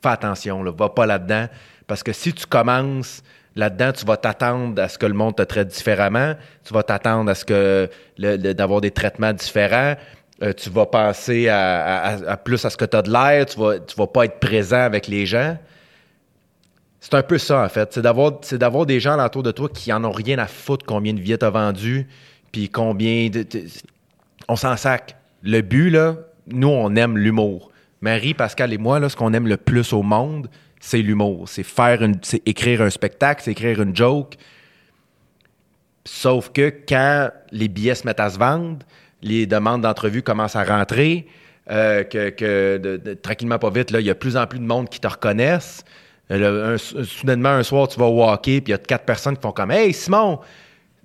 Fais 0.03 0.09
attention, 0.09 0.63
là, 0.63 0.71
va 0.71 0.89
pas 0.89 1.05
là-dedans. 1.05 1.47
Parce 1.88 2.03
que 2.03 2.11
si 2.11 2.34
tu 2.34 2.45
commences 2.45 3.21
là-dedans, 3.56 3.91
tu 3.93 4.06
vas 4.06 4.18
t'attendre 4.18 4.82
à 4.82 4.89
ce 4.89 4.97
que 4.97 5.06
le 5.06 5.14
monde 5.14 5.36
te 5.36 5.41
traite 5.43 5.70
différemment. 5.70 6.36
Tu 6.64 6.74
vas 6.74 6.84
t'attendre 6.84 7.30
à 7.32 7.36
ce 7.36 7.45
que 7.45 7.89
d'avoir 8.18 8.82
des 8.82 8.91
traitements 8.91 9.34
différents. 9.34 9.95
Euh, 10.43 10.51
tu 10.53 10.70
vas 10.70 10.86
penser 10.86 11.47
à, 11.47 12.39
plus 12.43 12.64
à 12.66 12.70
ce 12.70 12.78
que 12.78 12.86
tu 12.86 12.97
as 12.97 13.01
de 13.01 13.12
l'air. 13.12 13.45
Tu 13.45 13.60
vas, 13.60 13.76
vas 13.97 14.08
pas 14.08 14.26
être 14.26 14.39
présent 14.39 14.82
avec 14.82 15.08
les 15.08 15.26
gens. 15.26 15.58
C'est 16.99 17.14
un 17.14 17.24
peu 17.24 17.38
ça, 17.38 17.64
en 17.64 17.70
fait. 17.70 17.93
C'est 17.93 18.01
d'avoir, 18.01 18.39
c'est 18.41 18.58
d'avoir 18.58 18.86
des 18.86 18.99
gens 18.99 19.24
autour 19.24 19.43
de 19.43 19.51
toi 19.51 19.70
qui 19.70 19.93
en 19.93 20.03
ont 20.03 20.12
rien 20.12 20.39
à 20.39 20.47
foutre 20.47 20.86
combien 20.86 21.14
de 21.14 21.20
billets 21.20 21.38
t'as 21.38 21.51
vendu, 21.51 22.08
puis 22.51 22.68
combien 22.68 23.30
on 24.47 24.56
s'en 24.56 24.76
sac. 24.76 25.16
Le 25.43 25.62
but, 25.62 25.91
là, 25.91 26.16
nous, 26.47 26.68
on 26.68 26.95
aime 26.95 27.18
l'humour. 27.18 27.70
Marie, 28.01 28.34
Pascal 28.34 28.74
et 28.74 28.78
moi, 28.78 28.99
là, 28.99 29.10
ce 29.10 29.16
qu'on 29.16 29.34
aime 29.34 29.47
le 29.47 29.58
plus 29.58 29.93
au 29.93 30.01
monde, 30.01 30.49
c'est 30.80 31.01
l'humour. 31.01 31.47
C'est 31.49 31.63
faire 31.63 32.01
une... 32.03 32.17
C'est 32.21 32.41
écrire 32.47 32.82
un 32.82 32.89
spectacle, 32.89 33.41
c'est 33.43 33.51
écrire 33.51 33.82
une 33.82 33.95
joke. 33.95 34.36
Sauf 36.05 36.51
que 36.51 36.71
quand 36.88 37.30
les 37.51 37.67
billets 37.67 37.95
se 37.95 38.05
mettent 38.05 38.19
à 38.19 38.30
se 38.30 38.38
vendre, 38.38 38.86
les 39.21 39.47
demandes 39.47 39.82
d'entrevue 39.82 40.21
commencent 40.21 40.55
à 40.55 40.63
rentrer, 40.63 41.26
euh, 41.71 42.03
que, 42.03 42.30
que 42.30 42.78
de- 42.78 42.97
de- 42.97 43.13
tranquillement, 43.15 43.57
pas 43.57 43.71
vite, 43.71 43.89
là, 43.89 43.99
il 43.99 44.05
y 44.05 44.09
a 44.11 44.13
de 44.13 44.19
plus 44.19 44.38
en 44.38 44.45
plus 44.45 44.59
de 44.59 44.65
monde 44.65 44.88
qui 44.89 44.99
te 44.99 45.07
reconnaissent. 45.07 45.84
Euh, 46.30 46.76
un- 46.76 47.03
soudainement, 47.03 47.49
un 47.49 47.63
soir, 47.63 47.88
tu 47.88 47.99
vas 47.99 48.05
au 48.05 48.23
hockey, 48.23 48.61
puis 48.61 48.69
il 48.69 48.71
y 48.71 48.73
a 48.73 48.78
quatre 48.78 49.05
personnes 49.05 49.36
qui 49.36 49.41
font 49.41 49.51
comme 49.51 49.71
Hey, 49.71 49.93
Simon! 49.93 50.39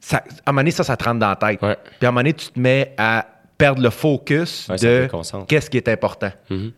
Ça, 0.02 0.18
à 0.18 0.20
un 0.46 0.52
moment 0.52 0.60
donné, 0.62 0.70
ça, 0.70 0.82
ça 0.84 0.96
te 0.96 1.04
rentre 1.04 1.18
dans 1.18 1.28
la 1.28 1.36
tête. 1.36 1.60
Ouais. 1.62 1.76
Puis 1.98 2.06
à 2.06 2.08
un 2.08 2.10
moment 2.10 2.20
donné, 2.20 2.32
tu 2.34 2.48
te 2.48 2.58
mets 2.58 2.94
à 2.98 3.26
perdre 3.58 3.82
le 3.82 3.90
focus 3.90 4.66
Ouais, 4.68 4.76
de 4.76 5.08
qu'est-ce 5.46 5.68
qui 5.68 5.76
est 5.76 5.88
important. 5.88 6.32
Mhm. 6.48 6.72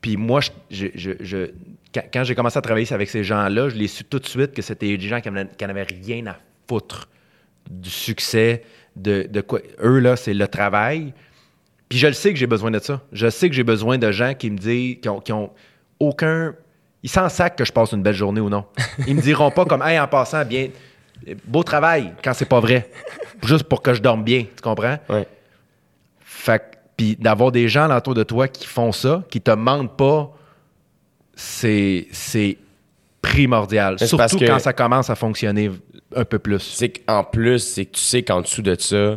Puis 0.00 0.16
moi, 0.16 0.40
je, 0.40 0.50
je- 0.70 0.86
je- 0.94 1.10
je- 1.20 1.50
quand, 1.94 2.24
j'ai 2.24 2.34
commencé 2.34 2.58
à 2.58 2.62
travailler 2.62 2.92
avec 2.92 3.08
ces 3.08 3.24
gens-là, 3.24 3.68
je 3.68 3.76
l'ai 3.76 3.88
su 3.88 4.04
tout 4.04 4.18
de 4.18 4.26
suite 4.26 4.52
que 4.52 4.62
c'était 4.62 4.96
des 4.96 5.08
gens 5.08 5.20
qui 5.20 5.30
n'avaient 5.30 5.82
rien 5.82 6.26
à 6.26 6.36
foutre 6.68 7.08
du 7.70 7.90
succès, 7.90 8.62
de, 8.96 9.26
de 9.28 9.40
quoi. 9.40 9.60
Eux, 9.82 9.98
là, 9.98 10.16
c'est 10.16 10.34
le 10.34 10.48
travail. 10.48 11.14
Puis 11.88 11.98
je 11.98 12.06
le 12.06 12.12
sais 12.12 12.32
que 12.32 12.38
j'ai 12.38 12.46
besoin 12.46 12.70
de 12.70 12.78
ça. 12.78 13.02
Je 13.12 13.28
sais 13.30 13.48
que 13.48 13.54
j'ai 13.54 13.64
besoin 13.64 13.98
de 13.98 14.10
gens 14.10 14.34
qui 14.34 14.50
me 14.50 14.58
disent, 14.58 14.96
qui 15.00 15.08
ont, 15.08 15.20
qui 15.20 15.32
ont 15.32 15.50
aucun. 16.00 16.54
Ils 17.02 17.10
s'en 17.10 17.28
sacent 17.28 17.52
que 17.56 17.64
je 17.64 17.72
passe 17.72 17.92
une 17.92 18.02
belle 18.02 18.14
journée 18.14 18.40
ou 18.40 18.48
non. 18.48 18.64
Ils 19.06 19.14
me 19.14 19.20
diront 19.20 19.50
pas 19.50 19.64
comme, 19.64 19.82
hey, 19.82 19.98
en 19.98 20.08
passant, 20.08 20.44
bien, 20.44 20.70
beau 21.44 21.62
travail, 21.62 22.12
quand 22.22 22.32
c'est 22.32 22.48
pas 22.48 22.60
vrai. 22.60 22.90
Juste 23.44 23.64
pour 23.64 23.82
que 23.82 23.94
je 23.94 24.00
dorme 24.00 24.24
bien, 24.24 24.42
tu 24.42 24.62
comprends? 24.62 24.98
Ouais. 25.08 25.26
Fait 26.20 26.62
puis 26.96 27.16
d'avoir 27.16 27.50
des 27.50 27.68
gens 27.68 27.90
autour 27.94 28.14
de 28.14 28.22
toi 28.22 28.48
qui 28.48 28.66
font 28.66 28.92
ça, 28.92 29.24
qui 29.28 29.40
te 29.40 29.50
mentent 29.50 29.96
pas, 29.96 30.32
c'est 31.36 32.06
c'est 32.12 32.56
primordial. 33.22 33.96
c'est 33.98 34.16
parce 34.16 34.30
Surtout 34.32 34.44
que- 34.44 34.50
quand 34.50 34.58
ça 34.58 34.72
commence 34.72 35.10
à 35.10 35.14
fonctionner 35.14 35.70
un 36.14 36.24
peu 36.24 36.38
plus. 36.38 36.60
C'est 36.60 36.90
qu'en 36.90 37.24
plus, 37.24 37.58
c'est 37.60 37.86
que 37.86 37.92
tu 37.92 38.00
sais 38.00 38.22
qu'en 38.22 38.40
dessous 38.42 38.62
de 38.62 38.76
ça, 38.78 39.16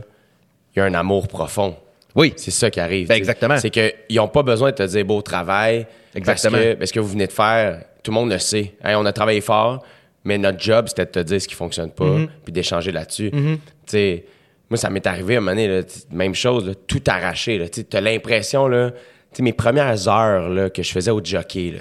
il 0.76 0.80
y 0.80 0.82
a 0.82 0.86
un 0.86 0.94
amour 0.94 1.28
profond. 1.28 1.76
Oui. 2.16 2.34
C'est 2.38 2.52
ça 2.52 2.72
qui 2.72 2.80
arrive. 2.80 3.08
Ben, 3.10 3.16
exactement. 3.16 3.58
C'est 3.58 3.70
qu'ils 3.70 3.94
n'ont 4.16 4.28
pas 4.28 4.42
besoin 4.44 4.72
de 4.72 4.76
te 4.76 4.84
dire 4.84 5.06
beau 5.06 5.22
travail. 5.22 5.86
Exactement. 6.16 6.58
Parce 6.58 6.66
que, 6.66 6.74
parce 6.76 6.92
que 6.92 7.00
vous 7.00 7.10
venez 7.10 7.28
de 7.28 7.32
faire, 7.32 7.84
tout 8.02 8.10
le 8.12 8.16
monde 8.16 8.32
le 8.32 8.40
sait. 8.40 8.74
Hey, 8.84 8.96
on 8.96 9.06
a 9.06 9.14
travaillé 9.14 9.42
fort, 9.42 9.84
Mais 10.24 10.38
notre 10.38 10.60
job, 10.60 10.88
c'était 10.88 11.06
de 11.06 11.12
te 11.12 11.20
dire 11.20 11.42
ce 11.42 11.48
qui 11.48 11.56
fonctionne 11.56 11.92
pas, 11.92 12.04
Mm-hmm. 12.06 12.28
puis 12.44 12.52
d'échanger 12.54 12.92
là-dessus. 12.92 13.32
Tu 13.32 13.60
sais, 13.86 14.26
moi, 14.70 14.76
ça 14.78 14.90
m'est 14.90 15.06
arrivé 15.08 15.36
à 15.36 15.38
un 15.38 15.42
moment 15.42 15.52
donné, 15.52 15.68
là, 15.70 15.84
t- 15.84 15.94
même 16.12 16.34
chose, 16.36 16.68
là, 16.68 16.74
tout 16.88 17.02
arraché. 17.08 17.70
Tu 17.70 17.86
as 17.96 18.02
l'impression, 18.02 18.68
là, 18.68 18.92
mes 19.40 19.54
premières 19.54 20.08
heures 20.08 20.50
là, 20.50 20.70
que 20.70 20.82
je 20.84 20.92
faisais 20.92 21.12
au 21.12 21.22
jockey, 21.24 21.72
là, 21.72 21.80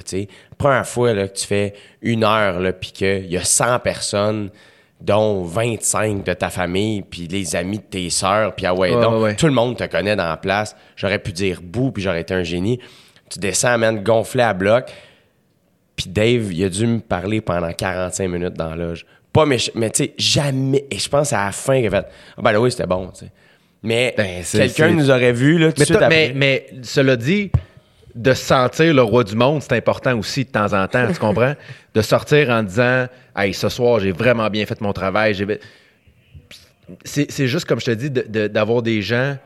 première 0.58 0.86
fois 0.86 1.12
là, 1.14 1.28
que 1.28 1.36
tu 1.38 1.46
fais 1.46 1.74
une 2.02 2.24
heure, 2.24 2.60
là, 2.60 2.72
puis 2.72 2.92
qu'il 2.92 3.26
y 3.26 3.36
a 3.36 3.44
100 3.44 3.78
personnes, 3.80 4.50
dont 5.00 5.42
25 5.42 6.24
de 6.24 6.32
ta 6.32 6.48
famille, 6.50 7.02
puis 7.02 7.26
les 7.28 7.54
amis 7.56 7.78
de 7.78 7.82
tes 7.84 8.08
sœurs, 8.10 8.54
puis 8.54 8.64
ah 8.66 8.74
ouais, 8.74 8.94
Ouais, 8.94 9.00
donc, 9.02 9.22
ouais, 9.22 9.36
tout 9.36 9.46
le 9.46 9.52
monde 9.52 9.76
te 9.76 9.84
connaît 9.84 10.16
dans 10.16 10.28
la 10.28 10.36
place. 10.38 10.74
J'aurais 10.96 11.18
pu 11.18 11.32
dire 11.32 11.60
bout, 11.62 11.92
puis 11.92 12.02
j'aurais 12.02 12.22
été 12.22 12.32
un 12.34 12.42
génie. 12.42 12.78
Tu 13.30 13.38
descends, 13.38 13.76
man, 13.78 14.02
gonflé 14.02 14.42
à 14.42 14.54
bloc. 14.54 14.90
Puis 15.96 16.08
Dave, 16.08 16.52
il 16.52 16.64
a 16.64 16.68
dû 16.68 16.86
me 16.86 17.00
parler 17.00 17.40
pendant 17.40 17.72
45 17.72 18.28
minutes 18.28 18.54
dans 18.54 18.70
la 18.70 18.76
loge. 18.76 19.06
Pas 19.32 19.44
méch- 19.44 19.70
mais 19.74 19.90
tu 19.90 20.04
sais, 20.04 20.14
jamais. 20.16 20.86
Et 20.90 20.98
je 20.98 21.08
pense 21.08 21.32
à 21.32 21.44
la 21.46 21.52
fin 21.52 21.76
qu'il 21.76 21.86
a 21.88 21.90
fait 22.02 22.06
Ah, 22.36 22.42
ben 22.42 22.52
là, 22.52 22.60
oui, 22.60 22.70
c'était 22.70 22.86
bon, 22.86 23.08
tu 23.08 23.26
sais. 23.26 23.32
Mais 23.86 24.14
Ben, 24.16 24.42
quelqu'un 24.44 24.90
nous 24.90 25.10
aurait 25.10 25.32
vu, 25.32 25.58
là, 25.58 25.68
tout 25.72 25.76
Mais, 25.78 25.84
suite 25.84 25.96
toi- 25.96 26.06
après. 26.06 26.32
mais, 26.34 26.66
mais 26.72 26.82
cela 26.82 27.16
dit, 27.16 27.50
de 28.14 28.32
se 28.34 28.44
sentir 28.44 28.92
le 28.94 29.02
roi 29.02 29.22
du 29.24 29.36
monde, 29.36 29.62
c'est 29.62 29.74
important 29.74 30.18
aussi 30.18 30.44
de 30.44 30.50
temps 30.50 30.72
en 30.72 30.86
temps, 30.88 31.06
tu 31.12 31.18
comprends? 31.18 31.54
De 31.94 32.02
sortir 32.02 32.50
en 32.50 32.62
disant 32.62 33.06
Hey, 33.34 33.54
ce 33.54 33.68
soir, 33.70 34.00
j'ai 34.00 34.12
vraiment 34.12 34.50
bien 34.50 34.66
fait 34.66 34.80
mon 34.82 34.92
travail. 34.92 35.34
C'est 37.04 37.46
juste 37.46 37.64
comme 37.66 37.80
je 37.80 37.86
te 37.86 37.90
dis, 37.92 38.10
de- 38.10 38.24
de- 38.28 38.46
d'avoir 38.48 38.82
des 38.82 39.02
gens. 39.02 39.36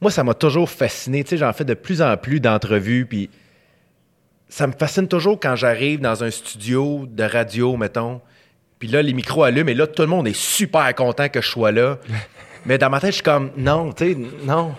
Moi, 0.00 0.10
ça 0.10 0.24
m'a 0.24 0.34
toujours 0.34 0.68
fasciné. 0.68 1.22
Tu 1.24 1.30
sais, 1.30 1.36
j'en 1.38 1.52
fais 1.52 1.64
de 1.64 1.74
plus 1.74 2.02
en 2.02 2.16
plus 2.16 2.40
d'entrevues, 2.40 3.06
puis 3.06 3.30
ça 4.48 4.66
me 4.66 4.72
fascine 4.72 5.08
toujours 5.08 5.38
quand 5.40 5.56
j'arrive 5.56 6.00
dans 6.00 6.22
un 6.24 6.30
studio 6.30 7.06
de 7.08 7.22
radio, 7.24 7.76
mettons, 7.76 8.20
puis 8.78 8.88
là, 8.88 9.00
les 9.00 9.12
micros 9.14 9.44
allument, 9.44 9.70
et 9.70 9.74
là, 9.74 9.86
tout 9.86 10.02
le 10.02 10.08
monde 10.08 10.26
est 10.28 10.36
super 10.36 10.92
content 10.94 11.28
que 11.28 11.40
je 11.40 11.48
sois 11.48 11.72
là. 11.72 11.98
Mais 12.64 12.78
dans 12.78 12.90
ma 12.90 13.00
tête, 13.00 13.10
je 13.10 13.14
suis 13.16 13.22
comme, 13.22 13.50
non, 13.56 13.92
tu 13.92 14.12
sais, 14.12 14.18
non. 14.44 14.74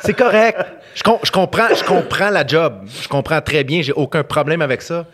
C'est 0.00 0.14
correct. 0.14 0.58
Je, 0.94 1.02
com- 1.02 1.18
je 1.22 1.30
comprends, 1.30 1.74
je 1.74 1.82
comprends 1.82 2.30
la 2.30 2.46
job. 2.46 2.82
Je 3.02 3.08
comprends 3.08 3.40
très 3.40 3.64
bien. 3.64 3.82
J'ai 3.82 3.92
aucun 3.92 4.22
problème 4.22 4.62
avec 4.62 4.82
ça. 4.82 5.06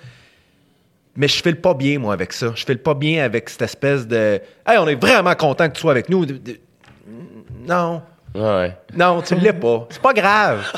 Mais 1.16 1.28
je 1.28 1.42
file 1.42 1.56
pas 1.60 1.74
bien, 1.74 1.98
moi, 1.98 2.12
avec 2.12 2.32
ça. 2.32 2.52
Je 2.54 2.64
file 2.64 2.78
pas 2.78 2.94
bien 2.94 3.24
avec 3.24 3.48
cette 3.48 3.62
espèce 3.62 4.06
de. 4.06 4.40
Hey, 4.66 4.78
on 4.78 4.86
est 4.88 4.94
vraiment 5.00 5.34
content 5.34 5.68
que 5.68 5.74
tu 5.74 5.80
sois 5.80 5.92
avec 5.92 6.08
nous. 6.08 6.26
Non. 7.66 8.02
Ouais. 8.34 8.76
Non, 8.94 9.22
tu 9.22 9.34
l'es 9.36 9.52
pas. 9.52 9.86
C'est 9.90 10.02
pas 10.02 10.12
grave. 10.12 10.70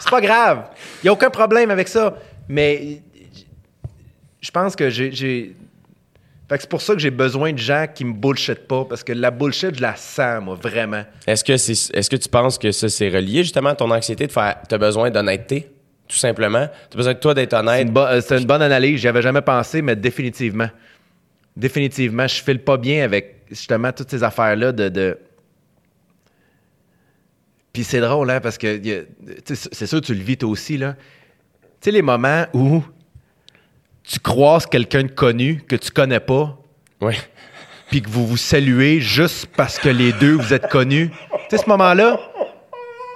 C'est 0.00 0.10
pas 0.10 0.20
grave. 0.20 0.64
Il 1.02 1.06
y 1.06 1.08
a 1.08 1.12
aucun 1.12 1.30
problème 1.30 1.70
avec 1.70 1.88
ça. 1.88 2.14
Mais 2.48 3.00
je 4.40 4.50
pense 4.50 4.76
que 4.76 4.88
j'ai. 4.90 5.54
Fait 6.48 6.56
que 6.56 6.62
c'est 6.62 6.70
pour 6.70 6.80
ça 6.82 6.94
que 6.94 7.00
j'ai 7.00 7.10
besoin 7.10 7.52
de 7.52 7.58
gens 7.58 7.86
qui 7.92 8.04
me 8.04 8.12
bullshit 8.12 8.68
pas. 8.68 8.84
Parce 8.84 9.02
que 9.02 9.12
la 9.12 9.30
bullshit, 9.32 9.74
je 9.74 9.82
la 9.82 9.96
sens, 9.96 10.42
moi, 10.44 10.54
vraiment. 10.54 11.04
Est-ce 11.26 11.42
que, 11.42 11.56
c'est, 11.56 11.72
est-ce 11.96 12.08
que 12.08 12.16
tu 12.16 12.28
penses 12.28 12.56
que 12.56 12.70
ça, 12.70 12.88
c'est 12.88 13.08
relié 13.08 13.42
justement 13.42 13.70
à 13.70 13.74
ton 13.74 13.90
anxiété 13.90 14.26
de 14.28 14.32
faire. 14.32 14.56
Tu 14.68 14.74
as 14.74 14.78
besoin 14.78 15.10
d'honnêteté, 15.10 15.68
tout 16.06 16.16
simplement? 16.16 16.68
Tu 16.90 16.94
as 16.94 16.98
besoin 16.98 17.14
de 17.14 17.18
toi 17.18 17.34
d'être 17.34 17.50
C'est 17.50 17.56
honnête. 17.56 17.82
une, 17.88 17.92
bo- 17.92 18.00
euh, 18.06 18.20
c'est 18.20 18.38
une 18.38 18.46
bonne 18.46 18.62
analyse. 18.62 19.00
J'y 19.00 19.08
avais 19.08 19.22
jamais 19.22 19.42
pensé, 19.42 19.82
mais 19.82 19.96
définitivement. 19.96 20.68
Définitivement, 21.56 22.28
je 22.28 22.40
file 22.42 22.60
pas 22.60 22.76
bien 22.76 23.02
avec 23.02 23.42
justement 23.50 23.90
toutes 23.92 24.10
ces 24.10 24.22
affaires-là 24.22 24.70
de. 24.72 24.88
de... 24.88 25.18
Puis 27.72 27.82
c'est 27.84 28.00
drôle, 28.00 28.30
hein, 28.30 28.40
parce 28.40 28.56
que 28.56 28.80
c'est 29.52 29.86
sûr 29.86 30.00
que 30.00 30.06
tu 30.06 30.14
le 30.14 30.22
vis 30.22 30.36
toi 30.36 30.48
aussi, 30.48 30.78
là. 30.78 30.94
Tu 31.80 31.86
sais, 31.86 31.90
les 31.90 32.02
moments 32.02 32.46
où 32.54 32.82
tu 34.08 34.20
croises 34.20 34.66
quelqu'un 34.66 35.02
de 35.04 35.10
connu 35.10 35.62
que 35.68 35.76
tu 35.76 35.90
connais 35.90 36.20
pas, 36.20 36.56
Ouais. 37.00 37.16
puis 37.90 38.02
que 38.02 38.08
vous 38.08 38.26
vous 38.26 38.36
saluez 38.36 39.00
juste 39.00 39.46
parce 39.56 39.78
que 39.78 39.88
les 39.88 40.12
deux 40.12 40.32
vous 40.34 40.52
êtes 40.54 40.68
connus. 40.68 41.10
Tu 41.48 41.56
sais, 41.56 41.62
ce 41.64 41.68
moment-là, 41.68 42.18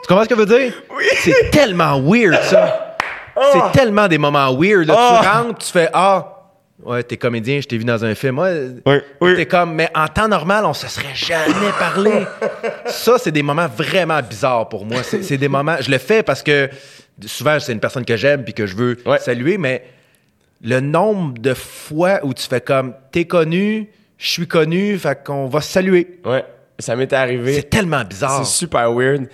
tu 0.02 0.08
comprends 0.08 0.24
ce 0.24 0.28
que 0.28 0.34
je 0.34 0.40
veux 0.40 0.46
dire? 0.58 0.72
C'est 1.18 1.50
tellement 1.50 2.00
weird, 2.00 2.40
ça. 2.42 2.96
C'est 3.52 3.72
tellement 3.72 4.06
des 4.08 4.18
moments 4.18 4.52
weird. 4.54 4.86
là. 4.86 4.94
Tu 5.22 5.28
rentres, 5.28 5.58
tu 5.64 5.72
fais 5.72 5.88
Ah, 5.92 6.36
ouais, 6.84 7.02
t'es 7.04 7.16
comédien, 7.16 7.60
je 7.60 7.66
t'ai 7.68 7.78
vu 7.78 7.84
dans 7.84 8.04
un 8.04 8.14
film. 8.14 8.38
Ouais, 8.38 9.02
T'es 9.36 9.46
comme, 9.46 9.74
mais 9.74 9.88
en 9.94 10.08
temps 10.08 10.28
normal, 10.28 10.64
on 10.66 10.74
se 10.74 10.88
serait 10.88 11.14
jamais 11.14 11.70
parlé. 11.78 12.12
ça, 12.86 13.16
c'est 13.18 13.30
des 13.32 13.42
moments 13.42 13.68
vraiment 13.68 14.20
bizarres 14.20 14.68
pour 14.68 14.84
moi. 14.84 15.02
C'est 15.02 15.22
c'est 15.22 15.38
des 15.38 15.48
moments. 15.48 15.76
Je 15.80 15.90
le 15.90 15.98
fais 15.98 16.22
parce 16.22 16.42
que 16.42 16.68
souvent, 17.24 17.58
c'est 17.60 17.72
une 17.72 17.80
personne 17.80 18.04
que 18.04 18.16
j'aime 18.16 18.44
puis 18.44 18.52
que 18.54 18.66
je 18.66 18.76
veux 18.76 18.98
Ouais. 19.06 19.18
saluer, 19.18 19.56
mais 19.56 19.84
le 20.62 20.80
nombre 20.80 21.38
de 21.38 21.54
fois 21.54 22.20
où 22.24 22.34
tu 22.34 22.46
fais 22.46 22.60
comme 22.60 22.94
t'es 23.12 23.24
connu, 23.26 23.88
je 24.18 24.28
suis 24.28 24.46
connu, 24.48 24.98
fait 24.98 25.24
qu'on 25.24 25.46
va 25.46 25.60
se 25.60 25.70
saluer. 25.72 26.20
Ouais. 26.24 26.44
Ça 26.78 26.96
m'est 26.96 27.12
arrivé. 27.12 27.54
C'est 27.54 27.70
tellement 27.70 28.04
bizarre. 28.04 28.44
C'est 28.44 28.52
super 28.58 28.92
weird. 28.92 29.28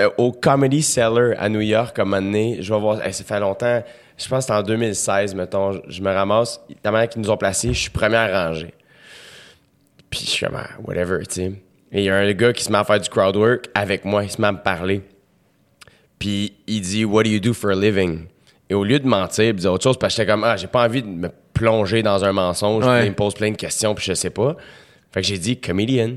Euh, 0.00 0.10
au 0.18 0.32
Comedy 0.32 0.82
Cellar 0.82 1.34
à 1.38 1.48
New 1.48 1.60
York, 1.60 1.94
comme 1.94 2.14
un 2.14 2.20
moment 2.20 2.32
donné, 2.32 2.58
je 2.60 2.72
vais 2.74 2.80
voir, 2.80 3.00
hey, 3.06 3.12
ça 3.12 3.22
fait 3.22 3.38
longtemps, 3.38 3.82
je 4.18 4.28
pense 4.28 4.38
que 4.38 4.52
c'était 4.52 4.52
en 4.54 4.62
2016, 4.64 5.34
mettons, 5.36 5.72
je- 5.72 5.80
je 5.86 6.02
me 6.02 6.10
ramasse, 6.12 6.60
la 6.82 6.90
manière 6.90 7.08
qu'ils 7.08 7.22
nous 7.22 7.30
ont 7.30 7.36
placés, 7.36 7.68
je 7.72 7.78
suis 7.78 7.90
premier 7.90 8.16
à 8.16 8.46
ranger. 8.48 8.74
Puis 10.10 10.20
je 10.24 10.30
suis 10.30 10.46
comme, 10.46 10.56
ah, 10.56 10.68
whatever, 10.84 11.18
tu 11.26 11.34
sais. 11.34 11.52
Et 11.92 12.00
il 12.00 12.04
y 12.04 12.10
a 12.10 12.16
un 12.16 12.32
gars 12.32 12.52
qui 12.52 12.64
se 12.64 12.72
met 12.72 12.78
à 12.78 12.82
faire 12.84 12.98
du 12.98 13.08
crowd 13.08 13.36
work 13.36 13.66
avec 13.74 14.04
moi, 14.04 14.24
il 14.24 14.30
se 14.30 14.40
met 14.40 14.48
à 14.48 14.52
me 14.52 14.58
parler. 14.62 15.00
Puis 16.18 16.54
il 16.66 16.80
dit, 16.80 17.04
What 17.04 17.22
do 17.24 17.30
you 17.30 17.38
do 17.40 17.52
for 17.52 17.70
a 17.70 17.74
living? 17.76 18.26
Et 18.74 18.76
au 18.76 18.82
lieu 18.82 18.98
de 18.98 19.06
mentir, 19.06 19.44
il 19.44 19.54
disait 19.54 19.68
autre 19.68 19.84
chose, 19.84 19.96
parce 19.96 20.14
que 20.14 20.22
j'étais 20.22 20.32
comme, 20.32 20.42
ah, 20.42 20.56
j'ai 20.56 20.66
pas 20.66 20.84
envie 20.84 21.00
de 21.00 21.06
me 21.06 21.28
plonger 21.52 22.02
dans 22.02 22.24
un 22.24 22.32
mensonge, 22.32 22.84
Ouais. 22.84 22.98
puis 22.98 23.06
il 23.06 23.10
me 23.10 23.14
pose 23.14 23.34
plein 23.34 23.52
de 23.52 23.56
questions, 23.56 23.94
puis 23.94 24.04
je 24.04 24.14
sais 24.14 24.30
pas. 24.30 24.56
Fait 25.12 25.20
que 25.20 25.26
j'ai 25.28 25.38
dit, 25.38 25.60
comedian. 25.60 26.14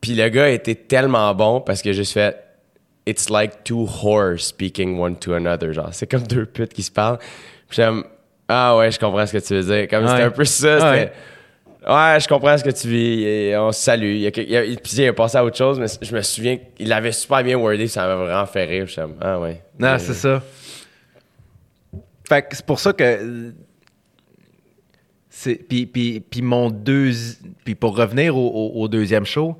Puis 0.00 0.14
le 0.14 0.28
gars 0.28 0.48
était 0.48 0.76
tellement 0.76 1.34
bon 1.34 1.60
parce 1.60 1.82
que 1.82 1.90
j'ai 1.92 2.02
juste 2.02 2.12
fait 2.12 2.36
It's 3.04 3.30
like 3.30 3.64
two 3.64 3.84
whores 4.04 4.38
speaking 4.44 4.96
one 5.00 5.16
to 5.16 5.32
another. 5.32 5.72
Genre, 5.72 5.88
c'est 5.92 6.06
comme 6.08 6.22
deux 6.24 6.46
putes 6.46 6.72
qui 6.74 6.82
se 6.84 6.90
parlent. 6.92 7.18
Puis 7.68 7.76
j'aime 7.76 8.04
Ah 8.46 8.76
ouais, 8.76 8.90
je 8.92 8.98
comprends 9.00 9.26
ce 9.26 9.32
que 9.32 9.38
tu 9.44 9.54
veux 9.54 9.62
dire. 9.76 9.88
Comme 9.88 10.06
c'était 10.06 10.22
un 10.22 10.30
peu 10.30 10.44
ça. 10.44 10.90
Ouais. 10.92 11.00
C'était 11.00 11.92
Ouais, 11.92 12.18
je 12.20 12.28
comprends 12.28 12.56
ce 12.58 12.62
que 12.64 12.70
tu 12.70 12.86
vis. 12.86 13.22
Et 13.24 13.56
on 13.56 13.72
se 13.72 13.80
salue. 13.80 14.16
Il 14.16 14.26
a, 14.26 14.30
il 14.42 14.56
a- 14.56 14.76
puis 14.76 14.92
il 14.98 15.08
a 15.08 15.12
passé 15.14 15.38
à 15.38 15.44
autre 15.44 15.56
chose, 15.56 15.80
mais 15.80 15.86
je 16.02 16.14
me 16.14 16.20
souviens 16.22 16.58
qu'il 16.76 16.92
avait 16.92 17.12
super 17.12 17.42
bien 17.42 17.56
wordé. 17.56 17.88
Ça 17.88 18.06
m'a 18.06 18.14
vraiment 18.16 18.46
fait 18.46 18.64
rire. 18.66 18.86
Je 18.86 18.92
suis 18.92 19.00
comme, 19.00 19.16
Ah 19.22 19.38
ouais. 19.40 19.62
Non, 19.78 19.88
Euh, 19.88 19.98
c'est 19.98 20.12
ça. 20.14 20.42
Fait 22.28 22.42
que 22.42 22.56
c'est 22.56 22.66
pour 22.66 22.78
ça 22.80 22.92
que. 22.92 23.02
euh, 23.04 23.52
c'est- 25.30 25.54
Puis, 25.68 25.86
puis, 25.86 26.20
puis 26.20 26.42
mon 26.42 26.70
deux. 26.70 27.12
Puis 27.64 27.74
pour 27.74 27.96
revenir 27.96 28.36
au, 28.36 28.48
au- 28.48 28.82
au 28.82 28.88
deuxième 28.88 29.24
show, 29.26 29.56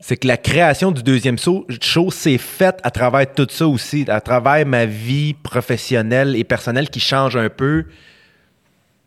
c'est 0.00 0.16
que 0.16 0.26
la 0.26 0.36
création 0.36 0.90
du 0.90 1.02
deuxième 1.02 1.38
show, 1.38 1.66
show 1.80 2.10
s'est 2.10 2.38
faite 2.38 2.80
à 2.82 2.90
travers 2.90 3.32
tout 3.32 3.46
ça 3.50 3.66
aussi, 3.68 4.04
à 4.08 4.20
travers 4.20 4.66
ma 4.66 4.84
vie 4.84 5.32
professionnelle 5.34 6.34
et 6.36 6.44
personnelle 6.44 6.90
qui 6.90 7.00
change 7.00 7.36
un 7.36 7.48
peu 7.48 7.84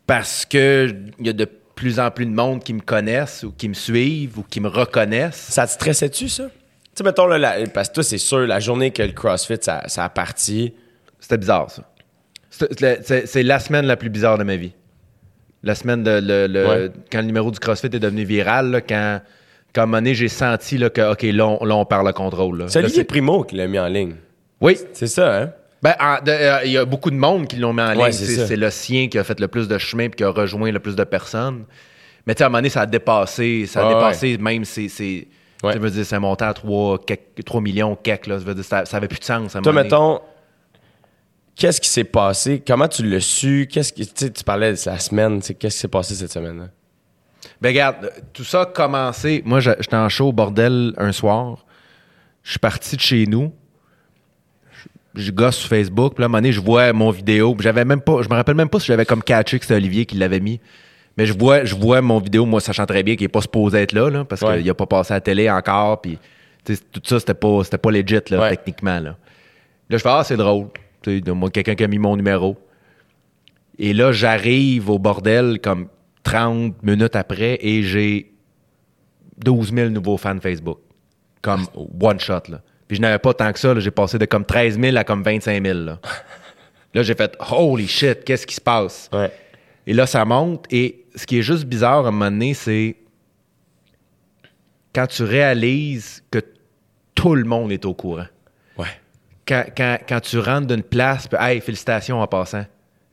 parce 0.08 0.46
que 0.46 0.94
il 1.20 1.26
y 1.28 1.30
a 1.30 1.34
de 1.34 1.46
plus 1.76 2.00
en 2.00 2.10
plus 2.12 2.26
de 2.26 2.32
monde 2.32 2.64
qui 2.64 2.74
me 2.74 2.80
connaissent 2.80 3.44
ou 3.44 3.52
qui 3.52 3.68
me 3.68 3.74
suivent 3.74 4.40
ou 4.40 4.44
qui 4.44 4.62
me 4.62 4.70
reconnaissent. 4.70 5.48
Ça 5.50 5.68
te 5.68 5.72
stressait-tu, 5.74 6.30
ça? 6.30 6.46
Tu 6.46 6.52
sais, 6.96 7.04
mettons, 7.04 7.28
là, 7.28 7.38
la- 7.38 7.68
parce 7.68 7.90
que 7.90 7.96
toi, 7.96 8.04
c'est 8.04 8.18
sûr, 8.18 8.40
la 8.48 8.62
journée 8.62 8.92
que 8.92 9.04
le 9.04 9.12
CrossFit, 9.12 9.58
ça, 9.60 9.84
ça 9.88 10.06
a 10.06 10.10
parti. 10.10 10.74
C'était 11.20 11.38
bizarre, 11.38 11.70
ça. 11.70 11.84
C'est- 12.58 13.44
la 13.44 13.60
semaine 13.60 13.86
la 13.86 13.98
plus 13.98 14.10
bizarre 14.10 14.38
de 14.38 14.44
ma 14.44 14.56
vie. 14.56 14.74
La 15.64 15.76
semaine 15.76 16.04
de 16.04 16.20
le, 16.24 16.48
le- 16.48 16.68
Ouais. 16.68 16.92
quand 17.12 17.20
le 17.20 17.26
numéro 17.26 17.50
du 17.52 17.60
CrossFit 17.60 17.88
est 17.88 18.00
devenu 18.00 18.24
viral, 18.24 18.70
là, 18.72 18.82
quand, 18.82 19.20
quand 19.74 19.82
à 19.82 19.84
un 19.84 19.88
moment 19.88 19.98
donné, 19.98 20.14
j'ai 20.14 20.28
senti 20.28 20.78
là, 20.78 20.90
que 20.90 21.12
OK, 21.14 21.24
là, 21.24 21.48
on, 21.48 21.66
là, 21.66 21.76
on 21.76 21.86
perd 21.86 22.06
le 22.06 22.14
contrôle. 22.14 22.66
C'est 22.68 22.80
Olivier 22.80 23.04
Primo 23.04 23.44
qui 23.44 23.56
l'a 23.56 23.68
mis 23.68 23.80
en 23.80 23.88
ligne. 23.88 24.16
Oui. 24.62 24.78
C'est 24.94 25.08
ça, 25.08 25.42
hein? 25.42 25.52
Ben, 25.82 25.94
euh, 26.28 26.60
il 26.66 26.72
y 26.72 26.78
a 26.78 26.86
beaucoup 26.86 27.12
de 27.12 27.16
monde 27.16 27.48
qui 27.48 27.58
l'ont 27.58 27.74
mis 27.74 27.82
en 27.82 27.92
ligne. 27.92 28.02
Ouais, 28.02 28.12
c'est 28.12 28.56
le 28.56 28.70
sien 28.70 29.08
qui 29.08 29.18
a 29.20 29.24
fait 29.24 29.40
le 29.40 29.48
plus 29.48 29.68
de 29.68 29.78
chemin 29.78 30.06
et 30.06 30.10
qui 30.10 30.24
a 30.24 30.30
rejoint 30.30 30.72
le 30.72 30.80
plus 30.80 30.96
de 30.96 31.04
personnes. 31.04 31.66
Mais 32.26 32.34
tu 32.34 32.40
sais, 32.40 32.44
à 32.44 32.48
un 32.48 32.50
moment 32.50 32.60
donné, 32.60 32.70
ça 32.70 32.82
a 32.82 32.86
dépassé. 32.88 33.66
Ça 33.68 33.86
a 33.88 33.94
dépassé 33.94 34.38
même 34.38 34.66
ses. 34.66 34.88
ses- 34.90 35.28
Ouais. 35.64 35.74
Ça 35.74 35.80
veut 35.80 35.90
dire, 35.90 36.06
c'est 36.06 36.20
monté 36.20 36.44
à 36.46 36.54
3, 36.54 37.00
3 37.44 37.62
millions, 37.62 37.96
quelques, 37.96 38.28
là. 38.28 38.38
Ça 38.38 38.46
veut 38.46 38.54
dire, 38.54 38.64
ça, 38.66 38.86
ça 38.86 38.98
avait 38.98 39.08
plus 39.08 39.20
de 39.20 39.24
sens. 39.24 39.56
à 39.56 39.60
un 39.60 39.62
Toi, 39.62 39.72
moment 39.72 39.88
donné. 39.88 39.96
mettons, 39.96 40.22
qu'est-ce 41.56 41.80
qui 41.82 41.90
s'est 41.90 42.04
passé? 42.04 42.62
Comment 42.66 42.88
tu 42.88 43.04
l'as 43.04 43.20
su? 43.20 43.68
Qu'est-ce 43.72 43.94
qui, 43.94 44.08
tu 44.08 44.44
parlais 44.44 44.74
de 44.74 44.78
la 44.86 45.00
semaine. 45.00 45.42
Qu'est-ce 45.42 45.58
qui 45.58 45.72
s'est 45.72 45.88
passé 45.88 46.16
cette 46.16 46.32
semaine-là? 46.32 46.70
Ben 47.62 47.70
regarde, 47.70 48.12
tout 48.34 48.44
ça 48.44 48.62
a 48.62 48.66
commencé. 48.66 49.42
Moi, 49.46 49.60
j'étais 49.60 49.96
en 49.96 50.10
show 50.10 50.30
au 50.30 50.34
bordel 50.34 50.94
un 50.98 51.12
soir. 51.12 51.66
Je 52.44 52.52
suis 52.52 52.60
parti 52.60 52.96
de 52.96 53.02
chez 53.02 53.26
nous. 53.26 53.54
Je, 55.16 55.32
gosse 55.32 55.56
sur 55.56 55.70
Facebook. 55.70 56.16
Puis 56.16 56.22
là, 56.22 56.26
à 56.26 56.28
un 56.28 56.30
moment 56.30 56.40
donné, 56.40 56.52
je 56.52 56.60
vois 56.60 56.92
mon 56.92 57.10
vidéo. 57.10 57.56
J'avais 57.60 57.86
même 57.86 58.02
pas. 58.02 58.22
Je 58.22 58.30
me 58.30 58.34
rappelle 58.36 58.56
même 58.56 58.68
pas 58.70 58.80
si 58.80 58.88
j'avais 58.88 59.06
comme 59.06 59.24
catché 59.24 59.58
que 59.58 59.66
c'était 59.66 59.76
Olivier 59.78 60.06
qui 60.06 60.18
l'avait 60.18 60.42
mis. 60.42 60.60
Mais 61.18 61.26
je 61.26 61.32
vois, 61.38 61.64
je 61.64 61.74
vois 61.76 62.02
mon 62.02 62.20
vidéo, 62.20 62.46
moi, 62.46 62.60
sachant 62.60 62.86
très 62.86 63.02
bien 63.02 63.16
qu'il 63.16 63.24
n'est 63.24 63.30
pas 63.30 63.40
supposé 63.42 63.78
être 63.78 63.94
là, 63.94 64.10
là, 64.10 64.26
parce 64.26 64.42
Ouais. 64.42 64.58
qu'il 64.58 64.68
n'a 64.68 64.74
pas 64.74 64.86
passé 64.86 65.14
à 65.14 65.18
la 65.18 65.22
télé 65.22 65.50
encore. 65.50 66.02
Puis 66.02 66.20
tout 66.66 67.02
ça, 67.06 67.20
c'était 67.20 67.34
pas, 67.34 67.64
c'était 67.64 67.78
pas 67.78 67.92
legit, 67.92 68.20
là, 68.32 68.42
Ouais. 68.42 68.50
techniquement. 68.50 69.00
Là. 69.00 69.16
Là, 69.90 69.98
je 69.98 69.98
fais 70.00 70.10
Ah, 70.10 70.24
c'est 70.26 70.36
drôle. 70.36 70.68
Moi, 71.08 71.50
quelqu'un 71.50 71.76
qui 71.76 71.84
a 71.84 71.88
mis 71.88 72.00
mon 72.00 72.16
numéro. 72.16 72.58
Et 73.78 73.94
là, 73.94 74.12
j'arrive 74.12 74.90
au 74.90 75.00
bordel 75.00 75.60
comme 75.62 75.88
30 76.24 76.82
minutes 76.84 77.16
après 77.16 77.58
et 77.62 77.84
j'ai 77.84 78.34
12 79.38 79.74
000 79.74 79.90
nouveaux 79.90 80.18
fans 80.18 80.40
Facebook. 80.40 80.80
Comme 81.42 81.66
one 82.02 82.20
shot, 82.20 82.44
là. 82.50 82.62
Puis 82.88 82.98
je 82.98 83.02
n'avais 83.02 83.20
pas 83.20 83.34
tant 83.34 83.52
que 83.52 83.60
ça. 83.60 83.78
J'ai 83.80 83.92
passé 83.92 84.18
de 84.18 84.26
comme 84.26 84.46
13 84.46 84.80
000 84.80 84.96
à 84.98 85.04
comme 85.04 85.24
25 85.24 85.64
000, 85.64 85.80
là. 85.80 86.00
Là, 86.94 87.04
j'ai 87.04 87.14
fait 87.14 87.36
Holy 87.52 87.88
shit, 87.88 88.24
qu'est-ce 88.24 88.48
qui 88.48 88.56
se 88.56 88.62
passe? 88.62 89.10
Ouais. 89.12 89.30
Et 89.86 89.94
là, 89.94 90.08
ça 90.08 90.24
monte. 90.24 90.66
Et 90.72 91.06
ce 91.14 91.26
qui 91.26 91.40
est 91.40 91.42
juste 91.42 91.66
bizarre 91.66 92.06
à 92.06 92.08
un 92.08 92.12
moment 92.12 92.32
donné, 92.32 92.54
c'est 92.54 92.96
quand 94.94 95.08
tu 95.08 95.24
réalises 95.24 96.24
que 96.32 96.40
tout 97.14 97.36
le 97.36 97.44
monde 97.44 97.74
est 97.74 97.84
au 97.84 97.94
courant. 97.94 98.28
Quand, 99.48 99.64
quand- 99.76 99.98
quand 100.08 100.20
tu 100.22 100.40
rentres 100.40 100.68
d'une 100.68 100.84
place, 100.84 101.28
puis 101.28 101.38
hey, 101.40 101.62
félicitations 101.62 102.20
en 102.22 102.28
passant. 102.28 102.66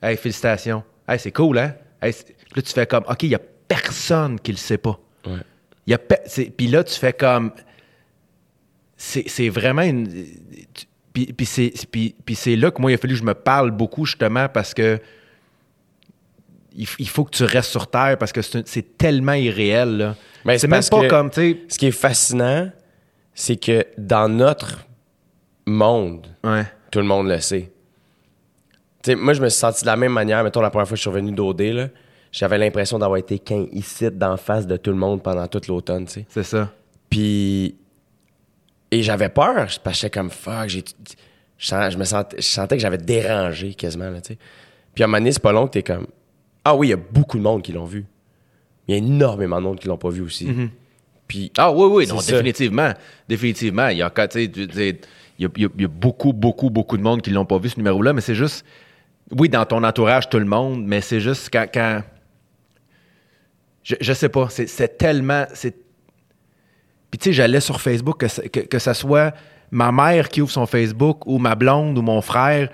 Hey, 0.02 0.16
félicitations. 0.16 0.82
Hey, 1.08 1.18
c'est 1.18 1.32
cool, 1.32 1.58
hein? 1.58 1.74
Hey, 2.00 2.12
là, 2.56 2.62
tu 2.62 2.72
fais 2.72 2.86
comme, 2.86 3.04
OK, 3.08 3.22
il 3.24 3.28
n'y 3.30 3.34
a 3.34 3.40
personne 3.68 4.40
qui 4.40 4.52
le 4.52 4.56
sait 4.58 4.78
pas. 4.78 4.98
Ouais. 5.26 5.38
Il 5.86 5.90
y 5.90 5.94
a 5.94 5.98
pe- 5.98 6.20
c'est- 6.26 6.50
Puis 6.56 6.68
là, 6.68 6.82
tu 6.84 6.94
fais 6.98 7.12
comme. 7.12 7.52
C'est 8.96 9.48
vraiment 9.48 9.82
une. 9.82 10.08
Puis, 11.12 11.32
puis 11.32 12.34
c'est 12.34 12.56
là 12.56 12.70
que 12.70 12.80
moi, 12.80 12.90
il 12.90 12.94
a 12.94 12.98
fallu 12.98 13.14
que 13.14 13.20
je 13.20 13.24
me 13.24 13.34
parle 13.34 13.70
beaucoup, 13.72 14.06
justement, 14.06 14.48
parce 14.48 14.74
que. 14.74 15.00
Il, 16.74 16.86
faut 17.08 17.24
que 17.24 17.36
tu 17.36 17.44
restes 17.44 17.70
sur 17.70 17.90
Terre 17.90 18.16
parce 18.16 18.32
que 18.32 18.40
c'est 18.40 18.96
tellement 18.96 19.34
irréel. 19.34 19.96
là. 19.98 20.16
C'est 20.56 20.68
même 20.68 20.80
pas 20.90 21.02
que- 21.02 21.08
comme, 21.08 21.28
tu 21.30 21.40
sais. 21.52 21.58
Ce 21.68 21.78
qui 21.78 21.86
est 21.86 21.90
fascinant, 21.90 22.70
c'est 23.34 23.56
que 23.56 23.84
dans 23.98 24.26
notre 24.30 24.78
monde, 25.66 26.26
Ouais. 26.44 26.64
tout 26.90 26.98
le 26.98 27.04
monde 27.06 27.28
le 27.28 27.38
sait. 27.40 27.70
Tu 29.02 29.10
sais, 29.10 29.14
moi, 29.16 29.32
je 29.34 29.42
me 29.42 29.48
suis 29.48 29.58
senti 29.58 29.82
de 29.82 29.86
la 29.86 29.96
même 29.96 30.12
manière. 30.12 30.42
Mettons, 30.44 30.60
la 30.60 30.70
première 30.70 30.86
fois 30.86 30.94
que 30.94 30.98
je 30.98 31.02
suis 31.02 31.10
revenu 31.10 31.32
d'OD, 31.32 31.90
j'avais 32.30 32.58
l'impression 32.58 32.98
d'avoir 32.98 33.18
été 33.18 33.38
qu'un 33.38 33.66
ici 33.72 34.08
d'en 34.12 34.36
face 34.36 34.66
de 34.66 34.76
tout 34.76 34.90
le 34.90 34.96
monde 34.96 35.22
pendant 35.22 35.46
tout 35.48 35.60
l'automne, 35.68 36.06
tu 36.06 36.12
sais. 36.12 36.26
C'est 36.28 36.44
ça. 36.44 36.70
Puis. 37.10 37.76
Et 38.90 39.02
j'avais 39.02 39.28
peur, 39.30 39.54
parce 39.54 39.78
que 39.78 39.90
j'étais 39.92 40.10
comme 40.10 40.30
fuck, 40.30 40.68
j'ai. 40.68 40.84
Je, 41.58 41.96
me 41.96 42.04
sentais, 42.04 42.36
je 42.38 42.42
sentais 42.42 42.76
que 42.76 42.82
j'avais 42.82 42.98
dérangé 42.98 43.74
quasiment, 43.74 44.10
là, 44.10 44.20
tu 44.20 44.32
sais. 44.34 44.38
Puis 44.94 45.02
à 45.02 45.06
un 45.06 45.08
moment 45.08 45.18
donné, 45.18 45.32
c'est 45.32 45.42
pas 45.42 45.52
long 45.52 45.66
que 45.66 45.72
t'es 45.72 45.82
comme. 45.82 46.06
Ah 46.64 46.74
oui, 46.76 46.88
il 46.88 46.90
y 46.90 46.94
a 46.94 46.96
beaucoup 46.96 47.38
de 47.38 47.42
monde 47.42 47.62
qui 47.62 47.72
l'ont 47.72 47.84
vu. 47.84 48.04
Il 48.86 48.92
y 48.92 48.94
a 48.94 48.98
énormément 48.98 49.56
de 49.58 49.62
monde 49.62 49.78
qui 49.80 49.88
l'ont 49.88 49.96
pas 49.98 50.10
vu 50.10 50.22
aussi. 50.22 50.48
Puis. 51.26 51.50
Ah 51.56 51.72
oui, 51.72 51.86
oui, 51.90 52.06
non, 52.06 52.18
C'est 52.18 52.30
ça. 52.30 52.36
définitivement. 52.36 52.92
Définitivement. 53.28 53.88
Il 53.88 53.98
y 53.98 54.02
a, 54.02 54.10
tu 54.10 54.50
sais, 54.74 55.00
il 55.56 55.62
y 55.62 55.64
a, 55.66 55.68
y 55.78 55.82
y 55.82 55.86
beaucoup, 55.86 56.32
beaucoup, 56.32 56.70
beaucoup 56.70 56.96
de 56.96 57.02
monde 57.02 57.22
qui 57.22 57.30
l'ont 57.30 57.44
pas 57.44 57.58
vu, 57.58 57.68
ce 57.68 57.76
numéro-là, 57.76 58.12
mais 58.12 58.20
c'est 58.20 58.34
juste. 58.34 58.64
Oui, 59.30 59.48
dans 59.48 59.64
ton 59.64 59.82
entourage, 59.84 60.28
tout 60.28 60.38
le 60.38 60.44
monde, 60.44 60.84
mais 60.86 61.00
c'est 61.00 61.20
juste 61.20 61.48
quand. 61.52 61.66
quand- 61.72 62.02
je, 63.82 63.94
je 64.00 64.12
sais 64.12 64.28
pas. 64.28 64.48
C'est, 64.50 64.98
tellement. 64.98 65.44
Puis 67.10 67.18
tu 67.18 67.24
sais, 67.24 67.32
j'allais 67.32 67.60
sur 67.60 67.80
Facebook, 67.80 68.18
que, 68.18 68.48
que, 68.48 68.60
que 68.60 68.78
ça 68.78 68.94
soit 68.94 69.34
ma 69.70 69.90
mère 69.92 70.28
qui 70.28 70.40
ouvre 70.42 70.50
son 70.52 70.66
Facebook 70.66 71.26
ou 71.26 71.38
ma 71.38 71.54
blonde 71.54 71.96
ou 71.98 72.02
mon 72.02 72.20
frère, 72.22 72.68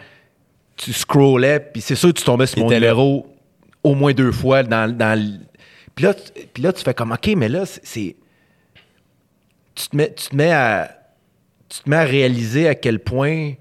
tu 0.76 0.92
scrollais, 0.92 1.60
puis 1.60 1.80
c'est 1.80 1.94
sûr 1.94 2.10
que 2.12 2.18
tu 2.18 2.24
tombais 2.24 2.46
sur 2.46 2.58
mon 2.58 2.68
numéro 2.80 3.26
au 3.82 3.94
moins 3.94 4.12
deux 4.12 4.32
fois 4.32 4.62
dans, 4.62 4.92
dans 4.94 5.38
Puis 5.94 6.04
là, 6.04 6.14
tu- 6.14 6.46
puis 6.52 6.62
là, 6.62 6.72
tu 6.72 6.82
fais 6.84 6.94
comme, 6.94 7.12
OK, 7.12 7.30
mais 7.36 7.48
là, 7.48 7.66
c'est- 7.66 7.80
c'est 7.84 8.16
tu 9.74 9.88
te 9.88 9.96
mets, 9.96 10.12
tu 10.12 10.28
te 10.28 10.36
mets 10.36 10.52
à 10.52 10.97
tu 11.68 11.80
te 11.80 11.88
mets 11.90 11.96
à 11.96 12.04
réaliser 12.04 12.68
à 12.68 12.74
quel 12.74 12.98
point 13.00 13.50
tu 13.52 13.56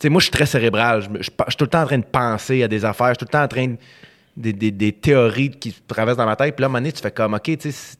sais 0.00 0.08
moi 0.08 0.20
je 0.20 0.24
suis 0.24 0.32
très 0.32 0.46
cérébral 0.46 1.02
je, 1.02 1.22
suis 1.22 1.32
tout 1.56 1.64
le 1.64 1.70
temps 1.70 1.82
en 1.82 1.86
train 1.86 1.98
de 1.98 2.04
penser 2.04 2.62
à 2.62 2.68
des 2.68 2.84
affaires 2.84 3.08
je 3.08 3.12
suis 3.12 3.18
tout 3.18 3.24
le 3.26 3.30
temps 3.32 3.42
en 3.44 3.48
train 3.48 3.66
de 3.68 3.76
des, 4.36 4.52
des- 4.52 4.70
des 4.70 4.92
théories 4.92 5.50
qui 5.50 5.72
traversent 5.86 6.16
dans 6.16 6.26
ma 6.26 6.36
tête 6.36 6.54
puis 6.56 6.62
là 6.62 6.66
à 6.66 6.68
un 6.68 6.72
moment 6.72 6.78
donné 6.80 6.92
tu 6.92 7.02
fais 7.02 7.10
comme 7.10 7.34
ok 7.34 7.58
tu 7.58 7.72
sais 7.72 7.96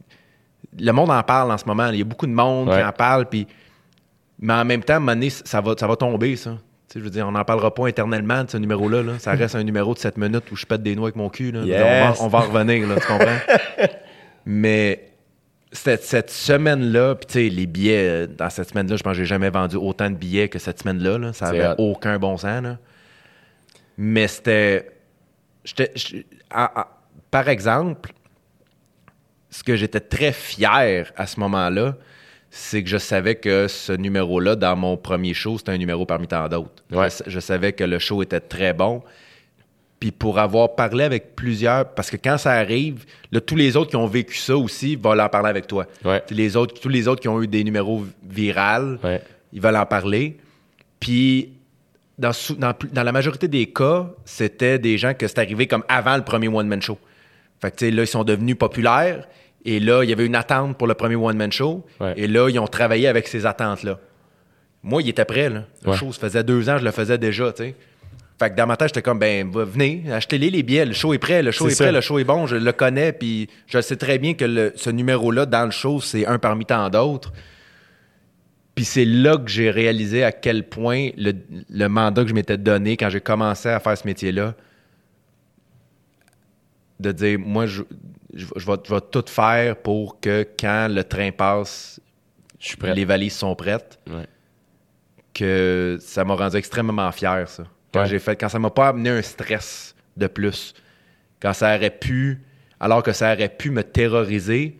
le 0.78 0.92
monde 0.92 1.10
en 1.10 1.22
parle 1.22 1.50
en 1.52 1.58
ce 1.58 1.64
moment 1.66 1.88
il 1.90 1.98
y 1.98 2.02
a 2.02 2.04
beaucoup 2.04 2.26
de 2.26 2.32
monde 2.32 2.68
Ouais. 2.68 2.78
qui 2.78 2.84
en 2.84 2.92
parle 2.92 3.26
puis 3.28 3.46
mais 4.38 4.54
en 4.54 4.64
même 4.64 4.82
temps 4.82 4.94
à 4.94 4.96
un 4.96 5.00
moment 5.00 5.12
donné 5.12 5.30
ça 5.30 5.60
va 5.60 5.74
ça 5.78 5.86
va 5.86 5.96
tomber 5.96 6.36
ça 6.36 6.52
Tu 6.88 6.94
sais, 6.94 6.98
je 7.00 7.04
veux 7.04 7.10
dire, 7.10 7.26
on 7.28 7.32
n'en 7.32 7.44
parlera 7.44 7.72
pas 7.74 7.86
éternellement 7.88 8.42
de 8.42 8.50
ce 8.50 8.56
numéro-là. 8.56 9.02
là. 9.02 9.12
Ça 9.20 9.32
reste 9.32 9.54
un 9.54 9.62
numéro 9.62 9.94
de 9.94 9.98
7 10.00 10.16
minutes 10.16 10.50
où 10.50 10.56
je 10.56 10.66
pète 10.66 10.82
des 10.82 10.96
noix 10.96 11.06
avec 11.08 11.16
mon 11.16 11.28
cul. 11.28 11.52
là. 11.52 11.60
Yes. 11.62 12.18
On, 12.20 12.26
va, 12.26 12.26
on 12.26 12.28
va 12.28 12.38
en 12.38 12.50
revenir, 12.52 12.88
là, 12.88 12.94
tu 12.98 13.06
comprends? 13.06 13.38
Mais 14.46 15.09
cette, 15.72 16.02
cette 16.02 16.30
semaine-là, 16.30 17.14
puis 17.14 17.26
tu 17.26 17.32
sais, 17.34 17.48
les 17.48 17.66
billets, 17.66 18.08
euh, 18.08 18.26
dans 18.26 18.50
cette 18.50 18.68
semaine-là, 18.70 18.96
je 18.96 19.02
pense 19.02 19.12
que 19.12 19.18
j'ai 19.18 19.24
jamais 19.26 19.50
vendu 19.50 19.76
autant 19.76 20.10
de 20.10 20.16
billets 20.16 20.48
que 20.48 20.58
cette 20.58 20.80
semaine-là. 20.80 21.18
là. 21.18 21.32
Ça 21.32 21.46
C'est 21.46 21.60
avait 21.60 21.80
hot. 21.80 21.90
aucun 21.92 22.18
bon 22.18 22.36
sens. 22.36 22.62
là. 22.62 22.78
Mais 23.96 24.26
c'était. 24.28 24.90
par 27.30 27.48
exemple, 27.48 28.12
ce 29.50 29.62
que 29.62 29.76
j'étais 29.76 30.00
très 30.00 30.32
fier 30.32 31.12
à 31.16 31.26
ce 31.26 31.38
moment-là, 31.40 31.96
c'est 32.50 32.82
que 32.82 32.88
je 32.88 32.98
savais 32.98 33.36
que 33.36 33.68
ce 33.68 33.92
numéro-là, 33.92 34.56
dans 34.56 34.74
mon 34.74 34.96
premier 34.96 35.34
show, 35.34 35.56
c'était 35.58 35.72
un 35.72 35.78
numéro 35.78 36.04
parmi 36.06 36.26
tant 36.26 36.48
d'autres. 36.48 36.82
Ouais. 36.90 37.08
Je, 37.10 37.30
je 37.30 37.40
savais 37.40 37.72
que 37.72 37.84
le 37.84 37.98
show 38.00 38.22
était 38.22 38.40
très 38.40 38.72
bon. 38.72 39.02
Puis 40.00 40.12
pour 40.12 40.38
avoir 40.38 40.74
parlé 40.74 41.04
avec 41.04 41.36
plusieurs, 41.36 41.90
parce 41.90 42.10
que 42.10 42.16
quand 42.16 42.38
ça 42.38 42.52
arrive, 42.52 43.04
là, 43.30 43.40
tous 43.40 43.54
les 43.54 43.76
autres 43.76 43.90
qui 43.90 43.96
ont 43.96 44.06
vécu 44.06 44.34
ça 44.36 44.56
aussi 44.56 44.96
veulent 44.96 45.20
en 45.20 45.28
parler 45.28 45.50
avec 45.50 45.66
toi. 45.66 45.86
Ouais. 46.04 46.22
Tu 46.26 46.28
sais, 46.28 46.34
Les 46.34 46.56
autres, 46.56 46.80
tous 46.80 46.88
les 46.88 47.06
autres 47.06 47.20
qui 47.20 47.28
ont 47.28 47.42
eu 47.42 47.46
des 47.46 47.62
numéros 47.62 48.04
virals, 48.26 48.98
Ouais. 49.04 49.22
ils 49.52 49.60
veulent 49.60 49.76
en 49.76 49.84
parler. 49.84 50.38
Puis 50.98 51.52
dans, 52.18 52.32
la 52.94 53.12
majorité 53.12 53.46
des 53.46 53.66
cas, 53.66 54.10
c'était 54.24 54.78
des 54.78 54.96
gens 54.98 55.12
que 55.14 55.26
c'est 55.26 55.38
arrivé 55.38 55.66
comme 55.66 55.84
avant 55.88 56.16
le 56.16 56.22
premier 56.22 56.48
one-man 56.48 56.80
show. 56.80 56.98
Fait 57.60 57.70
que 57.70 57.76
tu 57.76 57.84
sais, 57.86 57.90
là, 57.90 58.02
ils 58.02 58.06
sont 58.06 58.24
devenus 58.24 58.56
populaires. 58.56 59.28
Et 59.66 59.80
là, 59.80 60.02
il 60.02 60.08
y 60.08 60.12
avait 60.14 60.24
une 60.24 60.34
attente 60.34 60.78
pour 60.78 60.86
le 60.86 60.94
premier 60.94 61.16
one-man 61.16 61.52
show. 61.52 61.84
Ouais. 62.00 62.14
Et 62.16 62.26
là, 62.26 62.48
ils 62.48 62.58
ont 62.58 62.66
travaillé 62.66 63.06
avec 63.06 63.28
ces 63.28 63.44
attentes-là. 63.44 63.98
Moi, 64.82 65.02
il 65.02 65.10
était 65.10 65.26
prêt, 65.26 65.50
là. 65.50 65.64
Ouais. 65.84 65.94
show, 65.94 66.10
ça 66.12 66.20
faisait 66.20 66.42
deux 66.42 66.70
ans, 66.70 66.78
je 66.78 66.84
le 66.84 66.90
faisais 66.90 67.18
déjà, 67.18 67.52
tu 67.52 67.64
sais. 67.64 67.74
Fait 68.40 68.48
que 68.50 68.56
dans 68.56 68.66
ma 68.66 68.76
tête, 68.78 68.88
j'étais 68.88 69.02
comme, 69.02 69.18
ben, 69.18 69.50
venez, 69.52 70.04
achetez-les 70.10 70.48
les 70.48 70.62
billets. 70.62 70.86
Le 70.86 70.94
show 70.94 71.12
est 71.12 71.18
prêt, 71.18 71.42
le 71.42 71.50
show 71.50 71.66
C'est 71.66 71.72
est 71.72 71.74
ça. 71.74 71.84
prêt, 71.84 71.92
le 71.92 72.00
show 72.00 72.18
est 72.18 72.24
bon, 72.24 72.46
je 72.46 72.56
le 72.56 72.72
connais, 72.72 73.12
puis 73.12 73.50
je 73.66 73.78
sais 73.82 73.96
très 73.96 74.18
bien 74.18 74.32
que 74.32 74.46
le- 74.46 74.72
ce 74.76 74.88
numéro-là, 74.88 75.44
dans 75.44 75.66
le 75.66 75.70
show, 75.70 76.00
c'est 76.00 76.24
un 76.26 76.38
parmi 76.38 76.64
tant 76.64 76.88
d'autres. 76.88 77.34
Puis 78.74 78.86
c'est 78.86 79.04
là 79.04 79.36
que 79.36 79.50
j'ai 79.50 79.70
réalisé 79.70 80.24
à 80.24 80.32
quel 80.32 80.66
point 80.66 81.10
le, 81.18 81.32
le 81.68 81.86
mandat 81.88 82.22
que 82.22 82.30
je 82.30 82.34
m'étais 82.34 82.56
donné 82.56 82.96
quand 82.96 83.10
j'ai 83.10 83.20
commencé 83.20 83.68
à 83.68 83.78
faire 83.78 83.98
ce 83.98 84.06
métier-là, 84.06 84.54
de 86.98 87.12
dire, 87.12 87.38
moi, 87.38 87.66
je, 87.66 87.82
je, 88.32 88.46
je 88.56 88.66
vais, 88.66 88.76
je 88.84 88.94
vais 88.94 89.00
tout 89.10 89.24
faire 89.28 89.76
pour 89.76 90.18
que 90.18 90.46
quand 90.58 90.88
le 90.90 91.04
train 91.04 91.30
passe, 91.30 92.00
Je 92.58 92.68
suis 92.68 92.76
prêt. 92.78 92.94
les 92.94 93.04
valises 93.04 93.34
sont 93.34 93.54
prêtes, 93.54 93.98
Ouais. 94.08 94.26
que 95.34 95.98
ça 96.00 96.24
m'a 96.24 96.34
rendu 96.36 96.56
extrêmement 96.56 97.10
fier, 97.12 97.46
ça. 97.48 97.64
Quand 97.92 98.00
Ouais. 98.00 98.06
j'ai 98.06 98.18
fait, 98.18 98.36
quand 98.36 98.48
ça 98.48 98.58
m'a 98.58 98.70
pas 98.70 98.88
amené 98.88 99.10
un 99.10 99.22
stress 99.22 99.94
de 100.16 100.26
plus, 100.26 100.74
quand 101.40 101.52
ça 101.52 101.74
aurait 101.76 101.90
pu, 101.90 102.40
alors 102.78 103.02
que 103.02 103.12
ça 103.12 103.32
aurait 103.34 103.48
pu 103.48 103.70
me 103.70 103.82
terroriser, 103.82 104.78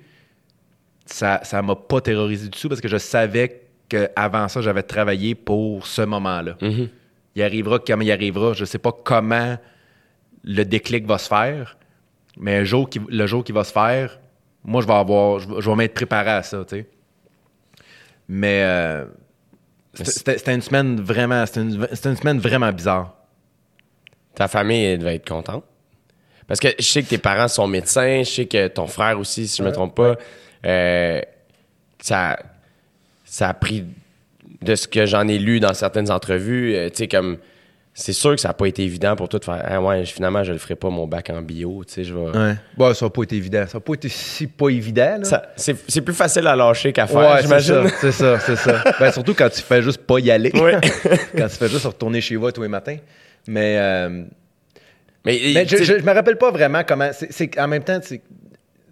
ça, 1.07 1.41
ça 1.43 1.61
m'a 1.63 1.75
pas 1.75 2.01
terrorisé 2.01 2.49
du 2.49 2.59
tout 2.59 2.69
parce 2.69 2.81
que 2.81 2.89
je 2.89 2.99
savais 2.99 3.63
qu'avant 3.89 4.47
ça, 4.49 4.61
j'avais 4.61 4.83
travaillé 4.85 5.35
pour 5.35 5.87
ce 5.87 6.03
moment-là. 6.03 6.57
Mhm. 6.63 6.89
Il 7.35 7.43
arrivera 7.43 7.79
comme 7.81 8.03
il 8.03 8.13
arrivera. 8.13 8.53
Je 8.53 8.65
sais 8.65 8.79
pas 8.79 8.93
comment 8.93 9.57
le 10.45 10.63
déclic 10.65 11.07
va 11.07 11.19
se 11.19 11.29
faire, 11.29 11.77
mais 12.39 12.57
un 12.59 12.65
jour 12.65 12.89
qui- 12.89 13.01
le 13.09 13.27
jour 13.27 13.43
qui 13.43 13.53
va 13.53 13.65
se 13.65 13.73
faire, 13.73 14.21
moi, 14.65 14.83
je 14.83 14.87
vais 14.87 14.95
avoir, 14.95 15.41
je 15.41 15.49
vais, 15.49 15.61
je 15.61 15.69
vais 15.71 15.77
m'être 15.77 15.95
préparé 15.95 16.31
à 16.31 16.43
ça, 16.43 16.65
tu 16.65 16.77
sais. 16.77 16.89
Mais 18.29 18.63
euh, 18.63 19.07
c'était- 19.95 20.55
une 20.55 20.63
semaine 20.63 21.01
vraiment, 21.01 21.45
c'était 21.47 21.61
une, 21.63 21.87
une 22.05 22.17
semaine 22.17 22.39
vraiment 22.39 22.73
bizarre. 22.73 23.15
Ta 24.35 24.49
famille 24.49 24.85
elle 24.85 24.99
devait 25.01 25.17
être 25.17 25.29
contente? 25.29 25.65
Parce 26.47 26.61
que 26.61 26.69
je 26.79 26.85
sais 26.85 27.03
que 27.03 27.09
tes 27.09 27.19
parents 27.19 27.49
sont 27.49 27.67
médecins, 27.67 28.23
je 28.25 28.31
sais 28.31 28.47
que 28.47 28.69
ton 28.69 28.87
frère 28.87 29.19
aussi, 29.19 29.47
si 29.47 29.59
je 29.59 29.63
me 29.63 29.71
trompe 29.73 29.95
pas. 29.95 30.17
Euh, 30.67 31.21
ça, 32.01 32.39
ça 33.25 33.49
a 33.51 33.55
pris 33.55 33.85
de 34.63 34.75
ce 34.75 34.89
que 34.89 35.07
j'en 35.07 35.27
ai 35.29 35.39
lu 35.39 35.61
dans 35.61 35.75
certaines 35.75 36.11
entrevues. 36.11 36.75
euh, 36.75 36.89
tu 36.91 36.97
sais, 36.97 37.09
comme. 37.09 37.39
C'est 38.01 38.13
sûr 38.15 38.35
que 38.35 38.41
ça 38.41 38.49
n'a 38.49 38.55
pas 38.55 38.67
été 38.67 38.83
évident 38.83 39.15
pour 39.15 39.29
toi 39.29 39.39
de 39.39 39.45
faire. 39.45 39.63
Ah 39.65 39.81
ouais, 39.83 40.05
finalement, 40.07 40.43
je 40.43 40.53
le 40.53 40.59
ferai 40.59 40.75
pas 40.75 40.89
mon 40.89 41.07
bac 41.07 41.29
en 41.31 41.43
bio. 41.43 41.85
Tu 41.87 41.93
sais, 41.95 42.05
je 42.05 42.15
vais. 42.15 42.37
Ouais. 42.37 42.55
Bon, 42.77 42.95
ça 42.95 43.05
n'a 43.07 43.11
pas 43.11 43.23
été 43.25 43.37
évident. 43.37 43.65
Ça 43.67 43.77
n'a 43.77 43.81
pas 43.83 43.93
été 43.95 44.09
si 44.09 44.47
pas 44.47 44.69
évident. 44.71 45.21
C'est 45.57 46.01
plus 46.01 46.15
facile 46.15 46.47
à 46.47 46.57
lâcher 46.57 46.93
qu'à 46.93 47.07
faire, 47.07 47.19
Ouais, 47.19 47.43
j'imagine. 47.43 47.91
c'est 48.01 48.13
ça, 48.13 48.39
c'est 48.41 48.57
ça. 48.57 48.83
Ben, 48.99 49.13
surtout 49.13 49.35
quand 49.35 49.51
tu 49.51 49.61
fais 49.61 49.83
juste 49.83 49.99
pas 50.07 50.19
y 50.19 50.31
aller. 50.31 50.51
Ouais. 50.55 50.79
quand 51.37 51.49
tu 51.49 51.57
fais 51.57 51.69
juste 51.69 51.85
retourner 51.87 52.21
chez 52.21 52.37
toi 52.37 52.51
tous 52.53 52.63
les 52.63 52.69
matins. 52.69 52.97
Mais, 53.47 53.77
euh, 53.79 54.09
Mais, 55.25 55.39
mais 55.55 55.67
je, 55.67 55.77
je, 55.79 55.99
je 55.99 56.03
me 56.05 56.13
rappelle 56.13 56.37
pas 56.39 56.51
vraiment 56.51 56.83
comment. 56.87 57.11
c'est- 57.13 57.59
en 57.59 57.69
même 57.69 57.85
temps, 57.85 58.01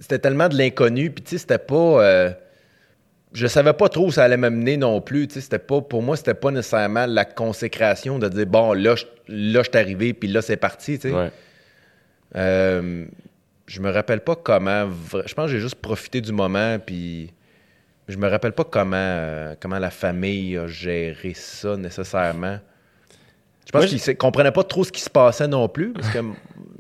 c'était 0.01 0.19
tellement 0.19 0.49
de 0.49 0.57
l'inconnu. 0.57 1.11
Puis, 1.11 1.25
tu 1.25 1.31
sais, 1.31 1.39
c'était 1.39 1.59
pas. 1.59 1.75
euh, 2.03 2.31
je 3.33 3.47
savais 3.47 3.73
pas 3.75 3.89
trop 3.89 4.07
où 4.07 4.11
ça 4.11 4.25
allait 4.25 4.37
m'amener 4.37 4.77
non 4.77 5.01
plus. 5.01 5.29
C'était 5.31 5.59
pas, 5.59 5.81
pour 5.81 6.03
moi, 6.03 6.17
c'était 6.17 6.35
pas 6.35 6.51
nécessairement 6.51 7.07
la 7.07 7.25
consécration 7.25 8.19
de 8.19 8.29
dire, 8.29 8.47
bon, 8.47 8.73
là, 8.73 8.95
je, 8.97 9.05
là, 9.29 9.63
je 9.63 9.69
suis 9.71 9.79
arrivé, 9.79 10.15
puis 10.15 10.29
là, 10.29 10.41
c'est 10.43 10.57
parti. 10.57 10.97
sais. 10.99 11.13
Ouais. 11.13 11.31
Euh, 12.37 13.05
je 13.67 13.81
me 13.81 13.91
rappelle 13.91 14.21
pas 14.21 14.37
comment. 14.37 14.89
Je 15.27 15.35
pense 15.35 15.47
que 15.47 15.53
j'ai 15.53 15.61
juste 15.61 15.77
profité 15.77 16.21
du 16.21 16.33
moment, 16.33 16.79
puis 16.79 17.33
je 18.09 18.17
me 18.17 18.29
rappelle 18.29 18.53
pas 18.53 18.65
comment, 18.65 18.97
euh, 18.97 19.55
comment 19.61 19.79
la 19.79 19.91
famille 19.91 20.57
a 20.57 20.67
géré 20.67 21.35
ça 21.35 21.77
nécessairement. 21.77 22.59
Je 23.67 23.73
pense 23.73 23.85
qu'ils 23.87 24.01
ne 24.09 24.13
comprenaient 24.17 24.53
pas 24.53 24.65
trop 24.65 24.83
ce 24.85 24.91
qui 24.93 25.03
se 25.03 25.11
passait 25.11 25.47
non 25.49 25.69
plus, 25.69 25.93
parce 25.93 26.09
que 26.09 26.19
m- 26.19 26.35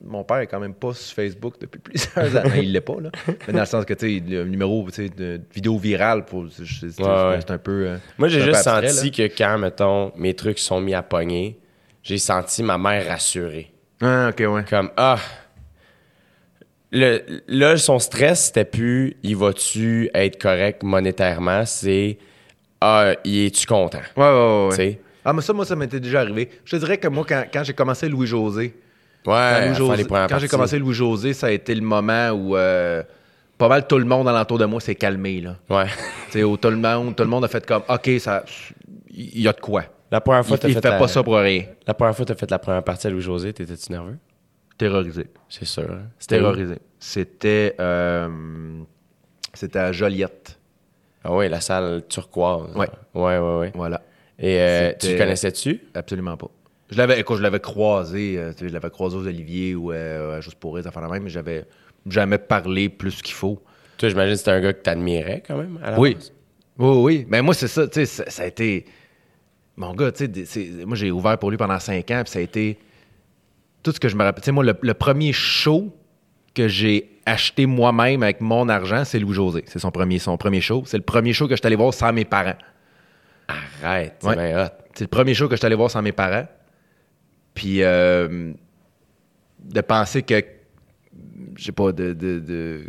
mon 0.08 0.24
père 0.24 0.38
est 0.38 0.46
quand 0.46 0.58
même 0.60 0.74
pas 0.74 0.92
sur 0.94 1.14
Facebook 1.14 1.54
depuis 1.60 1.78
plusieurs 1.84 2.36
années. 2.36 2.62
Il 2.62 2.72
l'est 2.72 2.80
pas, 2.80 3.00
là. 3.00 3.10
Mais 3.46 3.52
dans 3.52 3.60
le 3.60 3.66
sens 3.66 3.84
que, 3.84 3.94
tu 3.94 4.18
sais, 4.18 4.24
le 4.26 4.44
numéro 4.44 4.84
tu 4.88 4.94
sais, 5.04 5.08
de 5.08 5.40
vidéo 5.54 5.78
virale, 5.78 6.24
pour, 6.24 6.46
c'est, 6.50 7.00
Ouais, 7.00 7.38
un 7.48 7.58
peu. 7.58 7.86
euh, 7.86 7.96
Moi, 8.18 8.28
j'ai 8.28 8.40
juste 8.40 8.66
abstrait, 8.66 8.88
senti 8.88 9.10
que 9.12 9.22
quand, 9.36 9.58
mettons, 9.58 10.12
mes 10.16 10.34
trucs 10.34 10.58
sont 10.58 10.80
mis 10.80 10.94
à 10.94 11.02
pogner, 11.02 11.58
j'ai 12.02 12.18
senti 12.18 12.62
ma 12.62 12.78
mère 12.78 13.06
rassurée. 13.06 13.70
Ah, 14.00 14.30
ok, 14.30 14.44
ouais. 14.48 14.64
Comme, 14.68 14.90
ah. 14.96 15.18
Le, 16.90 17.42
là, 17.48 17.76
son 17.76 17.98
stress, 17.98 18.46
c'était 18.46 18.64
plus, 18.64 19.16
il 19.22 19.36
va-tu 19.36 20.08
être 20.14 20.40
correct 20.40 20.82
monétairement? 20.82 21.66
C'est, 21.66 22.16
ah, 22.80 23.12
y 23.24 23.44
es-tu 23.46 23.66
content? 23.66 23.98
Ouais, 24.16 24.24
ouais, 24.24 24.30
ouais. 24.30 24.64
ouais. 24.64 24.70
Tu 24.70 24.76
sais? 24.76 25.00
Ah, 25.24 25.34
mais 25.34 25.42
ça, 25.42 25.52
moi, 25.52 25.66
ça 25.66 25.76
m'était 25.76 26.00
déjà 26.00 26.20
arrivé. 26.22 26.48
Je 26.64 26.70
te 26.70 26.76
dirais 26.76 26.96
que 26.96 27.08
moi, 27.08 27.26
quand, 27.28 27.44
quand 27.52 27.62
j'ai 27.62 27.74
commencé 27.74 28.08
Louis-José, 28.08 28.74
Ouais, 29.28 29.72
Quand, 30.28 30.38
j'ai 30.38 30.48
commencé 30.48 30.78
Louis-José, 30.78 31.34
ça 31.34 31.48
a 31.48 31.50
été 31.50 31.74
le 31.74 31.82
moment 31.82 32.30
où 32.30 32.56
euh, 32.56 33.02
pas 33.58 33.68
mal 33.68 33.86
tout 33.86 33.98
le 33.98 34.04
monde 34.04 34.28
alentour 34.28 34.58
de 34.58 34.64
moi 34.64 34.80
s'est 34.80 34.94
calmé. 34.94 35.40
Là. 35.40 35.56
Ouais. 35.68 35.86
Tu 36.26 36.32
sais, 36.32 36.44
où 36.44 36.56
tout, 36.56 36.70
le 36.70 36.76
monde, 36.76 37.14
tout 37.14 37.24
le 37.24 37.28
monde 37.28 37.44
a 37.44 37.48
fait 37.48 37.64
comme 37.66 37.82
OK, 37.88 38.10
ça 38.18 38.44
il 39.10 39.40
y 39.40 39.48
a 39.48 39.52
de 39.52 39.60
quoi. 39.60 39.84
La 40.10 40.20
première 40.20 40.42
Il, 40.42 40.48
fois, 40.48 40.58
t'as 40.58 40.68
il 40.68 40.74
fait, 40.74 40.80
fait 40.80 40.90
la, 40.90 40.98
pas 40.98 41.08
ça 41.08 41.22
pour 41.22 41.36
rien. 41.36 41.64
La 41.86 41.92
première 41.92 42.16
fois, 42.16 42.24
t'as 42.24 42.34
fait 42.34 42.50
la 42.50 42.58
première 42.58 42.82
partie 42.82 43.06
à 43.06 43.10
Louis-José, 43.10 43.52
t'étais-tu 43.52 43.92
nerveux? 43.92 44.16
Terrorisé. 44.78 45.26
C'est 45.48 45.64
sûr. 45.66 45.90
hein? 45.90 46.04
Terrorisé. 46.26 46.76
C'était 46.98 47.74
euh, 47.80 48.28
c'était 49.52 49.78
à 49.80 49.92
Joliette. 49.92 50.58
Ah 51.24 51.34
oui, 51.34 51.48
la 51.48 51.60
salle 51.60 52.04
turquoise. 52.08 52.74
Ouais. 52.76 52.88
Ouais, 53.14 53.38
ouais, 53.38 53.58
ouais. 53.58 53.72
Voilà. 53.74 54.00
Et 54.38 54.60
euh, 54.60 54.92
tu 54.98 55.12
le 55.12 55.18
connaissais-tu? 55.18 55.82
Absolument 55.94 56.36
pas. 56.36 56.48
Je 56.90 56.96
l'avais, 56.96 57.20
écoute, 57.20 57.36
je 57.38 57.42
l'avais 57.42 57.60
croisé, 57.60 58.38
euh, 58.38 58.52
tu 58.52 58.60
sais, 58.60 58.68
je 58.68 58.72
l'avais 58.72 58.88
croisé 58.90 59.16
aux 59.16 59.26
Oliviers 59.26 59.74
ou 59.74 59.92
euh, 59.92 60.38
à 60.38 60.40
Juste 60.40 60.58
pour 60.58 60.74
rire, 60.74 60.84
ça 60.84 60.90
fait 60.90 61.00
la 61.00 61.08
même, 61.08 61.22
mais 61.24 61.30
j'avais 61.30 61.64
jamais 62.08 62.38
parlé 62.38 62.88
plus 62.88 63.20
qu'il 63.20 63.34
faut. 63.34 63.62
Toi, 63.98 64.08
j'imagine 64.08 64.32
que 64.34 64.38
c'était 64.38 64.50
un 64.52 64.60
gars 64.60 64.72
que 64.72 64.80
t'admirais 64.82 65.42
quand 65.46 65.56
même. 65.58 65.78
À 65.82 65.90
la 65.92 66.00
Oui. 66.00 66.14
base. 66.14 66.32
Oui, 66.78 66.96
oui. 67.02 67.26
Mais 67.28 67.42
moi, 67.42 67.52
c'est 67.54 67.68
ça, 67.68 67.86
tu 67.88 67.94
sais, 67.94 68.06
ça, 68.06 68.30
ça 68.30 68.42
a 68.44 68.46
été. 68.46 68.86
Mon 69.76 69.92
gars, 69.94 70.12
tu 70.12 70.28
sais, 70.46 70.68
moi, 70.86 70.96
j'ai 70.96 71.10
ouvert 71.10 71.36
pour 71.38 71.50
lui 71.50 71.56
pendant 71.56 71.78
cinq 71.78 72.10
ans, 72.10 72.22
puis 72.24 72.30
ça 72.32 72.38
a 72.38 72.42
été. 72.42 72.78
Tout 73.82 73.92
ce 73.92 74.00
que 74.00 74.08
je 74.08 74.16
me 74.16 74.22
rappelle. 74.24 74.42
Tu 74.42 74.46
sais, 74.46 74.52
moi, 74.52 74.64
le, 74.64 74.74
le 74.80 74.94
premier 74.94 75.32
show 75.32 75.94
que 76.54 76.68
j'ai 76.68 77.10
acheté 77.26 77.66
moi-même 77.66 78.22
avec 78.22 78.40
mon 78.40 78.68
argent, 78.68 79.04
c'est 79.04 79.18
Louis-José. 79.18 79.64
C'est 79.66 79.78
son 79.78 79.90
premier, 79.90 80.18
son 80.18 80.36
premier 80.38 80.60
show. 80.60 80.82
C'est 80.86 80.96
le 80.96 81.02
premier 81.04 81.32
show 81.32 81.46
que 81.46 81.54
je 81.54 81.60
suis 81.60 81.66
allé 81.66 81.76
voir 81.76 81.92
sans 81.92 82.12
mes 82.12 82.24
parents. 82.24 82.56
Arrête, 83.46 84.14
c'est 84.20 84.28
Ouais. 84.28 84.36
bien 84.36 84.64
hot. 84.64 84.68
C'est 84.94 85.04
le 85.04 85.08
premier 85.08 85.34
show 85.34 85.46
que 85.48 85.54
je 85.54 85.58
suis 85.58 85.66
allé 85.66 85.74
voir 85.76 85.90
sans 85.90 86.02
mes 86.02 86.12
parents. 86.12 86.46
Puis 87.58 87.82
euh, 87.82 88.52
de 89.64 89.80
penser 89.80 90.22
que, 90.22 90.40
je 91.56 91.64
sais 91.64 91.72
pas, 91.72 91.90
de, 91.90 92.12
de, 92.12 92.38
de, 92.38 92.84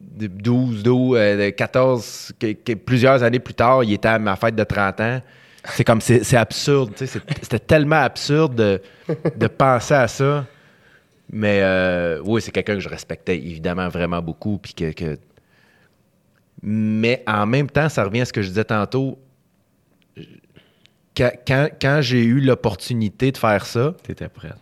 de 0.00 0.26
12, 0.26 0.82
12, 0.82 1.16
euh, 1.16 1.46
de 1.46 1.50
14, 1.50 2.32
que, 2.40 2.74
plusieurs 2.74 3.22
années 3.22 3.38
plus 3.38 3.54
tard, 3.54 3.84
il 3.84 3.92
était 3.92 4.08
à 4.08 4.18
ma 4.18 4.34
fête 4.34 4.56
de 4.56 4.64
30 4.64 5.00
ans. 5.00 5.22
C'est 5.66 5.84
comme, 5.84 6.00
c'est 6.00 6.34
absurde, 6.36 6.90
c'était 6.96 7.58
tellement 7.60 8.02
absurde 8.02 8.56
de, 8.56 8.82
de 9.36 9.46
penser 9.46 9.94
à 9.94 10.08
ça. 10.08 10.44
Mais 11.30 11.60
euh, 11.62 12.20
oui, 12.24 12.42
c'est 12.42 12.50
quelqu'un 12.50 12.74
que 12.74 12.80
je 12.80 12.88
respectais 12.88 13.36
évidemment 13.36 13.88
vraiment 13.88 14.20
beaucoup. 14.20 14.60
Que- 14.76 15.16
Mais 16.60 17.22
en 17.28 17.46
même 17.46 17.70
temps, 17.70 17.88
ça 17.88 18.02
revient 18.02 18.22
à 18.22 18.24
ce 18.24 18.32
que 18.32 18.42
je 18.42 18.48
disais 18.48 18.64
tantôt 18.64 19.16
quand, 21.18 21.32
quand- 21.46 21.68
quand 21.82 21.98
j'ai 22.00 22.22
eu 22.22 22.40
l'opportunité 22.40 23.32
de 23.32 23.36
faire 23.36 23.66
ça, 23.66 23.94
T'étais 24.04 24.28
prête. 24.28 24.54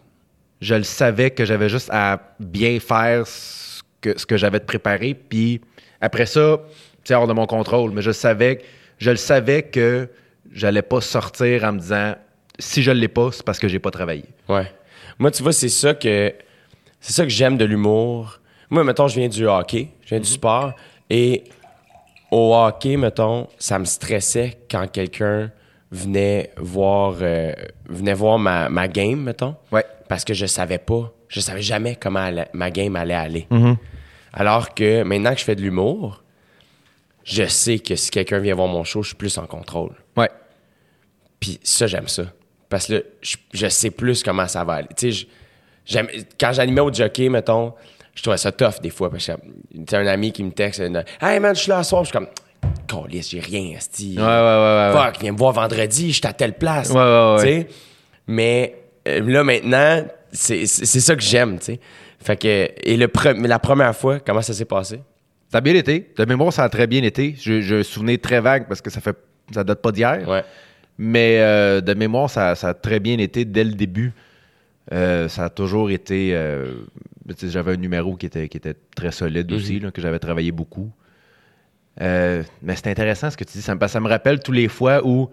je 0.63 0.75
le 0.75 0.83
savais 0.85 1.31
que 1.31 1.45
j'avais 1.45 1.69
juste 1.69 1.91
à 1.93 2.35
bien 2.41 2.81
faire 2.81 3.27
ce 3.27 3.83
que, 4.01 4.19
ce 4.19 4.25
que 4.27 4.37
j'avais 4.39 4.59
de 4.61 4.65
préparé. 4.65 5.15
Puis 5.15 5.61
après 6.01 6.25
ça, 6.27 6.59
c'est 7.05 7.15
hors 7.15 7.27
de 7.27 7.33
mon 7.35 7.47
contrôle. 7.47 7.91
Mais 7.93 8.03
je 8.03 8.11
savais, 8.13 8.63
je 8.99 9.11
le 9.11 9.17
savais 9.17 9.63
que 9.65 10.09
j'allais 10.53 10.83
pas 10.83 11.01
sortir 11.01 11.65
en 11.65 11.73
me 11.75 11.79
disant 11.81 12.15
si 12.59 12.83
je 12.83 12.91
l'ai 12.91 13.09
pas, 13.09 13.31
c'est 13.33 13.45
parce 13.45 13.59
que 13.59 13.69
j'ai 13.69 13.79
pas 13.79 13.91
travaillé. 13.91 14.25
Ouais. 14.49 14.73
Moi, 15.19 15.31
tu 15.31 15.43
vois, 15.43 15.53
c'est 15.53 15.69
ça 15.69 15.93
que 15.95 16.33
c'est 17.01 17.13
ça 17.13 17.23
que 17.25 17.29
j'aime 17.31 17.57
de 17.59 17.65
l'humour. 17.67 18.41
Moi, 18.71 18.83
mettons, 18.83 19.07
je 19.09 19.21
viens 19.21 19.29
du 19.29 19.47
hockey, 19.47 19.89
je 20.03 20.09
viens 20.09 20.21
du 20.21 20.29
sport, 20.29 20.73
et 21.11 21.45
au 22.31 22.55
hockey, 22.55 22.97
mettons, 22.97 23.47
ça 23.59 23.79
me 23.79 23.85
stressait 23.85 24.59
quand 24.71 24.91
quelqu'un 24.91 25.51
venait 25.91 26.51
voir 26.57 27.17
euh, 27.21 27.53
voir 27.89 28.39
ma, 28.39 28.69
ma 28.69 28.89
game, 28.89 29.21
mettons. 29.23 29.55
Ouais. 29.73 29.85
Parce 30.09 30.25
que 30.25 30.35
je 30.35 30.47
savais 30.47 30.79
pas, 30.79 31.13
je 31.29 31.41
savais 31.41 31.63
jamais 31.63 31.97
comment 31.97 32.21
allait- 32.21 32.49
ma 32.53 32.71
game 32.71 32.97
allait 32.97 33.15
aller. 33.15 33.47
Alors 34.33 34.75
que 34.75 35.03
maintenant 35.03 35.33
que 35.33 35.39
je 35.41 35.45
fais 35.45 35.55
de 35.57 35.63
l'humour, 35.63 36.23
je 37.25 37.45
sais 37.47 37.79
que 37.79 37.97
si 37.97 38.11
quelqu'un 38.11 38.39
vient 38.39 38.55
voir 38.55 38.69
mon 38.69 38.85
show, 38.85 39.03
je 39.03 39.09
suis 39.09 39.17
plus 39.17 39.37
en 39.39 39.47
contrôle. 39.47 39.93
Ouais. 40.17 40.31
Puis 41.41 41.59
ça, 41.63 41.87
j'aime 41.87 42.09
ça. 42.09 42.25
Parce 42.69 42.87
que 42.87 42.93
là, 42.95 43.01
je, 43.23 43.37
je 43.53 43.69
sais 43.69 43.91
plus 43.91 44.23
comment 44.23 44.47
ça 44.49 44.65
va 44.65 44.75
aller. 44.75 44.89
Tu 44.97 45.13
sais, 45.13 45.27
je- 45.87 46.07
quand 46.39 46.53
j'animais 46.53 46.81
au 46.81 46.93
jockey, 46.93 47.29
mettons, 47.29 47.75
je 48.15 48.23
trouvais 48.23 48.37
ça 48.39 48.53
tough 48.53 48.81
des 48.83 48.91
fois. 48.91 49.11
Parce 49.11 49.27
que 49.27 49.33
tu 49.87 49.95
un 49.95 50.07
ami 50.07 50.33
qui 50.33 50.43
me 50.45 50.51
texte, 50.51 50.81
Hey 51.21 51.41
man, 51.41 51.55
je 51.55 51.61
suis 51.63 51.71
là 51.71 51.83
ce 51.83 51.91
soir. 51.91 52.05
Je 52.05 52.09
suis 52.11 52.13
comme, 52.19 52.29
Calice, 52.87 53.31
j'ai 53.31 53.41
rien, 53.41 53.77
esti. 53.77 54.15
Ouais, 54.17 54.23
ouais, 54.23 54.29
ouais, 54.29 54.93
ouais. 54.93 54.93
Fuck, 54.93 55.21
viens 55.21 55.33
me 55.33 55.39
voir 55.39 55.53
vendredi, 55.53 56.09
je 56.13 56.17
suis 56.19 56.27
à 56.27 56.33
telle 56.33 56.55
place. 56.55 56.91
Ouais, 56.91 56.97
ouais, 56.97 57.35
ouais. 57.35 57.41
Tu 57.41 57.49
sais? 57.49 57.67
Mais 58.27 58.77
euh, 59.09 59.21
là, 59.21 59.45
maintenant, 59.45 60.05
c'est 60.33 60.67
ça 60.67 61.15
que 61.17 61.23
j'aime, 61.23 61.59
tu 61.59 61.65
sais. 61.67 61.81
Fait 62.21 62.37
que, 62.37 62.69
et 62.83 62.97
le 62.97 63.07
pre- 63.07 63.41
la 63.47 63.59
première 63.59 63.95
fois, 63.95 64.19
comment 64.21 64.43
ça 64.43 64.53
s'est 64.53 64.65
passé? 64.65 65.01
Ça 65.53 65.59
a 65.59 65.61
bien 65.61 65.75
été. 65.75 66.13
De 66.17 66.25
mémoire, 66.25 66.53
ça 66.53 66.65
a 66.65 66.69
très 66.69 66.87
bien 66.89 67.03
été. 67.05 67.37
Je, 67.39 67.61
je 67.61 67.77
me 67.77 67.83
souvenais 67.85 68.19
très 68.19 68.41
vague 68.41 68.67
parce 68.67 68.81
que 68.81 68.91
ça 68.91 69.01
fait 69.01 69.17
ça 69.55 69.63
date 69.63 69.81
pas 69.81 69.93
d'hier. 69.93 70.29
Ouais. 70.29 70.43
Mais 70.99 71.39
euh, 71.41 71.81
de 71.81 71.95
mémoire, 71.95 72.29
ça, 72.29 72.57
ça 72.57 72.71
a 72.71 72.75
très 72.75 72.99
bien 72.99 73.19
été 73.19 73.45
dès 73.45 73.63
le 73.63 73.75
début. 73.75 74.13
Euh, 74.93 75.29
ça 75.29 75.45
a 75.45 75.51
toujours 75.51 75.91
été. 75.91 76.31
euh, 76.35 76.73
j'avais 77.45 77.73
un 77.75 77.77
numéro 77.77 78.17
qui 78.17 78.27
était, 78.27 78.49
qui 78.49 78.57
était 78.57 78.75
très 78.97 79.13
solide 79.13 79.53
aussi, 79.53 79.79
là, 79.79 79.93
que 79.93 80.01
j'avais 80.03 80.19
travaillé 80.19 80.51
beaucoup. 80.51 80.91
Euh, 82.01 82.43
mais 82.63 82.77
c'est 82.77 82.89
intéressant 82.91 83.31
ce 83.31 83.37
que 83.37 83.45
tu 83.45 83.53
dis. 83.59 83.63
Ça 83.63 83.75
me, 83.75 83.87
ça 83.87 84.01
me 84.01 84.09
rappelle 84.09 84.41
tous 84.41 84.53
les 84.53 84.69
fois 84.69 85.01
où, 85.05 85.31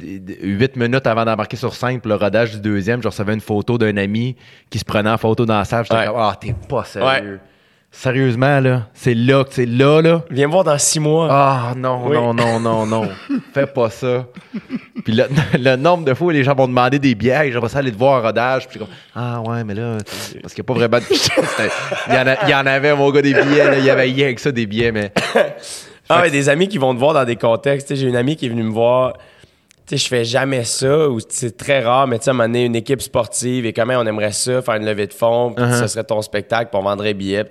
huit 0.00 0.76
minutes 0.76 1.06
avant 1.06 1.24
d'embarquer 1.24 1.56
sur 1.56 1.74
scène 1.74 2.00
pour 2.00 2.10
le 2.10 2.14
rodage 2.16 2.52
du 2.52 2.60
deuxième, 2.60 3.02
je 3.02 3.08
recevais 3.08 3.34
une 3.34 3.40
photo 3.40 3.78
d'un 3.78 3.96
ami 3.96 4.36
qui 4.70 4.78
se 4.78 4.84
prenait 4.84 5.10
en 5.10 5.18
photo 5.18 5.46
dans 5.46 5.58
la 5.58 5.64
salle. 5.64 5.84
J'étais 5.84 5.96
Ouais. 6.00 6.06
comme, 6.06 6.16
ah, 6.18 6.36
t'es 6.40 6.54
pas 6.68 6.84
sérieux. 6.84 7.40
Sérieusement, 7.90 8.60
là, 8.60 8.88
c'est 8.92 9.14
là 9.14 9.44
que 9.44 9.54
c'est 9.54 9.64
là, 9.64 10.02
là. 10.02 10.22
Viens 10.30 10.46
me 10.46 10.52
voir 10.52 10.62
dans 10.62 10.76
six 10.76 11.00
mois. 11.00 11.26
Ah 11.30 11.72
non, 11.74 12.06
Oui. 12.06 12.16
non, 12.16 12.34
non, 12.34 12.60
non, 12.60 12.84
non. 12.86 13.08
Fais 13.54 13.66
pas 13.66 13.88
ça. 13.88 14.26
Puis 15.08 15.16
le, 15.16 15.24
le 15.58 15.76
nombre 15.76 16.04
de 16.04 16.12
fois 16.12 16.26
où 16.26 16.30
les 16.30 16.44
gens 16.44 16.54
vont 16.54 16.68
demander 16.68 16.98
des 16.98 17.14
billets, 17.14 17.50
j'aimerais 17.50 17.70
ça 17.70 17.78
aller 17.78 17.92
te 17.92 17.96
voir 17.96 18.20
en 18.20 18.26
rodage. 18.26 18.68
Puis 18.68 18.78
comme, 18.78 18.88
ah 19.14 19.40
ouais, 19.40 19.64
mais 19.64 19.74
là, 19.74 19.96
parce 20.42 20.52
qu'il 20.54 20.62
n'y 20.62 20.66
a 20.66 20.74
pas 20.74 20.74
vraiment 20.74 20.98
de 20.98 21.04
il, 22.08 22.14
y 22.14 22.18
en 22.18 22.26
a- 22.26 22.44
il 22.44 22.50
y 22.50 22.54
en 22.54 22.66
avait, 22.66 22.94
mon 22.94 23.10
gars, 23.10 23.22
des 23.22 23.32
billets. 23.32 23.64
là. 23.70 23.78
Il 23.78 23.84
y 23.84 23.90
avait 23.90 24.02
rien 24.02 24.34
que 24.34 24.40
ça, 24.40 24.52
des 24.52 24.66
billets, 24.66 24.92
mais. 24.92 25.10
Ah 26.10 26.22
ouais, 26.22 26.30
des 26.30 26.48
amis 26.48 26.68
qui 26.68 26.78
vont 26.78 26.94
te 26.94 26.98
voir 26.98 27.14
dans 27.14 27.24
des 27.24 27.36
contextes. 27.36 27.94
J'ai 27.94 28.06
une 28.06 28.16
amie 28.16 28.36
qui 28.36 28.46
est 28.46 28.48
venue 28.50 28.62
me 28.64 28.72
voir. 28.72 29.14
Tu 29.86 29.96
sais, 29.96 30.04
je 30.04 30.08
fais 30.08 30.24
jamais 30.24 30.64
ça, 30.64 31.08
ou 31.08 31.18
c'est 31.26 31.56
très 31.56 31.80
rare, 31.80 32.06
mais 32.06 32.18
tu 32.18 32.24
sais, 32.24 32.30
à 32.30 32.32
un 32.32 32.36
moment 32.36 32.48
donné, 32.48 32.64
une 32.66 32.76
équipe 32.76 33.00
sportive, 33.00 33.64
et 33.64 33.72
comment 33.72 33.94
on 33.96 34.04
aimerait 34.06 34.32
ça, 34.32 34.60
faire 34.60 34.74
une 34.74 34.84
levée 34.84 35.06
de 35.06 35.14
fonds, 35.14 35.52
puis 35.54 35.64
Uh-huh. 35.64 35.80
ce 35.80 35.86
serait 35.86 36.04
ton 36.04 36.20
spectacle, 36.20 36.68
puis 36.70 36.78
on 36.78 36.82
vendrait 36.84 37.14
billets. 37.14 37.46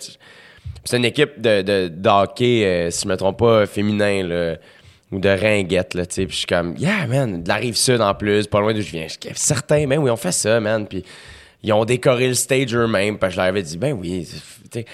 c'est 0.86 0.98
une 0.98 1.06
équipe 1.06 1.42
de, 1.42 1.64
de, 1.64 1.88
de 1.88 2.10
hockey, 2.10 2.64
euh, 2.64 2.92
si 2.92 3.06
je 3.06 3.08
me 3.10 3.18
trompe 3.18 3.40
pas, 3.40 3.66
féminin, 3.66 4.22
là, 4.28 4.56
ou 5.12 5.20
de 5.20 5.30
ringuette, 5.30 5.94
là, 5.94 6.06
tu 6.06 6.16
sais. 6.16 6.26
Puis 6.26 6.34
je 6.34 6.38
suis 6.40 6.48
comme, 6.48 6.76
yeah, 6.78 7.08
man, 7.08 7.44
de 7.44 7.48
la 7.48 7.56
rive 7.56 7.76
sud 7.76 8.02
en 8.02 8.14
plus, 8.14 8.48
pas 8.48 8.60
loin 8.60 8.74
d'où 8.74 8.82
je 8.82 8.92
viens. 8.92 9.08
Je 9.08 9.14
suis 9.14 9.36
certain, 9.36 9.88
ben 9.88 10.00
oui, 10.00 10.10
on 10.10 10.18
fait 10.18 10.32
ça, 10.32 10.60
man. 10.60 10.86
Puis 10.88 11.04
ils 11.64 11.74
ont 11.74 11.86
décoré 11.86 12.28
le 12.28 12.34
stage 12.34 12.76
eux-mêmes, 12.76 13.18
puis 13.18 13.32
je 13.32 13.38
leur 13.38 13.46
avais 13.46 13.64
dit, 13.64 13.78
ben 13.78 13.94
oui, 13.94 14.28
tu 14.30 14.70
sais. 14.72 14.86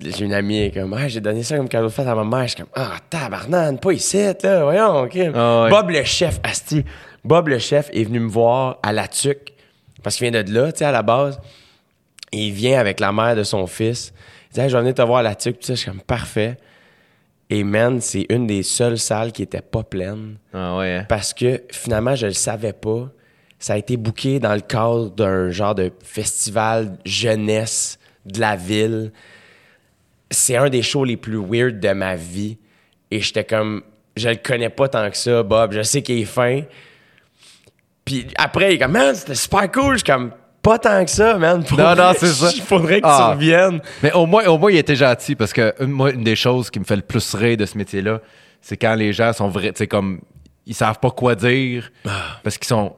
J'ai 0.00 0.24
une 0.24 0.32
amie 0.32 0.60
est 0.62 0.70
comme, 0.70 0.94
ah, 0.94 1.08
j'ai 1.08 1.20
donné 1.20 1.42
ça 1.42 1.56
comme 1.56 1.68
cadeau 1.68 1.88
de 1.88 1.92
fête 1.92 2.06
à 2.06 2.14
ma 2.14 2.22
mère. 2.22 2.46
Je 2.46 2.54
suis 2.54 2.58
comme, 2.58 2.70
ah, 2.76 2.98
tabarnane, 3.10 3.80
pas 3.80 3.90
ici, 3.90 4.18
là, 4.44 4.62
voyons, 4.62 5.00
OK. 5.00 5.18
Ah 5.34 5.64
ouais. 5.64 5.70
Bob 5.70 5.90
le 5.90 6.04
chef, 6.04 6.38
Asti. 6.44 6.84
Bob 7.24 7.48
le 7.48 7.58
chef 7.58 7.90
est 7.92 8.04
venu 8.04 8.20
me 8.20 8.28
voir 8.28 8.78
à 8.84 8.92
la 8.92 9.08
tuque, 9.08 9.52
parce 10.04 10.14
qu'il 10.14 10.30
vient 10.30 10.40
de 10.40 10.52
là, 10.52 10.70
tu 10.70 10.78
sais, 10.78 10.84
à 10.84 10.92
la 10.92 11.02
base. 11.02 11.40
Et 12.30 12.46
il 12.46 12.52
vient 12.52 12.78
avec 12.78 13.00
la 13.00 13.10
mère 13.10 13.34
de 13.34 13.42
son 13.42 13.66
fils. 13.66 14.12
Il 14.50 14.54
dit, 14.54 14.60
hey, 14.60 14.68
je 14.68 14.76
vais 14.76 14.82
venir 14.82 14.94
te 14.94 15.02
voir 15.02 15.18
à 15.18 15.22
la 15.24 15.34
tuque, 15.34 15.56
puis 15.56 15.66
ça, 15.66 15.74
je 15.74 15.80
suis 15.80 15.90
comme, 15.90 16.00
parfait. 16.00 16.58
Et 17.50 17.64
man, 17.64 18.00
c'est 18.00 18.26
une 18.28 18.46
des 18.46 18.62
seules 18.62 18.98
salles 18.98 19.32
qui 19.32 19.42
était 19.42 19.62
pas 19.62 19.82
pleine. 19.82 20.36
Ah 20.52 20.76
ouais, 20.76 20.96
hein? 20.96 21.06
Parce 21.08 21.32
que 21.32 21.62
finalement, 21.70 22.14
je 22.14 22.26
le 22.26 22.34
savais 22.34 22.74
pas. 22.74 23.10
Ça 23.58 23.72
a 23.72 23.76
été 23.78 23.96
booké 23.96 24.38
dans 24.38 24.54
le 24.54 24.60
cadre 24.60 25.10
d'un 25.10 25.50
genre 25.50 25.74
de 25.74 25.90
festival 26.02 26.98
jeunesse 27.04 27.98
de 28.26 28.40
la 28.40 28.54
ville. 28.54 29.12
C'est 30.30 30.56
un 30.56 30.68
des 30.68 30.82
shows 30.82 31.04
les 31.04 31.16
plus 31.16 31.38
weird 31.38 31.80
de 31.80 31.92
ma 31.92 32.16
vie. 32.16 32.58
Et 33.10 33.20
j'étais 33.20 33.44
comme, 33.44 33.82
je 34.14 34.28
le 34.28 34.36
connais 34.36 34.68
pas 34.68 34.88
tant 34.88 35.10
que 35.10 35.16
ça, 35.16 35.42
Bob. 35.42 35.72
Je 35.72 35.82
sais 35.82 36.02
qu'il 36.02 36.18
est 36.18 36.24
fin. 36.26 36.62
Puis 38.04 38.26
après, 38.36 38.72
il 38.72 38.74
est 38.74 38.78
comme, 38.78 38.92
man, 38.92 39.14
c'était 39.14 39.34
super 39.34 39.72
cool. 39.72 39.94
Je 39.94 40.04
suis 40.04 40.12
comme, 40.12 40.32
pas 40.62 40.78
tant 40.78 41.04
que 41.04 41.10
ça, 41.10 41.36
man. 41.38 41.62
Pour 41.64 41.78
Non, 41.78 41.94
non, 41.94 42.12
c'est 42.16 42.26
ça. 42.32 42.50
Il 42.54 42.62
faudrait 42.72 43.00
que 43.00 43.06
Ah. 43.06 43.30
tu 43.32 43.36
reviennes. 43.36 43.80
Mais 44.02 44.12
au 44.12 44.26
moins, 44.26 44.44
au 44.46 44.58
moins, 44.58 44.70
il 44.70 44.76
était 44.78 44.96
gentil 44.96 45.34
parce 45.34 45.52
que 45.52 45.74
une, 45.80 45.90
moi, 45.90 46.10
une 46.10 46.24
des 46.24 46.36
choses 46.36 46.70
qui 46.70 46.78
me 46.80 46.84
fait 46.84 46.96
le 46.96 47.02
plus 47.02 47.34
rire 47.34 47.56
de 47.56 47.64
ce 47.66 47.78
métier-là, 47.78 48.20
c'est 48.60 48.76
quand 48.76 48.94
les 48.94 49.12
gens 49.12 49.32
sont 49.32 49.48
vrais, 49.48 49.72
tu 49.72 49.78
sais, 49.78 49.86
comme, 49.86 50.20
ils 50.66 50.74
savent 50.74 50.98
pas 50.98 51.10
quoi 51.10 51.34
dire 51.34 51.90
parce 52.42 52.58
qu'ils 52.58 52.66
sont 52.66 52.96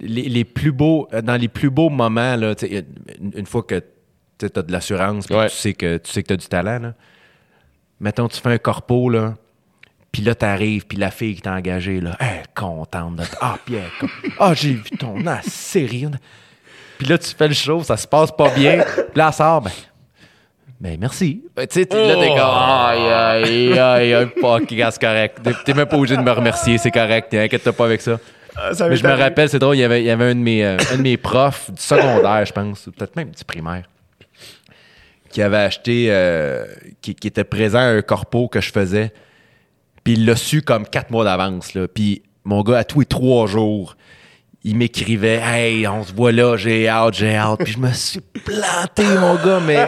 les, 0.00 0.22
les 0.28 0.44
plus 0.44 0.72
beaux, 0.72 1.06
euh, 1.12 1.20
dans 1.22 1.36
les 1.36 1.48
plus 1.48 1.70
beaux 1.70 1.90
moments, 1.90 2.34
là, 2.36 2.54
tu 2.54 2.66
sais, 2.66 2.84
une, 3.20 3.32
une 3.36 3.46
fois 3.46 3.62
que 3.62 3.80
tu 4.38 4.46
as 4.46 4.62
de 4.62 4.72
l'assurance, 4.72 5.26
Ouais. 5.30 5.48
tu 5.48 5.56
sais 5.56 5.74
que 5.74 5.98
tu 5.98 6.10
sais 6.10 6.22
que 6.22 6.28
tu 6.28 6.32
as 6.34 6.36
du 6.38 6.46
talent, 6.46 6.78
là. 6.80 6.94
Mettons, 8.00 8.26
tu 8.26 8.40
fais 8.40 8.50
un 8.50 8.58
corpo, 8.58 9.08
là, 9.10 9.34
puis 10.10 10.22
là, 10.22 10.34
t'arrives, 10.34 10.86
puis 10.86 10.98
la 10.98 11.10
fille 11.12 11.36
qui 11.36 11.42
t'a 11.42 11.52
engagé, 11.54 12.00
là, 12.00 12.16
elle 12.18 12.26
est 12.26 12.54
contente 12.54 13.16
de 13.16 13.22
Ah, 13.40 13.56
puis 13.64 13.76
elle 13.76 13.82
est 13.84 13.98
comme, 14.00 14.10
Ah, 14.40 14.52
j'ai 14.54 14.72
vu 14.74 14.90
ton 14.98 15.14
ah, 15.26 15.40
série. 15.42 16.06
Puis 17.02 17.10
là, 17.10 17.18
tu 17.18 17.34
fais 17.36 17.48
le 17.48 17.54
show, 17.54 17.82
ça 17.82 17.96
se 17.96 18.06
passe 18.06 18.30
pas 18.30 18.48
bien. 18.50 18.84
Puis 18.84 19.02
là, 19.16 19.26
elle 19.28 19.34
sort, 19.34 19.60
ben, 19.60 19.70
ben 20.80 20.96
merci. 21.00 21.42
Ben, 21.56 21.66
tu 21.66 21.80
sais, 21.80 21.86
tu- 21.86 21.96
là, 21.96 22.14
t'es 22.14 22.28
comme, 22.28 22.38
aïe, 22.38 23.08
aïe, 23.08 23.78
aïe, 23.78 24.14
aïe, 24.14 24.28
fuck, 24.40 24.62
c'est 24.68 25.00
correct. 25.00 25.38
T'es- 25.42 25.50
T'es 25.64 25.74
même 25.74 25.86
pas 25.86 25.96
obligé 25.96 26.16
de 26.16 26.22
me 26.22 26.30
remercier, 26.30 26.78
c'est 26.78 26.90
correct. 26.92 27.34
Inquiète-toi 27.34 27.72
pas 27.72 27.84
avec 27.86 28.00
ça. 28.00 28.18
Mais 28.90 28.96
je 28.96 29.02
me 29.02 29.12
rappelle, 29.18 29.48
c'est 29.48 29.58
drôle, 29.58 29.76
il 29.76 29.80
y 29.80 29.84
avait, 29.84 30.02
il 30.02 30.06
y 30.06 30.10
avait 30.10 30.26
un, 30.30 30.34
de 30.34 30.40
mes, 30.40 30.64
euh, 30.64 30.76
un 30.92 30.96
de 30.98 31.02
mes 31.02 31.16
profs 31.16 31.70
du 31.72 31.80
secondaire, 31.82 32.44
je 32.46 32.52
pense, 32.52 32.86
ou 32.86 32.92
peut-être 32.92 33.16
même 33.16 33.30
du 33.30 33.44
primaire, 33.44 33.84
qui 35.30 35.42
avait 35.42 35.56
acheté, 35.56 36.06
euh, 36.10 36.66
qui, 37.00 37.14
qui 37.14 37.26
était 37.28 37.44
présent 37.44 37.78
à 37.80 37.84
un 37.84 38.02
corpo 38.02 38.48
que 38.48 38.60
je 38.60 38.70
faisais. 38.70 39.12
Puis 40.04 40.14
il 40.14 40.26
l'a 40.26 40.36
su 40.36 40.62
comme 40.62 40.86
quatre 40.86 41.10
mois 41.10 41.24
d'avance. 41.24 41.74
Là. 41.74 41.88
Puis 41.88 42.22
mon 42.44 42.62
gars, 42.62 42.78
à 42.78 42.84
tous 42.84 43.00
les 43.00 43.06
trois 43.06 43.46
jours, 43.46 43.96
il 44.64 44.76
m'écrivait 44.76 45.40
Hey, 45.42 45.86
on 45.88 46.04
se 46.04 46.12
voit 46.12 46.32
là, 46.32 46.56
j'ai 46.56 46.88
hâte, 46.88 47.14
j'ai 47.14 47.34
hâte. 47.36 47.60
Puis 47.64 47.72
je 47.74 47.78
me 47.78 47.92
suis 47.92 48.20
planté, 48.20 49.04
mon 49.18 49.34
gars, 49.36 49.60
mais, 49.60 49.86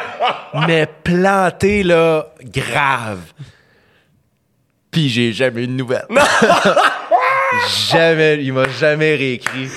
mais 0.66 0.86
planté, 0.86 1.82
là, 1.82 2.26
grave. 2.42 3.20
Puis 4.90 5.08
j'ai 5.08 5.32
jamais 5.32 5.64
eu 5.64 5.66
de 5.66 5.72
nouvelles. 5.72 6.06
jamais, 7.90 8.42
il 8.44 8.52
m'a 8.52 8.68
jamais 8.68 9.14
réécrit. 9.16 9.68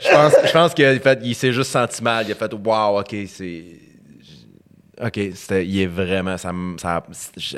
Je 0.00 0.08
pense, 0.10 0.32
je 0.44 0.52
pense 0.52 0.74
qu'il 0.74 1.00
fait- 1.00 1.20
il 1.22 1.34
s'est 1.34 1.52
juste 1.52 1.70
senti 1.70 2.02
mal. 2.02 2.24
Il 2.28 2.32
a 2.32 2.34
fait 2.34 2.52
Wow, 2.52 3.00
ok, 3.00 3.14
c'est. 3.28 3.64
Ok, 5.02 5.18
c'était, 5.34 5.66
il 5.66 5.80
est 5.80 5.86
vraiment. 5.86 6.36
Ça, 6.38 6.52
ça- 6.76 7.02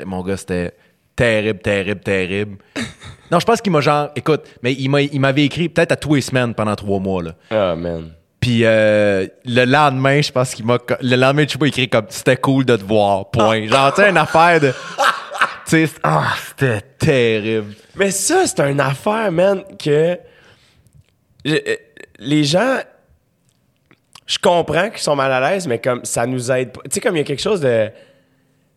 mon 0.05 0.23
gars, 0.23 0.37
c'était 0.37 0.71
terrible, 1.15 1.59
terrible, 1.59 2.01
terrible. 2.01 2.57
Non, 3.31 3.39
je 3.39 3.45
pense 3.45 3.61
qu'il 3.61 3.71
m'a 3.71 3.81
genre. 3.81 4.09
Écoute, 4.15 4.43
mais 4.61 4.73
il, 4.73 4.89
m'a, 4.89 5.01
il 5.01 5.19
m'avait 5.19 5.43
écrit 5.43 5.69
peut-être 5.69 5.91
à 5.91 5.95
tous 5.95 6.15
les 6.15 6.21
semaines 6.21 6.53
pendant 6.53 6.75
trois 6.75 6.99
mois. 6.99 7.21
Là. 7.23 7.31
Ah, 7.51 7.75
man. 7.75 8.11
Puis 8.39 8.61
euh, 8.63 9.27
le 9.45 9.65
lendemain, 9.65 10.21
je 10.21 10.31
pense 10.31 10.53
qu'il 10.53 10.65
m'a. 10.65 10.77
Le 11.01 11.15
lendemain, 11.15 11.43
je 11.47 11.53
sais 11.53 11.57
pas, 11.57 11.65
écrit 11.65 11.89
comme 11.89 12.05
c'était 12.09 12.37
cool 12.37 12.63
de 12.65 12.75
te 12.77 12.83
voir. 12.83 13.29
Point. 13.31 13.67
Genre, 13.67 13.93
tu 13.93 14.01
sais, 14.01 14.09
une 14.09 14.17
affaire 14.17 14.59
de. 14.59 14.73
Tu 15.69 15.85
sais, 15.85 15.93
ah, 16.01 16.33
c'était 16.47 16.79
terrible. 16.97 17.73
Mais 17.97 18.09
ça, 18.11 18.47
c'est 18.47 18.61
une 18.71 18.79
affaire, 18.79 19.29
man, 19.33 19.63
que 19.77 20.17
je- 21.43 21.53
euh, 21.55 21.75
les 22.19 22.45
gens, 22.45 22.77
je 24.25 24.37
comprends 24.39 24.89
qu'ils 24.89 25.01
sont 25.01 25.17
mal 25.17 25.29
à 25.31 25.41
l'aise, 25.51 25.67
mais 25.67 25.79
comme 25.79 26.05
ça 26.05 26.25
nous 26.25 26.49
aide 26.53 26.71
pas. 26.71 26.79
Tu 26.85 26.91
sais, 26.93 26.99
comme 27.01 27.15
il 27.15 27.19
y 27.19 27.21
a 27.21 27.25
quelque 27.25 27.41
chose 27.41 27.59
de. 27.59 27.89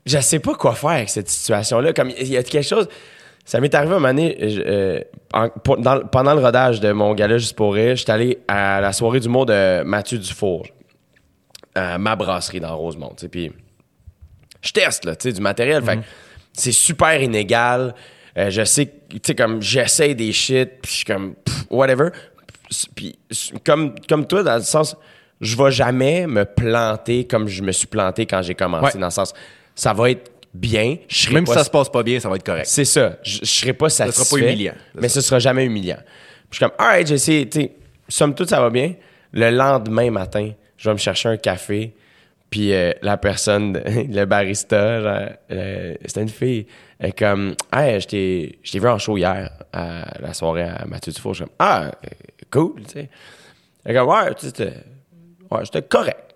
Je 0.04 0.18
sais 0.18 0.40
pas 0.40 0.54
quoi 0.54 0.74
faire 0.74 0.90
avec 0.90 1.10
cette 1.10 1.28
situation-là. 1.28 1.92
Comme 1.92 2.10
il 2.10 2.26
y 2.26 2.36
a 2.36 2.42
quelque 2.42 2.66
chose. 2.66 2.88
Ça 3.44 3.60
m'est 3.60 3.74
arrivé 3.74 3.92
un 3.94 3.98
moment 3.98 4.08
donné, 4.08 4.36
je- 4.48 4.60
euh, 4.64 5.00
en- 5.32 5.48
pour- 5.48 5.78
dans- 5.78 6.00
pendant 6.06 6.34
le 6.34 6.40
rodage 6.40 6.80
de 6.80 6.92
mon 6.92 7.14
gala 7.14 7.38
Juste 7.38 7.56
pour 7.56 7.74
rire, 7.74 7.96
j'étais 7.96 8.12
allé 8.12 8.38
à 8.46 8.80
la 8.80 8.92
soirée 8.92 9.18
d'humour 9.20 9.46
de 9.46 9.82
Mathieu 9.82 10.18
Dufour, 10.18 10.66
à 11.74 11.98
ma 11.98 12.14
brasserie 12.16 12.60
dans 12.60 12.76
Rosemont. 12.76 13.14
Puis 13.30 13.50
je 14.62 14.72
teste 14.72 15.04
là, 15.04 15.16
tu 15.16 15.28
sais, 15.28 15.32
du 15.34 15.40
matériel. 15.40 15.82
Fait 15.82 15.96
que 15.96 16.02
c'est 16.52 16.72
super 16.72 17.20
inégal. 17.20 17.94
Euh, 18.38 18.50
je 18.50 18.62
sais, 18.64 18.86
tu 19.08 19.18
sais, 19.22 19.34
comme 19.34 19.60
j'essaie 19.60 20.14
des 20.14 20.32
shit, 20.32 20.70
puis 20.82 20.90
je 20.92 20.96
suis 20.98 21.04
comme 21.04 21.34
pff, 21.34 21.64
whatever. 21.70 22.10
Puis 22.94 23.18
comme, 23.64 23.94
comme 24.08 24.26
toi, 24.26 24.44
dans 24.44 24.54
le 24.56 24.62
sens, 24.62 24.96
je 25.40 25.56
vais 25.56 25.72
jamais 25.72 26.26
me 26.28 26.44
planter 26.44 27.26
comme 27.26 27.48
je 27.48 27.62
me 27.62 27.72
suis 27.72 27.88
planté 27.88 28.26
quand 28.26 28.42
j'ai 28.42 28.54
commencé. 28.54 28.94
Ouais. 28.94 29.00
Dans 29.00 29.06
le 29.08 29.10
sens, 29.12 29.32
ça 29.74 29.92
va 29.92 30.10
être 30.10 30.30
bien. 30.52 30.96
Je 31.08 31.22
serai 31.22 31.34
Même 31.34 31.44
pas 31.44 31.52
si 31.52 31.58
ça 31.58 31.64
se 31.64 31.70
passe 31.70 31.88
pas 31.88 32.02
bien, 32.02 32.20
ça 32.20 32.28
va 32.28 32.36
être 32.36 32.44
correct. 32.44 32.66
c'est 32.66 32.84
ça. 32.84 33.16
Je, 33.22 33.38
je 33.42 33.44
serai 33.44 33.72
pas 33.72 33.88
sera 33.88 34.06
pas 34.06 34.12
satisfait. 34.12 34.40
humiliant. 34.40 34.74
Mais 34.94 35.08
ce 35.08 35.20
sera 35.20 35.38
jamais 35.38 35.64
humiliant. 35.64 35.98
Puis 36.50 36.50
je 36.50 36.56
suis 36.56 36.64
comme, 36.64 36.74
alright, 36.78 37.06
j'ai 37.06 37.14
essayé, 37.14 37.48
tu 37.48 37.60
sais, 37.60 37.72
somme 38.08 38.34
toute, 38.34 38.48
ça 38.48 38.60
va 38.60 38.70
bien. 38.70 38.94
Le 39.32 39.50
lendemain 39.50 40.10
matin, 40.10 40.50
je 40.76 40.88
vais 40.88 40.94
me 40.94 40.98
chercher 40.98 41.28
un 41.28 41.36
café. 41.36 41.94
Puis 42.50 42.72
euh, 42.72 42.92
la 43.02 43.16
personne, 43.16 43.80
le 43.86 44.24
barista, 44.24 45.00
genre, 45.00 45.36
euh, 45.52 45.94
c'était 46.04 46.22
une 46.22 46.28
fille. 46.28 46.66
Elle 46.98 47.10
est 47.10 47.18
comme, 47.18 47.54
hey, 47.72 48.00
je 48.00 48.06
t'ai 48.08 48.58
vu 48.80 48.88
en 48.88 48.98
show 48.98 49.16
hier, 49.16 49.50
à 49.72 50.20
la 50.20 50.34
soirée 50.34 50.64
à 50.64 50.84
Mathieu 50.86 51.12
Dufour. 51.12 51.34
Je 51.34 51.38
suis 51.38 51.44
comme, 51.44 51.54
ah, 51.60 51.86
euh, 51.86 52.08
cool, 52.50 52.82
tu 52.82 52.94
sais. 52.94 53.10
Elle 53.84 53.94
est 53.94 53.98
comme, 53.98 54.08
ouais, 54.08 54.34
tu 54.34 54.48
sais, 54.48 54.74
ouais, 55.50 55.64
j'étais 55.64 55.82
correct. 55.82 56.34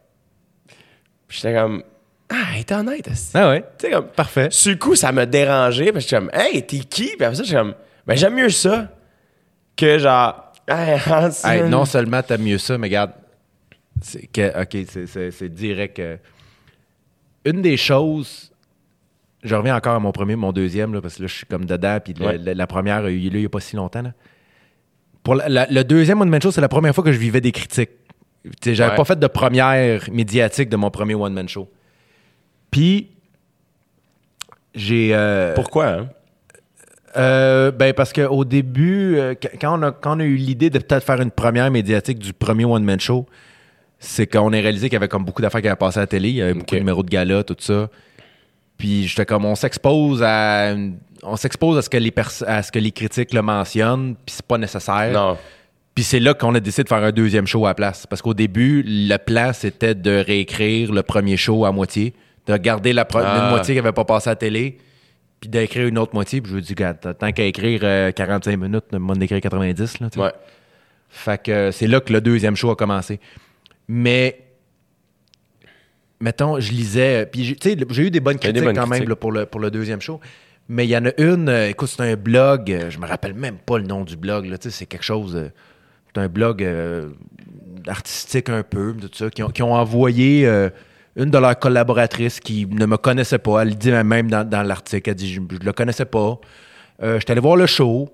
Puis 1.27 1.39
j'étais 1.39 1.55
comme, 1.55 1.83
ah, 2.31 2.37
elle 2.55 2.61
était 2.62 2.75
honnête. 2.75 3.09
Ah 3.35 3.51
ouais. 3.51 3.62
Tu 3.79 3.87
sais, 3.87 3.93
comme, 3.93 4.07
Parfait. 4.09 4.49
sur 4.51 4.72
le 4.72 4.79
coup, 4.79 4.95
ça 4.95 5.12
m'a 5.12 5.27
dérangé 5.27 5.93
parce 5.93 6.05
que 6.05 6.11
j'étais 6.11 6.20
comme, 6.20 6.31
hey, 6.33 6.66
t'es 6.66 6.79
qui? 6.79 7.09
Puis 7.16 7.25
après 7.25 7.35
ça, 7.37 7.43
j'étais 7.43 7.57
comme, 7.59 7.75
ben, 8.07 8.16
j'aime 8.16 8.35
mieux 8.35 8.49
ça 8.51 8.89
que 9.77 9.99
genre, 9.99 10.53
hey, 10.68 11.62
non 11.68 11.85
seulement 11.85 12.22
t'aimes 12.22 12.43
mieux 12.43 12.59
ça, 12.59 12.79
mais 12.79 12.87
regarde, 12.89 13.12
c'est 14.01 14.27
que, 14.27 14.62
ok, 14.62 14.87
c'est- 14.89 15.07
c'est 15.07 15.31
c'est 15.31 15.49
direct. 15.49 16.01
une 17.45 17.61
des 17.62 17.77
choses, 17.77 18.51
je 19.43 19.55
reviens 19.55 19.77
encore 19.77 19.95
à 19.95 20.01
mon 20.01 20.12
premier, 20.12 20.37
mon 20.37 20.53
deuxième, 20.53 20.95
là, 20.95 21.01
parce 21.03 21.16
que 21.16 21.22
là, 21.22 21.29
je 21.29 21.35
suis 21.35 21.47
comme 21.47 21.66
dedans, 21.66 21.99
puis 22.03 22.14
Ouais. 22.18 22.39
la, 22.39 22.55
la 22.55 22.66
première 22.66 23.05
a 23.05 23.11
eu 23.11 23.18
lieu 23.18 23.31
il 23.35 23.41
n'y 23.41 23.47
a 23.47 23.49
pas 23.51 23.61
si 23.61 23.77
longtemps. 23.77 24.03
Là. 24.03 24.12
Pour 25.22 25.35
la- 25.35 25.49
la- 25.49 25.66
le 25.70 25.85
deuxième 25.85 26.20
One 26.20 26.29
Man 26.31 26.41
Show, 26.41 26.51
c'est 26.51 26.61
la 26.62 26.68
première 26.68 26.95
fois 26.95 27.05
que 27.05 27.12
je 27.12 27.18
vivais 27.18 27.41
des 27.43 27.53
critiques. 27.53 27.91
Tu 28.45 28.51
sais, 28.62 28.75
J'avais 28.75 28.91
Ouais. 28.93 28.97
pas 28.97 29.05
fait 29.05 29.18
de 29.18 29.27
première 29.27 30.09
médiatique 30.11 30.68
de 30.70 30.77
mon 30.77 30.91
premier 30.91 31.14
One 31.14 31.33
Man 31.35 31.49
Show. 31.49 31.68
Puis, 32.75 33.07
j'ai. 34.75 35.11
euh, 35.14 35.55
Pourquoi, 35.55 35.87
hein? 35.87 36.09
euh, 37.16 37.70
ben 37.70 37.93
parce 37.95 38.12
qu'au 38.12 38.45
début, 38.45 39.16
euh, 39.16 39.35
qu- 39.35 39.57
quand, 39.61 39.79
on 39.79 39.83
a, 39.85 39.93
quand 39.93 40.16
on 40.16 40.20
a 40.20 40.25
eu 40.25 40.35
l'idée 40.35 40.70
de 40.70 40.81
peut-être 40.81 41.05
faire 41.05 41.20
une 41.20 41.31
première 41.31 41.70
médiatique 41.70 42.19
du 42.19 42.32
premier 42.32 42.65
One 42.65 42.82
Man 42.82 42.98
Show, 42.98 43.27
c'est 44.01 44.27
qu'on 44.27 44.48
a 44.53 44.57
réalisé 44.57 44.89
qu'il 44.89 44.94
y 44.94 44.97
avait 44.97 45.07
comme 45.07 45.24
beaucoup 45.24 45.40
d'affaires 45.40 45.62
qui 45.62 45.69
avaient 45.69 45.77
passé 45.77 45.98
à 45.98 46.03
la 46.03 46.07
télé. 46.09 46.31
Il 46.31 46.35
y 46.35 46.43
avait 46.43 46.55
beaucoup 46.55 46.74
de 46.74 46.81
numéros 46.81 47.05
de 47.05 47.09
gala, 47.11 47.44
tout 47.44 47.55
ça. 47.61 47.89
Puis 48.77 49.07
j'étais 49.07 49.24
comme, 49.24 49.44
on 49.44 49.55
s'expose 49.55 50.20
à, 50.24 50.74
on 51.23 51.36
s'expose 51.36 51.78
à 51.78 51.82
ce 51.82 51.89
que 51.89 51.97
les 51.98 52.12
à 52.48 52.61
ce 52.65 52.73
que 52.73 52.81
les 52.81 52.90
critiques 52.90 53.32
le 53.32 53.43
mentionnent, 53.43 54.16
puis 54.27 54.35
c'est 54.35 54.44
pas 54.47 54.59
nécessaire. 54.59 55.12
Non. 55.12 55.39
Puis 55.94 56.03
c'est 56.03 56.19
là 56.19 56.35
qu'on 56.35 56.53
a 56.57 56.59
décidé 56.59 56.82
de 56.82 56.89
faire 56.89 57.05
un 57.05 57.12
deuxième 57.12 57.47
show 57.47 57.65
à 57.66 57.69
la 57.69 57.74
place. 57.77 58.05
Parce 58.09 58.20
qu'au 58.20 58.35
début, 58.35 58.82
le 58.85 59.16
plan, 59.19 59.53
c'était 59.53 59.94
de 59.94 60.11
réécrire 60.16 60.90
le 60.93 61.05
premier 61.05 61.36
show 61.36 61.65
à 61.65 61.70
moitié, 61.70 62.12
de 62.47 62.57
garder 62.57 62.93
la 62.93 63.07
Ah. 63.15 63.49
moitié 63.51 63.75
qui 63.75 63.81
n'avait 63.81 63.93
pas 63.93 64.05
passé 64.05 64.29
à 64.29 64.33
la 64.33 64.37
télé, 64.37 64.79
puis 65.41 65.49
d'écrire 65.49 65.87
une 65.87 65.99
autre 65.99 66.15
moitié. 66.15 66.41
Puis 66.41 66.51
je 66.51 66.57
me 66.57 66.61
dis, 66.61 66.75
tant 66.75 67.33
qu'à 67.33 67.45
écrire 67.45 67.81
euh, 67.83 68.12
45 68.12 68.57
minutes, 68.59 68.93
m'en 68.93 69.15
écrire 69.15 69.41
90. 69.41 70.01
Là. 70.01 70.09
Ouais. 70.16 70.33
Fait 71.09 71.43
que 71.43 71.51
euh, 71.53 71.71
c'est 71.73 71.87
là 71.87 72.01
que 72.01 72.12
le 72.12 72.21
deuxième 72.21 72.57
show 72.57 72.71
a 72.71 72.77
commencé. 72.77 73.21
Mais, 73.89 74.41
mettons, 76.21 76.59
je 76.61 76.71
lisais, 76.73 77.27
puis 77.27 77.45
j'ai- 77.45 77.57
tu 77.57 77.71
sais, 77.71 77.77
j'ai 77.91 78.03
eu 78.07 78.11
des 78.11 78.21
bonnes 78.21 78.35
des 78.35 78.41
critiques 78.41 78.65
bonnes 78.65 78.75
quand 78.77 78.87
même 78.87 79.09
là, 79.09 79.16
pour, 79.16 79.33
le, 79.33 79.47
pour 79.47 79.61
le 79.61 79.71
deuxième 79.71 80.01
show. 80.01 80.21
Mais 80.69 80.87
il 80.87 80.91
y 80.91 80.97
en 80.97 81.05
a 81.05 81.11
une, 81.19 81.49
euh, 81.51 81.69
écoute, 81.69 81.91
c'est 81.95 82.03
un 82.03 82.16
blog, 82.16 82.73
euh, 82.73 82.89
je 82.91 82.99
me 82.99 83.07
rappelle 83.07 83.35
même 83.35 83.57
pas 83.59 83.79
le 83.79 83.85
nom 83.85 84.03
du 84.05 84.16
blog, 84.16 84.47
là, 84.47 84.57
c'est 84.61 84.87
quelque 84.87 85.05
chose, 85.05 85.37
euh, 85.37 85.49
c'est 86.15 86.21
un 86.23 86.29
blog 86.29 86.62
euh, 86.62 87.11
artistique 87.87 88.49
un 88.49 88.62
peu, 88.62 88.95
tout 88.99 89.11
ça, 89.12 89.29
qui 89.29 89.43
ont, 89.43 89.51
qui 89.51 89.62
ont 89.62 89.75
envoyé 89.75 90.47
euh, 90.47 90.71
une 91.16 91.31
de 91.31 91.39
leurs 91.39 91.59
collaboratrices 91.59 92.41
qui 92.41 92.66
ne 92.66 92.86
me 92.86 92.97
connaissait 92.97 93.39
pas, 93.39 93.62
elle 93.62 93.69
le 93.69 93.74
dit 93.74 93.91
même 93.91 94.31
dans, 94.31 94.62
l'article, 94.66 95.11
elle 95.11 95.16
dit, 95.16 95.32
je, 95.32 95.41
je 95.51 95.65
le 95.65 95.73
connaissais 95.73 96.05
pas, 96.05 96.39
euh, 97.03 97.19
j'étais 97.19 97.32
allé 97.32 97.41
voir 97.41 97.57
le 97.57 97.66
show, 97.66 98.09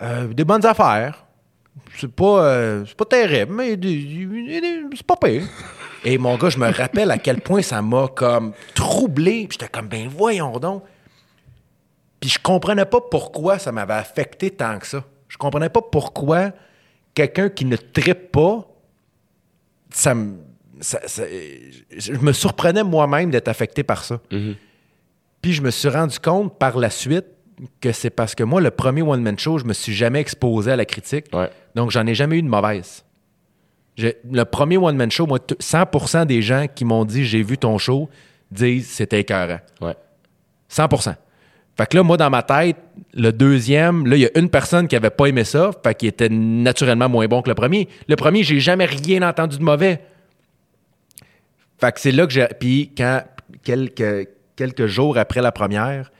euh, 0.00 0.28
des 0.28 0.44
bonnes 0.44 0.64
affaires, 0.64 1.24
c'est 1.96 2.12
pas, 2.12 2.44
euh, 2.44 2.84
pas 2.96 3.04
terrible, 3.04 3.52
mais 3.52 3.78
c'est 4.94 5.06
pas 5.06 5.16
pire. 5.16 5.42
Et 6.04 6.16
mon 6.16 6.36
gars, 6.36 6.48
je 6.48 6.58
me 6.58 6.70
rappelle 6.70 7.10
à 7.10 7.18
quel 7.18 7.40
point 7.40 7.62
ça 7.62 7.82
m'a 7.82 8.08
comme 8.08 8.52
troublé. 8.74 9.48
J'étais 9.50 9.68
comme, 9.68 9.88
ben 9.88 10.08
voyons 10.08 10.58
donc. 10.58 10.84
Puis 12.20 12.30
je 12.30 12.38
comprenais 12.38 12.84
pas 12.84 13.00
pourquoi 13.00 13.58
ça 13.58 13.72
m'avait 13.72 13.94
affecté 13.94 14.50
tant 14.50 14.78
que 14.78 14.86
ça. 14.86 15.04
Je 15.28 15.36
comprenais 15.36 15.68
pas 15.68 15.82
pourquoi 15.82 16.52
quelqu'un 17.14 17.48
qui 17.48 17.64
ne 17.64 17.76
trippe 17.76 18.32
pas, 18.32 18.66
ça 19.90 20.14
me. 20.14 20.36
Ça- 20.80 21.00
ça- 21.06 21.24
je 21.96 22.12
me 22.12 22.32
surprenais 22.32 22.84
moi-même 22.84 23.30
d'être 23.30 23.48
affecté 23.48 23.82
par 23.82 24.04
ça. 24.04 24.20
Puis 25.42 25.52
je 25.52 25.62
me 25.62 25.70
suis 25.70 25.88
rendu 25.88 26.18
compte 26.18 26.58
par 26.58 26.78
la 26.78 26.90
suite 26.90 27.26
que 27.80 27.92
c'est 27.92 28.10
parce 28.10 28.34
que 28.34 28.44
moi, 28.44 28.60
le 28.60 28.70
premier 28.70 29.02
one-man 29.02 29.38
show, 29.38 29.58
je 29.58 29.64
me 29.64 29.72
suis 29.72 29.92
jamais 29.94 30.20
exposé 30.20 30.72
à 30.72 30.76
la 30.76 30.84
critique. 30.84 31.26
Ouais. 31.32 31.50
Donc, 31.74 31.90
j'en 31.90 32.06
ai 32.06 32.14
jamais 32.14 32.38
eu 32.38 32.42
de 32.42 32.48
mauvaise. 32.48 33.04
Le 34.30 34.44
premier 34.44 34.76
one-man 34.76 35.10
show, 35.10 35.26
moi, 35.26 35.40
t- 35.40 35.56
100% 35.58 36.24
des 36.24 36.40
gens 36.40 36.66
qui 36.72 36.84
m'ont 36.84 37.04
dit 37.04 37.24
j'ai 37.24 37.42
vu 37.42 37.58
ton 37.58 37.78
show 37.78 38.08
disent 38.50 38.88
c'était 38.88 39.20
écœurant. 39.20 39.58
Ouais. 39.80 39.94
100%. 40.70 41.16
Fait 41.76 41.86
que 41.86 41.96
là, 41.96 42.02
moi, 42.04 42.16
dans 42.16 42.30
ma 42.30 42.42
tête, 42.42 42.76
le 43.14 43.32
deuxième, 43.32 44.06
là, 44.06 44.16
il 44.16 44.22
y 44.22 44.26
a 44.26 44.30
une 44.38 44.50
personne 44.50 44.86
qui 44.88 44.94
avait 44.96 45.10
pas 45.10 45.26
aimé 45.26 45.42
ça, 45.44 45.70
fait 45.84 45.94
qu'il 45.94 46.08
était 46.08 46.28
naturellement 46.28 47.08
moins 47.08 47.26
bon 47.26 47.42
que 47.42 47.48
le 47.48 47.54
premier. 47.54 47.88
Le 48.08 48.16
premier, 48.16 48.42
j'ai 48.44 48.60
jamais 48.60 48.84
rien 48.84 49.22
entendu 49.28 49.58
de 49.58 49.62
mauvais. 49.64 50.00
Fait 51.80 51.92
que 51.92 52.00
c'est 52.00 52.12
là 52.12 52.26
que 52.26 52.32
j'ai. 52.32 52.46
Puis 52.58 52.92
quand, 52.96 53.22
quelques, 53.62 54.28
quelques 54.56 54.86
jours 54.86 55.16
après 55.18 55.40
la 55.40 55.52
première, 55.52 56.10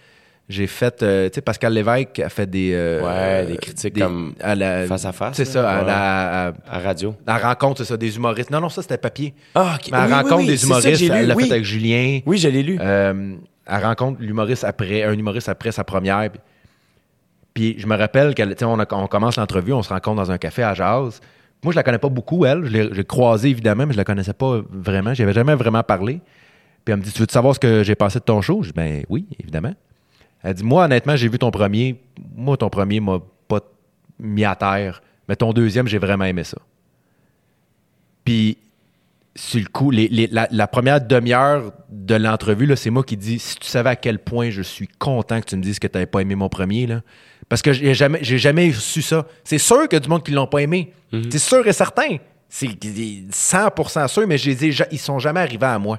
j'ai 0.49 0.67
fait. 0.67 1.03
euh, 1.03 1.29
tu 1.29 1.35
sais, 1.37 1.41
Pascal 1.43 1.73
Lévesque 1.75 2.21
a 2.21 2.29
fait 2.29 2.49
des. 2.49 2.73
euh, 2.75 3.03
Ouais, 3.03 3.47
des 3.47 3.57
critiques 3.59 3.99
comme 3.99 4.35
à 4.41 4.55
la- 4.55 4.87
face 4.87 5.05
à 5.05 5.13
face, 5.13 5.37
C'est 5.37 5.45
ça, 5.45 5.69
à 5.69 5.83
la, 5.85 6.47
à- 6.49 6.53
À 6.71 6.79
radio. 6.79 7.15
à 7.27 7.39
la 7.39 7.49
rencontre, 7.49 7.79
c'est 7.83 7.89
ça, 7.89 7.97
des 7.97 8.17
humoristes. 8.17 8.51
Non, 8.51 8.61
non, 8.61 8.69
ça, 8.71 8.81
c'était 8.83 8.97
papier. 8.99 9.35
Ah, 9.55 9.77
ok. 9.79 9.91
Mais 9.93 9.99
à 9.99 10.07
Oui, 10.07 10.13
rencontre 10.13 10.37
oui, 10.39 10.47
des 10.47 10.65
humoristes, 10.65 10.95
j'ai 10.95 11.09
lu, 11.09 11.15
elle 11.17 11.27
l'a 11.27 11.35
oui. 11.35 11.45
fait 11.47 11.53
avec 11.53 11.65
Julien. 11.65 12.21
Oui, 12.25 12.39
je 12.39 12.49
l'ai 12.49 12.63
lu. 12.63 12.79
Euh, 12.81 13.35
elle 13.67 13.85
rencontre 13.85 14.21
l'humoriste 14.23 14.65
après, 14.65 15.03
un 15.03 15.13
humoriste 15.13 15.49
après 15.51 15.73
sa 15.73 15.85
première. 15.85 16.31
Puis, 16.31 16.41
puis 17.53 17.75
je 17.79 17.87
me 17.87 17.97
rappelle 17.97 18.35
qu'on 18.35 18.49
on, 18.67 18.79
a- 18.81 18.95
on 18.95 19.07
commence 19.07 19.37
l'entrevue, 19.37 19.73
on 19.75 19.83
se 19.83 19.89
rencontre 19.91 20.17
dans 20.17 20.31
un 20.31 20.39
café 20.39 20.63
à 20.63 20.73
Jazz. 20.75 21.21
Moi, 21.63 21.73
je 21.73 21.77
la 21.77 21.83
connais 21.83 21.99
pas 21.99 22.09
beaucoup, 22.09 22.45
elle. 22.45 22.67
Je 22.67 22.93
l'ai 22.95 23.05
croisée, 23.05 23.51
évidemment, 23.51 23.87
mais 23.87 23.93
je 23.93 23.99
la 23.99 24.05
connaissais 24.05 24.33
pas 24.33 24.61
vraiment. 24.71 25.15
J'y 25.15 25.23
avais 25.23 25.33
jamais 25.33 25.55
vraiment 25.55 25.83
parlé. 25.83 26.21
Puis 26.85 26.93
elle 26.93 26.99
me 26.99 27.03
dit 27.03 27.13
Tu 27.13 27.21
veux 27.21 27.27
savoir 27.29 27.55
ce 27.55 27.61
que 27.61 27.83
j'ai 27.83 27.95
pensé 27.95 28.19
de 28.21 28.25
ton 28.25 28.41
show? 28.41 28.63
Je 28.63 28.69
dis 28.69 28.75
Ben 28.75 29.05
oui, 29.09 29.27
évidemment. 29.41 29.75
Elle 30.43 30.55
dit 30.55 30.65
Moi, 30.65 30.85
honnêtement, 30.85 31.17
j'ai 31.17 31.29
vu 31.29 31.39
ton 31.39 31.51
premier. 31.51 32.01
Moi, 32.37 32.57
ton 32.57 32.71
premier 32.71 33.01
m'a 33.01 33.19
pas 33.49 33.61
mis 34.21 34.45
à 34.45 34.55
terre. 34.55 35.03
Mais 35.29 35.37
ton 35.37 35.53
deuxième, 35.53 35.89
j'ai 35.89 35.99
vraiment 35.99 36.25
aimé 36.25 36.45
ça. 36.45 36.59
Puis, 38.25 38.57
sur 39.39 39.60
le 39.60 39.66
coup, 39.66 39.90
les- 39.90 40.09
les- 40.09 40.27
la, 40.27 40.48
la 40.51 40.66
première 40.66 41.01
demi-heure 41.01 41.73
de 41.90 42.15
l'entrevue, 42.16 42.70
c'est 42.77 42.90
moi 42.90 43.05
qui 43.05 43.16
dis 43.16 43.39
si 43.39 43.56
tu 43.56 43.66
savais 43.69 43.90
à 43.90 43.97
quel 43.97 44.19
point 44.19 44.51
je 44.51 44.62
suis 44.62 44.89
content 44.98 45.40
que 45.40 45.47
tu 45.47 45.56
me 45.56 45.62
dises 45.62 45.78
que 45.78 45.86
tu 45.86 45.94
n'avais 45.94 46.06
pas 46.06 46.20
aimé 46.20 46.35
mon 46.35 46.48
premier, 46.48 46.86
là. 46.86 47.02
Parce 47.48 47.62
que 47.62 47.73
j'ai 47.73 47.94
jamais, 47.94 48.19
j'ai 48.23 48.36
jamais 48.39 48.73
su 48.73 49.01
ça. 49.01 49.27
C'est 49.44 49.59
sûr 49.59 49.82
qu'il 49.89 49.94
y 49.94 49.97
a 49.97 50.01
du 50.01 50.09
monde 50.09 50.23
qui 50.24 50.32
l'ont 50.32 50.47
pas 50.47 50.59
aimé. 50.60 50.93
C'est 51.31 51.39
sûr 51.39 51.66
et 51.66 51.73
certain. 51.73 52.16
C'est 52.48 52.66
100% 53.31 54.09
sûr, 54.09 54.27
mais 54.27 54.39
je 54.39 54.51
les 54.51 54.65
ai 54.66 54.86
ils 54.90 54.98
sont 54.98 55.19
jamais 55.19 55.40
arrivés 55.40 55.66
à 55.66 55.78
moi. 55.78 55.98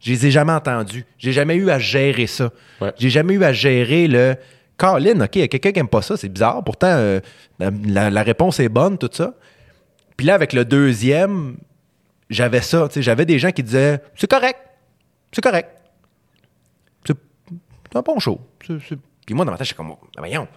Je 0.00 0.10
les 0.12 0.26
ai 0.26 0.30
jamais 0.30 0.52
entendus. 0.52 1.04
J'ai 1.18 1.32
jamais 1.32 1.56
eu 1.56 1.70
à 1.70 1.78
gérer 1.78 2.26
ça. 2.26 2.50
Ouais. 2.80 2.92
J'ai 2.98 3.10
jamais 3.10 3.34
eu 3.34 3.44
à 3.44 3.52
gérer 3.52 4.06
le. 4.08 4.36
Colin, 4.78 5.20
OK, 5.22 5.36
il 5.36 5.40
y 5.40 5.42
a 5.44 5.48
quelqu'un 5.48 5.72
qui 5.72 5.80
aime 5.80 5.88
pas 5.88 6.02
ça, 6.02 6.18
c'est 6.18 6.28
bizarre. 6.28 6.62
Pourtant, 6.62 6.88
euh, 6.90 7.20
la 7.58 8.22
réponse 8.22 8.60
est 8.60 8.68
bonne, 8.68 8.98
tout 8.98 9.08
ça. 9.10 9.32
Puis 10.18 10.26
là, 10.26 10.34
avec 10.34 10.52
le 10.52 10.66
deuxième, 10.66 11.56
j'avais 12.30 12.60
ça. 12.60 12.86
tu 12.88 12.94
sais, 12.94 13.02
J'avais 13.02 13.24
des 13.26 13.38
gens 13.38 13.50
qui 13.52 13.62
disaient 13.62 14.02
C'est 14.14 14.30
correct. 14.30 14.58
C'est 15.32 15.42
correct. 15.42 15.70
C'est 17.04 17.96
un 17.96 18.02
bon 18.02 18.18
show. 18.18 18.40
Puis 18.58 19.34
moi, 19.34 19.44
dans 19.44 19.52
ma 19.52 19.56
tête, 19.58 19.64
je 19.66 19.68
suis 19.68 19.76
comme 19.76 19.92
Ah, 20.16 20.18
Voyons. 20.18 20.48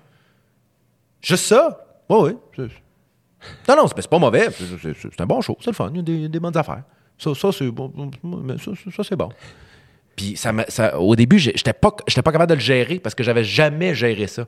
Juste 1.21 1.45
ça? 1.45 1.85
Oui, 2.09 2.33
oui. 2.57 2.67
Non, 3.67 3.75
non, 3.77 3.87
c'est 3.87 4.07
pas 4.09 4.19
mauvais. 4.19 4.49
C'est- 4.51 5.21
un 5.21 5.25
bon 5.25 5.41
show. 5.41 5.57
C'est 5.61 5.69
le 5.69 5.75
fun. 5.75 5.89
Il 5.93 5.97
y 5.97 5.99
a 5.99 6.03
des, 6.03 6.29
des 6.29 6.39
bonnes 6.39 6.57
affaires. 6.57 6.83
Ça, 7.17 7.33
ça 7.35 7.51
c'est 7.51 7.69
bon. 7.71 7.91
Ça, 8.57 8.71
ça, 8.91 9.03
c'est 9.03 9.15
bon. 9.15 9.29
Puis 10.15 10.35
ça, 10.35 10.99
au 10.99 11.15
début, 11.15 11.39
j'étais 11.39 11.73
pas, 11.73 11.91
j'étais 12.07 12.21
pas 12.21 12.31
capable 12.31 12.49
de 12.49 12.55
le 12.55 12.59
gérer 12.61 12.99
parce 12.99 13.15
que 13.15 13.23
j'avais 13.23 13.43
jamais 13.43 13.93
géré 13.95 14.27
ça. 14.27 14.45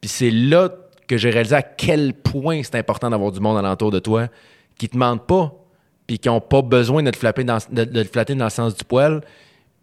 Puis 0.00 0.08
c'est 0.08 0.30
là 0.30 0.70
que 1.06 1.16
j'ai 1.16 1.30
réalisé 1.30 1.54
à 1.56 1.62
quel 1.62 2.14
point 2.14 2.62
c'est 2.62 2.74
important 2.76 3.08
d'avoir 3.10 3.32
du 3.32 3.40
monde 3.40 3.56
alentour 3.58 3.90
de 3.90 3.98
toi 3.98 4.28
qui 4.78 4.88
te 4.88 4.96
mentent 4.96 5.26
pas, 5.26 5.52
puis 6.10 6.18
qui 6.18 6.26
n'ont 6.26 6.40
pas 6.40 6.60
besoin 6.60 7.04
de 7.04 7.10
te, 7.12 7.16
flatter 7.16 7.44
dans, 7.44 7.58
de, 7.70 7.84
de 7.84 8.02
te 8.02 8.08
flatter 8.08 8.34
dans 8.34 8.46
le 8.46 8.50
sens 8.50 8.74
du 8.74 8.82
poil, 8.82 9.20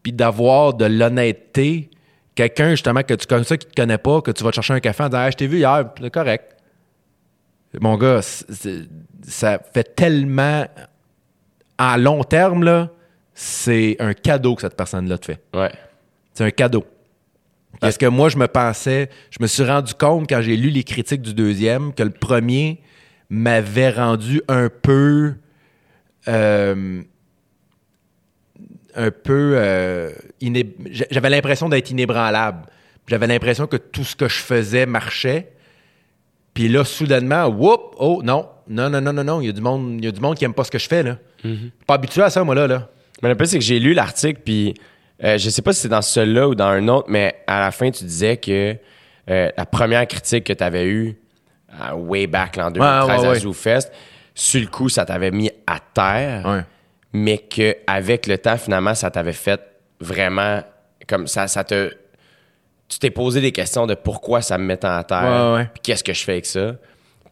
puis 0.04 0.12
d'avoir 0.12 0.74
de 0.74 0.84
l'honnêteté. 0.84 1.90
Quelqu'un, 2.36 2.72
justement, 2.72 3.02
que 3.02 3.14
tu 3.14 3.26
connais 3.26 3.46
ça, 3.46 3.56
qui 3.56 3.66
te 3.66 3.74
connaît 3.74 3.98
pas, 3.98 4.22
que 4.22 4.32
tu 4.32 4.44
vas 4.44 4.50
te 4.50 4.56
chercher 4.56 4.74
un 4.74 4.82
café 4.82 5.04
en 5.04 5.08
disant 5.08 5.24
Hey, 5.24 5.32
Je 5.32 5.38
t'ai 5.38 5.48
vu 5.48 5.60
hier, 5.60 5.90
c'est 6.02 6.12
correct. 6.12 6.58
Mon 7.80 7.96
gars, 7.96 8.20
ça 9.22 9.60
fait 9.74 9.96
tellement. 9.96 10.68
À 11.78 11.98
long 11.98 12.26
terme, 12.26 12.66
là, 12.66 12.90
c'est 13.34 13.96
un 14.00 14.14
cadeau 14.14 14.56
que 14.56 14.64
cette 14.64 14.76
personne-là 14.76 15.18
te 15.18 15.28
fait. 15.28 15.42
Ouais. 15.54 15.72
C'est 16.34 16.44
un 16.44 16.52
cadeau. 16.52 16.86
Parce 17.80 17.98
que 17.98 18.08
moi, 18.08 18.28
je 18.28 18.38
me 18.38 18.50
pensais, 18.50 19.10
je 19.30 19.38
me 19.40 19.48
suis 19.48 19.64
rendu 19.64 19.94
compte 19.94 20.28
quand 20.28 20.42
j'ai 20.42 20.58
lu 20.58 20.72
les 20.72 20.84
critiques 20.84 21.22
du 21.22 21.34
deuxième 21.34 21.94
que 21.94 22.04
le 22.04 22.10
premier 22.10 22.82
m'avait 23.30 23.92
rendu 23.92 24.42
un 24.50 24.68
peu. 24.68 25.36
Euh, 26.28 27.02
un 28.96 29.12
peu. 29.12 29.52
euh, 29.56 30.12
J'avais 31.12 31.30
l'impression 31.30 31.70
d'être 31.70 31.92
inébranlable. 31.92 32.68
J'avais 33.08 33.28
l'impression 33.28 33.68
que 33.68 33.78
tout 33.78 34.04
ce 34.04 34.16
que 34.16 34.28
je 34.28 34.40
faisais 34.40 34.86
marchait. 34.86 35.52
Puis 36.54 36.68
là, 36.68 36.84
soudainement, 36.84 37.46
whoop, 37.46 37.96
oh 38.00 38.22
non, 38.24 38.50
non, 38.68 38.90
non, 38.90 39.00
non, 39.00 39.14
non, 39.14 39.24
non, 39.24 39.42
il 39.42 39.46
y 39.48 39.50
a 39.50 39.54
du 39.54 39.62
monde, 39.62 39.96
il 40.00 40.06
y 40.06 40.08
a 40.08 40.12
du 40.12 40.20
monde 40.20 40.36
qui 40.36 40.44
aime 40.44 40.54
pas 40.56 40.64
ce 40.64 40.72
que 40.72 40.80
je 40.80 40.88
fais, 40.88 41.04
là. 41.04 41.18
Pas 41.86 41.94
habitué 41.94 42.24
à 42.24 42.30
ça, 42.32 42.44
moi, 42.44 42.56
là, 42.56 42.68
là. 42.68 42.90
Mais 43.22 43.30
le 43.30 43.36
plus, 43.36 43.46
c'est 43.48 43.60
que 43.60 43.64
j'ai 43.64 43.80
lu 43.80 43.94
l'article, 43.94 44.42
puis 44.44 44.74
euh, 45.24 45.38
je 45.38 45.50
sais 45.50 45.62
pas 45.62 45.72
si 45.72 45.82
c'est 45.82 45.88
dans 45.90 46.02
celui-là 46.02 46.48
ou 46.50 46.56
dans 46.56 46.68
un 46.68 46.88
autre, 46.88 47.08
mais 47.10 47.36
à 47.48 47.60
la 47.60 47.72
fin, 47.72 47.90
tu 47.92 48.04
disais 48.04 48.38
que 48.38 48.76
euh, 49.30 49.50
la 49.56 49.66
première 49.68 50.06
critique 50.08 50.46
que 50.46 50.54
tu 50.54 50.64
avais 50.64 50.86
eue, 50.88 51.16
way 51.96 52.26
back 52.28 52.56
là, 52.56 52.68
en 52.68 52.72
2013 52.72 53.08
ouais, 53.22 53.28
à 53.28 53.30
ouais. 53.32 53.40
ZooFest, 53.40 53.92
sur 54.34 54.60
le 54.60 54.68
coup, 54.68 54.90
ça 54.90 55.06
t'avait 55.06 55.32
mis 55.32 55.52
à 55.68 55.80
terre, 55.80 56.46
Ouais. 56.46 56.62
mais 57.14 57.38
qu'avec 57.38 58.28
le 58.28 58.38
temps, 58.38 58.58
finalement, 58.58 58.96
ça 58.96 59.12
t'avait 59.12 59.34
fait 59.34 59.60
vraiment 60.00 60.62
comme 61.08 61.28
ça, 61.28 61.48
ça 61.48 61.64
te. 61.64 61.94
Tu 62.90 63.00
t'es 63.00 63.10
posé 63.12 63.42
des 63.42 63.52
questions 63.52 63.86
de 63.86 63.96
pourquoi 63.96 64.42
ça 64.42 64.58
me 64.58 64.64
met 64.64 64.84
à 64.86 65.04
terre, 65.04 65.24
Ouais, 65.52 65.58
ouais. 65.58 65.70
puis 65.74 65.82
qu'est-ce 65.84 66.04
que 66.04 66.14
je 66.14 66.24
fais 66.24 66.34
avec 66.34 66.46
ça. 66.46 66.76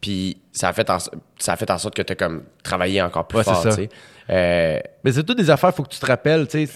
Puis 0.02 0.36
ça 0.52 0.68
a 0.68 0.72
fait 0.74 0.88
en, 0.90 0.98
ça 1.38 1.52
a 1.52 1.56
fait 1.56 1.70
en 1.70 1.78
sorte 1.78 1.94
que 1.94 2.02
tu 2.02 2.12
as 2.12 2.16
comme 2.16 2.42
travaillé 2.62 3.00
encore 3.00 3.26
plus 3.26 3.42
fort, 3.42 3.62
ça. 3.62 3.70
Euh, 4.28 4.80
Mais 5.02 5.12
c'est 5.12 5.24
toutes 5.24 5.38
des 5.38 5.48
affaires, 5.48 5.70
il 5.70 5.76
faut 5.76 5.82
que 5.82 5.88
tu 5.88 5.98
te 5.98 6.04
rappelles, 6.06 6.46
c'est- 6.50 6.68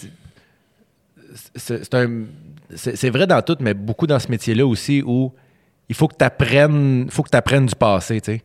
un- 1.95 2.25
c'est- 2.75 3.11
vrai 3.11 3.27
dans 3.27 3.41
tout, 3.43 3.57
mais 3.61 3.75
beaucoup 3.75 4.07
dans 4.07 4.19
ce 4.19 4.29
métier-là 4.29 4.67
aussi 4.67 5.03
où 5.05 5.33
il 5.89 5.95
faut 5.95 6.09
que 6.09 6.17
tu 6.17 6.25
apprennes, 6.25 7.09
faut 7.11 7.23
que 7.23 7.37
apprennes 7.37 7.67
du 7.67 7.75
passé, 7.75 8.21
tu 8.21 8.33
sais. 8.33 8.43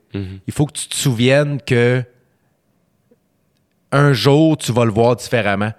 Il 0.48 0.54
faut 0.54 0.66
que 0.66 0.74
tu 0.74 0.88
te 0.88 0.96
souviennes 0.96 1.62
que 1.62 2.04
un 3.96 4.14
jour, 4.14 4.58
tu 4.58 4.72
vas 4.72 4.86
le 4.86 4.92
voir 4.92 5.16
différemment. 5.16 5.72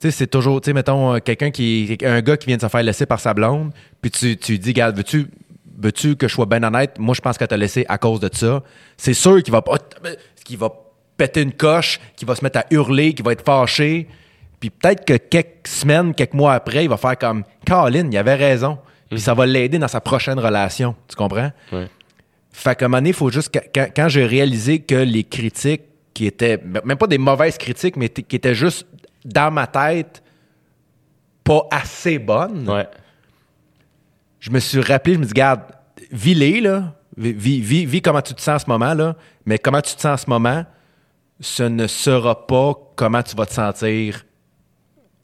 Tu 0.00 0.08
sais, 0.08 0.10
c'est 0.10 0.26
toujours, 0.26 0.60
tu 0.60 0.66
sais, 0.70 0.72
mettons, 0.74 1.14
euh, 1.14 1.18
quelqu'un 1.20 1.50
qui, 1.50 1.96
un 2.04 2.20
gars 2.20 2.36
qui 2.36 2.46
vient 2.48 2.56
de 2.56 2.60
se 2.62 2.68
faire 2.68 2.82
laisser 2.82 3.06
par 3.06 3.20
sa 3.20 3.32
blonde, 3.34 3.72
puis 4.02 4.10
tu, 4.10 4.36
tu 4.36 4.58
dis, 4.58 4.70
regarde, 4.70 4.96
veux-tu, 4.96 5.26
veux-tu 5.78 6.16
que 6.16 6.28
je 6.28 6.34
sois 6.34 6.46
bien 6.46 6.62
honnête? 6.62 6.98
Moi, 6.98 7.14
je 7.14 7.20
pense 7.20 7.38
qu'elle 7.38 7.48
t'a 7.48 7.56
laissé 7.56 7.86
à 7.88 7.96
cause 7.98 8.20
de 8.20 8.28
ça. 8.32 8.62
C'est 8.96 9.14
sûr 9.14 9.42
qu'il 9.42 9.52
va 9.52 9.62
pas, 9.62 9.78
qu'il 10.44 10.58
va 10.58 10.70
péter 11.16 11.40
une 11.42 11.52
coche, 11.52 11.98
qu'il 12.14 12.28
va 12.28 12.34
se 12.34 12.44
mettre 12.44 12.58
à 12.58 12.64
hurler, 12.70 13.14
qu'il 13.14 13.24
va 13.24 13.32
être 13.32 13.44
fâché. 13.44 14.06
Puis 14.60 14.68
peut-être 14.70 15.04
que 15.06 15.14
quelques 15.16 15.66
semaines, 15.68 16.14
quelques 16.14 16.34
mois 16.34 16.52
après, 16.54 16.84
il 16.84 16.88
va 16.90 16.96
faire 16.98 17.16
comme, 17.16 17.44
Caroline, 17.64 18.12
il 18.12 18.18
avait 18.18 18.34
raison. 18.34 18.78
Puis 19.08 19.20
ça 19.20 19.32
va 19.34 19.46
l'aider 19.46 19.78
dans 19.78 19.88
sa 19.88 20.00
prochaine 20.00 20.38
relation. 20.38 20.94
Tu 21.08 21.16
comprends? 21.16 21.52
Ouais. 21.72 21.88
Fait 22.52 22.74
qu'à 22.74 22.86
un 22.86 22.88
moment 22.88 22.98
donné, 22.98 23.10
il 23.10 23.14
faut 23.14 23.30
juste. 23.30 23.50
que- 23.50 23.64
Quand, 23.74 23.86
quand 23.94 24.08
j'ai 24.08 24.26
réalisé 24.26 24.80
que 24.80 24.94
les 24.94 25.24
critiques 25.24 25.82
qui 26.16 26.24
étaient. 26.26 26.58
Même 26.84 26.96
pas 26.96 27.06
des 27.06 27.18
mauvaises 27.18 27.58
critiques, 27.58 27.96
mais 27.96 28.08
qui 28.08 28.36
étaient 28.36 28.54
juste 28.54 28.86
dans 29.22 29.50
ma 29.50 29.66
tête 29.66 30.22
pas 31.44 31.66
assez 31.70 32.18
bonnes, 32.18 32.68
ouais. 32.68 32.88
je 34.40 34.50
me 34.50 34.58
suis 34.58 34.80
rappelé, 34.80 35.14
je 35.14 35.20
me 35.20 35.24
dis, 35.26 35.32
garde, 35.34 35.60
vis-les, 36.10 36.60
là. 36.62 36.94
Vis, 37.18 37.60
vis, 37.60 37.84
vis- 37.86 38.02
comment 38.02 38.20
tu 38.22 38.34
te 38.34 38.40
sens 38.40 38.62
en 38.62 38.64
ce 38.64 38.70
moment, 38.70 38.94
là. 38.94 39.14
Mais 39.44 39.58
comment 39.58 39.80
tu 39.80 39.94
te 39.94 40.00
sens 40.00 40.22
en 40.22 40.24
ce 40.24 40.30
moment, 40.30 40.64
ce 41.38 41.62
ne 41.62 41.86
sera 41.86 42.46
pas 42.46 42.74
comment 42.96 43.22
tu 43.22 43.36
vas 43.36 43.46
te 43.46 43.52
sentir 43.52 44.24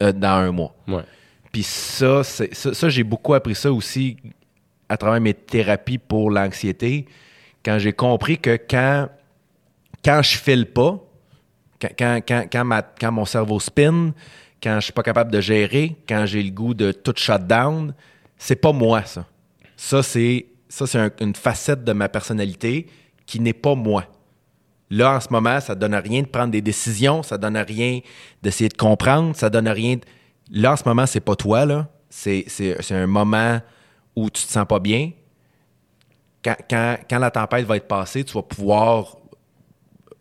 euh, 0.02 0.12
dans 0.12 0.28
un 0.47 0.52
mois. 0.52 0.74
Ouais. 0.86 1.02
Puis 1.52 1.62
ça, 1.64 2.23
c'est- 2.23 2.55
ça, 2.55 2.73
ça, 2.74 2.89
j'ai 2.90 3.02
beaucoup 3.02 3.35
appris 3.35 3.55
ça 3.55 3.73
aussi 3.73 4.16
à 4.89 4.97
travers 4.97 5.20
mes 5.20 5.35
thérapies 5.35 5.98
pour 5.98 6.31
l'anxiété. 6.31 7.06
Quand 7.64 7.78
j'ai 7.78 7.93
compris 7.94 8.39
que 8.39 8.56
quand, 8.69 9.09
quand 10.04 10.22
je 10.22 10.36
file 10.38 10.66
pas, 10.66 10.98
quand, 11.98 12.20
quand, 12.26 12.44
quand, 13.00 13.12
mon 13.12 13.24
cerveau 13.24 13.58
spin, 13.60 14.12
quand 14.62 14.76
je 14.76 14.84
suis 14.84 14.92
pas 14.92 15.02
capable 15.02 15.32
de 15.32 15.40
gérer, 15.40 15.96
quand 16.08 16.24
j'ai 16.26 16.42
le 16.42 16.50
goût 16.50 16.74
de 16.74 16.92
tout 16.92 17.14
shut 17.16 17.46
down, 17.46 17.94
c'est 18.38 18.56
pas 18.56 18.72
moi, 18.72 19.04
ça. 19.04 19.26
Ça, 19.76 20.02
c'est 20.02 20.46
ça, 20.68 20.86
c'est 20.86 20.98
un- 20.98 21.10
une 21.20 21.34
facette 21.34 21.84
de 21.84 21.92
ma 21.92 22.08
personnalité 22.08 22.86
qui 23.26 23.40
n'est 23.40 23.52
pas 23.52 23.74
moi. 23.74 24.04
Là, 24.90 25.16
en 25.16 25.20
ce 25.20 25.28
moment, 25.30 25.60
ça 25.60 25.74
donne 25.74 25.94
rien 25.94 26.22
de 26.22 26.26
prendre 26.28 26.50
des 26.50 26.62
décisions, 26.62 27.22
ça 27.22 27.36
donne 27.38 27.56
rien 27.58 28.00
d'essayer 28.42 28.68
de 28.68 28.76
comprendre, 28.76 29.34
ça 29.36 29.50
donne 29.50 29.68
rien. 29.68 29.96
de- 29.96 30.02
Là, 30.50 30.72
en 30.72 30.76
ce 30.76 30.82
moment, 30.86 31.06
c'est 31.06 31.20
pas 31.20 31.36
toi, 31.36 31.64
là. 31.66 31.88
C'est, 32.08 32.44
c'est, 32.46 32.76
c'est 32.82 32.94
un 32.94 33.06
moment 33.06 33.60
où 34.14 34.28
tu 34.30 34.44
te 34.44 34.50
sens 34.52 34.66
pas 34.66 34.78
bien. 34.80 35.12
Quand, 36.44 36.56
quand, 36.68 36.96
quand 37.08 37.18
la 37.18 37.30
tempête 37.30 37.66
va 37.66 37.76
être 37.76 37.88
passée, 37.88 38.24
tu 38.24 38.34
vas 38.34 38.42
pouvoir 38.42 39.16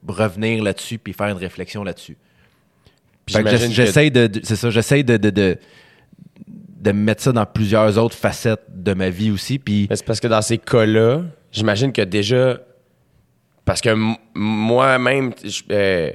revenir 0.07 0.63
là-dessus 0.63 0.97
puis 0.97 1.13
faire 1.13 1.27
une 1.27 1.37
réflexion 1.37 1.83
là-dessus. 1.83 2.17
Que 3.43 3.49
J'essaie 3.71 4.09
de, 4.09 4.29
c'est 4.43 4.55
ça, 4.55 4.69
j'essaie 4.69 5.03
de, 5.03 5.17
de, 5.17 5.29
de, 5.29 5.57
de 6.47 6.91
mettre 6.91 7.21
ça 7.21 7.31
dans 7.31 7.45
plusieurs 7.45 7.97
autres 7.97 8.15
facettes 8.17 8.63
de 8.69 8.93
ma 8.93 9.09
vie 9.09 9.31
aussi. 9.31 9.59
Puis 9.59 9.87
c'est 9.95 10.05
parce 10.05 10.19
que 10.19 10.27
dans 10.27 10.41
ces 10.41 10.57
cas-là, 10.57 11.21
j'imagine 11.51 11.91
que 11.93 12.01
déjà. 12.01 12.59
Parce 13.63 13.79
que 13.79 13.95
moi-même, 14.33 15.33
euh, 15.69 16.11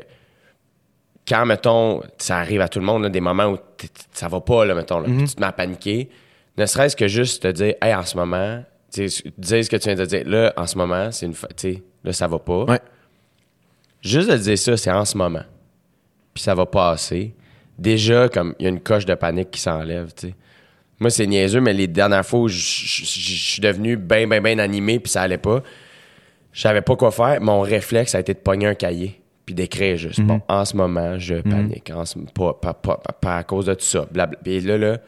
quand, 1.28 1.46
mettons, 1.46 2.02
ça 2.18 2.38
arrive 2.38 2.60
à 2.60 2.68
tout 2.68 2.80
le 2.80 2.84
monde, 2.84 3.04
là, 3.04 3.08
des 3.08 3.20
moments 3.20 3.46
où 3.46 3.58
ça 4.12 4.28
va 4.28 4.40
pas, 4.40 4.64
là, 4.64 4.74
mettons, 4.74 4.98
là, 4.98 5.06
puis 5.16 5.26
tu 5.28 5.34
te 5.36 5.40
mets 5.40 5.46
à 5.46 5.52
paniquer, 5.52 6.08
ne 6.58 6.66
serait-ce 6.66 6.96
que 6.96 7.06
juste 7.08 7.42
te 7.44 7.48
dire, 7.48 7.74
hey, 7.80 7.94
en 7.94 8.02
ce 8.02 8.16
moment, 8.16 8.62
dire 8.92 9.10
ce 9.64 9.70
que 9.70 9.76
tu 9.76 9.88
viens 9.88 9.94
de 9.94 10.04
dire, 10.04 10.22
là, 10.26 10.52
en 10.56 10.66
ce 10.66 10.76
moment, 10.76 11.10
c'est 11.12 11.26
une. 11.26 11.34
fa- 11.34 11.48
là, 12.04 12.12
ça 12.12 12.26
va 12.26 12.38
pas. 12.40 12.64
Ouais. 12.64 12.80
Juste 14.02 14.30
de 14.30 14.36
dire 14.36 14.58
ça, 14.58 14.76
c'est 14.76 14.90
en 14.90 15.04
ce 15.04 15.16
moment. 15.18 15.42
Puis 16.34 16.42
ça 16.44 16.54
va 16.54 16.66
passer. 16.66 17.34
Déjà, 17.78 18.28
comme, 18.28 18.54
il 18.58 18.64
y 18.64 18.66
a 18.66 18.70
une 18.70 18.80
coche 18.80 19.04
de 19.04 19.14
panique 19.14 19.50
qui 19.50 19.60
s'enlève, 19.60 20.12
tu 20.14 20.28
sais. 20.28 20.34
Moi, 20.98 21.10
c'est 21.10 21.26
niaiseux, 21.26 21.60
mais 21.60 21.74
les 21.74 21.88
dernières 21.88 22.24
fois 22.24 22.40
où 22.40 22.48
je 22.48 22.56
suis 22.56 23.60
devenu 23.60 23.96
bien, 23.98 24.26
bien, 24.26 24.40
bien 24.40 24.58
animé, 24.58 24.98
puis 24.98 25.10
ça 25.12 25.22
allait 25.22 25.36
pas, 25.36 25.62
je 26.52 26.60
savais 26.62 26.80
pas 26.80 26.96
quoi 26.96 27.10
faire. 27.10 27.38
Mon 27.42 27.60
réflexe 27.60 28.14
a 28.14 28.20
été 28.20 28.32
de 28.32 28.38
pogner 28.38 28.66
un 28.66 28.74
cahier, 28.74 29.20
puis 29.44 29.54
d'écrire 29.54 29.98
juste. 29.98 30.20
Bon, 30.22 30.40
en 30.48 30.64
ce 30.64 30.74
moment, 30.74 31.18
je 31.18 31.34
panique. 31.42 31.90
En 31.90 32.06
ce- 32.06 32.18
pas, 32.18 32.54
pas, 32.54 32.72
pas, 32.72 32.96
pas- 32.96 33.12
pas 33.12 33.36
à 33.36 33.44
cause 33.44 33.66
de 33.66 33.74
tout 33.74 33.84
ça. 33.84 34.06
Blabla. 34.10 34.38
Puis 34.42 34.60
là, 34.60 34.78
là, 34.78 34.98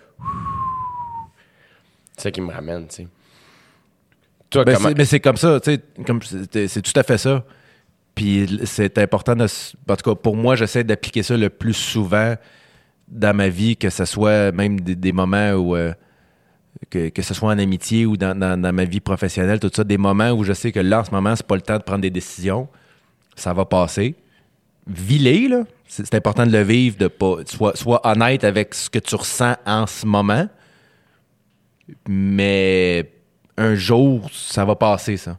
c'est 2.17 2.23
ça 2.25 2.31
qui 2.31 2.41
me 2.43 2.53
ramène, 2.53 2.87
tu 2.89 2.97
sais. 2.97 3.09
Toi, 4.51 4.65
Ben, 4.65 4.77
comment. 4.77 4.91
mais 4.97 5.05
c'est 5.05 5.21
comme 5.21 5.37
ça, 5.37 5.61
tu 5.61 5.79
sais, 6.53 6.69
c'est 6.69 6.83
tout 6.83 6.99
à 6.99 7.03
fait 7.03 7.19
ça. 7.19 7.45
Puis 8.19 8.59
c'est 8.65 8.99
important 8.99 9.37
de. 9.37 9.45
En 9.45 9.95
tout 9.95 10.11
cas, 10.11 10.17
pour 10.17 10.35
moi, 10.35 10.57
j'essaie 10.57 10.83
d'appliquer 10.83 11.23
ça 11.23 11.37
le 11.37 11.51
plus 11.51 11.73
souvent 11.73 12.35
dans 13.07 13.33
ma 13.33 13.49
vie, 13.49 13.77
que 13.77 13.91
ce 13.91 14.05
soit 14.05 14.51
même 14.51 14.81
des, 14.81 15.13
moments 15.13 15.53
où. 15.53 15.77
euh, 15.77 15.93
que, 16.91 17.11
que 17.11 17.23
ce 17.23 17.33
soit 17.33 17.51
en 17.53 17.59
amitié 17.61 18.07
ou 18.07 18.17
dans, 18.17 18.37
dans- 18.37 18.75
ma 18.75 18.85
vie 18.85 18.99
professionnelle, 18.99 19.61
tout 19.61 19.71
ça, 19.73 19.85
des 19.85 19.99
moments 19.99 20.31
où 20.33 20.43
je 20.43 20.53
sais 20.53 20.73
que 20.73 20.81
là, 20.81 20.99
en 21.01 21.05
ce 21.05 21.13
moment, 21.13 21.37
c'est 21.37 21.47
pas 21.47 21.55
le 21.55 21.63
temps 21.63 21.79
de 21.79 21.85
prendre 21.85 22.01
des 22.01 22.11
décisions. 22.11 22.69
Ça 23.37 23.53
va 23.53 23.65
passer. 23.65 24.17
Viler, 24.89 25.47
là, 25.47 25.63
c'est 25.87 26.05
c'est 26.05 26.17
important 26.17 26.45
de 26.45 26.51
le 26.51 26.63
vivre, 26.63 26.97
de 26.99 27.07
pas. 27.07 27.37
Sois, 27.47 27.77
sois 27.77 28.01
honnête 28.05 28.43
avec 28.43 28.75
ce 28.75 28.91
que 28.91 28.99
tu 28.99 29.15
ressens 29.15 29.55
en 29.65 29.87
ce 29.87 30.05
moment. 30.05 30.49
Mais 32.09 33.13
un 33.57 33.77
jour, 33.77 34.29
ça 34.33 34.65
va 34.65 34.75
passer, 34.75 35.17
ça. 35.17 35.39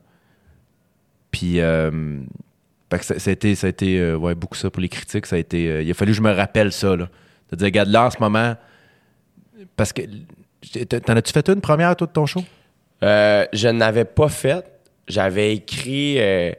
Puis, 1.29 1.59
euh, 1.59 2.21
fait 2.89 2.99
que 2.99 3.05
ça, 3.05 3.19
ça 3.19 3.29
a 3.29 3.33
été, 3.33 3.55
ça 3.55 3.67
a 3.67 3.69
été 3.69 3.99
euh, 3.99 4.15
ouais, 4.15 4.35
beaucoup 4.35 4.57
ça 4.57 4.69
pour 4.69 4.81
les 4.81 4.89
critiques. 4.89 5.25
Ça 5.25 5.35
a 5.35 5.39
été, 5.39 5.69
euh, 5.69 5.81
il 5.83 5.91
a 5.91 5.93
fallu 5.93 6.11
que 6.11 6.17
je 6.17 6.21
me 6.21 6.31
rappelle 6.31 6.71
ça. 6.71 6.95
Là. 6.95 7.07
De 7.51 7.55
dire, 7.55 7.65
regarde, 7.65 7.89
là, 7.89 8.05
en 8.05 8.09
ce 8.11 8.19
moment, 8.19 8.55
parce 9.75 9.93
que. 9.93 10.01
T'en 10.83 11.15
as-tu 11.15 11.31
fait 11.31 11.47
une 11.47 11.61
première, 11.61 11.95
toi, 11.95 12.05
de 12.05 12.11
ton 12.11 12.25
show? 12.25 12.43
Euh, 13.01 13.45
je 13.53 13.69
n'avais 13.69 14.03
pas 14.05 14.27
fait. 14.27 14.65
J'avais 15.07 15.53
écrit. 15.53 16.19
euh, 16.19 16.51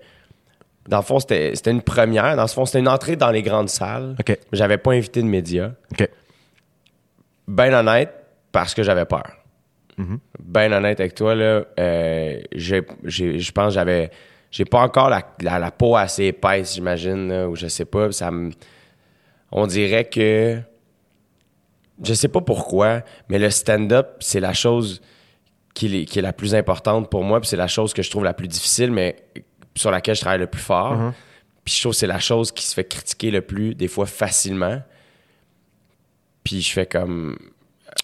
dans 0.89 0.98
le 0.98 1.02
fond, 1.02 1.20
c'était 1.20 1.52
une 1.66 1.82
première. 1.82 2.35
Dans 2.36 2.43
le 2.43 2.48
fond, 2.48 2.65
c'était 2.65 2.78
une 2.78 2.89
entrée 2.89 3.16
dans 3.16 3.31
les 3.31 3.43
grandes 3.43 3.69
salles. 3.69 4.16
OK. 4.19 4.39
J'avais 4.52 4.78
pas 4.78 4.93
invité 4.93 5.20
de 5.20 5.27
médias. 5.27 5.73
OK. 5.93 6.09
Ben 7.47 7.74
honnête, 7.74 8.11
parce 8.52 8.74
que 8.74 8.82
j'avais 8.82 9.05
peur. 9.05 9.36
Mm-hmm. 9.98 10.19
Ben 10.40 10.73
honnête 10.73 10.98
avec 11.01 11.15
toi, 11.15 11.35
là, 11.35 11.65
euh, 11.78 12.40
je 12.55 13.51
pense 13.52 13.66
que 13.69 13.74
j'avais. 13.74 14.11
J'ai 14.51 14.64
pas 14.64 14.81
encore 14.81 15.09
la, 15.10 15.22
la- 15.40 15.59
la 15.59 15.70
peau 15.70 15.97
assez 15.97 16.24
épaisse, 16.24 16.74
j'imagine, 16.74 17.31
ou 17.48 17.55
je 17.56 17.68
sais 17.68 17.85
pas. 17.85 18.10
Ça 18.12 18.31
me- 18.31 18.51
on 19.52 19.66
dirait 19.66 20.05
que. 20.09 20.60
Je 22.02 22.14
sais 22.14 22.28
pas 22.28 22.40
pourquoi, 22.40 23.02
mais 23.28 23.39
le 23.39 23.51
stand-up, 23.51 24.16
c'est 24.20 24.40
la 24.40 24.55
chose 24.55 25.02
qui 25.74 25.94
est, 26.01 26.05
qui 26.06 26.18
est 26.18 26.22
la 26.22 26.32
plus 26.32 26.55
importante 26.55 27.10
pour 27.10 27.22
moi, 27.24 27.40
puis 27.40 27.48
c'est 27.48 27.56
la 27.59 27.68
chose 27.68 27.93
que 27.93 28.02
je 28.02 28.10
trouve 28.10 28.24
la 28.24 28.32
plus 28.32 28.48
difficile, 28.48 28.90
mais 28.90 29.16
sur 29.77 29.90
laquelle 29.90 30.14
je 30.16 30.22
travaille 30.22 30.39
le 30.40 30.47
plus 30.47 30.62
fort. 30.62 30.94
Mm-hmm. 30.97 31.12
Puis 31.64 31.74
je 31.74 31.81
trouve 31.82 31.93
que 31.93 31.98
c'est 31.98 32.06
la 32.06 32.18
chose 32.18 32.52
qui 32.52 32.64
se 32.66 32.74
fait 32.74 32.85
critiquer 32.89 33.31
le 33.31 33.43
plus, 33.43 33.74
des 33.74 33.86
fois 33.86 34.06
facilement. 34.06 34.81
Puis 36.43 36.62
je 36.62 36.72
fais 36.72 36.86
comme. 36.86 37.36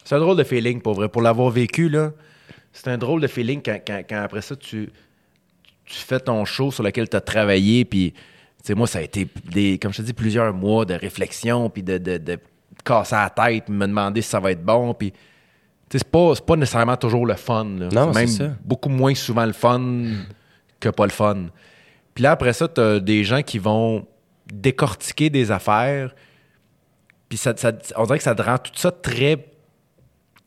C'est 0.04 0.14
un 0.14 0.20
drôle 0.20 0.36
de 0.36 0.44
feeling, 0.44 0.80
pour 0.82 0.94
vrai. 0.94 1.08
Pour 1.08 1.22
l'avoir 1.22 1.48
vécu, 1.50 1.88
là, 1.88 2.12
c'est 2.72 2.88
un 2.88 2.98
drôle 2.98 3.20
de 3.22 3.26
feeling 3.26 3.62
quand, 3.64 3.80
quand- 3.86 4.02
quand 4.08 4.20
après 4.20 4.42
ça, 4.42 4.54
tu, 4.56 4.90
tu 5.86 5.94
fais 5.96 6.20
ton 6.20 6.44
show 6.44 6.70
sur 6.70 6.82
lequel 6.82 7.08
tu 7.08 7.16
as 7.16 7.20
travaillé. 7.20 7.84
Puis, 7.84 8.12
tu 8.12 8.18
sais, 8.64 8.74
moi, 8.74 8.86
ça 8.86 8.98
a 8.98 9.02
été, 9.02 9.26
des, 9.50 9.78
comme 9.78 9.92
je 9.92 9.98
te 9.98 10.02
dis, 10.02 10.12
plusieurs 10.12 10.52
mois 10.52 10.84
de 10.84 10.94
réflexion, 10.94 11.70
puis 11.70 11.82
de, 11.82 11.98
de, 11.98 12.18
de 12.18 12.38
casser 12.84 13.14
la 13.14 13.30
tête, 13.30 13.68
me 13.68 13.86
demander 13.86 14.20
si 14.22 14.28
ça 14.28 14.40
va 14.40 14.50
être 14.50 14.62
bon. 14.64 14.92
Puis, 14.94 15.12
tu 15.12 15.16
sais, 15.92 15.98
c'est 15.98 16.10
pas, 16.10 16.32
c'est 16.34 16.44
pas 16.44 16.56
nécessairement 16.56 16.96
toujours 16.96 17.24
le 17.26 17.34
fun. 17.34 17.64
là. 17.78 17.88
Non, 17.92 18.12
même 18.12 18.26
c'est 18.26 18.44
ça. 18.48 18.50
beaucoup 18.64 18.88
moins 18.88 19.14
souvent 19.14 19.46
le 19.46 19.52
fun 19.52 19.80
que 20.80 20.88
pas 20.88 21.04
le 21.06 21.12
fun. 21.12 21.46
Puis 22.14 22.22
là, 22.22 22.32
après 22.32 22.52
ça, 22.52 22.66
tu 22.68 22.80
as 22.80 22.98
des 23.00 23.22
gens 23.24 23.42
qui 23.42 23.58
vont 23.58 24.06
décortiquer 24.52 25.30
des 25.30 25.50
affaires. 25.50 26.14
Puis 27.28 27.38
ça, 27.38 27.52
ça- 27.56 27.72
on 27.96 28.04
dirait 28.04 28.18
que 28.18 28.24
ça 28.24 28.34
te 28.34 28.42
rend 28.42 28.58
tout 28.58 28.72
ça 28.74 28.90
très 28.90 29.46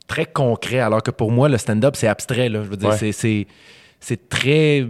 très 0.06 0.26
concret, 0.26 0.80
alors 0.80 1.02
que 1.04 1.12
pour 1.12 1.30
moi, 1.30 1.48
le 1.48 1.56
stand-up, 1.56 1.94
c'est 1.96 2.08
abstrait. 2.08 2.48
Là. 2.48 2.64
Je 2.64 2.68
veux 2.68 2.76
dire, 2.76 2.88
Ouais. 2.90 3.12
c'est- 3.12 3.46
c'est, 4.00 4.28
très. 4.28 4.86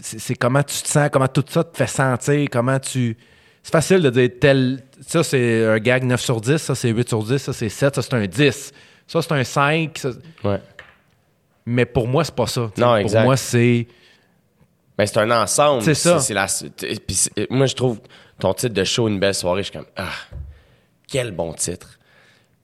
C'est, 0.00 0.34
comment 0.36 0.62
tu 0.62 0.80
te 0.82 0.88
sens, 0.88 1.08
comment 1.12 1.28
tout 1.28 1.44
ça 1.48 1.64
te 1.64 1.76
fait 1.76 1.86
sentir, 1.88 2.48
comment 2.50 2.78
tu. 2.78 3.16
C'est 3.62 3.72
facile 3.72 4.00
de 4.00 4.10
dire 4.10 4.30
tel. 4.40 4.82
Ça, 5.06 5.22
c'est 5.22 5.66
un 5.66 5.78
gag 5.78 6.04
9 6.04 6.20
sur 6.20 6.40
10, 6.40 6.56
ça, 6.58 6.74
c'est 6.74 6.88
8 6.90 7.08
sur 7.08 7.22
10, 7.22 7.38
ça, 7.38 7.52
c'est 7.52 7.68
7, 7.68 7.94
ça, 7.96 8.02
c'est 8.02 8.14
un 8.14 8.26
10. 8.26 8.72
Ça, 9.06 9.22
c'est 9.22 9.32
un 9.32 9.44
5. 9.44 9.98
ça- 9.98 10.10
Ouais. 10.44 10.60
Mais 11.66 11.84
pour 11.84 12.08
moi, 12.08 12.24
c'est 12.24 12.34
pas 12.34 12.46
ça. 12.46 12.62
Non, 12.78 12.86
pour 12.86 12.96
exact. 12.96 13.24
moi, 13.24 13.36
c'est. 13.36 13.86
Ben, 14.96 15.06
c'est 15.06 15.18
un 15.18 15.30
ensemble. 15.30 15.82
C'est 15.82 15.94
ça. 15.94 16.18
C'est 16.20 16.34
la, 16.34 16.46
moi, 17.50 17.66
je 17.66 17.74
trouve 17.74 18.00
ton 18.40 18.54
titre 18.54 18.74
de 18.74 18.84
show 18.84 19.06
Une 19.08 19.18
belle 19.20 19.34
soirée, 19.34 19.62
je 19.62 19.70
suis 19.70 19.78
comme, 19.78 19.86
ah, 19.96 20.12
quel 21.06 21.32
bon 21.32 21.52
titre 21.52 21.98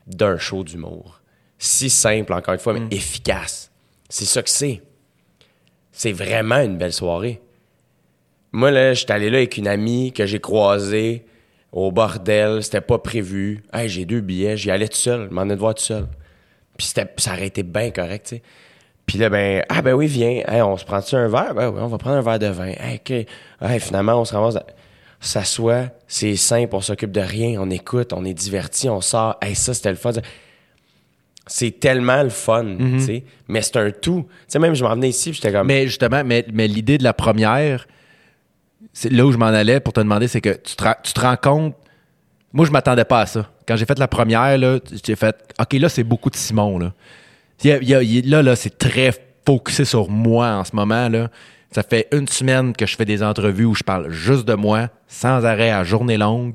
d'un 0.07 0.37
show 0.39 0.65
d'humour. 0.65 1.21
Si 1.59 1.89
simple, 1.91 2.33
encore 2.33 2.55
une 2.55 2.61
fois, 2.61 2.73
mais 2.75 2.81
Mm. 2.81 2.89
efficace. 2.93 3.71
C'est 4.09 4.25
ça 4.25 4.43
que 4.43 4.51
c'est. 4.51 4.83
C'est 5.97 6.13
vraiment 6.13 6.57
une 6.57 6.77
belle 6.77 6.93
soirée. 6.93 7.41
Moi, 8.51 8.73
là, 8.73 8.95
j'étais 8.95 9.13
allé 9.13 9.31
là 9.31 9.39
avec 9.39 9.57
une 9.57 9.69
amie 9.69 10.13
que 10.13 10.27
j'ai 10.27 10.41
croisée 10.41 11.25
au 11.73 11.93
bordel. 11.93 12.63
C'était 12.65 12.81
pas 12.81 12.99
prévu. 12.99 13.63
Hey, 13.73 13.89
j'ai 13.89 14.05
deux 14.05 14.21
billets. 14.21 14.57
J'y 14.57 14.73
allais 14.73 14.89
tout 14.89 14.97
seul. 14.97 15.29
Je 15.31 15.35
m'en 15.35 15.45
ai 15.45 15.55
de 15.55 15.61
voir 15.61 15.75
tout 15.75 15.85
seul. 15.85 16.07
Puis 16.77 16.93
ça 17.17 17.33
aurait 17.33 17.47
été 17.47 17.63
bien 17.63 17.93
correct, 17.93 18.27
tu. 18.29 18.43
Puis 19.07 19.19
là, 19.19 19.29
ben, 19.29 19.63
ah 19.69 19.83
ben 19.83 19.93
oui, 19.95 20.07
viens. 20.07 20.43
Hey, 20.49 20.63
on 20.63 20.77
se 20.77 20.85
prend-tu 20.85 21.15
un 21.15 21.29
verre? 21.29 21.55
Ben 21.55 21.69
oui, 21.71 21.79
on 21.81 21.87
va 21.87 21.99
prendre 21.99 22.17
un 22.17 22.23
verre 22.23 22.41
de 22.41 22.49
vin. 22.49 22.73
Finalement, 23.79 24.21
on 24.21 24.25
se 24.25 24.35
ramasse. 24.35 24.59
S'assoit, 25.21 25.87
c'est 26.07 26.37
simple, 26.37 26.75
on 26.75 26.83
s'occupe 26.83 27.13
de 27.13 27.21
rien, 27.21 27.59
on 27.59 27.71
écoute, 27.71 28.13
on 28.13 28.27
est 28.27 28.35
diverti, 28.35 28.91
on 28.91 29.01
sort. 29.01 29.37
Hey, 29.41 29.55
ça, 29.55 29.73
c'était 29.73 29.91
le 29.91 29.97
fun. 29.97 30.11
C'est 31.47 31.79
tellement 31.79 32.23
le 32.23 32.31
fun, 32.31 32.65
tu 32.79 33.01
sais. 33.01 33.25
Mais 33.49 33.61
c'est 33.61 33.77
un 33.77 33.91
tout. 33.91 34.25
Tu 34.29 34.35
sais, 34.49 34.59
même, 34.59 34.75
je 34.75 34.83
m'en 34.83 34.95
venais 34.95 35.11
ici, 35.11 35.33
j'étais 35.33 35.53
comme. 35.53 35.67
Mais 35.67 35.87
justement, 35.87 36.23
mais, 36.25 36.47
mais 36.53 36.67
l'idée 36.67 36.97
de 36.97 37.05
la 37.05 37.13
première, 37.13 37.87
c'est 38.93 39.11
là 39.13 39.27
où 39.27 39.33
je 39.33 39.37
m'en 39.37 39.47
allais 39.47 39.81
pour 39.81 39.93
te 39.93 40.01
demander, 40.01 40.29
c'est 40.29 40.41
que 40.41 40.51
tu 40.51 40.77
te, 40.77 40.85
tu 41.03 41.13
te 41.13 41.21
rends 41.21 41.37
compte. 41.37 41.77
Moi, 42.53 42.65
je 42.67 42.71
m'attendais 42.71 43.05
pas 43.05 43.21
à 43.23 43.27
ça. 43.27 43.51
Quand 43.67 43.77
j'ai 43.77 43.85
fait 43.85 43.99
la 43.99 44.09
première, 44.09 44.57
là, 44.59 44.79
j'ai 45.05 45.17
fait 45.17 45.37
OK, 45.61 45.73
là, 45.75 45.89
c'est 45.89 46.05
beaucoup 46.05 46.31
de 46.31 46.37
Simon. 46.37 46.79
Là, 46.79 46.93
Il 47.63 47.71
y 47.71 47.73
a- 47.73 47.79
il 47.83 47.89
y 47.89 47.95
a- 47.95 48.03
il- 48.03 48.31
là, 48.31 48.43
là 48.43 48.57
c'est 48.57 48.79
très 48.79 49.11
focusé 49.47 49.85
sur 49.85 50.09
moi 50.11 50.49
en 50.55 50.65
ce 50.65 50.75
moment. 50.75 51.09
Là. 51.09 51.31
Ça 51.71 51.83
fait 51.83 52.09
une 52.13 52.29
semaine 52.29 52.73
que 52.75 52.87
je 52.87 52.97
fais 52.97 53.05
des 53.05 53.23
entrevues 53.23 53.65
où 53.65 53.75
je 53.75 53.83
parle 53.83 54.11
juste 54.11 54.45
de 54.47 54.55
moi, 54.55 54.89
sans 55.09 55.45
arrêt, 55.45 55.71
à 55.71 55.83
journée 55.85 56.17
longue. 56.17 56.55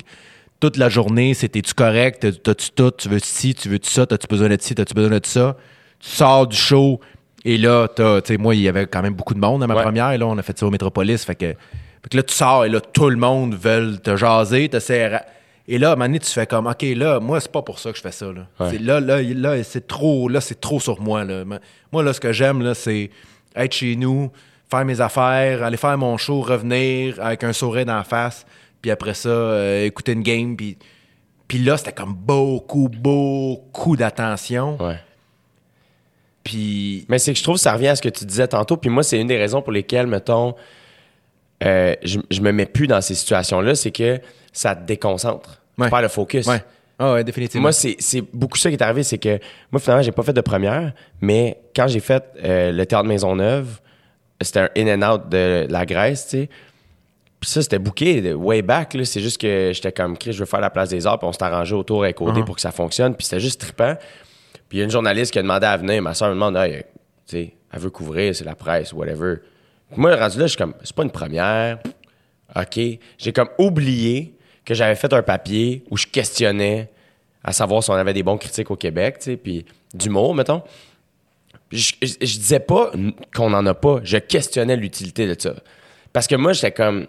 Toute 0.59 0.75
la 0.77 0.89
journée, 0.89 1.33
c'était 1.33 1.61
tu 1.61 1.73
correct? 1.73 2.19
T'as- 2.21 2.31
T'as-tu 2.33 2.71
tout? 2.71 2.91
Tu 2.91 3.07
veux 3.09 3.19
ci? 3.19 3.53
Tu 3.55 3.69
veux 3.69 3.79
ça? 3.81 4.05
T'as-tu 4.05 4.27
besoin 4.27 4.49
de 4.49 4.57
ci? 4.59 4.75
T'as-tu 4.75 4.93
besoin 4.93 5.17
de 5.19 5.25
ça? 5.25 5.55
Tu 5.99 6.09
sors 6.09 6.47
du 6.47 6.55
show 6.57 6.99
et 7.45 7.57
là, 7.57 7.87
t'as, 7.87 8.21
tu 8.21 8.33
sais, 8.33 8.37
moi, 8.37 8.55
il 8.55 8.61
y 8.61 8.67
avait 8.67 8.85
quand 8.85 9.01
même 9.01 9.13
beaucoup 9.13 9.33
de 9.33 9.39
monde 9.39 9.63
à 9.63 9.67
ma 9.67 9.75
Ouais. 9.75 9.83
première. 9.83 10.17
Là, 10.17 10.27
on 10.27 10.37
a 10.37 10.41
fait 10.41 10.57
ça 10.57 10.65
au 10.65 10.69
Métropolis. 10.69 11.23
Fait 11.23 11.35
que, 11.35 11.45
fait 11.47 12.09
que 12.11 12.17
là, 12.17 12.23
tu 12.23 12.33
sors 12.33 12.65
et 12.65 12.69
là, 12.69 12.81
tout 12.81 13.09
le 13.09 13.15
monde 13.15 13.55
veut 13.55 13.97
te 13.97 14.15
jaser. 14.17 14.67
t'essaies 14.69 15.07
ra- 15.07 15.23
Et 15.71 15.77
là, 15.77 15.89
à 15.89 15.93
un 15.93 15.95
moment 15.95 16.05
donné, 16.07 16.19
tu 16.19 16.31
fais 16.31 16.47
comme, 16.47 16.65
OK, 16.67 16.81
là, 16.95 17.19
moi, 17.19 17.39
c'est 17.39 17.51
pas 17.51 17.61
pour 17.61 17.77
ça 17.79 17.91
que 17.91 17.97
je 17.97 18.01
fais 18.01 18.11
ça. 18.11 18.25
Là, 18.25 18.47
Ouais. 18.59 18.71
C'est- 18.71 18.79
là, 18.79 18.99
là, 18.99 19.21
là, 19.21 19.63
c'est 19.63 19.87
trop, 19.87 20.27
là, 20.27 20.41
c'est 20.41 20.59
trop 20.59 20.79
sur 20.79 20.99
moi. 20.99 21.23
Là. 21.23 21.43
Moi, 21.91 22.03
là, 22.03 22.11
ce 22.11 22.19
que 22.19 22.33
j'aime, 22.33 22.61
là, 22.63 22.73
c'est 22.73 23.11
être 23.55 23.73
chez 23.73 23.95
nous, 23.95 24.31
faire 24.69 24.83
mes 24.83 24.99
affaires, 24.99 25.63
aller 25.63 25.77
faire 25.77 25.97
mon 25.97 26.17
show, 26.17 26.41
revenir 26.41 27.15
avec 27.21 27.43
un 27.43 27.53
sourire 27.53 27.85
d'en 27.85 28.03
face, 28.03 28.45
puis 28.81 28.91
après 28.91 29.13
ça, 29.13 29.29
euh, 29.29 29.85
écouter 29.85 30.13
une 30.13 30.23
game, 30.23 30.55
puis... 30.55 30.77
Puis 31.47 31.57
là, 31.57 31.77
c'était 31.77 31.93
comme 31.93 32.13
beaucoup, 32.13 32.89
beaucoup 32.89 33.97
d'attention. 33.97 34.77
Ouais. 34.79 34.99
Puis 36.43 37.07
Mais 37.09 37.17
c'est 37.17 37.33
que 37.33 37.39
je 37.39 37.43
trouve 37.43 37.55
que 37.55 37.61
ça 37.61 37.73
revient 37.73 37.87
à 37.87 37.95
ce 37.95 38.03
que 38.03 38.09
tu 38.09 38.23
disais 38.23 38.47
tantôt. 38.47 38.77
Puis 38.77 38.91
moi, 38.91 39.01
c'est 39.01 39.19
une 39.19 39.25
des 39.25 39.37
raisons 39.37 39.63
pour 39.63 39.71
lesquelles, 39.71 40.05
mettons, 40.05 40.53
euh, 41.63 41.95
je, 42.03 42.19
je 42.29 42.41
me 42.41 42.51
mets 42.51 42.67
plus 42.67 42.85
dans 42.85 43.01
ces 43.01 43.15
situations-là, 43.15 43.73
c'est 43.73 43.89
que 43.89 44.19
ça 44.53 44.75
te 44.75 44.85
déconcentre. 44.85 45.61
Ouais. 45.77 45.87
Tu 45.87 45.89
perds 45.89 46.01
le 46.03 46.07
focus. 46.07 46.45
Ouais. 46.45 46.61
Ah 46.99 47.13
ouais, 47.13 47.23
définitivement. 47.23 47.63
Moi, 47.63 47.71
c'est 47.71 47.95
c'est 47.97 48.21
beaucoup 48.33 48.57
ça 48.57 48.69
qui 48.69 48.75
est 48.75 48.83
arrivé, 48.83 49.03
c'est 49.03 49.17
que 49.17 49.39
moi, 49.71 49.79
finalement, 49.79 50.03
j'ai 50.03 50.11
pas 50.11 50.23
fait 50.23 50.33
de 50.33 50.41
première, 50.41 50.91
mais 51.21 51.59
quand 51.75 51.87
j'ai 51.87 52.01
fait 52.01 52.23
euh, 52.43 52.71
le 52.71 52.85
théâtre 52.85 53.05
Maisonneuve, 53.07 53.79
c'était 54.41 54.59
un 54.59 54.69
in 54.75 55.01
and 55.01 55.13
out 55.13 55.29
de 55.29 55.65
la 55.69 55.85
Grèce, 55.85 56.27
tu 56.27 56.41
sais. 56.41 56.49
Puis 57.39 57.49
ça, 57.49 57.61
c'était 57.61 57.79
booké 57.79 58.33
way 58.33 58.61
back, 58.61 58.93
là. 58.93 59.05
C'est 59.05 59.21
juste 59.21 59.39
que 59.39 59.71
j'étais 59.73 59.91
comme, 59.91 60.17
Chris, 60.17 60.33
je 60.33 60.39
veux 60.39 60.45
faire 60.45 60.59
la 60.59 60.69
place 60.69 60.89
des 60.89 61.07
arts, 61.07 61.19
puis 61.19 61.27
on 61.27 61.31
s'est 61.31 61.43
arrangé 61.43 61.73
autour 61.73 62.03
avec 62.03 62.19
OD 62.19 62.45
pour 62.45 62.55
que 62.55 62.61
ça 62.61 62.71
fonctionne, 62.71 63.15
puis 63.15 63.25
c'était 63.25 63.39
juste 63.39 63.61
trippant. 63.61 63.95
Puis 64.67 64.77
il 64.77 64.79
y 64.79 64.81
a 64.81 64.85
une 64.85 64.91
journaliste 64.91 65.31
qui 65.31 65.39
a 65.39 65.41
demandé 65.41 65.65
à 65.65 65.77
venir, 65.77 66.01
ma 66.01 66.13
soeur 66.13 66.29
me 66.29 66.33
demande, 66.35 66.57
hey, 66.57 66.83
tu 67.25 67.37
sais, 67.37 67.53
elle 67.71 67.79
veut 67.79 67.89
couvrir, 67.89 68.35
c'est 68.35 68.43
la 68.43 68.55
presse, 68.55 68.91
whatever. 68.93 69.37
Puis 69.89 69.99
moi, 69.99 70.15
rendu 70.15 70.37
là, 70.37 70.45
je 70.45 70.49
suis 70.49 70.57
comme, 70.57 70.73
c'est 70.83 70.95
pas 70.95 71.03
une 71.03 71.11
première. 71.11 71.79
OK. 72.55 72.79
J'ai 73.17 73.33
comme 73.33 73.49
oublié 73.57 74.35
que 74.65 74.73
j'avais 74.73 74.95
fait 74.95 75.11
un 75.13 75.23
papier 75.23 75.83
où 75.89 75.97
je 75.97 76.07
questionnais 76.07 76.89
à 77.43 77.53
savoir 77.53 77.83
si 77.83 77.89
on 77.89 77.93
avait 77.93 78.13
des 78.13 78.23
bons 78.23 78.37
critiques 78.37 78.69
au 78.69 78.75
Québec, 78.75 79.17
tu 79.19 79.31
sais, 79.31 79.37
puis 79.37 79.65
d'humour, 79.93 80.35
mettons. 80.35 80.61
Puis 81.69 81.79
Je, 81.79 81.95
je, 82.01 82.13
je 82.25 82.37
disais 82.37 82.59
pas 82.59 82.91
qu'on 83.33 83.53
en 83.53 83.65
a 83.65 83.73
pas, 83.73 84.01
je 84.03 84.17
questionnais 84.17 84.75
l'utilité 84.75 85.25
de 85.25 85.39
ça. 85.39 85.55
Parce 86.11 86.27
que 86.27 86.35
moi, 86.35 86.53
j'étais 86.53 86.71
comme, 86.71 87.07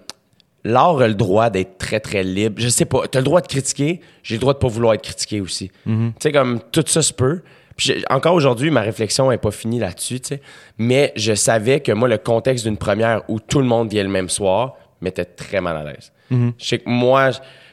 l'art 0.65 1.01
a 1.01 1.09
le 1.09 1.15
droit 1.15 1.51
d'être 1.51 1.79
très, 1.79 2.01
très 2.01 2.23
libre. 2.23 2.57
Je 2.61 2.69
sais 2.69 2.85
pas, 2.85 3.07
t'as 3.09 3.21
le 3.21 3.25
droit 3.25 3.41
de 3.41 3.47
critiquer, 3.47 4.01
j'ai 4.23 4.35
le 4.37 4.41
droit 4.41 4.53
de 4.55 4.59
pas 4.59 4.69
vouloir 4.69 4.95
être 4.95 5.03
critiqué 5.03 5.41
aussi. 5.41 5.71
Tu 5.87 5.93
sais, 6.21 6.33
comme, 6.33 6.61
tout 6.73 6.85
ça 6.87 7.03
se 7.03 7.13
peut. 7.13 7.43
Puis 7.77 8.05
encore 8.11 8.35
aujourd'hui, 8.35 8.71
ma 8.71 8.83
réflexion 8.83 9.33
est 9.33 9.39
pas 9.39 9.51
finie 9.51 9.79
là-dessus, 9.79 10.21
tu 10.21 10.29
sais. 10.35 10.43
Mais 10.77 11.13
je 11.17 11.35
savais 11.35 11.81
que 11.81 11.93
moi, 11.93 12.09
le 12.09 12.19
contexte 12.19 12.65
d'une 12.67 12.77
première 12.77 13.23
où 13.29 13.41
tout 13.41 13.59
le 13.61 13.65
monde 13.67 13.89
vient 13.91 14.03
le 14.03 14.11
même 14.11 14.29
soir 14.29 14.75
m'était 15.01 15.25
très 15.25 15.61
mal 15.63 15.77
à 15.79 15.85
l'aise. 15.85 16.13
Je 16.31 16.51
sais 16.59 16.79
que 16.79 16.89
moi, 16.91 17.31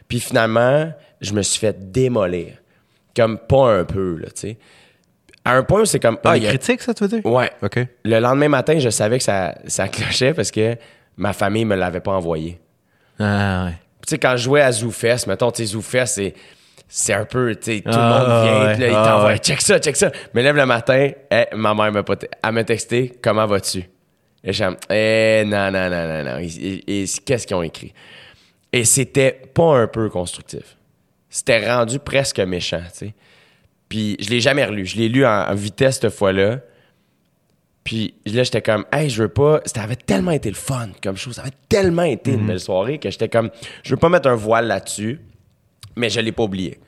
puis 0.08 0.20
finalement, 0.22 0.92
je 1.20 1.34
me 1.34 1.42
suis 1.42 1.60
fait 1.60 1.92
démolir. 1.92 2.54
Comme 3.16 3.38
pas 3.38 3.72
un 3.80 3.84
peu, 3.84 4.16
là, 4.18 4.28
tu 4.28 4.42
sais. 4.42 4.58
À 5.44 5.54
un 5.56 5.64
point 5.64 5.82
où 5.82 5.86
c'est 5.86 6.00
comme, 6.00 6.18
Dans 6.24 6.30
ah, 6.32 6.34
les 6.36 6.40
il 6.42 6.44
y 6.44 6.48
a- 6.48 6.50
critiques, 6.52 6.82
ça, 6.82 6.94
tu 6.94 7.04
veux 7.04 7.10
dire? 7.10 7.26
Ouais. 7.26 7.50
OK. 7.62 7.80
Le 8.06 8.20
lendemain 8.20 8.50
matin, 8.50 8.80
je 8.80 8.90
savais 8.90 9.18
que 9.18 9.24
ça, 9.24 9.56
ça 9.66 9.88
clochait 9.88 10.34
parce 10.34 10.52
que 10.52 10.76
ma 11.18 11.34
famille 11.34 11.66
me 11.66 11.76
l'avait 11.76 12.00
pas 12.00 12.12
envoyé. 12.12 12.60
Ah 13.20 13.66
ouais. 13.66 13.72
Tu 14.06 14.12
sais, 14.12 14.18
quand 14.20 14.38
je 14.38 14.44
jouais 14.44 14.62
à 14.62 14.72
ZooFest, 14.72 15.28
mettons, 15.28 15.52
tu 15.52 15.66
sais, 15.66 15.74
ZooFest, 15.74 16.06
c'est, 16.08 16.34
c'est 16.88 17.14
un 17.14 17.26
peu, 17.26 17.56
tu 17.56 17.76
sais, 17.76 17.82
tout 17.82 17.90
le 17.90 17.96
Ah, 17.96 18.20
monde 18.20 18.44
vient, 18.46 18.66
ouais, 18.68 18.74
puis 18.74 18.82
là, 18.84 18.88
il 18.88 18.96
ah, 18.96 19.06
t'envoie, 19.06 19.30
ouais. 19.30 19.38
check 19.40 19.62
ça, 19.62 19.80
check 19.80 19.96
ça. 19.96 20.12
Mais 20.34 20.44
lève 20.44 20.56
le 20.56 20.66
matin, 20.66 21.10
eh, 21.32 21.46
ma 21.54 21.74
mère 21.74 21.92
m'a 21.92 22.04
pas, 22.04 22.16
elle 22.44 22.52
m'a 22.52 22.64
texté, 22.64 23.14
comment 23.22 23.46
vas-tu? 23.46 23.84
Et 24.44 24.54
comme, 24.54 24.78
eh, 24.90 25.44
non, 25.46 25.72
non, 25.72 25.90
non, 25.90 26.08
non, 26.08 26.24
non. 26.24 26.38
Qu'est-ce 26.40 27.46
qu'ils 27.48 27.56
ont 27.56 27.64
écrit? 27.64 27.94
Et 28.72 28.86
c'était 28.86 29.32
pas 29.54 29.78
un 29.78 29.88
peu 29.88 30.10
constructif. 30.10 30.78
C'était 31.30 31.70
rendu 31.70 32.00
presque 32.00 32.40
méchant, 32.40 32.82
tu 32.94 33.08
sais. 33.08 33.14
Puis 33.90 34.16
je 34.20 34.30
l'ai 34.30 34.40
jamais 34.40 34.64
relu. 34.64 34.86
Je 34.86 34.98
l'ai 34.98 35.10
lu 35.10 35.26
en, 35.26 35.30
en 35.50 35.54
vitesse 35.56 36.00
cette 36.00 36.14
fois-là. 36.14 36.60
Puis 37.88 38.16
là, 38.26 38.44
j'étais 38.44 38.62
comme, 38.62 38.84
hey, 38.92 39.10
je 39.10 39.24
veux 39.24 39.30
pas. 39.30 39.62
Ça 39.64 39.82
avait 39.82 39.96
tellement 39.96 40.32
été 40.32 40.50
le 40.50 40.56
fun 40.56 40.90
comme 41.02 41.16
chose. 41.16 41.36
Ça 41.36 41.44
avait 41.44 41.54
tellement 41.70 42.04
été 42.04 42.34
une 42.34 42.46
belle 42.46 42.60
soirée 42.60 43.00
que 43.00 43.10
j'étais 43.10 43.30
comme, 43.30 43.50
je 43.82 43.92
veux 43.92 43.98
pas 43.98 44.10
mettre 44.10 44.28
un 44.28 44.36
voile 44.36 44.68
là-dessus, 44.68 45.22
mais 45.96 46.10
je 46.10 46.20
l'ai 46.20 46.34
pas 46.34 46.44
oublié. 46.44 46.82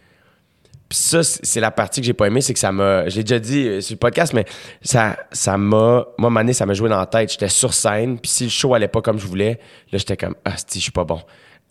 Puis 0.89 0.97
ça, 0.97 1.23
c'est 1.23 1.61
la 1.61 1.71
partie 1.71 2.01
que 2.01 2.05
j'ai 2.05 2.11
pas 2.11 2.27
aimé, 2.27 2.41
c'est 2.41 2.51
que 2.51 2.59
ça 2.59 2.73
m'a. 2.73 3.07
J'ai 3.07 3.23
déjà 3.23 3.39
dit 3.39 3.65
euh, 3.65 3.79
sur 3.79 3.93
le 3.93 3.99
podcast, 3.99 4.33
mais 4.33 4.43
ça 4.81 5.15
ça 5.31 5.57
m'a. 5.57 6.05
Moi, 6.17 6.29
Mané, 6.31 6.51
ça 6.51 6.65
m'a 6.65 6.73
joué 6.73 6.89
dans 6.89 6.99
la 6.99 7.05
tête. 7.05 7.31
J'étais 7.31 7.47
sur 7.47 7.73
scène, 7.73 8.19
puis 8.19 8.29
si 8.29 8.43
le 8.43 8.49
show 8.49 8.73
allait 8.73 8.89
pas 8.89 9.01
comme 9.01 9.19
je 9.19 9.25
voulais, 9.25 9.57
là, 9.93 9.99
j'étais 9.99 10.17
comme, 10.17 10.35
ah, 10.43 10.57
si, 10.57 10.79
je 10.79 10.83
suis 10.83 10.91
pas 10.91 11.05
bon. 11.05 11.21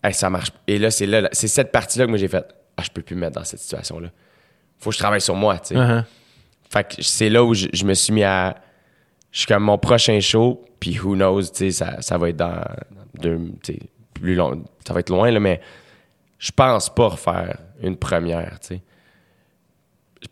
Hey, 0.03 0.15
ça 0.15 0.31
marche. 0.31 0.49
Et 0.65 0.79
là, 0.79 0.89
c'est 0.89 1.05
là, 1.05 1.29
c'est 1.33 1.47
cette 1.47 1.71
partie-là 1.71 2.05
que 2.05 2.09
moi 2.09 2.17
j'ai 2.17 2.29
fait, 2.29 2.47
ah, 2.77 2.81
je 2.83 2.89
peux 2.89 3.03
plus 3.03 3.15
me 3.15 3.21
mettre 3.21 3.35
dans 3.35 3.45
cette 3.45 3.59
situation-là. 3.59 4.07
Faut 4.79 4.89
que 4.89 4.95
je 4.95 4.99
travaille 4.99 5.21
sur 5.21 5.35
moi, 5.35 5.59
tu 5.59 5.75
sais. 5.75 5.75
Uh-huh. 5.75 6.03
Fait 6.71 6.95
que 6.95 7.03
c'est 7.03 7.29
là 7.29 7.43
où 7.43 7.53
je, 7.53 7.67
je 7.71 7.85
me 7.85 7.93
suis 7.93 8.11
mis 8.11 8.23
à. 8.23 8.55
Je 9.31 9.39
suis 9.39 9.47
comme 9.47 9.63
mon 9.63 9.77
prochain 9.77 10.19
show, 10.19 10.63
puis 10.79 10.97
who 10.99 11.15
knows, 11.15 11.43
tu 11.43 11.49
sais, 11.55 11.71
ça, 11.71 12.01
ça 12.01 12.17
va 12.17 12.29
être 12.29 12.37
dans. 12.37 12.63
deux- 13.19 13.51
tu 13.63 13.73
sais, 13.73 13.79
plus 14.13 14.35
long. 14.35 14.63
Ça 14.87 14.93
va 14.93 14.99
être 15.01 15.09
loin, 15.09 15.29
là, 15.31 15.39
mais 15.39 15.61
je 16.39 16.51
pense 16.51 16.89
pas 16.93 17.09
refaire 17.09 17.57
une 17.81 17.95
première, 17.97 18.59
tu 18.59 18.67
sais. 18.75 18.81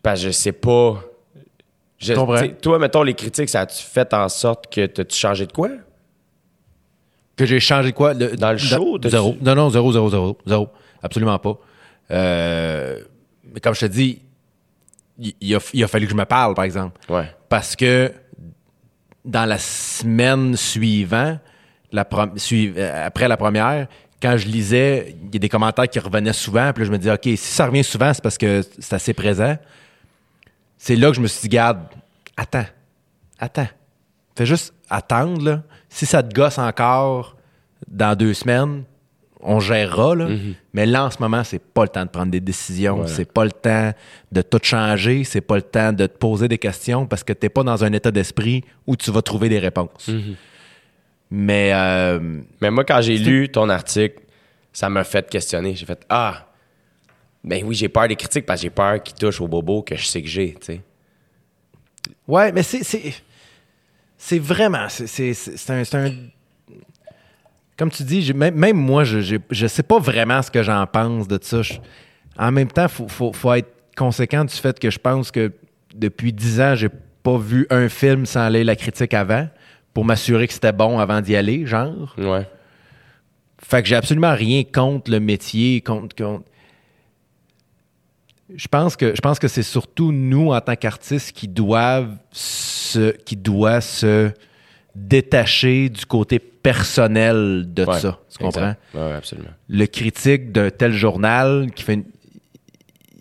Parce 0.02 0.22
que 0.22 0.28
je 0.28 0.32
sais 0.32 0.52
pas. 0.52 1.02
Je, 1.98 2.14
toi, 2.62 2.78
mettons, 2.80 3.04
les 3.04 3.14
critiques, 3.14 3.50
ça 3.50 3.62
a-tu 3.62 3.82
fait 3.84 4.14
en 4.14 4.30
sorte 4.30 4.72
que 4.74 4.86
t'as-tu 4.86 5.16
changé 5.16 5.46
de 5.48 5.52
quoi? 5.52 5.70
Que 7.36 7.46
j'ai 7.46 7.60
changé 7.60 7.92
quoi? 7.94 8.14
Le- 8.14 8.36
Dans 8.36 8.52
le 8.52 8.58
show, 8.58 8.98
t'as-tu- 8.98 9.12
Zéro. 9.12 9.36
Non, 9.42 9.56
non, 9.56 9.70
zéro, 9.70 9.92
zéro, 9.92 10.10
zéro. 10.10 10.38
Zéro. 10.46 10.70
Absolument 11.02 11.38
pas. 11.40 11.58
Euh, 12.12 13.02
mais 13.54 13.60
comme 13.60 13.74
je 13.76 13.82
te 13.82 13.86
dis, 13.86 14.22
il, 15.20 15.34
il 15.42 15.56
a, 15.56 15.60
il 15.74 15.84
a 15.84 15.88
fallu 15.88 16.06
que 16.06 16.12
je 16.12 16.18
me 16.18 16.26
parle, 16.26 16.54
par 16.56 16.66
exemple. 16.66 17.00
Ouais. 17.12 17.32
Parce 17.50 17.76
que 17.76 18.12
dans 19.28 19.46
la 19.46 19.60
semaine 19.60 20.56
suivante, 20.56 21.40
euh, 21.94 23.06
après 23.06 23.28
la 23.28 23.38
première, 23.38 23.88
quand 24.22 24.38
je 24.38 24.48
lisais, 24.48 25.16
il 25.22 25.34
y 25.34 25.38
a 25.38 25.40
des 25.40 25.50
commentaires 25.50 25.88
qui 25.88 26.00
revenaient 26.00 26.34
souvent. 26.34 26.72
Puis 26.74 26.84
là, 26.84 26.88
je 26.88 26.92
me 26.92 26.98
disais, 26.98 27.12
OK, 27.12 27.24
si 27.24 27.38
ça 27.38 27.68
revient 27.68 27.84
souvent, 27.84 28.12
c'est 28.14 28.24
parce 28.24 28.38
que 28.38 28.62
c'est 28.80 28.96
assez 28.96 29.14
présent. 29.14 29.58
C'est 30.78 30.96
là 30.96 31.10
que 31.10 31.16
je 31.16 31.22
me 31.22 31.28
suis 31.28 31.42
dit, 31.42 31.50
garde, 31.50 31.84
attends, 32.36 32.66
attends. 33.38 33.68
Fais 34.36 34.46
juste 34.46 34.74
attendre, 34.90 35.44
là. 35.44 35.62
Si 35.90 36.06
ça 36.06 36.24
te 36.24 36.34
gosse 36.34 36.58
encore 36.58 37.36
dans 37.88 38.16
deux 38.16 38.34
semaines, 38.34 38.84
on 39.42 39.60
gérera, 39.60 40.16
là. 40.16 40.28
Mais 40.74 40.86
là, 40.86 41.06
en 41.06 41.12
ce 41.12 41.18
moment, 41.20 41.44
c'est 41.44 41.62
pas 41.62 41.84
le 41.84 41.90
temps 41.90 42.04
de 42.06 42.10
prendre 42.10 42.32
des 42.32 42.40
décisions. 42.40 42.96
Voilà. 42.98 43.10
C'est 43.12 43.32
pas 43.32 43.46
le 43.46 43.52
temps 43.52 43.94
de 44.32 44.42
tout 44.42 44.60
changer. 44.64 45.24
C'est 45.24 45.42
pas 45.42 45.56
le 45.58 45.62
temps 45.62 45.94
de 45.94 46.06
te 46.08 46.18
poser 46.18 46.48
des 46.48 46.58
questions 46.58 47.06
parce 47.06 47.24
que 47.24 47.34
t'es 47.34 47.50
pas 47.50 47.64
dans 47.64 47.84
un 47.84 47.94
état 47.94 48.12
d'esprit 48.12 48.64
où 48.88 48.96
tu 48.96 49.12
vas 49.12 49.22
trouver 49.22 49.48
des 49.50 49.60
réponses. 49.60 50.10
Mais 51.30 51.72
euh, 51.74 52.20
Mais 52.62 52.72
moi, 52.72 52.84
quand 52.86 53.02
j'ai 53.02 53.18
lu 53.18 53.50
ton 53.50 53.70
article, 53.70 54.20
ça 54.74 54.90
m'a 54.90 55.04
fait 55.04 55.30
questionner. 55.30 55.76
J'ai 55.76 55.86
fait 55.86 56.00
Ah, 56.10 56.48
ben 57.44 57.64
oui, 57.66 57.76
j'ai 57.76 57.90
peur 57.90 58.08
des 58.08 58.16
critiques 58.16 58.46
parce 58.46 58.60
que 58.62 58.64
j'ai 58.64 58.70
peur 58.70 59.02
qu'ils 59.04 59.16
touchent 59.16 59.42
au 59.42 59.48
bobo 59.48 59.82
que 59.82 59.96
je 59.96 60.06
sais 60.06 60.22
que 60.22 60.28
j'ai, 60.28 60.54
tu 60.54 60.66
sais. 60.66 60.82
Ouais, 62.28 62.52
mais 62.52 62.64
c'est. 62.64 62.82
C'est, 64.20 64.40
vraiment. 64.40 64.88
C'est 64.90 65.70
un- 65.70 66.12
Comme 67.78 67.92
tu 67.92 68.04
dis, 68.04 68.34
même, 68.34 68.56
même 68.56 68.78
moi, 68.78 69.04
je, 69.04 69.38
je 69.52 69.68
sais 69.68 69.84
pas 69.84 70.00
vraiment 70.00 70.42
ce 70.42 70.50
que 70.50 70.64
j'en 70.64 70.86
pense 70.88 71.28
de 71.28 71.38
ça. 71.42 71.62
Je- 71.62 71.74
en 72.38 72.52
même 72.52 72.68
temps, 72.70 72.84
il 72.86 72.90
faut, 72.90 73.08
faut, 73.08 73.34
faut 73.34 73.54
être 73.54 73.72
conséquent 73.96 74.46
du 74.46 74.54
fait 74.54 74.80
que 74.80 74.90
je 74.90 74.98
pense 75.00 75.32
que 75.32 75.52
depuis 75.96 76.34
dix 76.34 76.60
ans, 76.62 76.76
j'ai 76.76 76.90
pas 77.24 77.38
vu 77.38 77.68
un 77.70 77.90
film 77.90 78.26
sans 78.26 78.48
lire 78.50 78.66
la 78.66 78.76
critique 78.76 79.14
avant 79.14 79.48
pour 79.94 80.06
m'assurer 80.06 80.48
que 80.48 80.54
c'était 80.54 80.72
bon 80.72 81.00
avant 81.00 81.22
d'y 81.22 81.36
aller, 81.36 81.66
genre. 81.66 82.14
Ouais. 82.18 82.48
Fait 83.60 83.82
que 83.82 83.88
j'ai 83.90 83.96
absolument 83.96 84.34
rien 84.36 84.64
contre 84.64 85.10
le 85.12 85.20
métier, 85.20 85.82
contre. 85.82 86.16
contre- 86.16 86.46
Je 88.56 88.68
pense 88.68 88.96
que 88.96 89.14
je 89.16 89.20
pense 89.22 89.40
que 89.40 89.48
c'est 89.48 89.64
surtout 89.64 90.12
nous 90.12 90.52
en 90.54 90.62
tant 90.62 90.76
qu'artistes 90.76 91.32
qui 91.34 91.48
doivent 91.48 92.16
se 92.32 93.12
qui 93.26 93.36
doit 93.36 93.82
se 93.82 94.32
détacher 94.96 95.90
du 95.90 96.06
côté 96.06 96.40
personnel 96.72 97.66
de 97.74 97.84
Ouais, 97.86 98.00
ça. 98.00 98.20
Tu 98.30 98.38
comprends? 98.44 98.76
Ouais, 98.94 99.14
absolument. 99.14 99.50
Le 99.70 99.86
critique 99.86 100.52
d'un 100.52 100.70
tel 100.70 100.94
journal 100.94 101.70
qui 101.76 101.84
fait 101.84 101.94
une- 101.96 102.06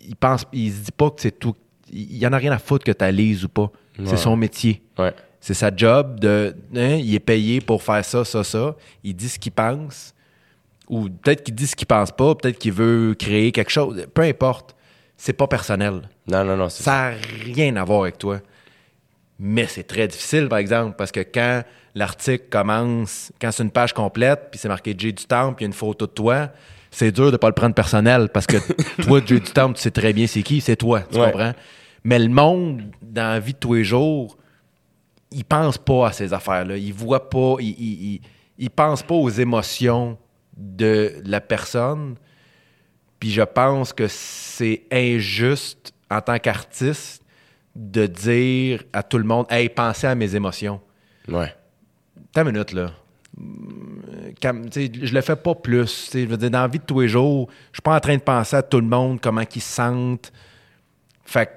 il 0.07 0.15
pense 0.15 0.45
il 0.53 0.71
se 0.71 0.79
dit 0.85 0.91
pas 0.91 1.09
que 1.11 1.21
c'est 1.21 1.37
tout 1.37 1.55
il 1.91 2.17
y 2.17 2.27
en 2.27 2.33
a 2.33 2.37
rien 2.37 2.51
à 2.51 2.57
foutre 2.59 2.83
que 2.83 2.91
tu 2.91 3.11
lises 3.13 3.45
ou 3.45 3.49
pas. 3.49 3.71
Ouais. 3.97 4.05
C'est 4.05 4.17
son 4.17 4.35
métier. 4.35 4.81
C'est 5.39 5.53
sa 5.53 5.73
job 5.73 6.19
de. 6.19 6.53
hein, 6.75 6.95
il 6.95 7.15
est 7.15 7.19
payé 7.21 7.61
pour 7.61 7.81
faire 7.81 8.03
ça, 8.03 8.25
ça, 8.25 8.43
ça. 8.43 8.75
Il 9.03 9.15
dit 9.15 9.29
ce 9.29 9.39
qu'il 9.39 9.53
pense. 9.53 10.13
Ou 10.89 11.07
peut-être 11.09 11.43
qu'il 11.45 11.55
dit 11.55 11.65
ce 11.67 11.75
qu'il 11.75 11.87
pense 11.87 12.11
pas. 12.11 12.35
Peut-être 12.35 12.57
qu'il 12.57 12.73
veut 12.73 13.15
créer 13.17 13.51
quelque 13.53 13.69
chose. 13.71 14.05
Peu 14.13 14.23
importe. 14.23 14.75
C'est 15.15 15.33
pas 15.33 15.47
personnel. 15.47 16.01
Non, 16.27 16.43
non, 16.43 16.57
non, 16.57 16.67
Ça 16.69 17.11
n'a 17.11 17.17
rien 17.45 17.75
à 17.77 17.83
voir 17.85 18.01
avec 18.03 18.17
toi. 18.17 18.39
Mais 19.39 19.67
c'est 19.67 19.83
très 19.83 20.07
difficile, 20.07 20.47
par 20.49 20.57
exemple, 20.59 20.95
parce 20.97 21.11
que 21.11 21.19
quand 21.19 21.63
l'article 21.93 22.45
commence, 22.49 23.31
quand 23.39 23.51
c'est 23.51 23.63
une 23.63 23.71
page 23.71 23.93
complète, 23.93 24.47
puis 24.51 24.59
c'est 24.59 24.67
marqué 24.67 24.95
J 24.97 25.13
du 25.13 25.25
Temple, 25.25 25.55
puis 25.55 25.63
il 25.63 25.67
y 25.67 25.69
a 25.69 25.71
une 25.71 25.73
photo 25.73 26.07
de 26.07 26.11
toi, 26.11 26.49
c'est 26.89 27.11
dur 27.11 27.31
de 27.31 27.37
pas 27.37 27.47
le 27.47 27.53
prendre 27.53 27.75
personnel 27.75 28.29
parce 28.29 28.47
que 28.47 28.57
toi, 29.03 29.21
Dieu 29.21 29.39
du 29.39 29.51
temps, 29.51 29.71
tu 29.73 29.81
sais 29.81 29.91
très 29.91 30.13
bien 30.13 30.25
c'est 30.25 30.41
qui, 30.43 30.61
c'est 30.61 30.75
toi, 30.75 31.01
tu 31.01 31.19
Ouais. 31.19 31.31
comprends? 31.31 31.53
Mais 32.03 32.17
le 32.19 32.29
monde, 32.29 32.83
dans 33.01 33.29
la 33.33 33.39
vie 33.39 33.53
de 33.53 33.57
tous 33.59 33.73
les 33.75 33.83
jours, 33.83 34.37
il 35.31 35.43
pense 35.43 35.77
pas 35.77 36.07
à 36.07 36.11
ces 36.13 36.31
affaires-là. 36.33 36.77
Il 36.77 36.93
voit 36.93 37.29
pas, 37.29 37.55
il, 37.59 37.69
il, 37.77 38.13
il- 38.13 38.21
il 38.59 38.69
pense 38.71 39.03
pas 39.03 39.13
aux 39.13 39.29
émotions 39.29 40.17
de 40.55 41.13
la 41.25 41.41
personne. 41.41 42.15
Puis 43.19 43.29
je 43.31 43.41
pense 43.43 43.93
que 43.93 44.07
c'est 44.07 44.83
injuste 44.91 45.93
en 46.09 46.21
tant 46.21 46.39
qu'artiste 46.39 47.21
de 47.77 48.07
dire 48.07 48.83
à 48.91 49.03
tout 49.03 49.19
le 49.19 49.23
monde 49.23 49.45
Hey, 49.51 49.69
pensez 49.69 50.07
à 50.07 50.15
mes 50.15 50.35
émotions. 50.35 50.81
Ouais. 51.27 51.53
T'as 52.33 52.41
une 52.43 52.51
minute, 52.51 52.73
là. 52.73 52.91
Hum, 53.39 54.01
Quand- 54.41 54.61
je 54.73 55.13
le 55.13 55.21
fais 55.21 55.35
pas 55.35 55.53
plus. 55.55 56.09
Je 56.13 56.25
veux 56.25 56.37
dire, 56.37 56.49
dans 56.49 56.61
la 56.61 56.67
vie 56.67 56.79
de 56.79 56.83
tous 56.83 56.99
les 57.01 57.07
jours, 57.07 57.47
je 57.71 57.77
suis 57.77 57.81
pas 57.83 57.95
en 57.95 57.99
train 57.99 58.15
de 58.15 58.21
penser 58.21 58.55
à 58.55 58.63
tout 58.63 58.79
le 58.81 58.87
monde, 58.87 59.19
comment 59.21 59.41
ils 59.55 59.61
se 59.61 59.73
sentent. 59.75 60.31
Fait 61.23 61.45
que 61.45 61.51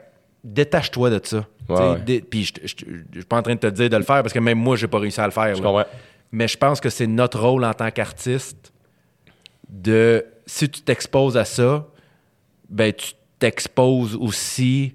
détache-toi 0.44 1.10
de 1.10 1.20
ça. 1.24 1.46
Ouais, 1.68 2.20
Puis 2.22 2.44
je 2.64 2.66
suis 2.66 3.24
pas 3.28 3.38
en 3.38 3.42
train 3.42 3.54
de 3.54 3.60
te 3.60 3.66
dire 3.68 3.88
de 3.88 3.96
le 3.96 4.02
faire 4.02 4.22
parce 4.22 4.32
que 4.32 4.38
même 4.40 4.58
moi, 4.58 4.76
j'ai 4.76 4.88
pas 4.88 4.98
réussi 4.98 5.20
à 5.20 5.26
le 5.26 5.30
faire. 5.30 5.54
Mais 6.32 6.48
je 6.48 6.56
pense 6.58 6.80
que 6.80 6.90
c'est 6.90 7.06
notre 7.06 7.40
rôle 7.40 7.64
en 7.64 7.72
tant 7.74 7.90
qu'artiste 7.90 8.72
de, 9.68 10.24
si 10.46 10.68
tu 10.68 10.80
t'exposes 10.82 11.36
à 11.36 11.44
ça, 11.44 11.86
ben 12.68 12.92
tu 12.92 13.12
t'exposes 13.38 14.16
aussi 14.16 14.94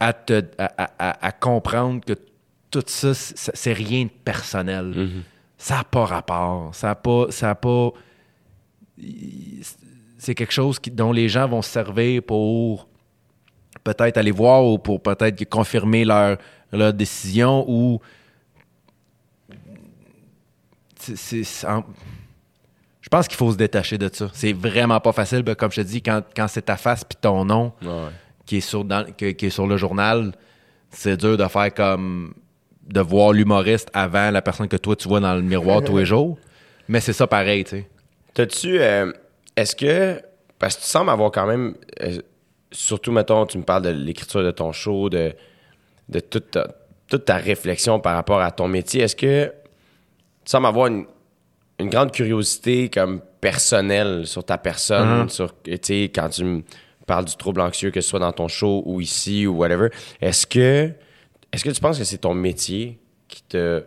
à, 0.00 0.12
te, 0.12 0.42
à, 0.58 1.26
à- 1.26 1.32
comprendre 1.32 2.04
que 2.04 2.14
tout 2.70 2.82
ça, 2.86 3.12
c'est 3.14 3.72
rien 3.72 4.04
de 4.04 4.10
personnel. 4.24 5.08
Ça 5.58 5.76
n'a 5.76 5.84
pas 5.84 6.04
rapport. 6.06 6.74
Ça 6.74 6.88
n'a 6.88 6.94
pas... 6.94 7.26
Ça 7.30 7.50
a 7.50 7.54
pas 7.54 7.90
c'est 10.18 10.34
quelque 10.34 10.52
chose 10.52 10.78
qui- 10.78 10.90
dont 10.90 11.12
les 11.12 11.28
gens 11.30 11.48
vont 11.48 11.62
se 11.62 11.70
servir 11.70 12.22
pour 12.22 12.86
peut-être 13.82 14.18
aller 14.18 14.30
voir 14.30 14.62
ou 14.64 14.78
pour 14.78 15.02
peut-être 15.02 15.42
confirmer 15.48 16.04
leur, 16.04 16.36
leur 16.70 16.92
décision 16.92 17.64
ou 17.66 17.98
c'est- 20.98 21.44
je 23.00 23.08
pense 23.08 23.26
qu'il 23.26 23.38
faut 23.38 23.50
se 23.52 23.56
détacher 23.56 23.96
de 23.96 24.10
ça. 24.12 24.28
C'est 24.34 24.52
vraiment 24.52 25.00
pas 25.00 25.12
facile. 25.12 25.42
Ben, 25.42 25.54
comme 25.54 25.72
je 25.72 25.80
te 25.80 25.86
dis, 25.86 26.02
quand, 26.02 26.22
quand 26.36 26.46
c'est 26.48 26.62
ta 26.62 26.76
face 26.76 27.02
puis 27.04 27.16
ton 27.20 27.44
nom 27.44 27.72
ouais. 27.82 28.08
Qui 28.50 28.56
est 28.56 28.60
sur, 28.72 28.84
dans- 28.84 29.04
que- 29.16 29.30
qui 29.30 29.46
est 29.46 29.50
sur 29.50 29.66
le 29.68 29.76
journal, 29.76 30.32
c'est 30.90 31.16
dur 31.16 31.36
de 31.36 31.46
faire 31.46 31.72
comme 31.72 32.34
de 32.84 33.00
voir 33.00 33.32
l'humoriste 33.32 33.88
avant 33.92 34.32
la 34.32 34.42
personne 34.42 34.66
que 34.66 34.76
toi 34.76 34.96
tu 34.96 35.06
vois 35.08 35.20
dans 35.20 35.34
le 35.36 35.42
miroir 35.42 35.82
tous 35.84 35.96
les 35.98 36.04
jours. 36.12 36.36
Mais 36.88 36.98
c'est 36.98 37.12
ça 37.12 37.28
pareil, 37.28 37.62
tu 37.62 37.70
sais. 37.70 37.88
T'as-tu. 38.34 38.80
euh, 38.80 39.12
Est-ce 39.54 39.76
que. 39.76 40.20
Parce 40.58 40.74
que 40.76 40.80
tu 40.82 40.88
sembles 40.88 41.10
avoir 41.10 41.30
quand 41.30 41.46
même. 41.46 41.74
euh, 42.02 42.18
surtout, 42.72 43.12
mettons, 43.12 43.46
tu 43.46 43.58
me 43.58 43.62
parles 43.62 43.82
de 43.82 43.90
l'écriture 43.90 44.42
de 44.42 44.50
ton 44.50 44.72
show, 44.72 45.08
de, 45.08 45.32
de 46.08 46.18
toute, 46.20 46.50
ta, 46.50 46.66
toute 47.08 47.24
ta 47.26 47.36
réflexion 47.36 48.00
par 48.00 48.16
rapport 48.16 48.40
à 48.40 48.50
ton 48.50 48.66
métier. 48.66 49.02
Est-ce 49.02 49.14
que 49.16 49.44
tu 49.46 50.50
sembles 50.50 50.66
avoir 50.66 50.88
une, 50.88 51.04
une 51.78 51.88
grande 51.88 52.10
curiosité 52.10 52.88
comme 52.88 53.20
personnelle 53.40 54.26
sur 54.26 54.42
ta 54.44 54.58
personne, 54.58 55.28
sur, 55.28 55.52
tu 55.62 55.78
sais, 55.80 56.10
quand 56.12 56.28
tu 56.30 56.42
me 56.44 56.62
parles 57.10 57.24
du 57.24 57.36
trouble 57.36 57.60
anxieux, 57.60 57.90
que 57.90 58.00
ce 58.00 58.08
soit 58.08 58.20
dans 58.20 58.32
ton 58.32 58.46
show 58.48 58.82
ou 58.86 59.00
ici 59.00 59.46
ou 59.46 59.56
whatever, 59.56 59.88
est-ce 60.20 60.46
que, 60.46 60.90
est-ce 61.52 61.64
que 61.64 61.70
tu 61.70 61.80
penses 61.80 61.98
que 61.98 62.04
c'est 62.04 62.18
ton 62.18 62.34
métier 62.34 62.98
qui 63.26 63.42
t'a 63.42 63.80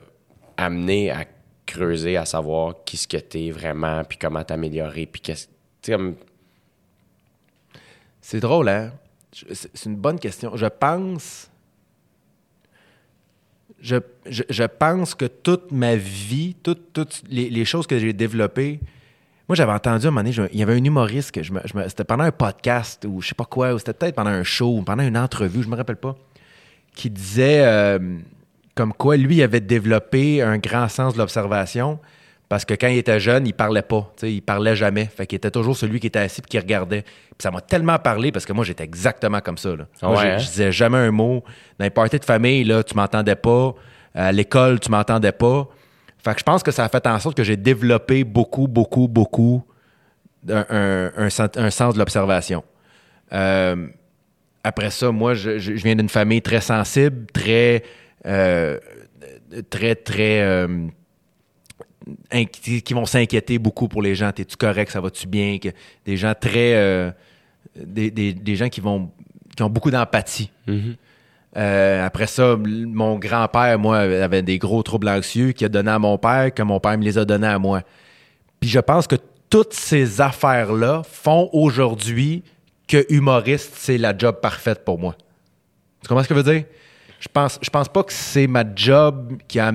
amené 0.58 1.10
à 1.10 1.26
creuser, 1.66 2.18
à 2.18 2.26
savoir 2.26 2.84
qui 2.86 2.98
ce 2.98 3.08
que 3.08 3.18
t'es 3.18 3.50
vraiment, 3.52 4.04
puis 4.04 4.18
comment 4.18 4.44
t'améliorer, 4.44 5.06
puis 5.06 5.22
qu'est-ce... 5.22 5.48
Comme... 5.86 6.16
C'est 8.22 8.40
drôle, 8.41 8.68
hein? 8.70 8.91
C'est 9.32 9.86
une 9.86 9.95
bonne 9.95 10.20
question. 10.20 10.56
Je 10.56 10.66
pense. 10.68 11.50
Je, 13.80 13.98
je- 14.26 14.44
je 14.50 14.64
pense 14.64 15.16
que 15.16 15.26
toute 15.26 15.72
ma 15.72 15.95
vie, 15.95 16.56
toutes, 16.62 16.94
toutes 16.94 17.24
les, 17.30 17.50
les 17.50 17.66
choses 17.66 17.88
que 17.88 17.98
j'ai 18.00 18.14
développées. 18.14 18.80
Moi, 19.53 19.57
j'avais 19.57 19.71
entendu 19.73 20.05
à 20.05 20.07
un 20.07 20.11
moment 20.11 20.23
donné, 20.27 20.49
il 20.51 20.59
y 20.59 20.63
avait 20.63 20.73
un 20.73 20.84
humoriste 20.84 21.30
que 21.31 21.43
je 21.43 21.53
me. 21.53 21.59
je 21.63 21.77
me- 21.77 21.88
c'était 21.88 22.03
pendant 22.03 22.23
un 22.23 22.31
podcast 22.31 23.05
ou 23.07 23.21
je 23.21 23.27
sais 23.27 23.35
pas 23.35 23.45
quoi, 23.45 23.71
ou 23.75 23.77
c'était 23.77 23.93
peut-être 23.93 24.15
pendant 24.15 24.31
un 24.31 24.41
show 24.41 24.80
ou 24.80 24.81
pendant 24.81 25.03
une 25.03 25.15
entrevue, 25.15 25.61
je 25.61 25.67
me 25.69 25.75
rappelle 25.75 25.97
pas, 25.97 26.15
qui 26.95 27.11
disait 27.11 27.61
euh, 27.63 27.99
comme 28.73 28.93
quoi 28.93 29.15
lui 29.15 29.35
il 29.35 29.43
avait 29.43 29.59
développé 29.59 30.41
un 30.41 30.57
grand 30.57 30.88
sens 30.89 31.13
de 31.13 31.19
l'observation 31.19 31.99
parce 32.49 32.65
que 32.65 32.73
quand 32.73 32.88
il 32.88 32.97
était 32.97 33.19
jeune, 33.19 33.45
il 33.45 33.53
parlait 33.53 33.84
pas, 33.84 34.11
il 34.23 34.41
parlait 34.41 34.75
jamais. 34.75 35.05
Fait 35.05 35.27
qu'il 35.27 35.35
était 35.38 35.51
toujours 35.51 35.77
celui 35.77 35.99
qui 35.99 36.07
était 36.07 36.17
assis 36.17 36.41
et 36.41 36.49
qui 36.49 36.57
regardait. 36.57 37.03
Puis 37.03 37.38
ça 37.43 37.51
m'a 37.51 37.61
tellement 37.61 37.99
parlé 37.99 38.31
parce 38.31 38.47
que 38.47 38.53
moi 38.53 38.65
j'étais 38.65 38.84
exactement 38.84 39.39
comme 39.39 39.59
ça. 39.59 39.75
Là. 39.75 39.85
Moi, 40.01 40.11
ouais, 40.13 40.17
j'ai- 40.23 40.27
hein? 40.31 40.38
je 40.39 40.47
disais 40.47 40.71
jamais 40.71 40.97
un 40.97 41.11
mot. 41.11 41.43
Dans 41.77 41.85
les 41.85 41.91
parties 41.91 42.17
de 42.17 42.25
famille, 42.25 42.63
là, 42.63 42.84
tu 42.84 42.95
m'entendais 42.95 43.35
pas. 43.35 43.75
À 44.15 44.31
l'école, 44.31 44.80
tu 44.80 44.89
m'entendais 44.89 45.31
pas. 45.31 45.67
Fait 46.24 46.34
que 46.34 46.40
je 46.40 46.44
pense 46.44 46.64
que 46.64 46.72
ça 46.72 46.86
a 46.86 46.90
fait 46.90 47.06
en 47.06 47.20
sorte 47.20 47.36
que 47.36 47.44
j'ai 47.44 47.58
développé 47.58 48.24
beaucoup, 48.24 48.68
beaucoup, 48.68 49.08
beaucoup 49.08 49.64
un, 50.50 50.66
un- 51.18 51.28
un 51.28 51.70
sens 51.70 51.94
de 51.94 52.00
l'observation. 52.00 52.64
Euh, 53.34 53.88
après 54.64 54.90
ça, 54.90 55.12
moi, 55.12 55.34
je, 55.34 55.52
viens 55.74 55.95
d'une 55.95 56.08
famille 56.10 56.41
très 56.41 56.62
sensible, 56.62 57.26
très, 57.34 57.84
euh, 58.26 58.80
très, 59.70 59.95
très, 59.95 60.41
euh, 60.41 60.88
qui 62.52 62.94
vont 62.94 63.06
s'inquiéter 63.06 63.58
beaucoup 63.60 63.88
pour 63.90 64.02
les 64.02 64.16
gens. 64.16 64.32
T'es-tu 64.32 64.56
correct? 64.56 64.91
Ça 64.91 65.02
va-tu 65.02 65.28
bien? 65.28 65.58
Que, 65.60 65.70
des 66.06 66.16
gens 66.18 66.34
très, 66.40 67.14
des, 67.76 68.12
des- 68.12 68.34
des 68.34 68.56
gens 68.56 68.70
qui 68.70 68.80
vont, 68.82 69.10
qui 69.56 69.64
ont 69.64 69.70
beaucoup 69.70 69.91
d'empathie. 69.91 70.50
Euh, 71.55 72.05
après 72.05 72.27
ça, 72.27 72.55
mon 72.57 73.19
grand-père, 73.19 73.77
moi, 73.77 73.99
avait 73.99 74.41
des 74.41 74.57
gros 74.57 74.81
troubles 74.81 75.09
anxieux 75.09 75.51
qu'il 75.51 75.65
a 75.65 75.69
donné 75.69 75.91
à 75.91 75.99
mon 75.99 76.17
père, 76.17 76.53
que 76.53 76.63
mon 76.63 76.80
père 76.80 76.97
me 76.97 77.03
les 77.03 77.17
a 77.17 77.25
donnés 77.25 77.47
à 77.47 77.59
moi. 77.59 77.81
Puis 78.59 78.69
je 78.69 78.80
pense 78.80 79.07
que 79.07 79.17
toutes 79.49 79.73
ces 79.73 80.19
affaires-là 80.19 81.03
font 81.03 81.49
aujourd'hui 81.53 82.43
que 82.88 83.05
humoriste, 83.09 83.73
c'est 83.75 83.97
la 83.97 84.17
job 84.17 84.39
parfaite 84.41 84.84
pour 84.84 84.97
moi. 84.97 85.15
Tu 86.01 86.07
comprends 86.07 86.23
ce 86.23 86.27
que 86.27 86.35
je 86.35 86.39
veux 86.39 86.53
dire? 86.53 86.65
Je 87.19 87.27
pense, 87.31 87.59
je 87.61 87.69
pense 87.69 87.88
pas 87.88 88.03
que 88.03 88.11
c'est 88.11 88.47
ma 88.47 88.63
job 88.75 89.38
qui 89.47 89.59
a, 89.59 89.71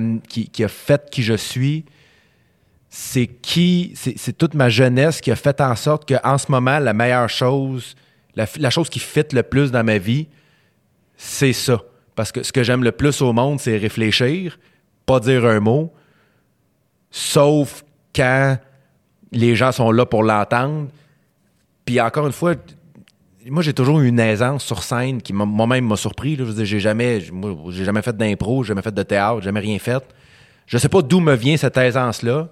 fait 0.67 1.09
qui 1.09 1.23
je 1.23 1.33
suis. 1.33 1.85
C'est 2.89 3.27
qui, 3.27 3.93
c'est 3.95 4.37
toute 4.37 4.53
ma 4.53 4.69
jeunesse 4.69 5.21
qui 5.21 5.31
a 5.31 5.35
fait 5.35 5.61
en 5.61 5.75
sorte 5.75 6.07
qu'en 6.07 6.37
ce 6.37 6.51
moment, 6.51 6.79
la 6.79 6.93
meilleure 6.93 7.29
chose, 7.29 7.95
la, 8.35 8.45
la 8.57 8.69
chose 8.69 8.89
qui 8.89 8.99
fit 8.99 9.25
le 9.31 9.43
plus 9.43 9.71
dans 9.71 9.83
ma 9.83 9.97
vie, 9.97 10.27
c'est 11.21 11.51
ça. 11.51 11.81
Parce 12.15 12.31
que 12.31 12.43
ce 12.43 12.53
que 12.53 12.63
j'aime 12.63 12.81
le 12.81 12.93
plus 12.93 13.21
au 13.21 13.33
monde, 13.33 13.59
c'est 13.59 13.75
réfléchir, 13.75 14.57
pas 15.05 15.19
dire 15.19 15.45
un 15.45 15.59
mot, 15.59 15.91
sauf 17.11 17.83
quand 18.15 18.57
les 19.33 19.53
gens 19.53 19.73
sont 19.73 19.91
là 19.91 20.05
pour 20.05 20.23
l'entendre. 20.23 20.87
Puis 21.83 21.99
encore 21.99 22.25
une 22.25 22.31
fois, 22.31 22.55
moi 23.47 23.61
j'ai 23.61 23.73
toujours 23.73 23.99
eu 23.99 24.07
une 24.07 24.19
aisance 24.19 24.63
sur 24.63 24.81
scène 24.81 25.21
qui 25.21 25.33
moi-même 25.33 25.85
m'a 25.85 25.97
surpris. 25.97 26.37
Je 26.37 26.43
veux 26.43 26.63
j'ai 26.63 26.79
jamais, 26.79 27.19
fait 27.19 28.15
d'impro, 28.15 28.63
j'ai 28.63 28.69
jamais 28.69 28.81
fait 28.81 28.95
de 28.95 29.03
théâtre, 29.03 29.39
j'ai 29.39 29.45
jamais 29.45 29.59
rien 29.59 29.77
fait. 29.77 30.03
Je 30.67 30.77
sais 30.77 30.89
pas 30.89 31.01
d'où 31.01 31.19
me 31.19 31.35
vient 31.35 31.57
cette 31.57 31.75
aisance-là, 31.75 32.47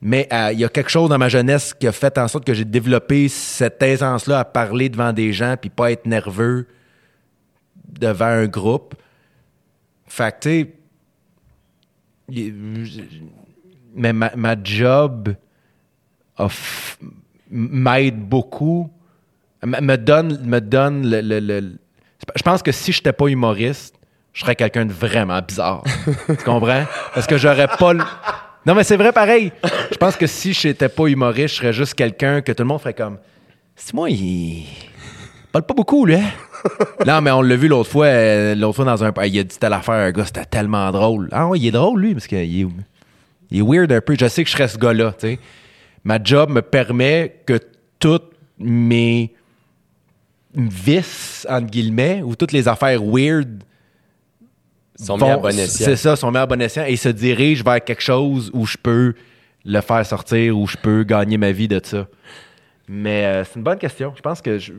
mais 0.00 0.28
euh, 0.32 0.50
il 0.52 0.60
y 0.60 0.64
a 0.64 0.68
quelque 0.68 0.90
chose 0.90 1.10
dans 1.10 1.18
ma 1.18 1.28
jeunesse 1.28 1.74
qui 1.74 1.88
a 1.88 1.92
fait 1.92 2.16
en 2.18 2.28
sorte 2.28 2.44
que 2.44 2.54
j'ai 2.54 2.64
développé 2.64 3.28
cette 3.28 3.82
aisance-là 3.82 4.38
à 4.38 4.44
parler 4.44 4.88
devant 4.90 5.12
des 5.12 5.32
gens 5.32 5.56
puis 5.60 5.70
pas 5.70 5.90
être 5.90 6.06
nerveux 6.06 6.68
devant 7.88 8.26
un 8.26 8.46
groupe. 8.46 8.94
Fait 10.06 10.34
que, 10.40 10.64
tu 12.32 12.86
sais, 12.86 13.04
mais 13.94 14.12
ma, 14.12 14.30
ma 14.36 14.56
job 14.62 15.34
m'aide 17.50 18.18
beaucoup, 18.28 18.90
me 19.62 19.80
me 19.80 19.96
donne, 19.96 20.38
me 20.44 20.60
donne 20.60 21.08
le, 21.08 21.20
le- 21.20 21.40
le- 21.40 21.78
Je 22.36 22.42
pense 22.42 22.62
que 22.62 22.72
si 22.72 22.92
je 22.92 22.98
n'étais 22.98 23.12
pas 23.12 23.26
humoriste, 23.28 23.94
je 24.32 24.40
serais 24.40 24.56
quelqu'un 24.56 24.86
de 24.86 24.92
vraiment 24.92 25.40
bizarre. 25.40 25.84
tu 26.26 26.36
comprends? 26.44 26.84
Parce 27.14 27.26
que 27.26 27.36
j'aurais 27.38 27.68
pas 27.68 27.92
le... 27.92 28.02
Non, 28.66 28.74
mais 28.74 28.82
c'est 28.82 28.96
vrai 28.96 29.12
pareil. 29.12 29.52
Je 29.92 29.96
pense 29.96 30.16
que 30.16 30.26
si 30.26 30.52
je 30.54 30.68
n'étais 30.68 30.88
pas 30.88 31.06
humoriste, 31.06 31.54
je 31.54 31.60
serais 31.60 31.72
juste 31.72 31.94
quelqu'un 31.94 32.40
que 32.40 32.50
tout 32.52 32.62
le 32.62 32.68
monde 32.68 32.80
ferait 32.80 32.94
comme... 32.94 33.18
C'est 33.76 33.92
moi, 33.94 34.08
il... 34.10 34.64
parle 35.54 35.66
pas 35.66 35.74
beaucoup, 35.74 36.04
lui. 36.04 36.16
hein? 36.16 36.30
non, 37.06 37.20
mais 37.20 37.30
on 37.30 37.42
l'a 37.42 37.56
vu 37.56 37.68
l'autre 37.68 37.90
fois, 37.90 38.06
euh, 38.06 38.54
l'autre 38.54 38.76
fois 38.76 38.84
dans 38.84 39.04
un... 39.04 39.12
Il 39.26 39.38
a 39.38 39.42
dit 39.44 39.58
telle 39.58 39.72
affaire, 39.72 39.94
un 39.94 40.10
gars, 40.12 40.24
c'était 40.26 40.44
tellement 40.44 40.90
drôle. 40.90 41.28
Ah 41.32 41.46
ouais, 41.48 41.58
il 41.58 41.66
est 41.66 41.70
drôle, 41.70 42.00
lui, 42.00 42.12
parce 42.14 42.26
qu'il 42.26 42.38
est... 42.38 42.66
Il 43.50 43.58
est 43.58 43.62
weird 43.62 43.92
un 43.92 44.00
peu. 44.00 44.16
Je 44.18 44.26
sais 44.26 44.42
que 44.42 44.50
je 44.50 44.54
serais 44.56 44.68
ce 44.68 44.78
gars-là, 44.78 45.12
tu 45.12 45.26
sais. 45.28 45.38
Ma 46.02 46.22
job 46.22 46.50
me 46.50 46.60
permet 46.62 47.36
que 47.46 47.58
toutes 47.98 48.32
mes 48.58 49.32
vices, 50.54 51.46
entre 51.48 51.66
guillemets, 51.70 52.22
ou 52.22 52.34
toutes 52.36 52.52
les 52.52 52.68
affaires 52.68 53.02
weird 53.02 53.62
Sont 54.96 55.16
vont- 55.16 55.26
mis 55.26 55.32
à 55.32 55.36
bon 55.36 55.48
escient. 55.58 55.84
C'est 55.86 55.96
ça, 55.96 56.16
sont 56.16 56.30
mis 56.30 56.38
à 56.38 56.46
bon 56.46 56.60
escient 56.60 56.84
et 56.84 56.96
se 56.96 57.08
dirigent 57.08 57.64
vers 57.64 57.82
quelque 57.82 58.02
chose 58.02 58.50
où 58.54 58.64
je 58.66 58.76
peux 58.80 59.14
le 59.64 59.80
faire 59.80 60.04
sortir 60.06 60.56
ou 60.58 60.66
je 60.66 60.76
peux 60.76 61.02
gagner 61.04 61.36
ma 61.38 61.52
vie 61.52 61.68
de 61.68 61.80
ça. 61.82 62.06
Mais 62.88 63.24
euh, 63.24 63.44
c'est 63.44 63.56
une 63.56 63.62
bonne 63.62 63.78
question. 63.78 64.12
Je 64.16 64.20
pense 64.22 64.40
que 64.40 64.58
je- 64.58 64.72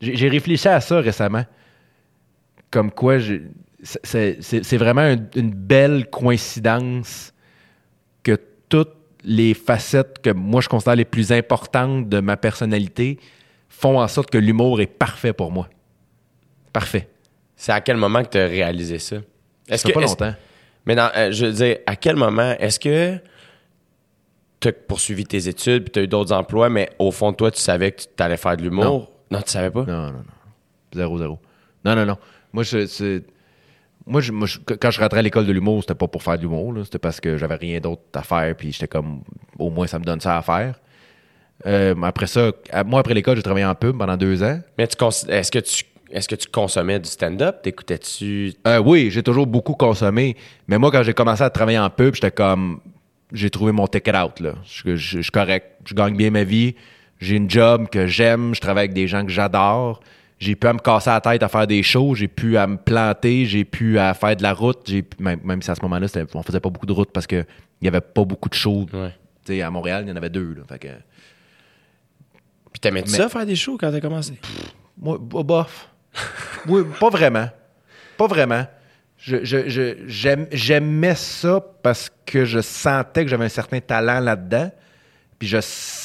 j'ai 0.00 0.28
réfléchi 0.28 0.68
à 0.68 0.80
ça 0.80 1.00
récemment. 1.00 1.44
Comme 2.70 2.90
quoi, 2.90 3.18
c'est 3.82 4.76
vraiment 4.76 5.00
un- 5.02 5.16
une 5.36 5.50
belle 5.52 6.08
coïncidence 6.08 7.32
que 8.22 8.38
toutes 8.68 8.94
les 9.24 9.54
facettes 9.54 10.20
que 10.22 10.30
moi 10.30 10.60
je 10.60 10.68
considère 10.68 10.96
les 10.96 11.04
plus 11.04 11.32
importantes 11.32 12.08
de 12.08 12.20
ma 12.20 12.36
personnalité 12.36 13.18
font 13.68 14.00
en 14.00 14.08
sorte 14.08 14.30
que 14.30 14.38
l'humour 14.38 14.80
est 14.80 14.86
parfait 14.86 15.32
pour 15.32 15.50
moi. 15.50 15.68
Parfait. 16.72 17.08
C'est 17.56 17.72
à 17.72 17.80
quel 17.80 17.96
moment 17.96 18.22
que 18.22 18.28
tu 18.30 18.38
as 18.38 18.46
réalisé 18.46 18.98
ça? 18.98 19.16
Ça 19.68 19.76
fait 19.78 19.92
pas 19.92 20.00
est-ce- 20.00 20.08
longtemps. 20.10 20.34
Mais 20.86 20.94
dans, 20.94 21.10
euh, 21.14 21.30
je 21.32 21.46
veux 21.46 21.52
dire, 21.52 21.78
à 21.86 21.96
quel 21.96 22.16
moment 22.16 22.54
est-ce 22.58 22.80
que 22.80 23.18
tu 24.60 24.68
as 24.68 24.72
poursuivi 24.72 25.24
tes 25.24 25.48
études 25.48 25.84
puis 25.84 25.90
tu 25.92 25.98
as 25.98 26.02
eu 26.02 26.08
d'autres 26.08 26.32
emplois, 26.32 26.70
mais 26.70 26.88
au 26.98 27.10
fond 27.10 27.32
de 27.32 27.36
toi, 27.36 27.50
tu 27.50 27.60
savais 27.60 27.92
que 27.92 28.02
tu 28.02 28.22
allais 28.22 28.36
faire 28.36 28.56
de 28.56 28.62
l'humour? 28.62 29.10
Non. 29.30 29.40
tu 29.42 29.50
savais 29.52 29.70
pas? 29.70 29.84
Non, 29.84 30.06
non, 30.06 30.12
non. 30.12 30.24
Zéro, 30.94 31.18
zéro. 31.18 31.38
Non, 31.84 31.94
non, 31.94 32.04
non. 32.06 32.16
Moi, 32.52 32.62
je, 32.64 32.86
c'est- 32.86 33.22
moi, 34.06 34.20
je- 34.20 34.32
moi, 34.32 34.46
je- 34.46 34.58
quand 34.58 34.90
je 34.90 35.00
rentrais 35.00 35.20
à 35.20 35.22
l'école 35.22 35.46
de 35.46 35.52
l'humour, 35.52 35.82
c'était 35.82 35.94
pas 35.94 36.08
pour 36.08 36.22
faire 36.22 36.36
de 36.36 36.42
l'humour. 36.42 36.72
là. 36.72 36.84
C'était 36.84 36.98
parce 36.98 37.20
que 37.20 37.36
j'avais 37.36 37.54
rien 37.56 37.80
d'autre 37.80 38.02
à 38.14 38.22
faire. 38.22 38.54
Puis 38.56 38.72
j'étais 38.72 38.88
comme, 38.88 39.22
au 39.58 39.70
moins, 39.70 39.86
ça 39.86 39.98
me 39.98 40.04
donne 40.04 40.20
ça 40.20 40.36
à 40.36 40.42
faire. 40.42 40.74
Euh, 41.66 41.94
après 42.02 42.26
ça, 42.26 42.50
moi, 42.86 43.00
après 43.00 43.14
l'école, 43.14 43.36
j'ai 43.36 43.42
travaillé 43.42 43.66
en 43.66 43.74
pub 43.74 43.96
pendant 43.98 44.16
deux 44.16 44.42
ans. 44.42 44.60
Mais 44.78 44.86
tu 44.86 44.96
cons- 44.96 45.10
est-ce 45.28 45.50
que 45.50 45.58
tu 45.58 45.84
est-ce 46.12 46.26
que 46.28 46.34
tu 46.34 46.48
consommais 46.48 46.98
du 46.98 47.08
stand-up? 47.08 47.62
T'écoutais-tu? 47.62 48.54
Euh, 48.66 48.78
oui, 48.84 49.10
j'ai 49.12 49.22
toujours 49.22 49.46
beaucoup 49.46 49.74
consommé. 49.74 50.36
Mais 50.66 50.76
moi, 50.76 50.90
quand 50.90 51.04
j'ai 51.04 51.14
commencé 51.14 51.44
à 51.44 51.50
travailler 51.50 51.78
en 51.78 51.88
pub, 51.88 52.14
j'étais 52.16 52.32
comme. 52.32 52.80
J'ai 53.32 53.48
trouvé 53.48 53.70
mon 53.70 53.86
ticket 53.86 54.16
out. 54.16 54.40
Là. 54.40 54.54
Je, 54.64 54.96
je- 54.96 55.18
je 55.18 55.20
suis 55.22 55.30
correct. 55.30 55.66
Je 55.84 55.94
gagne 55.94 56.16
bien 56.16 56.30
ma 56.32 56.42
vie. 56.42 56.74
J'ai 57.20 57.36
une 57.36 57.48
job 57.50 57.88
que 57.88 58.06
j'aime. 58.06 58.54
Je 58.54 58.60
travaille 58.60 58.84
avec 58.84 58.94
des 58.94 59.06
gens 59.06 59.24
que 59.24 59.30
j'adore. 59.30 60.00
J'ai 60.38 60.56
pu 60.56 60.66
à 60.66 60.72
me 60.72 60.78
casser 60.78 61.10
la 61.10 61.20
tête 61.20 61.42
à 61.42 61.48
faire 61.48 61.66
des 61.66 61.82
shows. 61.82 62.14
J'ai 62.14 62.28
pu 62.28 62.56
à 62.56 62.66
me 62.66 62.78
planter. 62.78 63.44
J'ai 63.44 63.64
pu 63.64 63.98
à 63.98 64.14
faire 64.14 64.34
de 64.36 64.42
la 64.42 64.54
route. 64.54 64.80
J'ai 64.86 65.02
pu- 65.02 65.22
même, 65.22 65.38
même 65.44 65.60
si 65.60 65.70
à 65.70 65.74
ce 65.74 65.82
moment-là, 65.82 66.06
on 66.34 66.42
faisait 66.42 66.60
pas 66.60 66.70
beaucoup 66.70 66.86
de 66.86 66.92
route 66.92 67.10
parce 67.12 67.26
qu'il 67.26 67.44
n'y 67.82 67.88
avait 67.88 68.00
pas 68.00 68.24
beaucoup 68.24 68.48
de 68.48 68.54
shows. 68.54 68.86
Ouais. 68.92 69.12
À 69.62 69.70
Montréal, 69.70 70.04
il 70.06 70.08
y 70.10 70.12
en 70.12 70.16
avait 70.16 70.30
deux. 70.30 70.54
Là. 70.54 70.62
Fait 70.68 70.78
que, 70.78 70.88
Puis 72.72 72.80
t'aimais-tu 72.80 73.10
Mais- 73.10 73.16
ça, 73.18 73.28
faire 73.28 73.44
des 73.44 73.56
shows 73.56 73.76
quand 73.78 73.90
t'as 73.90 74.00
commencé? 74.00 74.34
Moi, 74.96 75.18
bo- 75.20 75.42
bof. 75.42 75.88
oui, 76.68 76.82
pas 77.00 77.10
vraiment. 77.10 77.48
Pas 78.16 78.26
vraiment. 78.28 78.64
Je, 79.18 79.44
je- 79.44 80.46
j'aimais 80.52 81.14
ça 81.16 81.60
parce 81.82 82.10
que 82.24 82.44
je 82.44 82.60
sentais 82.60 83.24
que 83.24 83.30
j'avais 83.30 83.44
un 83.44 83.48
certain 83.50 83.80
talent 83.80 84.20
là-dedans. 84.20 84.70
Puis 85.38 85.48
je- 85.48 85.58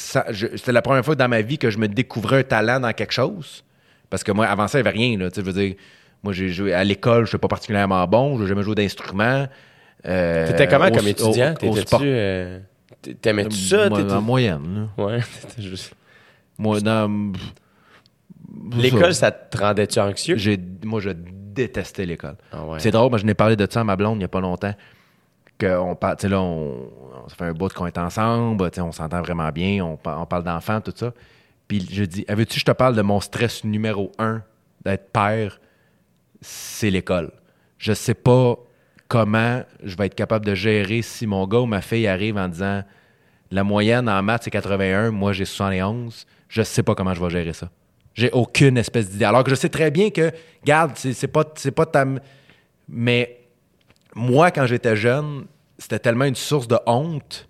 c'était 0.05 0.71
la 0.71 0.81
première 0.81 1.03
fois 1.03 1.15
dans 1.15 1.27
ma 1.27 1.41
vie 1.41 1.57
que 1.57 1.69
je 1.69 1.77
me 1.77 1.87
découvrais 1.87 2.39
un 2.39 2.43
talent 2.43 2.79
dans 2.79 2.93
quelque 2.93 3.11
chose. 3.13 3.63
Parce 4.09 4.23
que 4.23 4.31
moi, 4.31 4.45
avant 4.47 4.67
ça, 4.67 4.79
il 4.79 4.83
n'y 4.83 4.87
avait 4.87 4.97
rien. 4.97 5.17
Là, 5.17 5.29
je 5.35 5.41
veux 5.41 5.53
dire, 5.53 5.75
moi, 6.23 6.31
j'ai 6.33 6.49
joué 6.49 6.73
à 6.73 6.83
l'école, 6.83 7.17
je 7.19 7.21
ne 7.21 7.27
suis 7.27 7.37
pas 7.37 7.47
particulièrement 7.47 8.05
bon. 8.07 8.37
Je 8.37 8.43
n'ai 8.43 8.49
jamais 8.49 8.63
joué 8.63 8.75
d'instrument. 8.75 9.47
Euh, 10.07 10.47
T'étais 10.47 10.67
comment 10.67 10.87
au- 10.87 10.91
comme 10.91 11.07
étudiant? 11.07 11.53
T'étais-tu, 11.55 11.95
euh, 12.03 12.59
T'aimais-tu 13.21 13.55
ça? 13.57 13.89
Moi, 13.89 14.13
en 14.13 14.21
moyenne. 14.21 14.89
là. 14.97 15.03
Ouais, 15.03 15.19
juste- 15.59 15.93
Moi, 16.57 16.79
dans- 16.79 17.33
L'école, 18.77 19.13
ça 19.13 19.31
te 19.31 19.57
rendait-tu 19.57 19.99
anxieux? 19.99 20.37
Moi, 20.83 21.01
je 21.01 21.09
détestais 21.09 22.05
l'école. 22.05 22.35
Ah 22.51 22.63
ouais. 22.65 22.79
C'est 22.79 22.91
drôle, 22.91 23.09
moi, 23.09 23.17
je 23.19 23.25
n'ai 23.25 23.33
parlé 23.33 23.55
de 23.55 23.67
ça 23.69 23.81
à 23.81 23.83
ma 23.83 23.95
blonde 23.95 24.15
il 24.15 24.19
n'y 24.19 24.23
a 24.25 24.29
pas 24.29 24.39
longtemps. 24.41 24.73
Que 25.57 25.77
on 25.77 25.95
parle, 25.95 26.17
tu 26.17 26.23
sais, 26.23 26.29
là, 26.29 26.41
on, 26.41 26.89
on- 27.23 27.29
ça 27.29 27.35
fait 27.35 27.45
un 27.45 27.53
bout 27.53 27.71
qu'on 27.73 27.87
est 27.87 27.97
ensemble, 27.97 28.69
tu 28.71 28.81
on 28.81 28.91
s'entend 28.91 29.21
vraiment 29.21 29.49
bien, 29.51 29.83
on, 29.85 29.95
par- 29.95 30.21
on 30.21 30.25
parle 30.25 30.43
d'enfants, 30.43 30.81
tout 30.81 30.93
ça. 30.95 31.13
Puis 31.67 31.87
je 31.91 32.03
dis, 32.03 32.25
Ah, 32.27 32.35
veux-tu 32.35 32.59
je 32.59 32.65
te 32.65 32.71
parle 32.71 32.95
de 32.95 33.01
mon 33.01 33.19
stress 33.21 33.63
numéro 33.63 34.11
un 34.19 34.43
d'être 34.83 35.11
père? 35.11 35.59
C'est 36.41 36.89
l'école. 36.89 37.31
Je 37.77 37.93
sais 37.93 38.13
pas 38.13 38.57
comment 39.07 39.63
je 39.83 39.95
vais 39.95 40.07
être 40.07 40.15
capable 40.15 40.45
de 40.45 40.55
gérer 40.55 41.01
si 41.01 41.25
mon 41.27 41.47
gars 41.47 41.59
ou 41.59 41.65
ma 41.65 41.81
fille 41.81 42.07
arrive 42.07 42.37
en 42.37 42.47
disant 42.47 42.83
la 43.51 43.63
moyenne 43.63 44.09
en 44.09 44.21
maths 44.23 44.43
c'est 44.43 44.51
81, 44.51 45.11
moi 45.11 45.31
j'ai 45.33 45.45
71. 45.45 46.25
Je 46.49 46.61
sais 46.63 46.83
pas 46.83 46.95
comment 46.95 47.13
je 47.13 47.21
vais 47.23 47.29
gérer 47.29 47.53
ça. 47.53 47.69
J'ai 48.13 48.31
aucune 48.31 48.77
espèce 48.77 49.09
d'idée. 49.09 49.25
Alors 49.25 49.43
que 49.43 49.49
je 49.49 49.55
sais 49.55 49.69
très 49.69 49.91
bien 49.91 50.09
que, 50.09 50.31
garde, 50.63 50.91
c'est 50.95 51.27
pas, 51.27 51.43
pas 51.75 51.85
ta. 51.85 52.05
Mais 52.87 53.39
moi, 54.15 54.49
quand 54.51 54.65
j'étais 54.65 54.95
jeune, 54.95 55.45
c'était 55.77 55.99
tellement 55.99 56.25
une 56.25 56.35
source 56.35 56.67
de 56.67 56.77
honte 56.85 57.47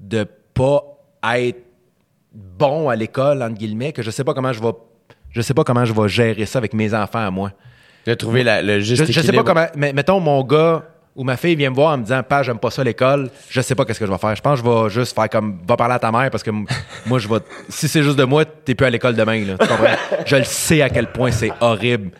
de 0.00 0.26
pas 0.54 0.82
être 1.34 1.62
bon 2.34 2.88
à 2.88 2.96
l'école, 2.96 3.42
entre 3.42 3.56
guillemets, 3.56 3.92
que 3.92 4.02
je 4.02 4.10
sais 4.10 4.24
pas 4.24 4.34
comment 4.34 4.52
je 4.52 4.60
vais. 4.62 4.72
Je 5.30 5.40
sais 5.40 5.54
pas 5.54 5.64
comment 5.64 5.84
je 5.84 5.92
vais 5.94 6.08
gérer 6.08 6.44
ça 6.46 6.58
avec 6.58 6.74
mes 6.74 6.92
enfants 6.94 7.26
à 7.26 7.30
moi. 7.30 7.52
De 8.06 8.14
trouver 8.14 8.42
la- 8.42 8.60
le 8.62 8.80
juste 8.80 9.06
Je, 9.06 9.12
je 9.12 9.20
sais 9.20 9.32
pas 9.32 9.42
comment. 9.44 9.66
Mais 9.76 9.92
mettons, 9.92 10.20
mon 10.20 10.42
gars 10.44 10.84
ou 11.14 11.24
ma 11.24 11.36
fille 11.36 11.54
vient 11.56 11.70
me 11.70 11.74
voir 11.74 11.92
en 11.94 11.98
me 11.98 12.02
disant 12.02 12.22
Pas, 12.22 12.42
j'aime 12.42 12.58
pas 12.58 12.70
ça 12.70 12.82
l'école, 12.84 13.30
je 13.48 13.60
sais 13.60 13.74
pas 13.74 13.84
qu'est-ce 13.84 14.00
que 14.00 14.06
je 14.06 14.10
vais 14.12 14.18
faire. 14.18 14.34
Je 14.36 14.42
pense 14.42 14.60
que 14.60 14.66
je 14.66 14.70
vais 14.72 14.90
juste 14.90 15.14
faire 15.14 15.28
comme 15.30 15.58
Va 15.66 15.76
parler 15.76 15.94
à 15.94 15.98
ta 15.98 16.10
mère 16.10 16.30
parce 16.30 16.42
que 16.42 16.50
moi, 17.06 17.18
je 17.18 17.28
vais. 17.28 17.38
Si 17.68 17.88
c'est 17.88 18.02
juste 18.02 18.18
de 18.18 18.24
moi, 18.24 18.44
t'es 18.44 18.74
plus 18.74 18.86
à 18.86 18.90
l'école 18.90 19.14
demain. 19.14 19.42
Là, 19.44 19.56
tu 19.58 19.66
comprends? 19.66 19.94
je 20.26 20.36
le 20.36 20.44
sais 20.44 20.82
à 20.82 20.90
quel 20.90 21.06
point 21.12 21.30
c'est 21.30 21.52
horrible. 21.60 22.10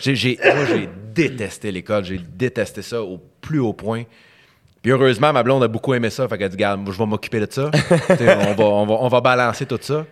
J'ai, 0.00 0.14
j'ai- 0.14 0.38
moi, 0.42 0.64
j'ai 0.66 0.88
détesté 1.14 1.70
l'école. 1.72 2.04
J'ai 2.04 2.18
détesté 2.18 2.82
ça 2.82 3.02
au 3.02 3.18
plus 3.40 3.58
haut 3.60 3.72
point. 3.72 4.04
Puis 4.82 4.92
heureusement, 4.92 5.32
ma 5.32 5.42
blonde 5.42 5.62
a 5.64 5.68
beaucoup 5.68 5.92
aimé 5.94 6.08
ça. 6.10 6.28
Fait 6.28 6.38
qu'elle 6.38 6.46
a 6.46 6.50
dit, 6.50 6.56
Garde, 6.56 6.88
je 6.90 6.96
vais 6.96 7.06
m'occuper 7.06 7.40
de 7.40 7.48
ça. 7.50 7.70
On, 8.10 8.54
va, 8.54 8.64
on, 8.64 8.86
va, 8.86 8.94
on 9.00 9.08
va 9.08 9.20
balancer 9.20 9.66
tout 9.66 9.78
ça. 9.80 10.06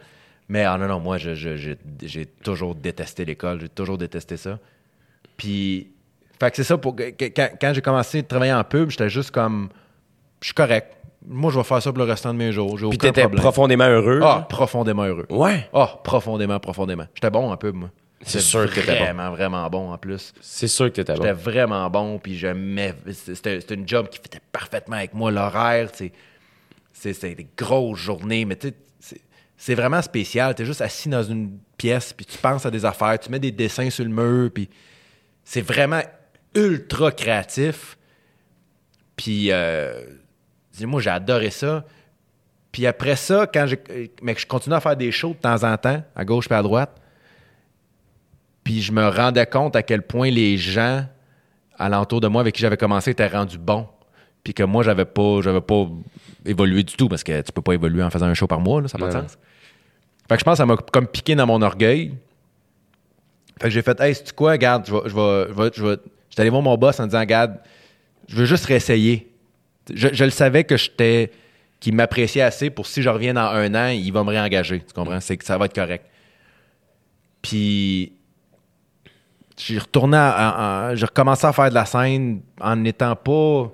Mais 0.49 0.65
ah 0.65 0.77
non, 0.79 0.87
non, 0.87 1.01
moi, 1.01 1.19
je- 1.19 1.35
je- 1.35 1.57
j'ai 1.57 1.77
j'ai 2.03 2.27
toujours 2.27 2.75
détesté 2.75 3.25
l'école. 3.25 3.61
J'ai 3.61 3.69
toujours 3.69 3.99
détesté 3.99 4.37
ça. 4.37 4.59
Puis, 5.37 5.89
fait 6.41 6.51
que 6.51 6.57
c'est 6.57 6.65
ça. 6.65 6.79
Pour, 6.79 6.95
quand 6.97 7.73
j'ai 7.75 7.81
commencé 7.83 8.19
à 8.21 8.23
travailler 8.23 8.53
en 8.53 8.65
pub, 8.65 8.91
j'étais 8.91 9.09
juste 9.09 9.31
comme, 9.31 9.69
je 10.41 10.47
suis 10.47 10.55
correct. 10.55 10.93
Moi, 11.29 11.51
je 11.51 11.59
vais 11.59 11.65
faire 11.65 11.83
ça 11.83 11.91
pour 11.93 11.99
le 11.99 12.05
restant 12.11 12.33
de 12.33 12.39
mes 12.39 12.53
jours. 12.53 12.79
J'ai 12.79 12.87
Puis 12.89 12.97
aucun 12.99 13.09
t'étais 13.09 13.23
problème. 13.23 13.41
profondément 13.43 13.85
heureux. 13.89 14.21
Ah, 14.23 14.47
profondément 14.49 15.03
heureux. 15.05 15.27
Ouais. 15.31 15.69
Ah, 15.73 15.99
profondément, 16.05 16.61
profondément. 16.61 17.07
J'étais 17.15 17.31
bon 17.31 17.51
en 17.51 17.57
pub, 17.57 17.75
moi. 17.75 17.91
C'est 18.23 18.39
J'étais 18.39 18.45
sûr 18.45 18.71
que 18.71 18.81
t'étais. 18.81 18.99
Vraiment, 18.99 19.31
vraiment 19.31 19.69
bon 19.71 19.93
en 19.93 19.99
plus. 19.99 20.33
C'est 20.41 20.69
sûr 20.69 20.87
que 20.87 20.93
t'étais 20.97 21.15
J'étais 21.15 21.35
bon. 21.35 21.41
vraiment 21.41 21.91
bon, 21.91 22.19
puis 22.19 22.37
j'aimais. 22.37 22.95
C'était 23.13 23.59
une 23.75 23.87
job 23.87 24.09
qui 24.09 24.19
fitait 24.19 24.41
parfaitement 24.51 24.97
avec 24.97 25.13
moi, 25.15 25.31
l'horaire, 25.31 25.93
tu 25.93 26.11
C'était 26.93 27.35
des 27.35 27.47
grosses 27.57 27.99
journées, 28.01 28.45
mais 28.47 28.57
tu 28.57 28.73
c'est- 29.59 29.75
vraiment 29.75 30.01
spécial. 30.03 30.55
Tu 30.55 30.63
es 30.63 30.65
juste 30.65 30.81
assis 30.81 31.09
dans 31.09 31.23
une 31.23 31.59
pièce, 31.77 32.13
puis 32.13 32.25
tu 32.27 32.39
penses 32.39 32.65
à 32.67 32.71
des 32.71 32.85
affaires, 32.85 33.19
tu 33.19 33.31
mets 33.31 33.39
des 33.39 33.53
dessins 33.53 33.91
sur 33.91 34.05
le 34.05 34.11
mur, 34.11 34.51
puis 34.53 34.69
c'est 35.45 35.61
vraiment 35.63 36.03
ultra 36.55 37.13
créatif. 37.13 37.97
Puis, 39.15 39.51
euh, 39.53 40.03
moi, 40.83 41.01
j'ai 41.01 41.11
adoré 41.11 41.51
ça. 41.51 41.85
Puis 42.73 42.87
après 42.87 43.17
ça, 43.17 43.47
quand 43.47 43.67
j'ai, 43.67 43.79
mais 44.23 44.35
que 44.35 44.41
je 44.41 44.47
continue 44.47 44.75
à 44.75 44.81
faire 44.81 44.97
des 44.97 45.11
shows 45.13 45.31
de 45.35 45.39
temps 45.41 45.65
en 45.65 45.77
temps, 45.79 46.03
à 46.15 46.25
gauche 46.25 46.47
et 46.51 46.55
à 46.55 46.63
droite, 46.63 46.95
puis 48.67 48.83
je 48.83 48.91
me 48.91 49.07
rendais 49.09 49.47
compte 49.47 49.77
à 49.77 49.83
quel 49.85 50.03
point 50.03 50.29
les 50.29 50.57
gens 50.59 51.07
alentour 51.79 52.21
de 52.21 52.27
moi 52.27 52.41
avec 52.41 52.53
qui 52.57 52.63
j'avais 52.63 52.77
commencé 52.77 53.13
étaient 53.13 53.29
rendus 53.29 53.59
bons. 53.59 53.87
Puis 54.43 54.55
que 54.55 54.65
moi, 54.65 54.83
j'avais 54.83 55.05
pas, 55.05 55.41
j'avais 55.41 55.61
pas 55.61 55.87
évolué 56.45 56.83
du 56.83 56.95
tout 56.95 57.09
parce 57.09 57.23
que 57.23 57.43
tu 57.43 57.53
peux 57.53 57.63
pas 57.63 57.75
évoluer 57.75 58.03
en 58.03 58.11
faisant 58.11 58.27
un 58.27 58.35
show 58.35 58.49
par 58.49 58.59
mois, 58.59 58.83
là, 58.83 58.89
ça 58.89 58.99
n'a 58.99 59.07
pas 59.07 59.13
de 59.13 59.19
sens. 59.23 59.39
Fait 60.29 60.35
que 60.35 60.41
je 60.41 60.45
pense 60.45 60.55
que 60.55 60.57
ça 60.59 60.67
m'a 60.67 60.77
comme 60.77 61.07
piqué 61.07 61.37
dans 61.37 61.47
mon 61.47 61.63
orgueil. 61.63 62.13
Fait 63.61 63.69
que 63.69 63.71
j'ai 63.71 63.83
fait, 63.83 64.01
hey, 64.01 64.17
c'est 64.17 64.33
quoi, 64.35 64.51
regarde, 64.51 64.85
je 64.85 64.93
vais, 64.93 65.01
je 65.07 65.15
vais, 65.15 65.47
je 65.49 65.63
vais, 65.63 65.71
je 65.73 65.85
vais- 65.87 65.99
j'étais 66.29 66.41
allé 66.41 66.51
voir 66.51 66.63
mon 66.63 66.77
boss 66.77 66.99
en 66.99 67.07
disant, 67.07 67.21
regarde, 67.21 67.59
je 68.27 68.35
veux 68.35 68.47
juste 68.47 68.65
réessayer. 68.65 69.31
Je, 69.95 70.09
je 70.13 70.25
le 70.25 70.31
savais 70.31 70.65
que 70.65 70.77
j'étais, 70.77 71.31
qu'il 71.79 71.95
m'appréciait 71.95 72.43
assez 72.43 72.69
pour 72.71 72.89
si 72.89 73.01
je 73.01 73.09
reviens 73.09 73.35
dans 73.35 73.43
un 73.47 73.73
an, 73.77 73.89
il 73.91 74.11
va 74.13 74.25
me 74.25 74.31
réengager. 74.31 74.81
Tu 74.81 74.93
comprends? 74.93 75.21
C'est 75.21 75.37
que 75.37 75.45
ça 75.45 75.57
va 75.57 75.67
être 75.67 75.75
correct. 75.77 76.05
Puis, 77.43 78.13
j'ai 79.59 79.79
retourné, 79.79 80.17
à- 80.19 80.91
j'ai 80.95 81.07
recommencé 81.07 81.47
à 81.47 81.53
faire 81.53 81.69
de 81.71 81.75
la 81.75 81.87
scène 81.87 82.43
en 82.61 82.77
n'étant 82.77 83.17
pas 83.17 83.73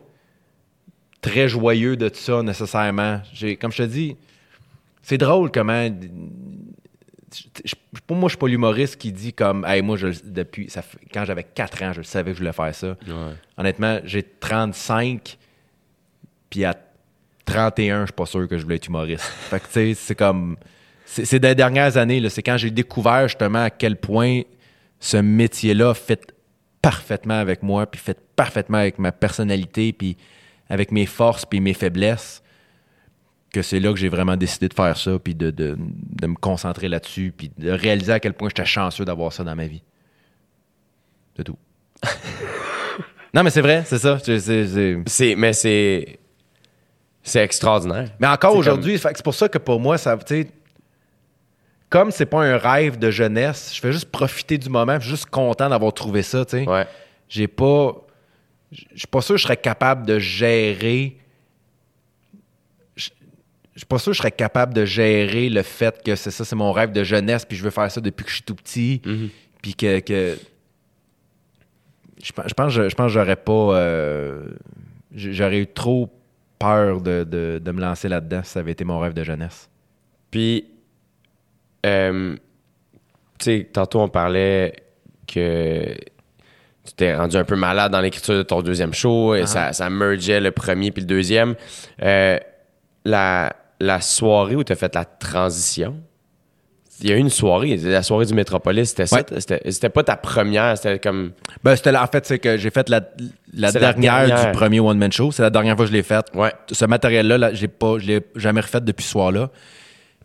très 1.20 1.48
joyeux 1.48 1.96
de 1.96 2.08
tout 2.08 2.18
ça 2.20 2.42
nécessairement. 2.42 3.20
J'ai, 3.32 3.56
comme 3.56 3.72
je 3.72 3.78
te 3.78 3.88
dis, 3.88 4.16
c'est 5.02 5.18
drôle 5.18 5.50
comment. 5.50 5.88
je- 7.64 7.74
pour 8.06 8.16
moi, 8.16 8.28
je 8.28 8.32
suis 8.32 8.38
pas 8.38 8.48
l'humoriste 8.48 8.96
qui 8.96 9.10
dit 9.12 9.32
comme, 9.32 9.64
hey, 9.66 9.80
moi, 9.82 9.96
je, 9.96 10.08
depuis, 10.24 10.68
ça 10.68 10.82
fait- 10.82 10.98
quand 11.12 11.24
j'avais 11.24 11.44
4 11.44 11.82
ans, 11.82 11.92
je 11.92 12.02
savais 12.02 12.30
que 12.32 12.36
je 12.36 12.40
voulais 12.42 12.52
faire 12.52 12.74
ça. 12.74 12.88
Ouais. 12.88 13.34
Honnêtement, 13.56 13.98
j'ai 14.04 14.22
35, 14.22 15.38
puis 16.50 16.64
à 16.64 16.74
31, 17.44 18.02
je 18.02 18.06
suis 18.06 18.12
pas 18.12 18.26
sûr 18.26 18.46
que 18.48 18.58
je 18.58 18.62
voulais 18.64 18.76
être 18.76 18.86
humoriste. 18.86 19.24
fait 19.50 19.60
que, 19.60 19.66
tu 19.66 19.72
sais, 19.72 19.94
c'est 19.94 20.14
comme. 20.14 20.56
C'est 21.06 21.24
c'est 21.24 21.38
des 21.40 21.54
dernières 21.54 21.96
années, 21.96 22.20
là, 22.20 22.30
c'est 22.30 22.42
quand 22.42 22.56
j'ai 22.56 22.70
découvert 22.70 23.28
justement 23.28 23.62
à 23.64 23.70
quel 23.70 23.96
point 23.96 24.42
ce 25.04 25.16
métier-là 25.16 25.94
fait 25.94 26.32
parfaitement 26.80 27.34
avec 27.38 27.62
moi, 27.64 27.86
puis 27.86 28.00
fait 28.00 28.18
parfaitement 28.36 28.78
avec 28.78 28.98
ma 29.00 29.10
personnalité, 29.10 29.92
puis 29.92 30.16
avec 30.68 30.92
mes 30.92 31.06
forces, 31.06 31.44
puis 31.44 31.60
mes 31.60 31.74
faiblesses, 31.74 32.40
que 33.52 33.62
c'est 33.62 33.80
là 33.80 33.92
que 33.92 33.98
j'ai 33.98 34.08
vraiment 34.08 34.36
décidé 34.36 34.68
de 34.68 34.74
faire 34.74 34.96
ça, 34.96 35.18
puis 35.18 35.34
de, 35.34 35.50
de- 35.50 35.76
de 35.78 36.26
me 36.28 36.36
concentrer 36.36 36.88
là-dessus, 36.88 37.34
puis 37.36 37.50
de 37.58 37.70
réaliser 37.70 38.12
à 38.12 38.20
quel 38.20 38.32
point 38.34 38.48
j'étais 38.48 38.64
chanceux 38.64 39.04
d'avoir 39.04 39.32
ça 39.32 39.42
dans 39.42 39.56
ma 39.56 39.66
vie. 39.66 39.82
C'est 41.36 41.44
tout. 41.44 41.58
non, 43.34 43.42
mais 43.42 43.50
c'est 43.50 43.60
vrai, 43.60 43.82
c'est 43.84 43.98
ça. 43.98 44.18
C'est- 44.20 45.34
mais 45.36 45.52
c'est. 45.52 46.18
C'est 47.24 47.42
extraordinaire. 47.44 48.08
Mais 48.20 48.26
encore 48.26 48.56
aujourd'hui, 48.56 48.98
c'est 48.98 49.22
pour 49.22 49.34
ça 49.34 49.48
que 49.48 49.58
pour 49.58 49.78
moi, 49.80 49.96
ça, 49.98 50.16
tu 50.16 50.42
sais, 50.42 50.48
comme 51.92 52.10
c'est 52.10 52.26
pas 52.26 52.42
un 52.42 52.56
rêve 52.56 52.98
de 52.98 53.10
jeunesse, 53.10 53.72
je 53.74 53.80
fais 53.80 53.92
juste 53.92 54.10
profiter 54.10 54.56
du 54.58 54.68
moment, 54.70 54.94
je 54.96 55.00
suis 55.02 55.10
juste 55.10 55.26
content 55.26 55.68
d'avoir 55.68 55.92
trouvé 55.92 56.22
ça, 56.22 56.44
tu 56.44 56.58
sais. 56.58 56.68
Ouais. 56.68 56.86
J'ai 57.28 57.46
pas. 57.48 57.94
Je 58.72 58.84
suis 58.96 59.06
pas 59.06 59.20
sûr 59.20 59.34
que 59.34 59.38
je 59.38 59.44
serais 59.44 59.56
capable 59.58 60.06
de 60.06 60.18
gérer. 60.18 61.18
Je 62.96 63.10
suis 63.78 63.86
pas 63.86 63.98
sûr 63.98 64.10
que 64.12 64.16
je 64.16 64.18
serais 64.18 64.30
capable 64.32 64.74
de 64.74 64.84
gérer 64.84 65.48
le 65.48 65.62
fait 65.62 66.02
que 66.04 66.14
c'est 66.16 66.30
ça, 66.30 66.44
c'est 66.44 66.56
mon 66.56 66.72
rêve 66.72 66.92
de 66.92 67.04
jeunesse, 67.04 67.44
puis 67.44 67.56
je 67.56 67.62
veux 67.62 67.70
faire 67.70 67.90
ça 67.90 68.00
depuis 68.00 68.24
que 68.24 68.30
je 68.30 68.34
suis 68.36 68.44
tout 68.44 68.54
petit, 68.54 69.00
puis 69.62 69.74
que. 69.74 70.00
que- 70.00 70.38
je, 72.22 72.32
pense- 72.32 72.46
je 72.48 72.54
pense 72.54 72.74
que 72.76 72.88
je, 72.88 72.94
pense 72.94 73.10
j'aurais 73.12 73.36
pas. 73.36 73.52
euh, 73.76 74.44
j'aurais 75.14 75.58
eu 75.60 75.66
trop 75.66 76.08
peur 76.58 77.00
de, 77.00 77.24
de- 77.24 77.60
de 77.62 77.72
me 77.72 77.80
lancer 77.80 78.08
là-dedans 78.08 78.42
si 78.44 78.50
ça 78.52 78.60
avait 78.60 78.72
été 78.72 78.84
mon 78.84 78.98
rêve 79.00 79.12
de 79.14 79.24
jeunesse. 79.24 79.68
Puis, 80.30 80.66
euh, 81.86 82.34
tu 83.38 83.44
sais, 83.44 83.68
tantôt 83.72 84.00
on 84.00 84.08
parlait 84.08 84.74
que 85.26 85.94
tu 86.84 86.92
t'es 86.96 87.14
rendu 87.14 87.36
un 87.36 87.44
peu 87.44 87.56
malade 87.56 87.92
dans 87.92 88.00
l'écriture 88.00 88.34
de 88.34 88.42
ton 88.42 88.60
deuxième 88.62 88.92
show, 88.92 89.34
et 89.34 89.46
ça, 89.46 89.72
ça 89.72 89.88
mergeait 89.88 90.40
le 90.40 90.50
premier 90.50 90.90
puis 90.90 91.02
le 91.02 91.06
deuxième. 91.06 91.54
Euh, 92.02 92.38
la, 93.04 93.52
la 93.80 94.00
soirée 94.00 94.56
où 94.56 94.64
tu 94.64 94.72
as 94.72 94.76
fait 94.76 94.94
la 94.94 95.04
transition, 95.04 95.96
il 97.00 97.10
y 97.10 97.12
a 97.12 97.16
eu 97.16 97.18
une 97.18 97.30
soirée, 97.30 97.76
la 97.76 98.02
soirée 98.02 98.26
du 98.26 98.34
Métropolis, 98.34 98.90
c'était 98.90 99.06
ça? 99.06 99.16
Ouais. 99.16 99.24
C'était 99.70 99.88
pas 99.88 100.04
ta 100.04 100.16
première, 100.16 100.76
c'était 100.76 101.00
comme. 101.00 101.32
Ben, 101.64 101.74
c'était 101.74 101.96
en 101.96 102.06
fait, 102.06 102.24
c'est 102.26 102.38
que 102.38 102.56
j'ai 102.56 102.70
fait 102.70 102.88
la, 102.88 103.00
la 103.54 103.72
C'est 103.72 103.80
la 103.80 103.92
dernière, 103.92 104.26
dernière. 104.26 104.52
du 104.52 104.56
premier 104.56 104.78
One 104.78 104.98
Man 104.98 105.10
Show. 105.10 105.32
C'est 105.32 105.42
la 105.42 105.50
dernière 105.50 105.74
fois 105.74 105.84
que 105.84 105.90
je 105.90 105.96
l'ai 105.96 106.04
faite. 106.04 106.26
Ouais. 106.34 106.52
Ce 106.70 106.84
matériel-là, 106.84 107.38
là, 107.38 107.54
j'ai 107.54 107.66
pas, 107.66 107.98
je 107.98 108.06
l'ai 108.06 108.20
jamais 108.36 108.60
refait 108.60 108.80
depuis 108.80 109.04
ce 109.04 109.10
soir-là. 109.10 109.50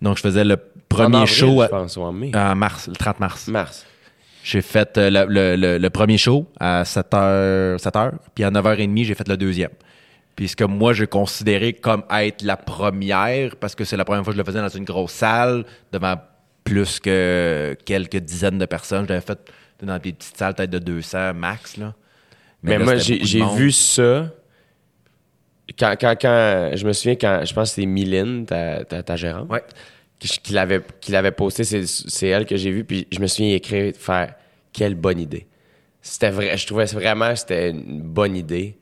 Donc, 0.01 0.17
je 0.17 0.21
faisais 0.21 0.43
le 0.43 0.55
En 0.55 0.57
premier 0.87 1.17
avril, 1.17 1.27
show 1.27 1.57
Je 1.59 1.65
à- 1.65 1.69
pense, 1.69 1.97
ou 1.97 2.01
en 2.01 2.11
mai. 2.11 2.31
en 2.35 2.55
mars, 2.55 2.87
le 2.87 2.95
30 2.95 3.19
mars. 3.19 3.47
Mars. 3.47 3.85
J'ai 4.43 4.61
fait 4.61 4.97
euh, 4.97 5.09
le, 5.09 5.25
le- 5.27 5.55
le- 5.55 5.77
le 5.77 5.89
premier 5.89 6.17
show 6.17 6.47
à 6.59 6.83
7h, 6.83 7.77
7h, 7.77 8.11
puis 8.33 8.43
à 8.43 8.51
9h30, 8.51 9.03
j'ai 9.03 9.13
fait 9.15 9.27
le 9.27 9.35
deuxième. 9.37 9.71
Puis 10.35 10.49
ce 10.49 10.55
que 10.55 10.63
moi, 10.63 10.93
j'ai 10.93 11.07
considéré 11.07 11.73
comme 11.73 12.03
être 12.11 12.43
la 12.43 12.55
première, 12.57 13.55
parce 13.57 13.75
que 13.75 13.83
c'est 13.83 13.97
la 13.97 14.05
première 14.05 14.23
fois 14.23 14.31
que 14.31 14.37
je 14.37 14.41
le 14.41 14.45
faisais 14.45 14.61
dans 14.61 14.69
une 14.69 14.85
grosse 14.85 15.11
salle, 15.11 15.65
devant 15.91 16.15
plus 16.63 16.99
que 16.99 17.75
quelques 17.85 18.17
dizaines 18.17 18.57
de 18.59 18.65
personnes. 18.65 19.05
Je 19.05 19.09
l'avais 19.13 19.25
fait 19.25 19.39
dans 19.81 19.97
des 19.99 20.13
petites 20.13 20.37
salles, 20.37 20.53
peut-être 20.53 20.69
de 20.69 20.79
200 20.79 21.33
max. 21.33 21.77
Là. 21.77 21.93
Mais, 22.63 22.77
là, 22.77 22.85
moi, 22.85 22.95
j'ai 22.97 23.43
vu 23.55 23.71
ça. 23.71 24.29
Quand, 25.77 25.95
quand, 25.99 26.15
quand, 26.21 26.71
je 26.75 26.85
me 26.87 26.93
souviens 26.93 27.15
quand, 27.15 27.41
je 27.45 27.53
pense 27.53 27.69
que 27.71 27.75
c'est 27.81 27.85
Mylène, 27.85 28.45
ta, 28.45 28.83
ta, 28.85 29.03
ta 29.03 29.15
gérante, 29.15 29.49
Ouais. 29.49 29.63
qui, 30.19 30.27
qui 30.29 30.53
l'avait, 30.53 30.81
qui 31.01 31.11
l'avait 31.11 31.31
posté, 31.31 31.63
c'est, 31.63 31.85
c'est 31.85 32.27
elle 32.27 32.45
que 32.45 32.55
j'ai 32.55 32.71
vu, 32.71 32.83
puis 32.85 33.05
je 33.11 33.19
me 33.19 33.27
souviens 33.27 33.53
écrire, 33.55 33.93
faire 33.97 34.33
quelle 34.71 34.95
bonne 34.95 35.19
idée. 35.19 35.45
C'était 36.01 36.29
vrai, 36.29 36.55
je 36.57 36.65
trouvais 36.65 36.85
vraiment 36.85 37.29
que 37.31 37.39
c'était 37.39 37.71
une 37.71 38.01
bonne 38.01 38.35
idée 38.37 38.77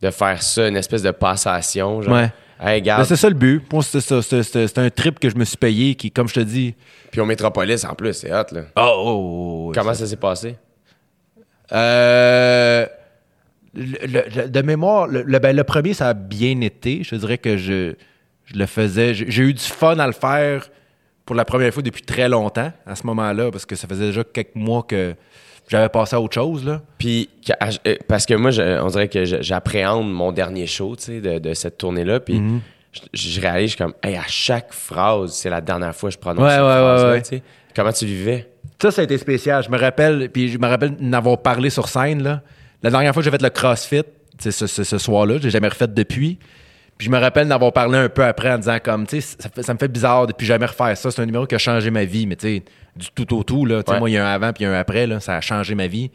de 0.00 0.10
faire 0.10 0.40
ça, 0.42 0.68
une 0.68 0.76
espèce 0.76 1.02
de 1.02 1.10
passation. 1.10 2.02
Genre, 2.02 2.14
Ouais. 2.14 2.30
Hey, 2.60 2.66
Ben, 2.66 2.74
regarde. 2.74 3.04
c'est 3.04 3.16
ça 3.16 3.28
le 3.28 3.34
but. 3.36 3.62
C'était 3.82 4.78
un 4.80 4.90
trip 4.90 5.18
que 5.20 5.28
je 5.30 5.36
me 5.36 5.44
suis 5.44 5.56
payé 5.56 5.94
qui, 5.94 6.10
comme 6.10 6.28
je 6.28 6.34
te 6.34 6.40
dis. 6.40 6.74
Puis 7.12 7.20
au 7.20 7.24
Métropolis, 7.24 7.84
en 7.84 7.94
plus, 7.94 8.12
c'est 8.14 8.32
hot, 8.32 8.46
là. 8.52 8.62
Oh, 8.76 8.80
oh, 8.80 9.02
oh, 9.06 9.66
oh, 9.68 9.72
Comment 9.74 9.94
ça- 9.94 10.00
ça 10.00 10.06
s'est 10.08 10.16
passé? 10.16 10.56
Euh, 11.72 12.86
le- 13.74 14.06
le- 14.06 14.24
le- 14.42 14.48
de 14.48 14.62
mémoire, 14.62 15.06
le, 15.06 15.22
ben, 15.38 15.54
le 15.54 15.64
premier, 15.64 15.94
ça 15.94 16.08
a 16.08 16.14
bien 16.14 16.60
été. 16.60 17.02
Je 17.02 17.14
dirais 17.16 17.38
que 17.38 17.56
je, 17.56 17.94
je 18.46 18.54
le 18.58 18.66
faisais. 18.66 19.14
J'ai 19.14 19.42
eu 19.42 19.52
du 19.54 19.62
fun 19.62 19.98
à 19.98 20.06
le 20.06 20.12
faire 20.12 20.68
pour 21.26 21.36
la 21.36 21.44
première 21.44 21.72
fois 21.72 21.82
depuis 21.82 22.02
très 22.02 22.28
longtemps, 22.28 22.72
à 22.86 22.94
ce 22.94 23.06
moment-là, 23.06 23.50
parce 23.50 23.66
que 23.66 23.76
ça 23.76 23.86
faisait 23.86 24.06
déjà 24.06 24.24
quelques 24.24 24.54
mois 24.54 24.82
que 24.82 25.14
j'avais 25.68 25.90
passé 25.90 26.16
à 26.16 26.20
autre 26.20 26.32
chose. 26.34 26.64
Là. 26.64 26.80
Puis, 26.96 27.28
qu'à- 27.44 27.58
euh, 27.86 27.96
parce 28.08 28.24
que 28.24 28.32
moi, 28.34 28.50
je- 28.50 28.80
on 28.80 28.86
dirait 28.86 29.08
que 29.08 29.24
j'appréhende 29.24 30.10
mon 30.10 30.32
dernier 30.32 30.66
show, 30.66 30.96
tu 30.96 31.02
sais, 31.04 31.20
de, 31.20 31.38
de 31.38 31.52
cette 31.54 31.76
tournée-là. 31.76 32.20
Puis, 32.20 32.40
Mhm. 32.40 32.60
je, 32.92 33.00
je 33.12 33.40
réalise, 33.42 33.72
je 33.72 33.76
suis 33.76 33.84
comme, 33.84 33.92
hey, 34.02 34.16
à 34.16 34.24
chaque 34.26 34.72
phrase, 34.72 35.32
c'est 35.32 35.50
la 35.50 35.60
dernière 35.60 35.94
fois 35.94 36.08
que 36.08 36.14
je 36.14 36.18
prononce 36.18 36.42
Ouais, 36.44 36.50
cette 36.52 36.60
ouais, 36.60 36.64
phrase-là, 36.64 37.12
ouais. 37.36 37.42
Comment 37.76 37.92
tu 37.92 38.06
vivais? 38.06 38.48
Ça, 38.80 38.90
ça 38.90 39.02
a 39.02 39.04
été 39.04 39.18
spécial. 39.18 39.62
Je 39.62 39.68
me 39.70 39.76
rappelle, 39.78 40.30
puis 40.30 40.48
je 40.48 40.56
me 40.58 40.66
rappelle 40.66 40.94
n'avoir 41.00 41.42
parlé 41.42 41.68
sur 41.68 41.86
scène. 41.88 42.22
Là. 42.22 42.40
La 42.82 42.90
dernière 42.90 43.12
fois 43.12 43.22
que 43.22 43.24
j'ai 43.24 43.30
fait 43.30 43.42
le 43.42 43.50
CrossFit, 43.50 44.02
c'est 44.38 44.50
ce, 44.52 44.66
ce, 44.66 44.84
ce 44.84 44.98
soir-là, 44.98 45.38
je 45.38 45.44
l'ai 45.44 45.50
jamais 45.50 45.68
refait 45.68 45.88
depuis. 45.88 46.38
Puis 46.96 47.06
je 47.06 47.10
me 47.10 47.18
rappelle 47.18 47.48
d'avoir 47.48 47.72
parlé 47.72 47.96
un 47.98 48.08
peu 48.08 48.24
après 48.24 48.50
en 48.52 48.58
disant 48.58 48.78
comme, 48.82 49.06
tu 49.06 49.20
sais, 49.20 49.36
ça, 49.62 49.72
me 49.72 49.78
fait 49.78 49.88
bizarre 49.88 50.26
depuis 50.26 50.46
jamais 50.46 50.66
refaire 50.66 50.96
ça. 50.96 51.10
C'est 51.10 51.22
un 51.22 51.26
numéro 51.26 51.46
qui 51.46 51.54
a 51.54 51.58
changé 51.58 51.90
ma 51.90 52.04
vie, 52.04 52.26
mais 52.26 52.36
tu 52.36 52.46
sais, 52.48 52.64
du 52.96 53.08
tout 53.10 53.36
au 53.36 53.44
tout, 53.44 53.64
là. 53.66 53.82
Tu 53.82 53.86
sais, 53.88 53.92
Ouais. 53.94 53.98
moi, 54.00 54.10
il 54.10 54.14
y 54.14 54.16
a 54.18 54.28
un 54.28 54.32
avant 54.32 54.52
puis 54.52 54.64
il 54.64 54.66
y 54.66 54.70
a 54.70 54.74
un 54.76 54.78
après, 54.80 55.06
là. 55.06 55.20
Ça 55.20 55.36
a 55.36 55.40
changé 55.40 55.74
ma 55.74 55.86
vie. 55.86 56.10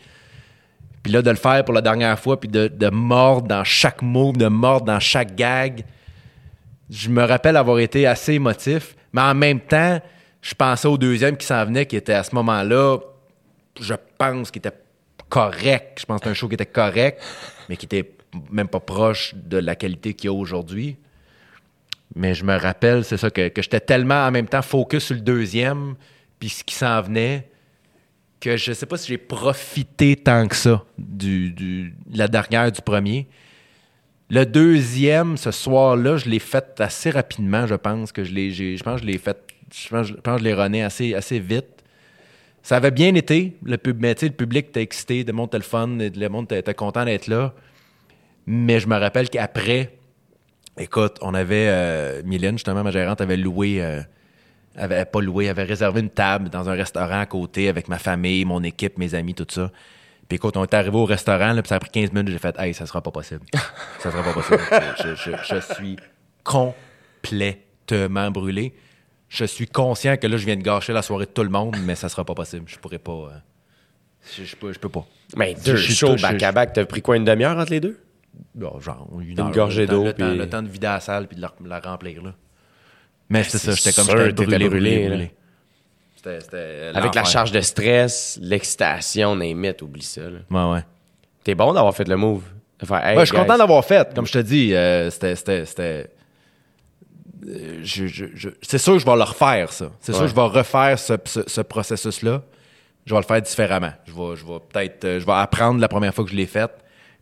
Puis 1.01 1.11
là, 1.11 1.21
de 1.21 1.29
le 1.29 1.35
faire 1.35 1.63
pour 1.65 1.73
la 1.73 1.81
dernière 1.81 2.17
fois, 2.19 2.39
puis 2.39 2.49
de, 2.49 2.67
de 2.67 2.89
mordre 2.89 3.47
dans 3.47 3.63
chaque 3.63 4.01
move, 4.01 4.37
de 4.37 4.47
mordre 4.47 4.85
dans 4.85 4.99
chaque 4.99 5.35
gag, 5.35 5.83
je 6.89 7.09
me 7.09 7.23
rappelle 7.23 7.57
avoir 7.57 7.79
été 7.79 8.05
assez 8.07 8.33
émotif, 8.33 8.95
mais 9.13 9.21
en 9.21 9.35
même 9.35 9.59
temps, 9.59 10.01
je 10.41 10.53
pensais 10.53 10.87
au 10.87 10.97
deuxième 10.97 11.35
qui 11.37 11.45
s'en 11.45 11.63
venait, 11.65 11.85
qui 11.85 11.95
était 11.95 12.13
à 12.13 12.23
ce 12.23 12.35
moment-là, 12.35 12.97
je 13.79 13.93
pense 14.17 14.51
qu'il 14.51 14.59
était 14.59 14.71
correct. 15.33 15.99
Je 15.99 16.05
pense 16.05 16.19
que 16.19 16.25
c'était 16.25 16.29
un 16.29 16.33
show 16.35 16.47
qui 16.47 16.53
était 16.53 16.67
correct, 16.67 17.19
mais 17.67 17.75
qui 17.75 17.87
était 17.87 18.11
même 18.51 18.67
pas 18.67 18.79
proche 18.79 19.33
de 19.33 19.57
la 19.57 19.75
qualité 19.75 20.13
qu'il 20.13 20.29
y 20.29 20.29
a 20.29 20.33
aujourd'hui. 20.33 20.95
Mais 22.15 22.35
je 22.35 22.43
me 22.43 22.55
rappelle, 22.55 23.03
c'est 23.03 23.17
ça, 23.17 23.31
que, 23.31 23.51
j'étais 23.55 23.79
tellement 23.79 24.27
en 24.27 24.29
même 24.29 24.47
temps 24.47 24.61
focus 24.61 25.05
sur 25.05 25.15
le 25.15 25.21
deuxième, 25.21 25.95
puis 26.39 26.49
ce 26.49 26.63
qui 26.63 26.75
s'en 26.75 27.01
venait, 27.01 27.49
que 28.39 28.57
je 28.57 28.73
sais 28.73 28.85
pas 28.85 28.97
si 28.97 29.07
j'ai 29.07 29.17
profité 29.17 30.15
tant 30.15 30.47
que 30.47 30.55
ça 30.55 30.83
du, 30.99 31.95
la 32.13 32.27
dernière 32.27 32.71
du 32.71 32.81
premier. 32.81 33.27
Le 34.29 34.45
deuxième, 34.45 35.37
ce 35.37 35.49
soir-là, 35.49 36.17
je 36.17 36.29
l'ai 36.29 36.39
fait 36.39 36.79
assez 36.79 37.09
rapidement, 37.09 37.65
je 37.65 37.75
pense 37.75 38.11
que 38.11 38.23
je 38.23 38.33
l'ai. 38.33 38.51
Je 38.51 38.83
pense 38.83 39.01
que 39.01 39.07
je 39.07 39.11
l'ai 39.11 39.17
fait. 39.17 39.37
Je 39.73 39.89
pense, 39.89 40.07
je 40.07 40.13
pense 40.13 40.35
que 40.35 40.39
je 40.39 40.43
l'ai 40.43 40.53
runné 40.53 40.83
assez 40.83 41.39
vite. 41.39 41.82
Ça 42.63 42.77
avait 42.77 42.91
bien 42.91 43.13
été. 43.13 43.57
Le, 43.63 43.77
pub, 43.77 44.01
mais, 44.01 44.15
tu 44.15 44.21
sais, 44.21 44.27
le 44.27 44.33
public 44.35 44.67
était 44.69 44.81
excité, 44.81 45.23
le 45.23 45.33
monde 45.33 45.49
était 45.49 45.57
le 45.57 45.63
fun, 45.63 45.87
le 45.99 46.27
monde 46.29 46.45
était, 46.45 46.59
était 46.59 46.73
content 46.73 47.05
d'être 47.05 47.27
là. 47.27 47.53
Mais 48.47 48.79
je 48.79 48.87
me 48.87 48.97
rappelle 48.97 49.29
qu'après, 49.29 49.93
écoute, 50.79 51.17
on 51.21 51.33
avait. 51.33 51.67
Euh, 51.69 52.21
Mylène, 52.25 52.55
justement, 52.57 52.83
ma 52.83 52.91
gérante, 52.91 53.21
avait 53.21 53.37
loué. 53.37 53.83
euh, 53.83 54.01
avait 54.75 55.05
pas 55.05 55.21
loué, 55.21 55.49
avait 55.49 55.63
réservé 55.63 55.99
une 55.99 56.09
table 56.09 56.49
dans 56.49 56.67
un 56.67 56.73
restaurant 56.73 57.19
à 57.19 57.25
côté 57.27 57.69
avec 57.69 57.87
ma 57.89 57.99
famille, 57.99 58.43
mon 58.43 58.63
équipe, 58.63 58.97
mes 58.97 59.13
amis, 59.13 59.35
tout 59.35 59.45
ça. 59.47 59.71
Puis 60.27 60.37
écoute, 60.37 60.57
on 60.57 60.63
est 60.63 60.73
arrivé 60.73 60.97
au 60.97 61.05
restaurant, 61.05 61.53
là, 61.53 61.61
puis 61.61 61.69
ça 61.69 61.75
a 61.75 61.79
pris 61.79 61.91
15 61.91 62.11
minutes, 62.11 62.29
j'ai 62.29 62.39
fait 62.39 62.57
Hey, 62.57 62.73
ça 62.73 62.85
sera 62.87 63.01
pas 63.01 63.11
possible. 63.11 63.41
ça 63.99 64.09
sera 64.09 64.23
pas 64.23 64.33
possible. 64.33 64.59
je, 65.03 65.13
je- 65.15 65.37
je 65.43 65.73
suis 65.75 65.97
complètement 66.43 68.31
brûlé. 68.31 68.73
Je 69.35 69.45
suis 69.45 69.65
conscient 69.67 70.15
que 70.17 70.27
là, 70.27 70.37
je 70.37 70.45
viens 70.45 70.55
de 70.55 70.61
gâcher 70.61 70.93
la 70.93 71.01
soirée 71.01 71.25
de 71.25 71.31
tout 71.31 71.41
le 71.43 71.49
monde, 71.49 71.75
mais 71.85 71.95
ça 71.95 72.07
sera 72.07 72.23
pas 72.23 72.35
possible. 72.35 72.65
Je 72.67 72.77
pourrais 72.77 72.99
pas. 72.99 73.11
euh, 73.11 73.29
je, 74.37 74.43
je 74.43 74.55
peux, 74.55 74.71
je 74.71 74.77
peux 74.79 74.89
pas. 74.89 75.05
Mais 75.35 75.55
Je- 75.59 75.63
deux 75.71 75.75
je 75.75 75.83
suis 75.85 75.95
shows 75.95 76.11
tout- 76.11 76.17
je- 76.17 76.21
back-à-back, 76.21 76.73
t'as 76.73 76.85
pris 76.85 77.01
quoi, 77.01 77.17
une 77.17 77.25
demi-heure 77.25 77.57
entre 77.57 77.71
les 77.71 77.79
deux? 77.79 77.99
Bon, 78.53 78.79
genre, 78.79 79.07
une, 79.19 79.39
heure, 79.39 79.49
gorgée 79.51 79.81
le 79.81 79.87
temps- 79.87 79.93
d'eau, 79.93 80.03
Le, 80.05 80.13
temps- 80.13 80.27
puis- 80.29 80.37
le 80.37 80.49
temps 80.49 80.61
de 80.61 80.67
vider 80.67 80.85
la 80.87 80.99
salle 80.99 81.27
puis 81.27 81.35
de 81.37 81.41
la, 81.41 81.51
la 81.65 81.79
remplir. 81.79 82.21
Là. 82.23 82.33
Mais 83.29 83.43
c'est 83.43 83.57
ça, 83.57 83.71
c'est 83.75 83.77
j'étais 83.83 83.93
comme 83.93 84.05
sûr, 84.09 84.17
j'étais 84.25 84.33
t'étais 84.45 84.45
brûlé, 84.45 84.69
brûlé, 84.69 84.89
brûlé, 84.91 85.03
là. 85.03 85.15
brûlé. 85.15 85.31
C'était- 86.15 86.39
c'était 86.39 86.91
Avec 86.93 87.15
la 87.15 87.21
l'enfer. 87.21 87.25
charge 87.25 87.51
de 87.51 87.61
stress, 87.61 88.39
l'excitation, 88.41 89.35
n'imite, 89.35 89.81
oublie 89.81 90.01
ça. 90.03 90.21
là. 90.21 90.39
Ouais, 90.49 90.73
ouais. 90.75 90.85
T'es 91.43 91.55
bon 91.55 91.73
d'avoir 91.73 91.95
fait 91.95 92.07
le 92.07 92.15
move. 92.15 92.43
De 92.79 92.85
faire, 92.85 93.05
hey, 93.05 93.15
Ouais, 93.17 93.21
je 93.25 93.31
suis 93.31 93.35
guys. 93.35 93.41
content 93.45 93.57
d'avoir 93.57 93.83
fait. 93.83 94.13
Comme 94.13 94.25
je 94.27 94.33
te 94.33 94.37
dis, 94.39 94.73
euh, 94.73 95.09
c'était. 95.09 95.35
c'était- 95.35 95.65
c'était- 95.65 96.09
je- 97.83 98.07
je- 98.07 98.25
je- 98.33 98.49
c'est 98.61 98.77
sûr 98.77 98.93
que 98.93 98.99
je 98.99 99.05
vais 99.05 99.15
le 99.15 99.23
refaire, 99.23 99.71
ça. 99.71 99.91
C'est 99.99 100.11
sûr 100.13 100.21
que 100.23 100.27
je 100.29 100.35
vais 100.35 100.41
refaire 100.59 100.97
ce, 100.99 101.13
ce- 101.25 101.47
ce 101.47 101.61
processus-là. 101.61 102.43
Je 103.05 103.13
vais 103.13 103.19
le 103.19 103.25
faire 103.25 103.41
différemment. 103.41 103.91
Je 104.05 104.13
vais, 104.13 104.35
je 104.35 104.45
vais 104.45 104.59
peut-être. 104.71 105.03
euh, 105.05 105.19
je 105.19 105.25
vais 105.25 105.33
apprendre 105.33 105.79
la 105.81 105.87
première 105.87 106.13
fois 106.13 106.23
que 106.23 106.31
je 106.31 106.35
l'ai 106.35 106.45
fait, 106.45 106.71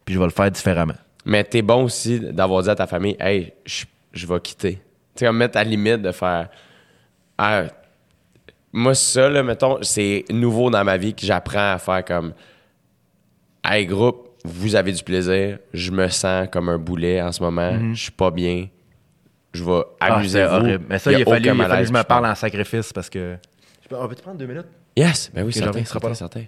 puis 0.05 0.13
je 0.13 0.19
vais 0.19 0.25
le 0.25 0.31
faire 0.31 0.51
différemment. 0.51 0.93
Mais 1.25 1.43
t'es 1.43 1.61
bon 1.61 1.83
aussi 1.85 2.19
d'avoir 2.19 2.61
dit 2.63 2.69
à 2.69 2.75
ta 2.75 2.87
famille, 2.87 3.15
hey, 3.19 3.53
je, 3.65 3.85
je 4.13 4.27
vais 4.27 4.39
quitter. 4.39 4.75
Tu 5.15 5.25
sais, 5.25 5.31
mettre 5.31 5.57
à 5.57 5.63
la 5.63 5.69
limite 5.69 6.01
de 6.01 6.11
faire, 6.11 6.49
ah, 7.37 7.63
moi, 8.73 8.95
ça, 8.95 9.29
là, 9.29 9.43
mettons, 9.43 9.79
c'est 9.81 10.23
nouveau 10.29 10.69
dans 10.69 10.83
ma 10.83 10.97
vie 10.97 11.13
que 11.13 11.25
j'apprends 11.25 11.73
à 11.73 11.77
faire 11.79 12.05
comme, 12.05 12.33
hey, 13.63 13.85
groupe, 13.85 14.29
vous 14.43 14.75
avez 14.75 14.91
du 14.91 15.03
plaisir, 15.03 15.59
je 15.73 15.91
me 15.91 16.07
sens 16.07 16.47
comme 16.51 16.69
un 16.69 16.77
boulet 16.77 17.21
en 17.21 17.31
ce 17.31 17.41
moment, 17.43 17.71
je 17.93 18.01
suis 18.03 18.11
pas 18.11 18.31
bien, 18.31 18.67
je 19.53 19.63
vais 19.63 19.81
Ah, 19.99 20.15
amuser 20.15 20.43
horrible. 20.43 20.85
Mais 20.89 20.99
ça, 20.99 21.11
il 21.11 21.21
a 21.21 21.25
fallu, 21.25 21.45
il 21.45 21.49
a 21.49 21.53
fallu 21.53 21.57
malaise, 21.69 21.89
que 21.89 21.93
je 21.93 21.99
me 21.99 22.03
parle 22.03 22.25
en 22.25 22.35
sacrifice 22.35 22.93
parce 22.93 23.09
que. 23.09 23.37
Je 23.83 23.87
peux- 23.89 23.95
On 23.97 24.07
peut 24.07 24.15
te 24.15 24.21
prendre 24.21 24.37
deux 24.37 24.45
minutes? 24.47 24.67
Yes, 24.95 25.31
ben 25.33 25.43
oui, 25.45 25.53
certain, 25.53 25.83
certain, 25.85 26.07
pas 26.09 26.13
certain. 26.15 26.43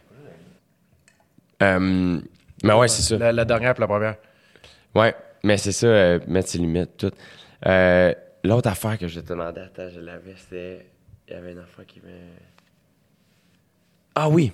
Euh, 1.62 2.20
mais 2.64 2.74
ouais, 2.74 2.88
c'est 2.88 3.02
ça. 3.02 3.18
La, 3.18 3.32
la 3.32 3.46
dernière 3.46 3.74
puis 3.74 3.82
la 3.82 3.88
première. 3.88 4.16
Ouais, 4.96 5.16
mais 5.44 5.58
c'est 5.58 5.72
ça, 5.72 5.88
euh, 5.88 6.20
mettre 6.28 6.50
ses 6.50 6.58
limites, 6.58 6.98
tout. 6.98 7.12
Euh, 7.66 8.14
L'autre 8.46 8.70
affaire 8.70 8.98
que 8.98 9.08
je 9.08 9.22
te 9.22 9.30
demandais, 9.30 9.62
attends, 9.62 9.88
je 9.94 10.02
l'avais, 10.02 10.36
c'était. 10.38 10.86
Il 11.30 11.34
y 11.34 11.38
avait 11.38 11.54
une 11.54 11.60
affaire 11.60 11.86
qui 11.86 12.02
me. 12.02 12.10
Ah 14.16 14.28
oui! 14.28 14.52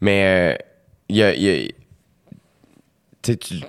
Mais 0.00 0.54
euh, 0.58 0.64
il 1.08 1.16
y 1.16 1.22
a. 1.22 1.34
il 1.34 1.42
y 1.42 1.66
a- 1.68 1.72
tu 3.22 3.32
sais, 3.40 3.66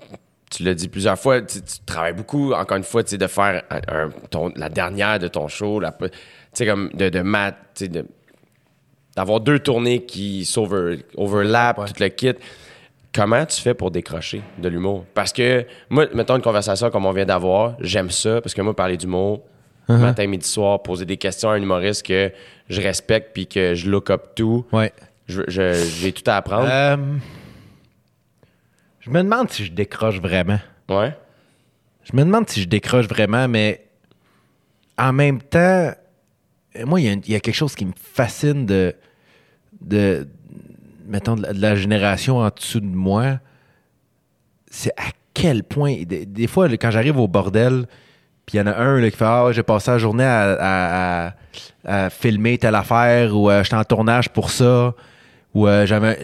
tu, 0.49 0.63
l'as 0.63 0.73
dit 0.73 0.87
plusieurs 0.87 1.17
fois, 1.19 1.41
tu, 1.41 1.61
tu 1.61 1.79
travailles 1.85 2.13
beaucoup, 2.13 2.53
encore 2.53 2.77
une 2.77 2.83
fois, 2.83 3.03
tu 3.03 3.11
sais, 3.11 3.17
de 3.17 3.27
faire 3.27 3.63
un- 3.69 3.81
un- 4.05 4.09
ton- 4.29 4.51
la 4.55 4.69
dernière 4.69 5.19
de 5.19 5.27
ton 5.27 5.47
show, 5.47 5.79
la, 5.79 5.91
tu 5.91 6.07
sais, 6.53 6.65
comme 6.65 6.89
de, 6.93 7.09
de 7.09 7.21
mat, 7.21 7.51
tu 7.75 7.85
sais, 7.85 7.87
de, 7.89 8.05
d'avoir 9.15 9.39
deux 9.39 9.59
tournées 9.59 10.05
qui 10.05 10.45
s'over- 10.45 11.03
overlap, 11.15 11.77
tout 11.87 11.93
le 12.01 12.07
kit. 12.09 12.33
Comment 13.13 13.45
tu 13.45 13.59
fais 13.61 13.73
pour 13.73 13.89
décrocher 13.89 14.41
de 14.59 14.69
l'humour? 14.69 15.05
Parce 15.15 15.33
que, 15.33 15.65
moi, 15.89 16.05
mettons 16.13 16.35
une 16.35 16.41
conversation 16.41 16.89
comme 16.91 17.05
on 17.05 17.11
vient 17.11 17.25
d'avoir, 17.25 17.75
j'aime 17.79 18.11
ça, 18.11 18.41
parce 18.41 18.53
que 18.53 18.61
moi, 18.61 18.75
parler 18.75 18.95
d'humour, 18.97 19.41
matin, 19.89 20.27
midi, 20.27 20.47
soir, 20.47 20.83
poser 20.83 21.05
des 21.05 21.17
questions 21.17 21.49
à 21.49 21.53
un 21.53 21.61
humoriste 21.61 22.05
que 22.05 22.31
je 22.69 22.81
respecte 22.81 23.31
puis 23.33 23.47
que 23.47 23.73
je 23.73 23.89
look 23.89 24.09
up 24.11 24.35
to, 24.35 24.67
Ouais. 24.71 24.91
je- 25.27 25.41
je- 25.47 25.73
j'ai 25.99 26.11
tout 26.11 26.29
à 26.29 26.35
apprendre. 26.35 26.67
Euh, 26.69 26.97
je 29.07 29.11
me 29.11 29.23
demande 29.23 29.49
si 29.49 29.65
je 29.65 29.71
décroche 29.71 30.19
vraiment. 30.19 30.59
Ouais. 30.89 31.15
Je 32.03 32.15
me 32.15 32.23
demande 32.23 32.49
si 32.49 32.61
je 32.61 32.67
décroche 32.67 33.07
vraiment, 33.07 33.47
mais 33.47 33.85
en 34.97 35.13
même 35.13 35.41
temps, 35.41 35.91
moi, 36.85 36.99
il 37.01 37.05
y 37.05 37.09
a- 37.09 37.13
il 37.13 37.29
y, 37.31 37.35
a 37.35 37.39
quelque 37.39 37.55
chose 37.55 37.75
qui 37.75 37.85
me 37.85 37.93
fascine 37.95 38.65
de, 38.65 38.95
de 39.81 40.27
mettons, 41.07 41.35
de 41.35 41.41
la, 41.43 41.53
de 41.53 41.61
la 41.61 41.75
génération 41.75 42.37
en 42.39 42.49
dessous 42.55 42.79
de 42.79 42.85
moi. 42.85 43.39
C'est 44.69 44.91
à 44.97 45.09
quel 45.33 45.63
point, 45.63 46.03
des, 46.03 46.25
des 46.25 46.47
fois, 46.47 46.67
quand 46.69 46.91
j'arrive 46.91 47.17
au 47.19 47.27
bordel, 47.27 47.85
puis 48.45 48.57
il 48.57 48.61
y 48.61 48.61
en 48.63 48.67
a 48.67 48.75
un 48.75 48.99
là, 48.99 49.09
qui 49.09 49.17
fait 49.17 49.25
Ah, 49.25 49.49
j'ai 49.51 49.63
passé 49.63 49.91
la 49.91 49.97
journée 49.97 50.23
à, 50.23 50.51
à- 50.53 51.27
à- 51.27 51.33
à 52.05 52.09
filmer 52.09 52.57
telle 52.57 52.75
affaire 52.75 53.35
ou 53.35 53.49
euh, 53.49 53.63
j'étais 53.63 53.75
en 53.75 53.83
tournage 53.83 54.29
pour 54.29 54.49
ça. 54.51 54.93
Ou 55.57 55.67
euh, 55.67 55.87
j'avais. 55.87 56.19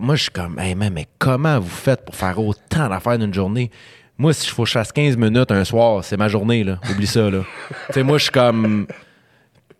Moi, 0.00 0.16
je 0.16 0.22
suis 0.22 0.30
comme 0.30 0.58
Hey 0.58 0.74
man, 0.74 0.90
mais 0.94 1.06
comment 1.18 1.60
vous 1.60 1.68
faites 1.68 2.06
pour 2.06 2.14
faire 2.14 2.38
autant 2.38 2.88
d'affaires 2.88 3.18
d'une 3.18 3.34
journée? 3.34 3.70
Moi, 4.16 4.32
si 4.32 4.48
je 4.48 4.54
faut 4.54 4.62
que 4.62 4.68
je 4.68 4.72
fasse 4.72 4.92
15 4.92 5.18
minutes 5.18 5.50
un 5.52 5.62
soir, 5.64 6.02
c'est 6.02 6.16
ma 6.16 6.28
journée, 6.28 6.64
là. 6.64 6.80
Oublie 6.90 7.06
ça, 7.06 7.28
là. 7.30 7.42
tu 7.88 7.92
sais, 7.92 8.02
moi, 8.02 8.16
je 8.16 8.22
suis 8.22 8.32
comme. 8.32 8.86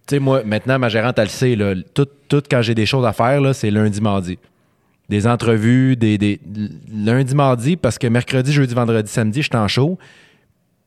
Tu 0.06 0.16
sais, 0.16 0.18
moi, 0.18 0.42
maintenant, 0.44 0.78
ma 0.78 0.90
gérante, 0.90 1.18
elle 1.18 1.24
le 1.24 1.30
sait, 1.30 1.56
là. 1.56 1.72
Tout, 1.94 2.06
tout 2.28 2.42
quand 2.50 2.60
j'ai 2.60 2.74
des 2.74 2.84
choses 2.84 3.06
à 3.06 3.14
faire, 3.14 3.40
là, 3.40 3.54
c'est 3.54 3.70
lundi, 3.70 3.98
mardi. 4.02 4.38
Des 5.08 5.26
entrevues, 5.26 5.96
des, 5.96 6.18
des. 6.18 6.38
Lundi, 6.92 7.34
mardi, 7.34 7.76
parce 7.78 7.98
que 7.98 8.08
mercredi, 8.08 8.52
jeudi, 8.52 8.74
vendredi, 8.74 9.10
samedi, 9.10 9.40
je 9.40 9.46
suis 9.48 9.56
en 9.56 9.68
show. 9.68 9.98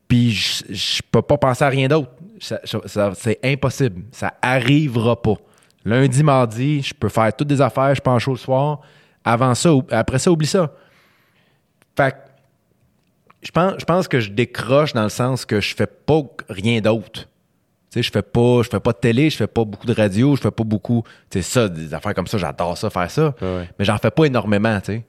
Puis 0.06 0.30
je, 0.30 0.62
je 0.70 1.02
peux 1.10 1.22
pas 1.22 1.38
penser 1.38 1.64
à 1.64 1.68
rien 1.68 1.88
d'autre. 1.88 2.10
Ça- 2.38 2.60
ça- 2.86 3.12
c'est 3.16 3.40
impossible. 3.42 4.02
Ça 4.12 4.32
arrivera 4.40 5.20
pas. 5.20 5.34
Lundi, 5.84 6.22
mardi, 6.22 6.82
je 6.82 6.94
peux 6.94 7.08
faire 7.08 7.34
toutes 7.34 7.48
des 7.48 7.60
affaires, 7.60 7.94
je 7.94 8.00
en 8.04 8.18
show 8.18 8.32
le 8.32 8.38
soir. 8.38 8.80
Avant 9.24 9.54
ça, 9.54 9.70
après 9.90 10.18
ça, 10.18 10.30
oublie 10.30 10.46
ça. 10.46 10.72
Fait 11.96 12.12
que 12.12 12.16
je 13.42 13.50
pense, 13.50 13.74
je 13.78 13.84
pense 13.84 14.08
que 14.08 14.20
je 14.20 14.30
décroche 14.30 14.92
dans 14.92 15.02
le 15.02 15.08
sens 15.08 15.44
que 15.44 15.60
je 15.60 15.74
fais 15.74 15.86
pas 15.86 16.22
rien 16.48 16.80
d'autre. 16.80 17.22
Tu 17.90 17.98
sais, 17.98 18.02
je 18.02 18.10
fais 18.10 18.22
pas, 18.22 18.62
je 18.62 18.68
fais 18.70 18.80
pas 18.80 18.92
de 18.92 18.98
télé, 18.98 19.28
je 19.30 19.36
fais 19.36 19.46
pas 19.46 19.64
beaucoup 19.64 19.86
de 19.86 19.92
radio, 19.94 20.34
je 20.36 20.40
fais 20.40 20.50
pas 20.50 20.64
beaucoup. 20.64 21.02
Tu 21.28 21.42
sais, 21.42 21.42
ça, 21.42 21.68
des 21.68 21.92
affaires 21.92 22.14
comme 22.14 22.26
ça, 22.26 22.38
j'adore 22.38 22.78
ça, 22.78 22.88
faire 22.88 23.10
ça. 23.10 23.34
Ouais, 23.42 23.56
ouais. 23.56 23.70
Mais 23.78 23.84
j'en 23.84 23.98
fais 23.98 24.10
pas 24.10 24.24
énormément, 24.24 24.80
tu 24.80 24.92
sais. 24.92 25.04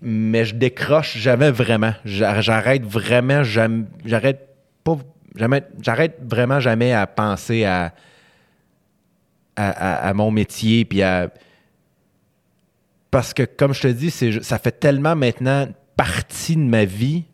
Mais 0.00 0.44
je 0.46 0.54
décroche 0.54 1.18
jamais 1.18 1.50
vraiment. 1.50 1.92
J'a- 2.04 2.40
J'arrête 2.40 2.84
vraiment 2.84 3.42
jamais. 3.42 3.84
J'arrête 4.04 4.48
pas. 4.84 4.96
Jamais, 5.36 5.62
j'arrête 5.82 6.16
vraiment 6.26 6.60
jamais 6.60 6.92
à 6.92 7.06
penser 7.06 7.64
à, 7.64 7.92
à, 9.68 9.70
à- 9.70 10.08
à 10.08 10.14
mon 10.14 10.30
métier 10.30 10.84
puis 10.84 11.02
à. 11.02 11.30
Parce 13.10 13.34
que, 13.34 13.42
comme 13.42 13.74
je 13.74 13.82
te 13.82 13.88
dis, 13.88 14.10
ça 14.10 14.58
fait 14.58 14.78
tellement 14.78 15.16
maintenant 15.16 15.68
partie 15.96 16.54
de 16.56 16.62
ma 16.62 16.84
vie. 16.84 17.24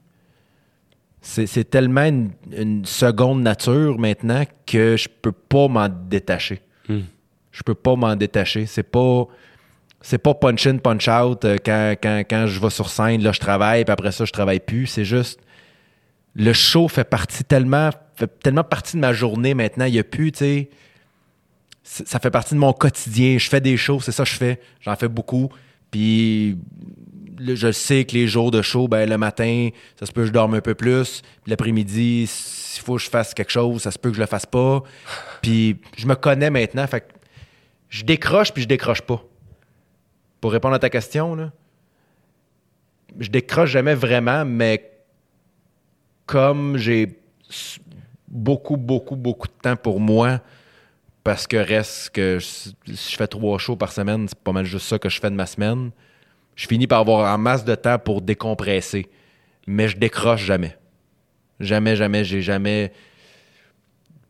C'est, 1.20 1.68
tellement 1.68 2.04
une, 2.04 2.30
une 2.56 2.84
seconde 2.84 3.42
nature 3.42 3.98
maintenant 3.98 4.44
que 4.64 4.96
je 4.96 5.08
peux 5.08 5.32
pas 5.32 5.66
m'en 5.66 5.88
détacher. 5.88 6.62
Je 7.50 7.62
peux 7.64 7.74
pas 7.74 7.96
m'en 7.96 8.14
détacher. 8.16 8.66
C'est 8.66 8.84
pas. 8.84 9.26
C'est 10.02 10.18
pas 10.18 10.34
punch 10.34 10.66
in, 10.68 10.76
punch 10.76 11.08
out 11.08 11.44
euh, 11.44 11.56
quand, 11.64 11.94
quand, 12.00 12.22
quand 12.30 12.46
je 12.46 12.60
vais 12.60 12.70
sur 12.70 12.88
scène, 12.90 13.22
là, 13.22 13.32
je 13.32 13.40
travaille, 13.40 13.84
puis 13.84 13.90
après 13.92 14.12
ça, 14.12 14.24
je 14.24 14.30
travaille 14.30 14.60
plus. 14.60 14.86
C'est 14.86 15.04
juste. 15.04 15.40
Le 16.36 16.52
show 16.52 16.86
fait 16.86 17.02
partie 17.08 17.42
tellement. 17.42 17.90
fait 18.14 18.30
tellement 18.40 18.62
partie 18.62 18.96
de 18.96 19.00
ma 19.00 19.12
journée 19.12 19.54
maintenant. 19.54 19.86
Il 19.86 19.94
y 19.94 19.98
a 19.98 20.04
plus, 20.04 20.30
tu 20.30 20.38
sais. 20.38 20.70
Ça 21.88 22.18
fait 22.18 22.32
partie 22.32 22.54
de 22.54 22.58
mon 22.58 22.72
quotidien. 22.72 23.38
Je 23.38 23.48
fais 23.48 23.60
des 23.60 23.76
shows, 23.76 24.00
c'est 24.00 24.10
ça 24.10 24.24
que 24.24 24.30
je 24.30 24.34
fais. 24.34 24.60
J'en 24.80 24.96
fais 24.96 25.06
beaucoup. 25.06 25.50
Puis 25.92 26.58
je 27.38 27.70
sais 27.70 28.04
que 28.04 28.14
les 28.14 28.26
jours 28.26 28.50
de 28.50 28.60
show, 28.60 28.88
ben, 28.88 29.08
le 29.08 29.16
matin, 29.16 29.68
ça 29.98 30.04
se 30.04 30.10
peut 30.10 30.22
que 30.22 30.26
je 30.26 30.32
dorme 30.32 30.54
un 30.54 30.60
peu 30.60 30.74
plus. 30.74 31.22
L'après-midi, 31.46 32.26
s'il 32.26 32.82
faut 32.82 32.96
que 32.96 33.02
je 33.02 33.08
fasse 33.08 33.34
quelque 33.34 33.52
chose, 33.52 33.82
ça 33.82 33.92
se 33.92 33.98
peut 34.00 34.10
que 34.10 34.16
je 34.16 34.20
le 34.20 34.26
fasse 34.26 34.46
pas. 34.46 34.82
Puis 35.42 35.78
je 35.96 36.06
me 36.08 36.16
connais 36.16 36.50
maintenant. 36.50 36.86
Fait 36.88 37.02
que 37.02 37.12
je 37.88 38.04
décroche 38.04 38.52
puis 38.52 38.64
je 38.64 38.68
décroche 38.68 39.02
pas. 39.02 39.22
Pour 40.40 40.50
répondre 40.50 40.74
à 40.74 40.80
ta 40.80 40.90
question, 40.90 41.36
là, 41.36 41.52
je 43.18 43.28
décroche 43.30 43.70
jamais 43.70 43.94
vraiment, 43.94 44.44
mais 44.44 44.90
comme 46.26 46.76
j'ai 46.76 47.16
beaucoup, 48.28 48.76
beaucoup, 48.76 49.16
beaucoup 49.16 49.46
de 49.46 49.52
temps 49.62 49.76
pour 49.76 50.00
moi, 50.00 50.40
parce 51.26 51.48
que 51.48 51.56
reste 51.56 52.10
que 52.10 52.38
si 52.38 52.72
je 52.86 53.16
fais 53.16 53.26
trois 53.26 53.58
shows 53.58 53.74
par 53.74 53.90
semaine, 53.90 54.28
c'est 54.28 54.38
pas 54.38 54.52
mal 54.52 54.64
juste 54.64 54.86
ça 54.86 54.96
que 55.00 55.08
je 55.08 55.18
fais 55.20 55.28
de 55.28 55.34
ma 55.34 55.46
semaine, 55.46 55.90
je 56.54 56.68
finis 56.68 56.86
par 56.86 57.00
avoir 57.00 57.34
en 57.34 57.36
masse 57.36 57.64
de 57.64 57.74
temps 57.74 57.98
pour 57.98 58.22
décompresser. 58.22 59.08
Mais 59.66 59.88
je 59.88 59.96
décroche 59.96 60.44
jamais. 60.44 60.78
Jamais, 61.58 61.96
jamais, 61.96 62.22
j'ai 62.22 62.42
jamais. 62.42 62.92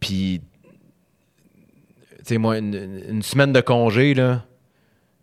Puis, 0.01 0.41
tu 0.63 2.25
sais, 2.25 2.39
moi, 2.39 2.57
une, 2.57 3.03
une 3.11 3.23
semaine 3.23 3.53
de 3.53 3.61
congé, 3.61 4.15
là, 4.15 4.47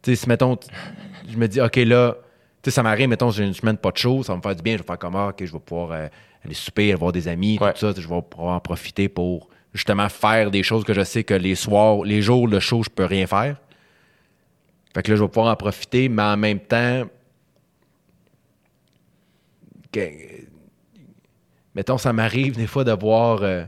tu 0.03 0.11
sais, 0.11 0.15
si, 0.15 0.29
mettons, 0.29 0.55
je 1.27 1.35
me 1.37 1.47
dis, 1.47 1.59
OK, 1.59 1.77
là, 1.77 2.17
tu 2.61 2.69
sais, 2.69 2.75
ça 2.75 2.83
m'arrive, 2.83 3.07
mettons, 3.09 3.31
j'ai 3.31 3.45
une 3.45 3.53
semaine 3.55 3.77
pas 3.77 3.89
de 3.89 3.97
show, 3.97 4.21
ça 4.21 4.33
va 4.33 4.37
me 4.37 4.43
faire 4.43 4.55
du 4.55 4.61
bien, 4.61 4.73
je 4.73 4.77
vais 4.83 4.85
faire 4.87 4.99
comme, 4.99 5.15
ah, 5.15 5.29
OK, 5.29 5.43
je 5.43 5.51
vais 5.51 5.59
pouvoir 5.59 5.91
euh, 5.93 6.07
aller 6.45 6.53
souper, 6.53 6.93
avoir 6.93 7.11
des 7.11 7.27
amis, 7.27 7.57
Ouais. 7.59 7.73
tout 7.73 7.79
ça, 7.79 7.93
je 7.99 8.07
vais 8.07 8.21
pouvoir 8.21 8.55
en 8.55 8.59
profiter 8.59 9.09
pour 9.09 9.49
justement 9.73 10.09
faire 10.09 10.51
des 10.51 10.63
choses 10.63 10.83
que 10.83 10.93
je 10.93 11.03
sais 11.03 11.23
que 11.23 11.33
les 11.33 11.55
soirs, 11.55 12.03
les 12.03 12.21
jours 12.21 12.47
de 12.47 12.59
show, 12.59 12.83
je 12.83 12.89
peux 12.89 13.05
rien 13.05 13.27
faire. 13.27 13.57
Fait 14.93 15.01
que 15.01 15.11
là, 15.11 15.17
je 15.17 15.23
vais 15.23 15.27
pouvoir 15.27 15.51
en 15.51 15.55
profiter, 15.55 16.09
mais 16.09 16.21
en 16.21 16.37
même 16.37 16.59
temps, 16.59 17.05
mettons, 21.73 21.97
ça 21.97 22.13
m'arrive 22.13 22.55
des 22.55 22.67
fois 22.67 22.83
de 22.83 22.91
voir. 22.91 23.41
euh, 23.41 23.65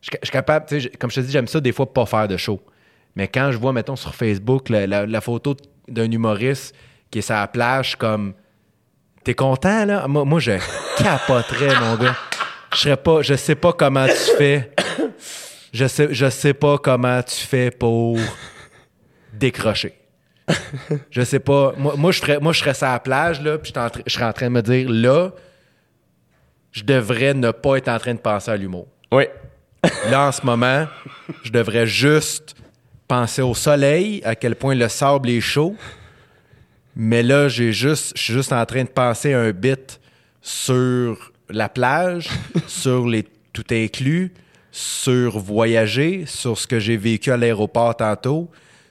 je 0.00 0.10
suis 0.22 0.32
capable, 0.32 0.66
tu 0.66 0.80
sais, 0.80 0.88
comme 0.90 1.10
je 1.10 1.16
te 1.16 1.20
dis, 1.26 1.32
j'aime 1.32 1.48
ça 1.48 1.60
des 1.60 1.72
fois 1.72 1.92
pas 1.92 2.06
faire 2.06 2.26
de 2.28 2.36
show. 2.36 2.60
Mais 3.16 3.28
quand 3.28 3.50
je 3.52 3.58
vois, 3.58 3.72
mettons, 3.72 3.96
sur 3.96 4.14
Facebook, 4.14 4.68
la 4.68 5.20
photo 5.20 5.56
d'un 5.88 6.10
humoriste 6.10 6.74
qui 7.10 7.18
est 7.18 7.22
sur 7.22 7.34
la 7.34 7.48
plage, 7.48 7.96
comme. 7.96 8.34
T'es 9.22 9.34
content, 9.34 9.84
là? 9.84 10.08
Moi, 10.08 10.24
moi 10.24 10.40
je 10.40 10.52
capoterais, 10.96 11.78
mon 11.78 11.96
gars. 11.96 12.16
Je 12.72 12.78
serais 12.78 12.96
pas. 12.96 13.22
Je 13.22 13.34
sais 13.34 13.54
pas 13.54 13.72
comment 13.72 14.06
tu 14.06 14.36
fais. 14.36 14.72
Je 15.72 15.86
sais, 15.86 16.08
je 16.10 16.28
sais 16.28 16.54
pas 16.54 16.78
comment 16.78 17.22
tu 17.22 17.36
fais 17.36 17.70
pour 17.70 18.18
décrocher. 19.32 19.94
Je 21.10 21.22
sais 21.22 21.38
pas. 21.38 21.74
Moi, 21.76 21.94
moi, 21.96 22.10
je, 22.10 22.20
ferais, 22.20 22.40
moi 22.40 22.52
je 22.52 22.58
serais 22.58 22.74
sur 22.74 22.88
la 22.88 22.98
plage, 22.98 23.40
là, 23.40 23.58
puis 23.58 23.72
je, 23.72 24.12
serais 24.12 24.24
en 24.24 24.32
train 24.32 24.46
de 24.46 24.52
me 24.52 24.62
dire, 24.62 24.88
là, 24.90 25.30
je 26.72 26.82
devrais 26.82 27.34
ne 27.34 27.50
pas 27.50 27.76
être 27.76 27.88
en 27.88 27.98
train 27.98 28.14
de 28.14 28.18
penser 28.18 28.50
à 28.50 28.56
l'humour. 28.56 28.88
Oui. 29.12 29.24
Là, 30.10 30.28
en 30.28 30.32
ce 30.32 30.44
moment, 30.44 30.86
je 31.42 31.50
devrais 31.50 31.86
juste 31.86 32.54
penser 33.08 33.42
au 33.42 33.54
soleil, 33.54 34.20
à 34.24 34.34
quel 34.34 34.54
point 34.54 34.74
le 34.74 34.88
sable 34.88 35.30
est 35.30 35.40
chaud. 35.40 35.74
Mais 36.94 37.22
là, 37.22 37.48
j'ai 37.48 37.72
juste, 37.72 38.12
je 38.16 38.22
suis 38.22 38.32
juste 38.32 38.52
en 38.52 38.64
train 38.66 38.84
de 38.84 38.88
penser 38.88 39.32
un 39.32 39.52
bit 39.52 40.00
sur 40.42 41.29
la 41.52 41.68
plage, 41.68 42.28
sur 42.66 43.06
les 43.06 43.24
tout 43.52 43.64
inclus, 43.70 44.32
sur 44.72 45.38
voyager, 45.38 46.24
sur 46.26 46.58
ce 46.58 46.66
que 46.66 46.78
j'ai 46.78 46.96
vécu 46.96 47.32
à 47.32 47.36
l'aéroport 47.36 47.96
tantôt, 47.96 48.50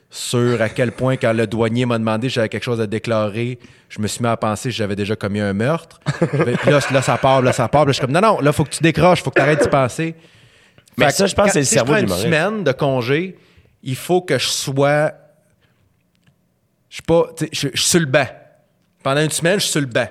sur 0.10 0.62
à 0.62 0.70
quel 0.70 0.92
point, 0.92 1.18
quand 1.18 1.34
le 1.34 1.46
douanier 1.46 1.86
m'a 1.86 1.98
demandé 1.98 2.30
si 2.30 2.36
j'avais 2.36 2.50
quelque 2.50 2.64
chose 2.64 2.82
à 2.82 2.88
déclarer, 2.88 3.60
je 3.90 4.02
me 4.02 4.08
suis 4.08 4.22
mis 4.22 4.28
à 4.28 4.38
penser 4.38 4.70
que 4.70 4.76
j'avais 4.76 4.96
déjà 4.96 5.16
commis 5.16 5.40
un 5.40 5.54
meurtre. 5.54 6.00
puis 6.20 6.72
là, 6.72 6.80
là, 6.92 7.02
ça 7.02 7.18
part, 7.18 7.42
là, 7.42 7.54
ça 7.54 7.68
part. 7.68 7.86
Là, 7.86 7.92
je 7.92 7.98
suis 7.98 8.02
comme, 8.02 8.12
non, 8.12 8.22
non, 8.22 8.40
là, 8.40 8.52
faut 8.52 8.64
que 8.64 8.72
tu 8.72 8.82
décroches, 8.82 9.22
faut 9.22 9.30
que 9.30 9.36
tu 9.36 9.42
arrêtes 9.42 9.64
d'y 9.64 9.70
penser. 9.70 10.16
Mais 10.98 11.06
Fait 11.06 11.12
ça, 11.12 11.28
je 11.28 11.36
pense 11.36 11.48
que 11.48 11.52
c'est 11.54 11.60
le 11.60 11.66
si 11.66 11.76
cerveau 11.76 11.94
prends 11.94 12.02
une 12.02 12.10
semaine 12.10 12.64
de 12.64 12.72
congé, 12.72 13.38
il 13.84 13.96
faut 13.96 14.22
que 14.22 14.38
je 14.38 14.48
sois. 14.48 15.14
Je 16.90 16.96
suis 16.96 17.04
pas. 17.04 17.28
je 17.52 17.68
suis 17.68 17.72
sur 17.76 18.00
le 18.00 18.08
banc. 18.08 18.28
Pendant 19.04 19.22
une 19.22 19.30
semaine, 19.30 19.60
je 19.60 19.64
suis 19.64 19.72
sur 19.72 19.82
le 19.82 19.88
banc. 19.88 20.08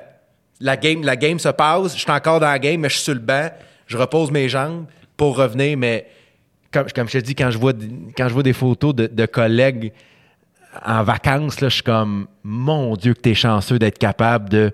La 0.61 0.77
game, 0.77 1.03
la 1.05 1.17
game 1.17 1.39
se 1.39 1.49
passe, 1.51 1.95
je 1.95 2.01
suis 2.01 2.11
encore 2.11 2.41
dans 2.41 2.49
la 2.49 2.59
game, 2.59 2.81
mais 2.81 2.89
je 2.89 2.95
suis 2.95 3.05
sur 3.05 3.15
le 3.15 3.21
banc. 3.21 3.49
Je 3.87 3.97
repose 3.97 4.31
mes 4.31 4.49
jambes 4.49 4.87
pour 5.17 5.37
revenir, 5.37 5.77
mais 5.79 6.07
comme, 6.73 6.87
je 7.09 7.19
te 7.19 7.25
dis, 7.25 7.35
quand 7.35 7.51
je 7.51 7.59
vois, 7.59 7.73
quand 8.17 8.29
je 8.29 8.35
vois 8.35 8.43
des 8.43 8.53
photos 8.53 8.95
de, 8.95 9.07
de 9.07 9.27
collègues 9.27 9.93
en 10.85 11.03
vacances, 11.03 11.61
là, 11.61 11.69
je 11.69 11.75
suis 11.75 11.83
comme, 11.83 12.27
mon 12.43 12.95
Dieu, 12.97 13.15
que 13.15 13.21
t'es 13.21 13.35
chanceux 13.35 13.79
d'être 13.79 13.99
capable 13.99 14.49
de 14.49 14.73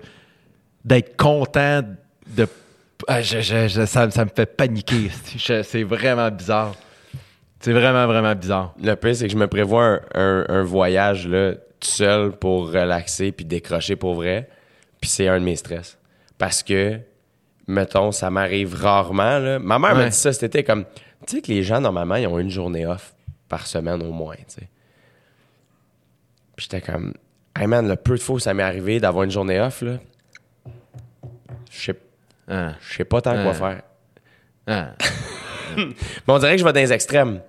d'être 0.83 1.15
content 1.17 1.81
de. 2.27 2.47
Ah, 3.07 3.21
je- 3.21 3.41
je- 3.41 3.85
ça, 3.85 4.09
ça 4.11 4.25
me 4.25 4.29
fait 4.35 4.45
paniquer. 4.45 5.09
C'est 5.63 5.83
vraiment 5.83 6.29
bizarre. 6.29 6.75
C'est 7.59 7.73
vraiment, 7.73 8.05
vraiment 8.05 8.35
bizarre. 8.35 8.73
Le 8.81 8.93
pire, 8.95 9.15
c'est 9.15 9.25
que 9.25 9.31
je 9.33 9.37
me 9.37 9.47
prévois 9.47 9.83
un, 9.83 10.01
un- 10.13 10.45
un 10.49 10.61
voyage 10.63 11.27
là, 11.27 11.53
tout 11.53 11.87
seul 11.89 12.31
pour 12.33 12.71
relaxer 12.71 13.31
puis 13.31 13.45
décrocher 13.45 13.95
pour 13.95 14.13
vrai. 14.15 14.47
Puis 15.05 15.11
c'est 15.11 15.27
un 15.27 15.39
de 15.39 15.45
mes 15.45 15.55
stress. 15.55 15.99
Parce 16.39 16.63
que, 16.63 16.99
mettons, 17.67 18.11
ça 18.11 18.31
m'arrive 18.31 18.73
rarement. 18.73 19.37
Là. 19.37 19.59
Ma 19.59 19.77
mère 19.77 19.93
m'a 19.95 20.05
dit 20.09 20.15
ça 20.15 20.33
cet 20.33 20.41
été, 20.41 20.63
comme, 20.63 20.83
tu 21.27 21.35
sais 21.35 21.41
que 21.43 21.47
les 21.51 21.61
gens, 21.61 21.79
normalement, 21.79 22.15
ils 22.15 22.25
ont 22.25 22.39
une 22.39 22.49
journée 22.49 22.87
off 22.87 23.13
par 23.47 23.67
semaine 23.67 24.01
au 24.01 24.11
moins, 24.11 24.33
tu 24.35 24.43
sais. 24.47 24.67
Puis 26.55 26.67
j'étais 26.71 26.81
comme, 26.81 27.13
hey 27.55 27.67
man, 27.67 27.87
le 27.87 27.95
peu 27.97 28.15
de 28.17 28.21
fois 28.21 28.37
où 28.37 28.39
ça 28.39 28.55
m'est 28.55 28.63
arrivé 28.63 28.99
d'avoir 28.99 29.25
une 29.25 29.29
journée 29.29 29.59
off, 29.61 29.83
là, 29.83 29.99
je 31.69 31.91
sais 31.91 31.95
Hein, 32.47 32.73
pas 33.07 33.21
tant 33.21 33.33
quoi 33.33 33.45
Ouais. 33.51 33.53
faire. 33.53 33.81
hein. 34.65 34.93
Mais 35.77 35.93
on 36.33 36.39
dirait 36.39 36.53
que 36.53 36.57
je 36.61 36.65
vais 36.65 36.73
dans 36.73 36.79
les 36.79 36.93
extrêmes. 36.93 37.41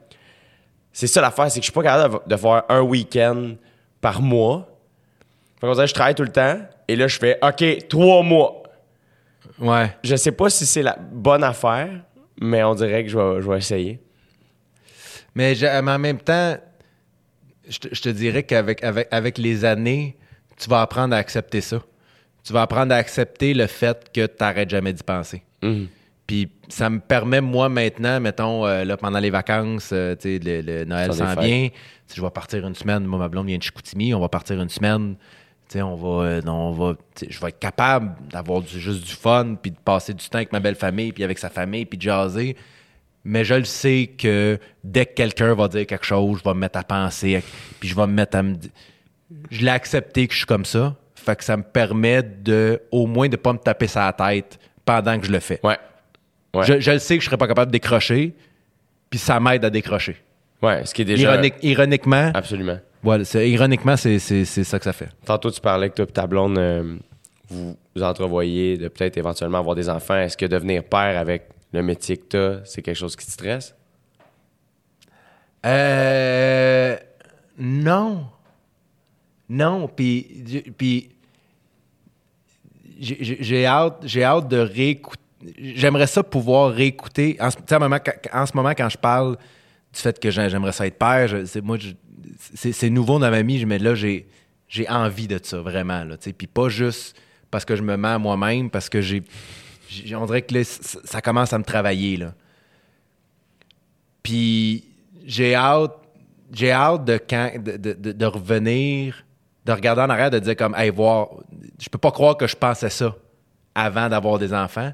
C'est 0.93 1.07
ça 1.07 1.23
l'affaire, 1.23 1.51
c'est 1.51 1.61
que 1.61 1.65
je 1.65 1.71
suis 1.71 1.73
pas 1.73 1.83
capable 1.83 2.19
de, 2.27 2.35
de 2.35 2.37
faire 2.37 2.65
un 2.69 2.81
week-end 2.83 3.55
par 4.03 4.21
mois. 4.21 4.69
Fait 5.59 5.67
qu'on 5.67 5.73
dirait 5.73 5.85
que 5.87 5.89
je 5.89 5.95
travaille 5.95 6.15
tout 6.15 6.23
le 6.23 6.29
temps. 6.33 6.59
Et 6.89 6.97
là, 6.97 7.09
je 7.09 7.19
fais 7.19 7.39
OK, 7.43 7.89
trois 7.89 8.23
mois. 8.23 8.63
Ouais. 9.59 9.95
Je 10.05 10.17
sais 10.17 10.33
pas 10.33 10.51
si 10.51 10.67
c'est 10.67 10.83
la 10.83 10.97
bonne 10.99 11.43
affaire, 11.45 11.91
mais 12.41 12.63
on 12.63 12.75
dirait 12.75 13.05
que 13.05 13.11
je 13.11 13.19
vais, 13.19 13.43
je 13.43 13.49
vais 13.51 13.59
essayer. 13.59 14.01
Mais, 15.35 15.55
je- 15.55 15.81
mais 15.83 15.93
en 15.93 15.99
même 15.99 16.19
temps, 16.21 16.57
je 17.69 17.79
te, 17.79 17.95
je 17.95 18.01
te 18.03 18.09
dirais 18.09 18.43
qu'avec 18.43 18.83
avec, 18.85 19.09
avec 19.11 19.39
les 19.39 19.65
années, 19.65 20.17
tu 20.59 20.69
vas 20.71 20.83
apprendre 20.83 21.15
à 21.15 21.19
accepter 21.19 21.61
ça. 21.61 21.83
Tu 22.45 22.53
vas 22.53 22.63
apprendre 22.63 22.93
à 22.95 22.97
accepter 22.97 23.55
le 23.55 23.67
fait 23.67 24.11
que 24.15 24.25
tu 24.27 24.35
n'arrêtes 24.41 24.71
jamais 24.71 24.93
d'y 24.93 25.03
penser. 25.03 25.43
Mhm. 25.63 25.89
Puis 26.27 26.49
ça 26.69 26.91
me 26.91 26.99
permet, 26.99 27.41
moi, 27.41 27.69
maintenant, 27.69 28.19
mettons, 28.21 28.67
euh, 28.67 28.85
là, 28.85 28.97
pendant 28.97 29.21
les 29.21 29.31
vacances, 29.31 29.91
euh, 29.93 30.17
tu 30.17 30.39
sais, 30.39 30.41
le, 30.45 30.61
le 30.61 30.85
Noël 30.85 31.11
s'en 31.19 31.25
vient. 31.47 31.69
Je 32.15 32.21
vais 32.21 32.31
partir 32.31 32.67
une 32.67 32.75
semaine. 32.75 33.05
Moi, 33.05 33.19
ma 33.19 33.29
blonde 33.29 33.47
vient 33.47 33.59
de 33.59 33.63
Chicoutimi. 33.63 34.13
On 34.15 34.21
va 34.21 34.29
partir 34.29 34.61
une 34.61 34.69
semaine. 34.69 35.17
Tu 35.69 35.79
sais, 35.79 35.83
on 35.83 35.97
va, 35.97 36.25
euh, 36.27 36.41
on 36.47 36.71
va, 36.73 36.95
je 37.29 37.41
vais 37.41 37.49
être 37.49 37.59
capable 37.59 38.13
d'avoir 38.31 38.61
du, 38.63 38.79
juste 38.79 39.05
du 39.05 39.13
fun, 39.13 39.57
puis 39.61 39.73
de 39.73 39.77
passer 39.85 40.15
du 40.15 40.29
temps 40.29 40.39
avec 40.39 40.53
ma 40.53 40.61
belle 40.61 40.77
famille, 40.77 41.13
puis 41.13 41.25
avec 41.25 41.39
sa 41.39 41.51
famille, 41.51 41.85
puis 41.87 41.97
de 41.99 42.03
jaser. 42.03 42.57
Mais 43.25 43.45
je 43.45 43.55
le 43.55 43.65
sais 43.65 44.11
que 44.17 44.59
dès 44.85 45.07
que 45.07 45.15
quelqu'un 45.15 45.55
va 45.55 45.67
dire 45.67 45.85
quelque 45.87 46.07
chose, 46.07 46.39
je 46.39 46.45
vais 46.49 46.55
me 46.55 46.61
mettre 46.61 46.79
à 46.79 46.85
penser, 46.85 47.43
puis 47.81 47.89
je 47.89 47.97
vais 47.97 48.07
me 48.07 48.13
mettre 48.13 48.37
à 48.39 48.43
me. 48.45 48.55
Je 49.51 49.63
l'ai 49.65 49.71
accepté 49.73 50.29
que 50.29 50.33
je 50.33 50.39
suis 50.39 50.47
comme 50.47 50.65
ça. 50.65 50.95
Fait 51.17 51.35
que 51.35 51.43
ça 51.43 51.57
me 51.57 51.65
permet 51.65 52.23
de, 52.23 52.81
au 52.93 53.07
moins, 53.09 53.29
de 53.29 53.35
pas 53.35 53.53
me 53.53 53.59
taper 53.59 53.89
sa 53.89 54.13
tête 54.13 54.61
pendant 54.85 55.19
que 55.19 55.27
je 55.27 55.33
le 55.33 55.41
fais. 55.41 55.59
Ouais. 55.65 55.77
Ouais. 56.55 56.65
Je, 56.65 56.79
je 56.79 56.91
le 56.93 57.01
sais 57.01 57.17
que 57.19 57.23
je 57.25 57.27
serais 57.27 57.37
pas 57.37 57.49
capable 57.49 57.73
de 57.73 57.77
décrocher, 57.77 58.33
puis 59.11 59.19
ça 59.19 59.41
m'aide 59.41 59.65
à 59.65 59.71
décrocher. 59.71 60.17
Ouais, 60.63 60.87
ce 60.87 60.95
qui 60.95 61.03
est 61.03 61.07
déjà. 61.07 61.35
Ironique- 61.35 61.59
ironiquement, 61.63 62.31
Absolument. 62.33 62.79
Voilà, 63.03 63.25
c'est- 63.25 63.49
ironiquement, 63.51 63.97
c'est, 63.97 64.19
c'est- 64.19 64.45
c'est 64.45 64.65
ça 64.65 64.79
que 64.79 64.85
ça 64.85 64.93
fait. 64.93 65.09
Tantôt, 65.25 65.51
tu 65.51 65.61
parlais 65.61 65.91
que 65.91 65.97
toi 65.97 66.07
et 66.09 66.13
ta 66.13 66.27
blonde, 66.27 66.59
euh, 66.59 66.97
vous, 67.49 67.77
vous 67.95 68.03
entrevoyez 68.03 68.77
de 68.77 68.89
peut-être 68.89 69.17
éventuellement 69.17 69.59
avoir 69.59 69.77
des 69.77 69.89
enfants. 69.89 70.17
Est-ce 70.17 70.37
que 70.37 70.47
devenir 70.47 70.85
père 70.85 71.19
avec 71.19 71.49
le 71.73 71.83
métier 71.83 72.17
que 72.17 72.27
tu 72.29 72.37
as, 72.37 72.61
c'est 72.65 72.83
quelque 72.83 72.97
chose 72.97 73.15
qui 73.17 73.27
te 73.27 73.31
stresse? 73.31 73.75
Euh, 75.65 76.97
non. 77.59 78.27
Non, 79.49 79.89
puis, 79.89 80.43
j'ai- 80.45 80.65
hâte, 83.67 83.99
j'ai 84.05 84.25
hâte 84.25 84.49
de 84.49 84.59
réécouter. 84.59 85.23
J'aimerais 85.59 86.07
ça 86.09 86.23
pouvoir 86.25 86.73
réécouter. 86.73 87.37
En 87.41 87.51
ce, 87.51 87.57
moment, 87.79 87.99
quand- 88.05 88.13
en 88.33 88.47
ce 88.47 88.57
moment, 88.57 88.71
quand 88.71 88.89
je 88.89 88.99
parle 88.99 89.37
du 89.93 90.01
fait 90.01 90.19
que 90.19 90.31
j'ai- 90.31 90.51
j'aimerais 90.51 90.73
ça 90.73 90.87
être 90.87 90.99
père, 90.99 91.29
je- 91.29 91.45
c'est 91.45 91.61
moi, 91.61 91.77
je- 91.79 91.93
c'est 92.55 92.91
nouveau 92.91 93.19
dans 93.19 93.31
ma 93.31 93.43
vie, 93.43 93.65
mais 93.67 93.79
là, 93.79 93.95
j'ai 93.95 94.27
envie 94.89 95.29
de 95.29 95.39
ça, 95.43 95.61
vraiment. 95.61 96.05
Là, 96.05 96.17
puis 96.17 96.47
pas 96.47 96.69
juste 96.69 97.17
parce 97.51 97.65
que 97.65 97.77
je 97.77 97.83
me 97.83 97.97
mets 97.97 98.09
à 98.09 98.19
moi-même, 98.19 98.71
parce 98.71 98.89
que 98.89 99.01
j'ai. 99.01 99.23
On 100.15 100.27
dirait 100.27 100.43
que 100.43 100.55
là, 100.55 100.65
ça 100.65 101.23
commence 101.23 101.53
à 101.53 101.59
me 101.59 101.65
travailler. 101.65 102.17
Là. 102.17 102.35
Puis 104.23 104.85
j'ai 105.25 105.55
hâte, 105.55 105.95
j'ai 106.53 106.73
hâte 106.73 107.05
de, 107.05 108.25
revenir, 108.27 109.25
de 109.65 109.73
regarder 109.73 110.03
en 110.03 110.11
arrière, 110.11 110.31
de 110.31 110.41
dire 110.41 110.57
comme, 110.57 110.75
hey, 110.75 110.91
voir, 110.91 111.29
je 111.79 111.89
peux 111.89 111.99
pas 111.99 112.11
croire 112.11 112.37
que 112.37 112.47
je 112.47 112.57
pensais 112.57 112.91
ça 112.91 113.15
avant 113.75 114.09
d'avoir 114.09 114.39
des 114.39 114.53
enfants. 114.53 114.93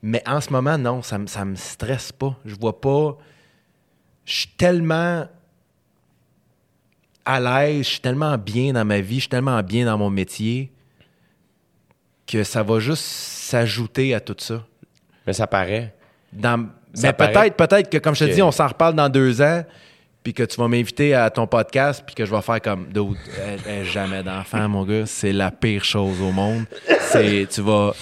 Mais 0.00 0.22
en 0.26 0.40
ce 0.40 0.50
moment, 0.50 0.78
non, 0.78 1.02
ça, 1.02 1.18
ça 1.26 1.44
me 1.44 1.56
stresse 1.56 2.12
pas. 2.12 2.36
Je 2.44 2.54
vois 2.54 2.80
pas. 2.80 3.18
Je 4.24 4.32
suis 4.32 4.48
tellement 4.56 5.26
à 7.28 7.38
l'aise, 7.40 7.84
je 7.84 7.90
suis 7.90 8.00
tellement 8.00 8.36
bien 8.38 8.72
dans 8.72 8.84
ma 8.84 9.00
vie, 9.00 9.16
je 9.16 9.20
suis 9.20 9.28
tellement 9.28 9.62
bien 9.62 9.84
dans 9.84 9.98
mon 9.98 10.08
métier 10.10 10.70
que 12.26 12.42
ça 12.42 12.62
va 12.62 12.78
juste 12.80 13.02
s'ajouter 13.04 14.14
à 14.14 14.20
tout 14.20 14.36
ça. 14.38 14.64
Mais 15.26 15.32
ça 15.34 15.46
paraît. 15.46 15.94
Dans- 16.32 16.68
Ça 16.94 17.08
mais 17.08 17.12
paraît 17.12 17.32
peut-être, 17.32 17.56
peut-être 17.56 17.90
que, 17.90 17.98
comme 17.98 18.14
je 18.14 18.24
te 18.24 18.30
dis, 18.30 18.42
on 18.42 18.50
s'en 18.50 18.66
reparle 18.68 18.94
dans 18.94 19.08
deux 19.10 19.42
ans, 19.42 19.62
puis 20.22 20.32
que 20.34 20.42
tu 20.42 20.56
vas 20.60 20.68
m'inviter 20.68 21.14
à 21.14 21.30
ton 21.30 21.46
podcast, 21.46 22.02
puis 22.04 22.14
que 22.14 22.24
je 22.24 22.34
vais 22.34 22.40
faire 22.42 22.60
comme 22.62 22.86
d'autres. 22.88 23.20
Jamais 23.84 24.22
d'enfant, 24.22 24.68
mon 24.68 24.84
gars. 24.84 25.06
C'est 25.06 25.32
la 25.32 25.50
pire 25.50 25.84
chose 25.84 26.20
au 26.20 26.32
monde. 26.32 26.64
C'est, 27.00 27.46
tu 27.50 27.60
vas. 27.60 27.92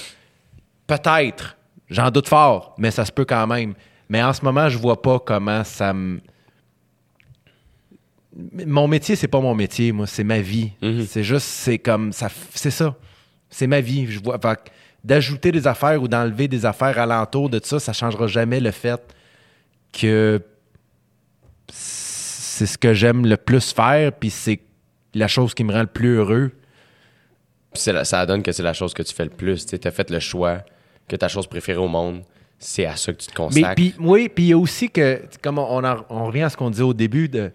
Peut-être. 0.86 1.57
J'en 1.90 2.11
doute 2.11 2.28
fort, 2.28 2.74
mais 2.78 2.90
ça 2.90 3.05
se 3.05 3.12
peut 3.12 3.24
quand 3.24 3.47
même. 3.47 3.74
Mais 4.09 4.23
en 4.23 4.32
ce 4.32 4.44
moment, 4.44 4.69
je 4.69 4.78
vois 4.78 5.01
pas 5.03 5.19
comment 5.19 5.62
ça 5.65 5.93
me. 5.93 6.20
Mon 8.67 8.87
métier, 8.87 9.17
c'est 9.17 9.29
pas 9.29 9.41
mon 9.41 9.55
métier, 9.55 9.93
moi, 9.93 10.07
c'est 10.07 10.25
ma 10.25 10.41
vie. 10.41 10.73
Mhm. 10.83 11.07
C'est 11.07 11.23
juste, 11.25 11.47
c'est 11.47 11.79
comme 11.79 12.13
ça, 12.13 12.29
c'est 12.55 12.71
ça. 12.71 12.95
C'est 13.49 13.67
ma 13.67 13.81
vie. 13.81 14.07
Je 14.11 14.21
vois, 14.21 14.39
d'ajouter 15.03 15.53
des 15.53 15.67
affaires 15.67 16.03
ou 16.03 16.09
d'enlever 16.09 16.47
des 16.49 16.67
affaires 16.67 16.99
alentour 16.99 17.49
de 17.49 17.61
ça, 17.63 17.79
ça 17.81 17.93
changera 17.93 18.27
jamais 18.27 18.61
le 18.61 18.73
fait 18.73 19.01
que 19.93 20.43
c'est 21.71 22.67
ce 22.67 22.79
que 22.79 22.95
j'aime 22.95 23.27
le 23.27 23.37
plus 23.37 23.73
faire, 23.73 24.13
puis 24.13 24.31
c'est 24.31 24.61
la 25.15 25.29
chose 25.29 25.55
qui 25.55 25.65
me 25.65 25.73
rend 25.73 25.81
le 25.81 25.87
plus 25.87 26.17
heureux. 26.17 26.51
Puis 27.73 27.83
c'est 27.83 27.93
la- 27.93 28.05
ça 28.05 28.25
donne 28.27 28.43
que 28.43 28.53
c'est 28.53 28.63
la 28.63 28.73
chose 28.73 28.95
que 28.95 29.03
tu 29.03 29.15
fais 29.15 29.25
le 29.25 29.31
plus. 29.31 29.67
Tu 29.67 29.79
as 29.83 29.91
fait 29.91 30.11
le 30.11 30.21
choix 30.21 30.63
que 31.09 31.17
ta 31.17 31.29
chose 31.29 31.47
préférée 31.47 31.79
au 31.79 31.89
monde, 31.89 32.23
c'est 32.59 32.87
à 32.87 32.97
ça 32.97 33.13
que 33.13 33.19
tu 33.19 33.27
te 33.27 33.33
Mais 33.33 33.37
consacres. 33.37 33.75
puis, 33.75 33.95
oui, 33.99 34.29
puis 34.29 34.45
il 34.45 34.49
y 34.49 34.53
a 34.53 34.59
aussi 34.59 34.91
que, 34.91 35.23
comme 35.43 35.59
on, 35.59 35.85
en- 35.85 36.05
on 36.09 36.27
revient 36.27 36.43
à 36.43 36.49
ce 36.51 36.57
qu'on 36.57 36.71
disait 36.71 36.83
au 36.83 36.95
début, 36.95 37.29
de, 37.29 37.53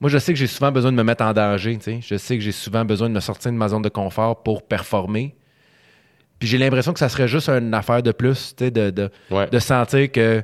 moi 0.00 0.10
je 0.10 0.18
sais 0.18 0.32
que 0.32 0.38
j'ai 0.38 0.46
souvent 0.46 0.70
besoin 0.72 0.90
de 0.92 0.96
me 0.96 1.02
mettre 1.02 1.24
en 1.24 1.32
danger, 1.32 1.78
je 2.02 2.16
sais 2.16 2.36
que 2.36 2.42
j'ai 2.42 2.52
souvent 2.52 2.84
besoin 2.84 3.08
de 3.08 3.14
me 3.14 3.20
sortir 3.20 3.50
de 3.52 3.56
ma 3.56 3.68
zone 3.68 3.82
de 3.82 3.88
confort 3.88 4.42
pour 4.42 4.62
performer. 4.66 5.34
Puis 6.38 6.48
j'ai 6.48 6.58
l'impression 6.58 6.92
que 6.92 6.98
ça 6.98 7.08
serait 7.08 7.28
juste 7.28 7.48
une 7.48 7.72
affaire 7.74 8.02
de 8.02 8.12
plus, 8.12 8.54
de, 8.56 8.68
de, 8.90 9.10
Ouais. 9.30 9.48
de 9.48 9.58
sentir 9.58 10.10
que, 10.10 10.42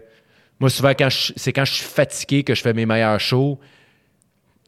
moi 0.60 0.70
souvent 0.70 0.92
c'est 1.36 1.52
quand 1.52 1.64
je 1.64 1.72
suis 1.72 1.84
fatigué 1.84 2.44
que 2.44 2.54
je 2.54 2.62
fais 2.62 2.72
mes 2.72 2.86
meilleurs 2.86 3.20
shows, 3.20 3.58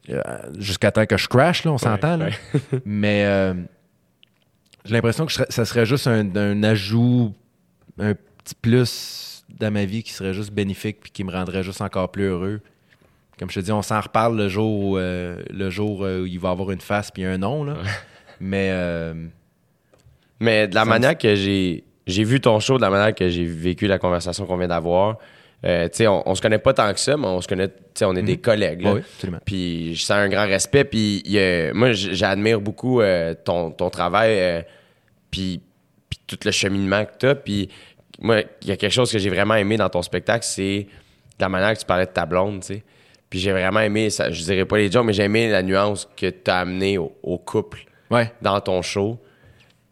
euh, 0.09 0.21
jusqu'à 0.59 0.91
temps 0.91 1.05
que 1.05 1.17
je 1.17 1.27
crash, 1.29 1.63
là, 1.63 1.71
on 1.71 1.77
s'entend, 1.77 2.19
mais 2.85 3.23
euh, 3.25 3.53
j'ai 4.85 4.93
l'impression 4.93 5.25
que 5.25 5.31
je 5.31 5.37
serais- 5.37 5.47
ça 5.51 5.63
serait 5.65 5.85
juste 5.85 6.07
un, 6.07 6.35
un 6.35 6.61
ajout, 6.63 7.33
un 7.97 8.13
petit 8.13 8.55
plus 8.61 9.45
dans 9.49 9.71
ma 9.71 9.85
vie 9.85 10.03
qui 10.03 10.11
serait 10.11 10.33
juste 10.33 10.51
bénéfique 10.51 10.99
puis 11.01 11.11
qui 11.11 11.23
me 11.23 11.31
rendrait 11.31 11.63
juste 11.63 11.79
encore 11.81 12.11
plus 12.11 12.25
heureux. 12.25 12.59
Comme 13.43 13.49
je 13.49 13.59
te 13.59 13.65
dis, 13.65 13.73
on 13.73 13.81
s'en 13.81 13.99
reparle 13.99 14.37
le 14.37 14.47
jour 14.47 14.71
où, 14.85 14.97
euh, 14.97 15.35
le 15.49 15.69
jour 15.69 16.05
euh, 16.05 16.21
où 16.21 16.25
il 16.25 16.39
va 16.39 16.51
avoir 16.51 16.71
une 16.71 16.79
face 16.79 17.11
puis 17.11 17.25
un 17.25 17.37
nom. 17.37 17.65
Là. 17.65 17.73
Mais 18.39 18.69
euh, 18.71 19.13
Mais 20.39 20.69
de 20.69 20.75
la 20.75 20.85
manière 20.85 21.17
que 21.17 21.35
j'ai 21.35 21.83
j'ai 22.07 22.23
vu 22.23 22.39
ton 22.39 22.61
show, 22.61 22.77
de 22.77 22.81
la 22.81 22.89
manière 22.89 23.13
que 23.13 23.27
j'ai 23.27 23.43
vécu 23.43 23.85
la 23.85 23.99
conversation 23.99 24.45
qu'on 24.45 24.55
vient 24.55 24.69
d'avoir, 24.69 25.17
Euh, 25.65 25.89
on, 26.07 26.23
on 26.25 26.35
se 26.35 26.41
connaît 26.41 26.57
pas 26.57 26.73
tant 26.73 26.93
que 26.93 26.99
ça, 27.01 27.17
mais 27.17 27.27
on 27.27 27.41
se 27.41 27.47
connaît, 27.49 27.69
on 28.01 28.15
est 28.15 28.21
des 28.21 28.37
collègues. 28.37 28.81
là. 28.81 28.93
Oui, 28.93 28.99
absolument. 29.01 29.39
Puis 29.43 29.93
je 29.95 30.03
sens 30.03 30.11
un 30.11 30.29
grand 30.29 30.45
respect. 30.45 30.85
Puis 30.85 31.21
moi, 31.73 31.91
j'admire 31.91 32.61
beaucoup 32.61 33.01
euh, 33.01 33.33
ton, 33.33 33.71
ton 33.71 33.89
travail, 33.89 34.39
euh, 34.39 34.61
puis, 35.31 35.59
puis 36.09 36.19
tout 36.27 36.39
le 36.45 36.51
cheminement 36.51 37.03
que 37.03 37.11
tu 37.19 37.25
as. 37.27 37.35
Puis 37.35 37.67
moi, 38.21 38.41
il 38.61 38.69
y 38.69 38.71
a 38.71 38.77
quelque 38.77 38.93
chose 38.93 39.11
que 39.11 39.19
j'ai 39.19 39.29
vraiment 39.29 39.55
aimé 39.55 39.75
dans 39.75 39.89
ton 39.89 40.01
spectacle, 40.01 40.45
c'est 40.45 40.87
la 41.39 41.49
manière 41.49 41.73
que 41.73 41.79
tu 41.79 41.85
parlais 41.85 42.05
de 42.05 42.11
ta 42.11 42.25
blonde, 42.25 42.61
tu 42.61 42.67
sais. 42.75 42.83
Puis 43.33 43.39
j'ai 43.39 43.51
vraiment 43.51 43.79
aimé, 43.79 44.11
ça, 44.11 44.29
je 44.29 44.43
dirais 44.43 44.63
pas 44.63 44.77
les 44.77 44.91
jokes, 44.91 45.03
mais 45.07 45.13
j'ai 45.13 45.23
aimé 45.23 45.49
la 45.49 45.63
nuance 45.63 46.07
que 46.15 46.29
tu 46.29 46.51
as 46.51 46.59
amenée 46.59 46.99
au, 46.99 47.17
au 47.23 47.39
couple 47.39 47.79
Ouais. 48.11 48.31
dans 48.43 48.61
ton 48.61 48.83
show. 48.83 49.19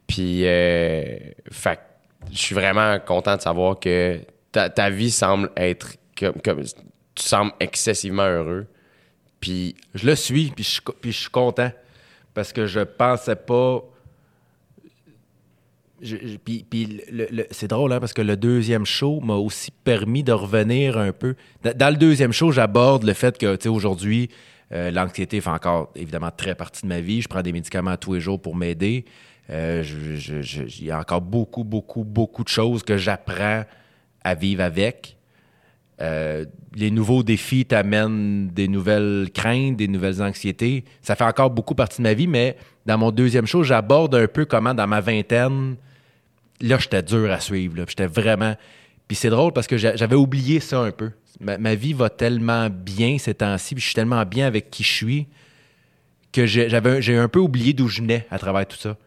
Puis, 0.05 0.41
euh, 0.45 1.18
fait 1.51 1.80
je 2.31 2.38
suis 2.38 2.53
vraiment 2.53 2.99
content 2.99 3.35
de 3.38 3.41
savoir 3.41 3.80
que 3.80 4.19
ta, 4.51 4.69
ta 4.69 4.91
vie 4.91 5.09
semble 5.09 5.49
être 5.57 5.95
comme, 6.15 6.39
comme 6.45 6.61
tu 7.15 7.23
sembles 7.23 7.51
excessivement 7.59 8.27
heureux. 8.27 8.68
Puis, 9.39 9.76
Je 9.95 10.05
le 10.05 10.15
suis, 10.15 10.51
puis 10.51 10.63
je, 10.63 10.80
puis 11.01 11.11
je 11.11 11.22
suis 11.22 11.31
content. 11.31 11.72
Parce 12.35 12.53
que 12.53 12.68
je 12.68 12.81
pensais 12.81 13.35
pas. 13.35 13.84
Puis 16.44 16.65
c'est 17.52 17.68
drôle, 17.68 17.94
hein, 17.94 17.99
parce 17.99 18.14
que 18.14 18.22
le 18.22 18.36
deuxième 18.36 18.86
show 18.86 19.19
m'a 19.22 19.36
aussi 19.36 19.72
permis 19.72 20.23
de 20.23 20.32
revenir 20.32 20.98
un 20.98 21.11
peu. 21.11 21.36
Dans, 21.64 21.90
le 21.90 21.98
deuxième 21.98 22.32
show, 22.32 22.52
j'aborde 22.52 23.03
le 23.03 23.14
fait 23.14 23.38
que, 23.38 23.56
tu 23.56 23.64
sais, 23.64 23.69
aujourd'hui, 23.69 24.30
euh, 24.72 24.90
l'anxiété 24.91 25.41
fait 25.41 25.49
encore, 25.49 25.91
évidemment, 25.95 26.32
très 26.36 26.56
partie 26.56 26.84
de 26.84 26.88
ma 26.88 27.02
vie. 27.02 27.22
Je 27.22 27.28
prends 27.28 27.41
des 27.41 27.52
médicaments 27.52 27.98
tous 27.98 28.14
les 28.14 28.19
jours 28.19 28.41
pour 28.41 28.56
m'aider. 28.56 29.06
Euh, 29.49 29.84
Il 30.80 30.86
y 30.86 30.91
a 30.91 30.99
encore 30.99 31.22
beaucoup, 31.22 31.64
beaucoup, 31.64 32.03
beaucoup 32.03 32.44
de 32.44 32.49
choses 32.49 32.84
que 32.84 32.98
j'apprends 32.98 33.64
à 34.23 34.36
vivre 34.36 34.64
avec. 34.64 35.18
Euh, 36.02 36.45
les 36.73 36.90
nouveaux 36.90 37.22
défis 37.22 37.65
t'amènent 37.65 38.48
des 38.48 38.68
nouvelles 38.68 39.30
craintes, 39.34 39.76
des 39.76 39.88
nouvelles 39.88 40.22
anxiétés. 40.22 40.84
Ça 41.02 41.15
fait 41.15 41.26
encore 41.26 41.52
beaucoup 41.52 41.76
partie 41.76 41.98
de 41.98 42.03
ma 42.03 42.14
vie, 42.14 42.28
mais 42.28 42.56
dans 42.86 42.98
mon 42.98 43.11
deuxième 43.11 43.45
show, 43.45 43.61
j'aborde 43.61 44.15
un 44.15 44.28
peu 44.28 44.45
comment 44.45 44.73
dans 44.73 44.88
ma 44.88 45.02
vingtaine, 45.02 45.76
là, 46.61 46.77
j'étais 46.79 47.03
dur 47.03 47.31
à 47.31 47.39
suivre. 47.39 47.83
J'étais 47.88 48.07
vraiment. 48.07 48.55
Puis 49.07 49.15
c'est 49.15 49.29
drôle 49.29 49.53
parce 49.53 49.67
que 49.67 49.77
j'a- 49.77 49.95
j'avais 49.95 50.15
oublié 50.15 50.59
ça 50.59 50.79
un 50.79 50.91
peu. 50.91 51.11
Ma, 51.39 51.75
vie 51.75 51.93
va 51.93 52.09
tellement 52.09 52.69
bien 52.69 53.17
ces 53.17 53.33
temps-ci, 53.33 53.73
puis 53.73 53.81
je 53.81 53.88
suis 53.88 53.95
tellement 53.95 54.23
bien 54.25 54.45
avec 54.45 54.69
qui 54.69 54.83
je 54.83 54.91
suis 54.91 55.27
que 56.31 56.45
j'ai 56.45 57.17
un 57.17 57.27
peu 57.27 57.39
oublié 57.39 57.73
d'où 57.73 57.88
je 57.88 58.01
venais 58.01 58.25
à 58.29 58.39
travers 58.39 58.67
tout 58.67 58.77
ça. 58.77 58.97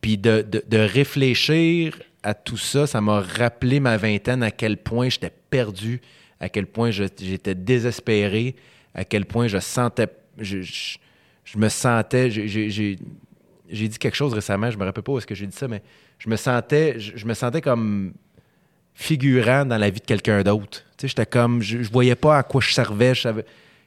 Puis 0.00 0.18
de, 0.18 0.44
réfléchir 0.72 1.98
à 2.22 2.34
tout 2.34 2.56
ça, 2.56 2.86
ça 2.86 3.00
m'a 3.00 3.20
rappelé 3.20 3.80
ma 3.80 3.96
vingtaine, 3.96 4.42
à 4.42 4.50
quel 4.50 4.76
point 4.76 5.08
j'étais 5.08 5.32
perdu, 5.50 6.00
à 6.40 6.48
quel 6.48 6.66
point 6.66 6.90
j'étais 6.90 7.54
désespéré, 7.54 8.54
à 8.94 9.04
quel 9.04 9.24
point 9.24 9.48
je 9.48 9.58
sentais. 9.58 10.08
Je, 10.38 10.98
me 11.56 11.68
sentais. 11.68 12.30
J'ai- 13.70 13.88
dit 13.88 13.98
quelque 13.98 14.14
chose 14.14 14.32
récemment, 14.32 14.70
je 14.70 14.78
me 14.78 14.84
rappelle 14.84 15.02
pas 15.02 15.12
où 15.12 15.18
est-ce 15.18 15.26
que 15.26 15.34
j'ai 15.34 15.46
dit 15.46 15.56
ça, 15.56 15.68
mais 15.68 15.82
je 16.18 16.28
me 16.28 16.36
sentais, 16.36 16.98
je, 16.98 17.26
me 17.26 17.34
sentais 17.34 17.60
comme 17.60 18.12
figurant 18.94 19.64
dans 19.64 19.78
la 19.78 19.90
vie 19.90 20.00
de 20.00 20.06
quelqu'un 20.06 20.42
d'autre. 20.42 20.84
Tu 20.96 21.02
sais, 21.02 21.08
j'étais 21.08 21.26
comme. 21.26 21.62
Je, 21.62 21.82
je 21.82 21.90
voyais 21.90 22.14
pas 22.14 22.38
à 22.38 22.42
quoi 22.42 22.60
je 22.60 22.72
servais. 22.72 23.12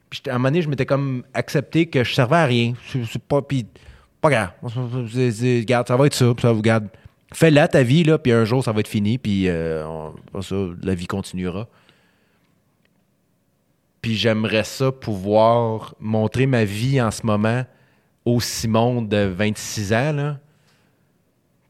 Puis 0.09 0.21
à 0.27 0.31
un 0.31 0.33
moment 0.33 0.49
donné, 0.49 0.61
je 0.61 0.69
m'étais 0.69 0.85
comme 0.85 1.23
accepté 1.33 1.85
que 1.87 2.03
je 2.03 2.13
servais 2.13 2.37
à 2.37 2.45
rien. 2.45 2.73
C'est 3.11 3.21
pas. 3.21 3.41
Puis 3.41 3.65
pas 4.21 4.29
grave. 4.29 4.51
Regarde, 4.61 5.87
ça 5.87 5.95
va 5.95 6.05
être 6.05 6.13
ça. 6.13 6.33
ça 6.41 6.49
regarde. 6.51 6.87
Fais-la 7.33 7.67
ta 7.67 7.83
vie, 7.83 8.03
là, 8.03 8.17
puis 8.17 8.31
un 8.31 8.43
jour, 8.43 8.63
ça 8.63 8.71
va 8.71 8.79
être 8.79 8.87
fini, 8.87 9.19
puis 9.19 9.47
euh, 9.47 9.85
ça, 10.41 10.55
la 10.81 10.95
vie 10.95 11.05
continuera. 11.05 11.67
Puis 14.01 14.15
j'aimerais 14.15 14.63
ça 14.63 14.91
pouvoir 14.91 15.93
montrer 15.99 16.47
ma 16.47 16.63
vie 16.63 17.01
en 17.01 17.11
ce 17.11 17.25
moment 17.25 17.65
au 18.29 18.39
Simon 18.39 19.01
de 19.01 19.17
26 19.25 19.93
ans, 19.93 20.11
là, 20.13 20.39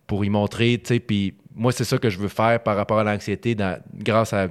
pour 0.07 0.25
y 0.25 0.29
montrer, 0.29 0.79
tu 0.79 0.87
sais, 0.87 0.99
puis 0.99 1.35
moi, 1.55 1.71
c'est 1.71 1.83
ça 1.83 1.97
que 1.97 2.09
je 2.09 2.17
veux 2.17 2.27
faire 2.29 2.61
par 2.63 2.75
rapport 2.75 2.99
à 2.99 3.03
l'anxiété, 3.03 3.55
dans- 3.55 3.79
grâce 3.95 4.33
à 4.33 4.47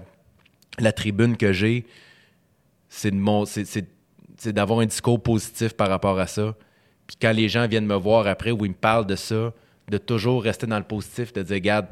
la 0.78 0.92
tribune 0.92 1.36
que 1.36 1.52
j'ai, 1.52 1.84
c'est 2.88 3.10
de 3.10 3.86
d'avoir 4.52 4.78
un 4.80 4.86
discours 4.86 5.20
positif 5.20 5.72
par 5.74 5.88
rapport 5.88 6.18
à 6.18 6.26
ça. 6.28 6.54
Puis 7.08 7.16
quand 7.20 7.32
les 7.32 7.48
gens 7.48 7.66
viennent 7.66 7.86
me 7.86 7.96
voir 7.96 8.26
après 8.28 8.52
ou 8.52 8.64
ils 8.64 8.70
me 8.70 8.74
parlent 8.76 9.06
de 9.06 9.16
ça, 9.16 9.52
de 9.88 9.98
toujours 9.98 10.44
rester 10.44 10.66
dans 10.66 10.78
le 10.78 10.84
positif, 10.84 11.32
de 11.32 11.42
dire, 11.42 11.54
regarde, 11.56 11.88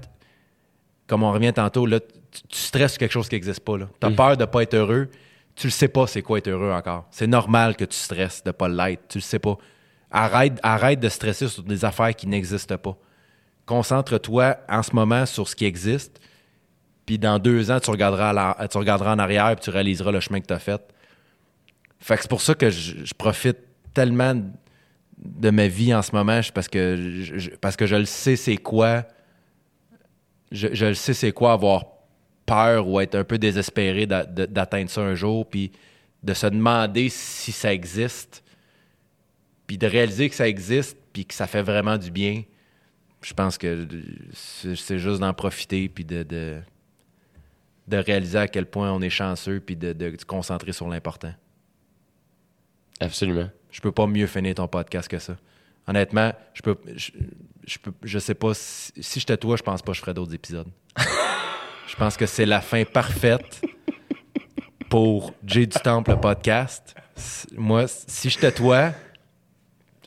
comme 1.08 1.24
on 1.24 1.32
revient 1.32 1.52
tantôt, 1.52 1.86
là, 1.86 1.98
tu, 1.98 2.42
tu 2.48 2.58
stresses 2.58 2.98
quelque 2.98 3.10
chose 3.10 3.28
qui 3.28 3.34
n'existe 3.34 3.60
pas. 3.60 3.78
Tu 3.78 3.84
as 4.06 4.10
peur 4.10 4.36
de 4.36 4.42
ne 4.42 4.46
pas 4.46 4.62
être 4.62 4.74
heureux. 4.74 5.08
Tu 5.56 5.66
le 5.68 5.70
sais 5.72 5.88
pas 5.88 6.06
c'est 6.06 6.22
quoi 6.22 6.38
être 6.38 6.48
heureux 6.48 6.70
encore. 6.70 7.06
C'est 7.10 7.26
normal 7.26 7.74
que 7.76 7.84
tu 7.84 7.96
stresses 7.96 8.44
de 8.44 8.50
ne 8.50 8.52
pas 8.52 8.68
l'être. 8.68 9.08
Tu 9.08 9.18
le 9.18 9.22
sais 9.22 9.38
pas. 9.40 9.56
Arrête, 10.10 11.00
de 11.00 11.08
stresser 11.08 11.48
sur 11.48 11.62
des 11.62 11.84
affaires 11.84 12.14
qui 12.14 12.26
n'existent 12.26 12.78
pas. 12.78 12.96
Concentre-toi 13.66 14.56
en 14.68 14.82
ce 14.82 14.94
moment 14.94 15.26
sur 15.26 15.48
ce 15.48 15.56
qui 15.56 15.64
existe. 15.64 16.20
Puis 17.04 17.18
dans 17.18 17.38
deux 17.38 17.70
ans, 17.70 17.80
tu 17.80 17.90
regarderas, 17.90 18.54
en 19.14 19.18
arrière 19.18 19.50
et 19.50 19.56
tu 19.56 19.70
réaliseras 19.70 20.12
le 20.12 20.20
chemin 20.20 20.40
que 20.40 20.46
tu 20.46 20.54
as 20.54 20.58
fait. 20.58 20.80
Fait 21.98 22.16
que 22.16 22.22
c'est 22.22 22.30
pour 22.30 22.40
ça 22.40 22.54
que 22.54 22.70
je, 22.70 23.14
profite 23.14 23.58
tellement 23.94 24.34
de 25.18 25.50
ma 25.50 25.66
vie 25.66 25.94
en 25.94 26.02
ce 26.02 26.12
moment, 26.12 26.40
parce 26.54 26.68
que 26.68 26.96
je, 27.22 27.94
le 27.96 28.04
sais 28.04 28.36
c'est 28.36 28.56
quoi. 28.56 29.04
Je, 30.52 30.86
le 30.86 30.94
sais 30.94 31.14
c'est 31.14 31.32
quoi 31.32 31.52
avoir 31.52 31.84
peur 32.44 32.86
ou 32.86 33.00
être 33.00 33.16
un 33.16 33.24
peu 33.24 33.38
désespéré 33.38 34.06
d'atteindre 34.06 34.90
ça 34.90 35.00
un 35.00 35.14
jour, 35.14 35.48
puis 35.48 35.72
de 36.22 36.34
se 36.34 36.46
demander 36.46 37.08
si 37.08 37.52
ça 37.52 37.72
existe, 37.72 38.42
puis 39.66 39.78
de 39.78 39.86
réaliser 39.86 40.28
que 40.28 40.34
ça 40.34 40.48
existe, 40.48 40.96
puis 41.12 41.24
que 41.24 41.34
ça 41.34 41.46
fait 41.46 41.62
vraiment 41.62 41.98
du 41.98 42.10
bien. 42.10 42.42
Je 43.22 43.34
pense 43.34 43.58
que 43.58 43.86
c'est 44.34 44.98
juste 44.98 45.20
d'en 45.20 45.34
profiter, 45.34 45.88
puis 45.88 46.04
de, 46.04 46.22
de, 46.22 46.60
de 47.88 47.96
réaliser 47.96 48.38
à 48.38 48.48
quel 48.48 48.66
point 48.66 48.92
on 48.92 49.00
est 49.00 49.10
chanceux, 49.10 49.60
puis 49.60 49.76
de, 49.76 49.92
de 49.92 50.14
se 50.18 50.24
concentrer 50.24 50.72
sur 50.72 50.88
l'important. 50.88 51.34
absolument. 53.00 53.50
Je 53.70 53.80
peux 53.80 53.92
pas 53.92 54.06
mieux 54.06 54.26
finir 54.26 54.54
ton 54.54 54.68
podcast 54.68 55.08
que 55.08 55.18
ça. 55.18 55.36
Honnêtement, 55.86 56.32
je 56.54 56.62
peux 56.62 56.76
je, 56.96 57.10
je 57.66 57.78
peux 57.78 57.92
je 58.02 58.18
sais 58.18 58.34
pas 58.34 58.54
si, 58.54 58.92
si 59.00 59.20
j'étais 59.20 59.36
toi, 59.36 59.56
je 59.56 59.62
pense 59.62 59.82
pas 59.82 59.92
que 59.92 59.96
je 59.96 60.00
ferais 60.00 60.14
d'autres 60.14 60.34
épisodes. 60.34 60.68
je 61.86 61.94
pense 61.96 62.16
que 62.16 62.26
c'est 62.26 62.46
la 62.46 62.60
fin 62.60 62.84
parfaite 62.84 63.62
pour 64.88 65.34
Jay 65.44 65.66
du 65.66 65.78
Temple 65.78 66.12
le 66.12 66.20
podcast. 66.20 66.94
Moi, 67.56 67.86
si 67.88 68.30
j'étais 68.30 68.52
toi, 68.52 68.92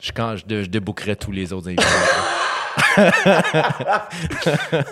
je 0.00 0.12
quand 0.12 0.36
je, 0.36 0.62
je 0.62 0.68
débouquerais 0.68 1.16
tous 1.16 1.32
les 1.32 1.52
autres 1.52 1.68
invités. 1.68 1.84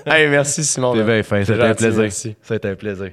Hey, 0.06 0.28
merci 0.28 0.64
Simon. 0.64 0.94
C'était 0.94 1.52
un 1.52 1.68
gentil, 1.68 1.74
plaisir. 1.74 2.02
merci. 2.02 2.36
C'était 2.43 2.68
un 2.68 2.74
plaisir. 2.74 3.12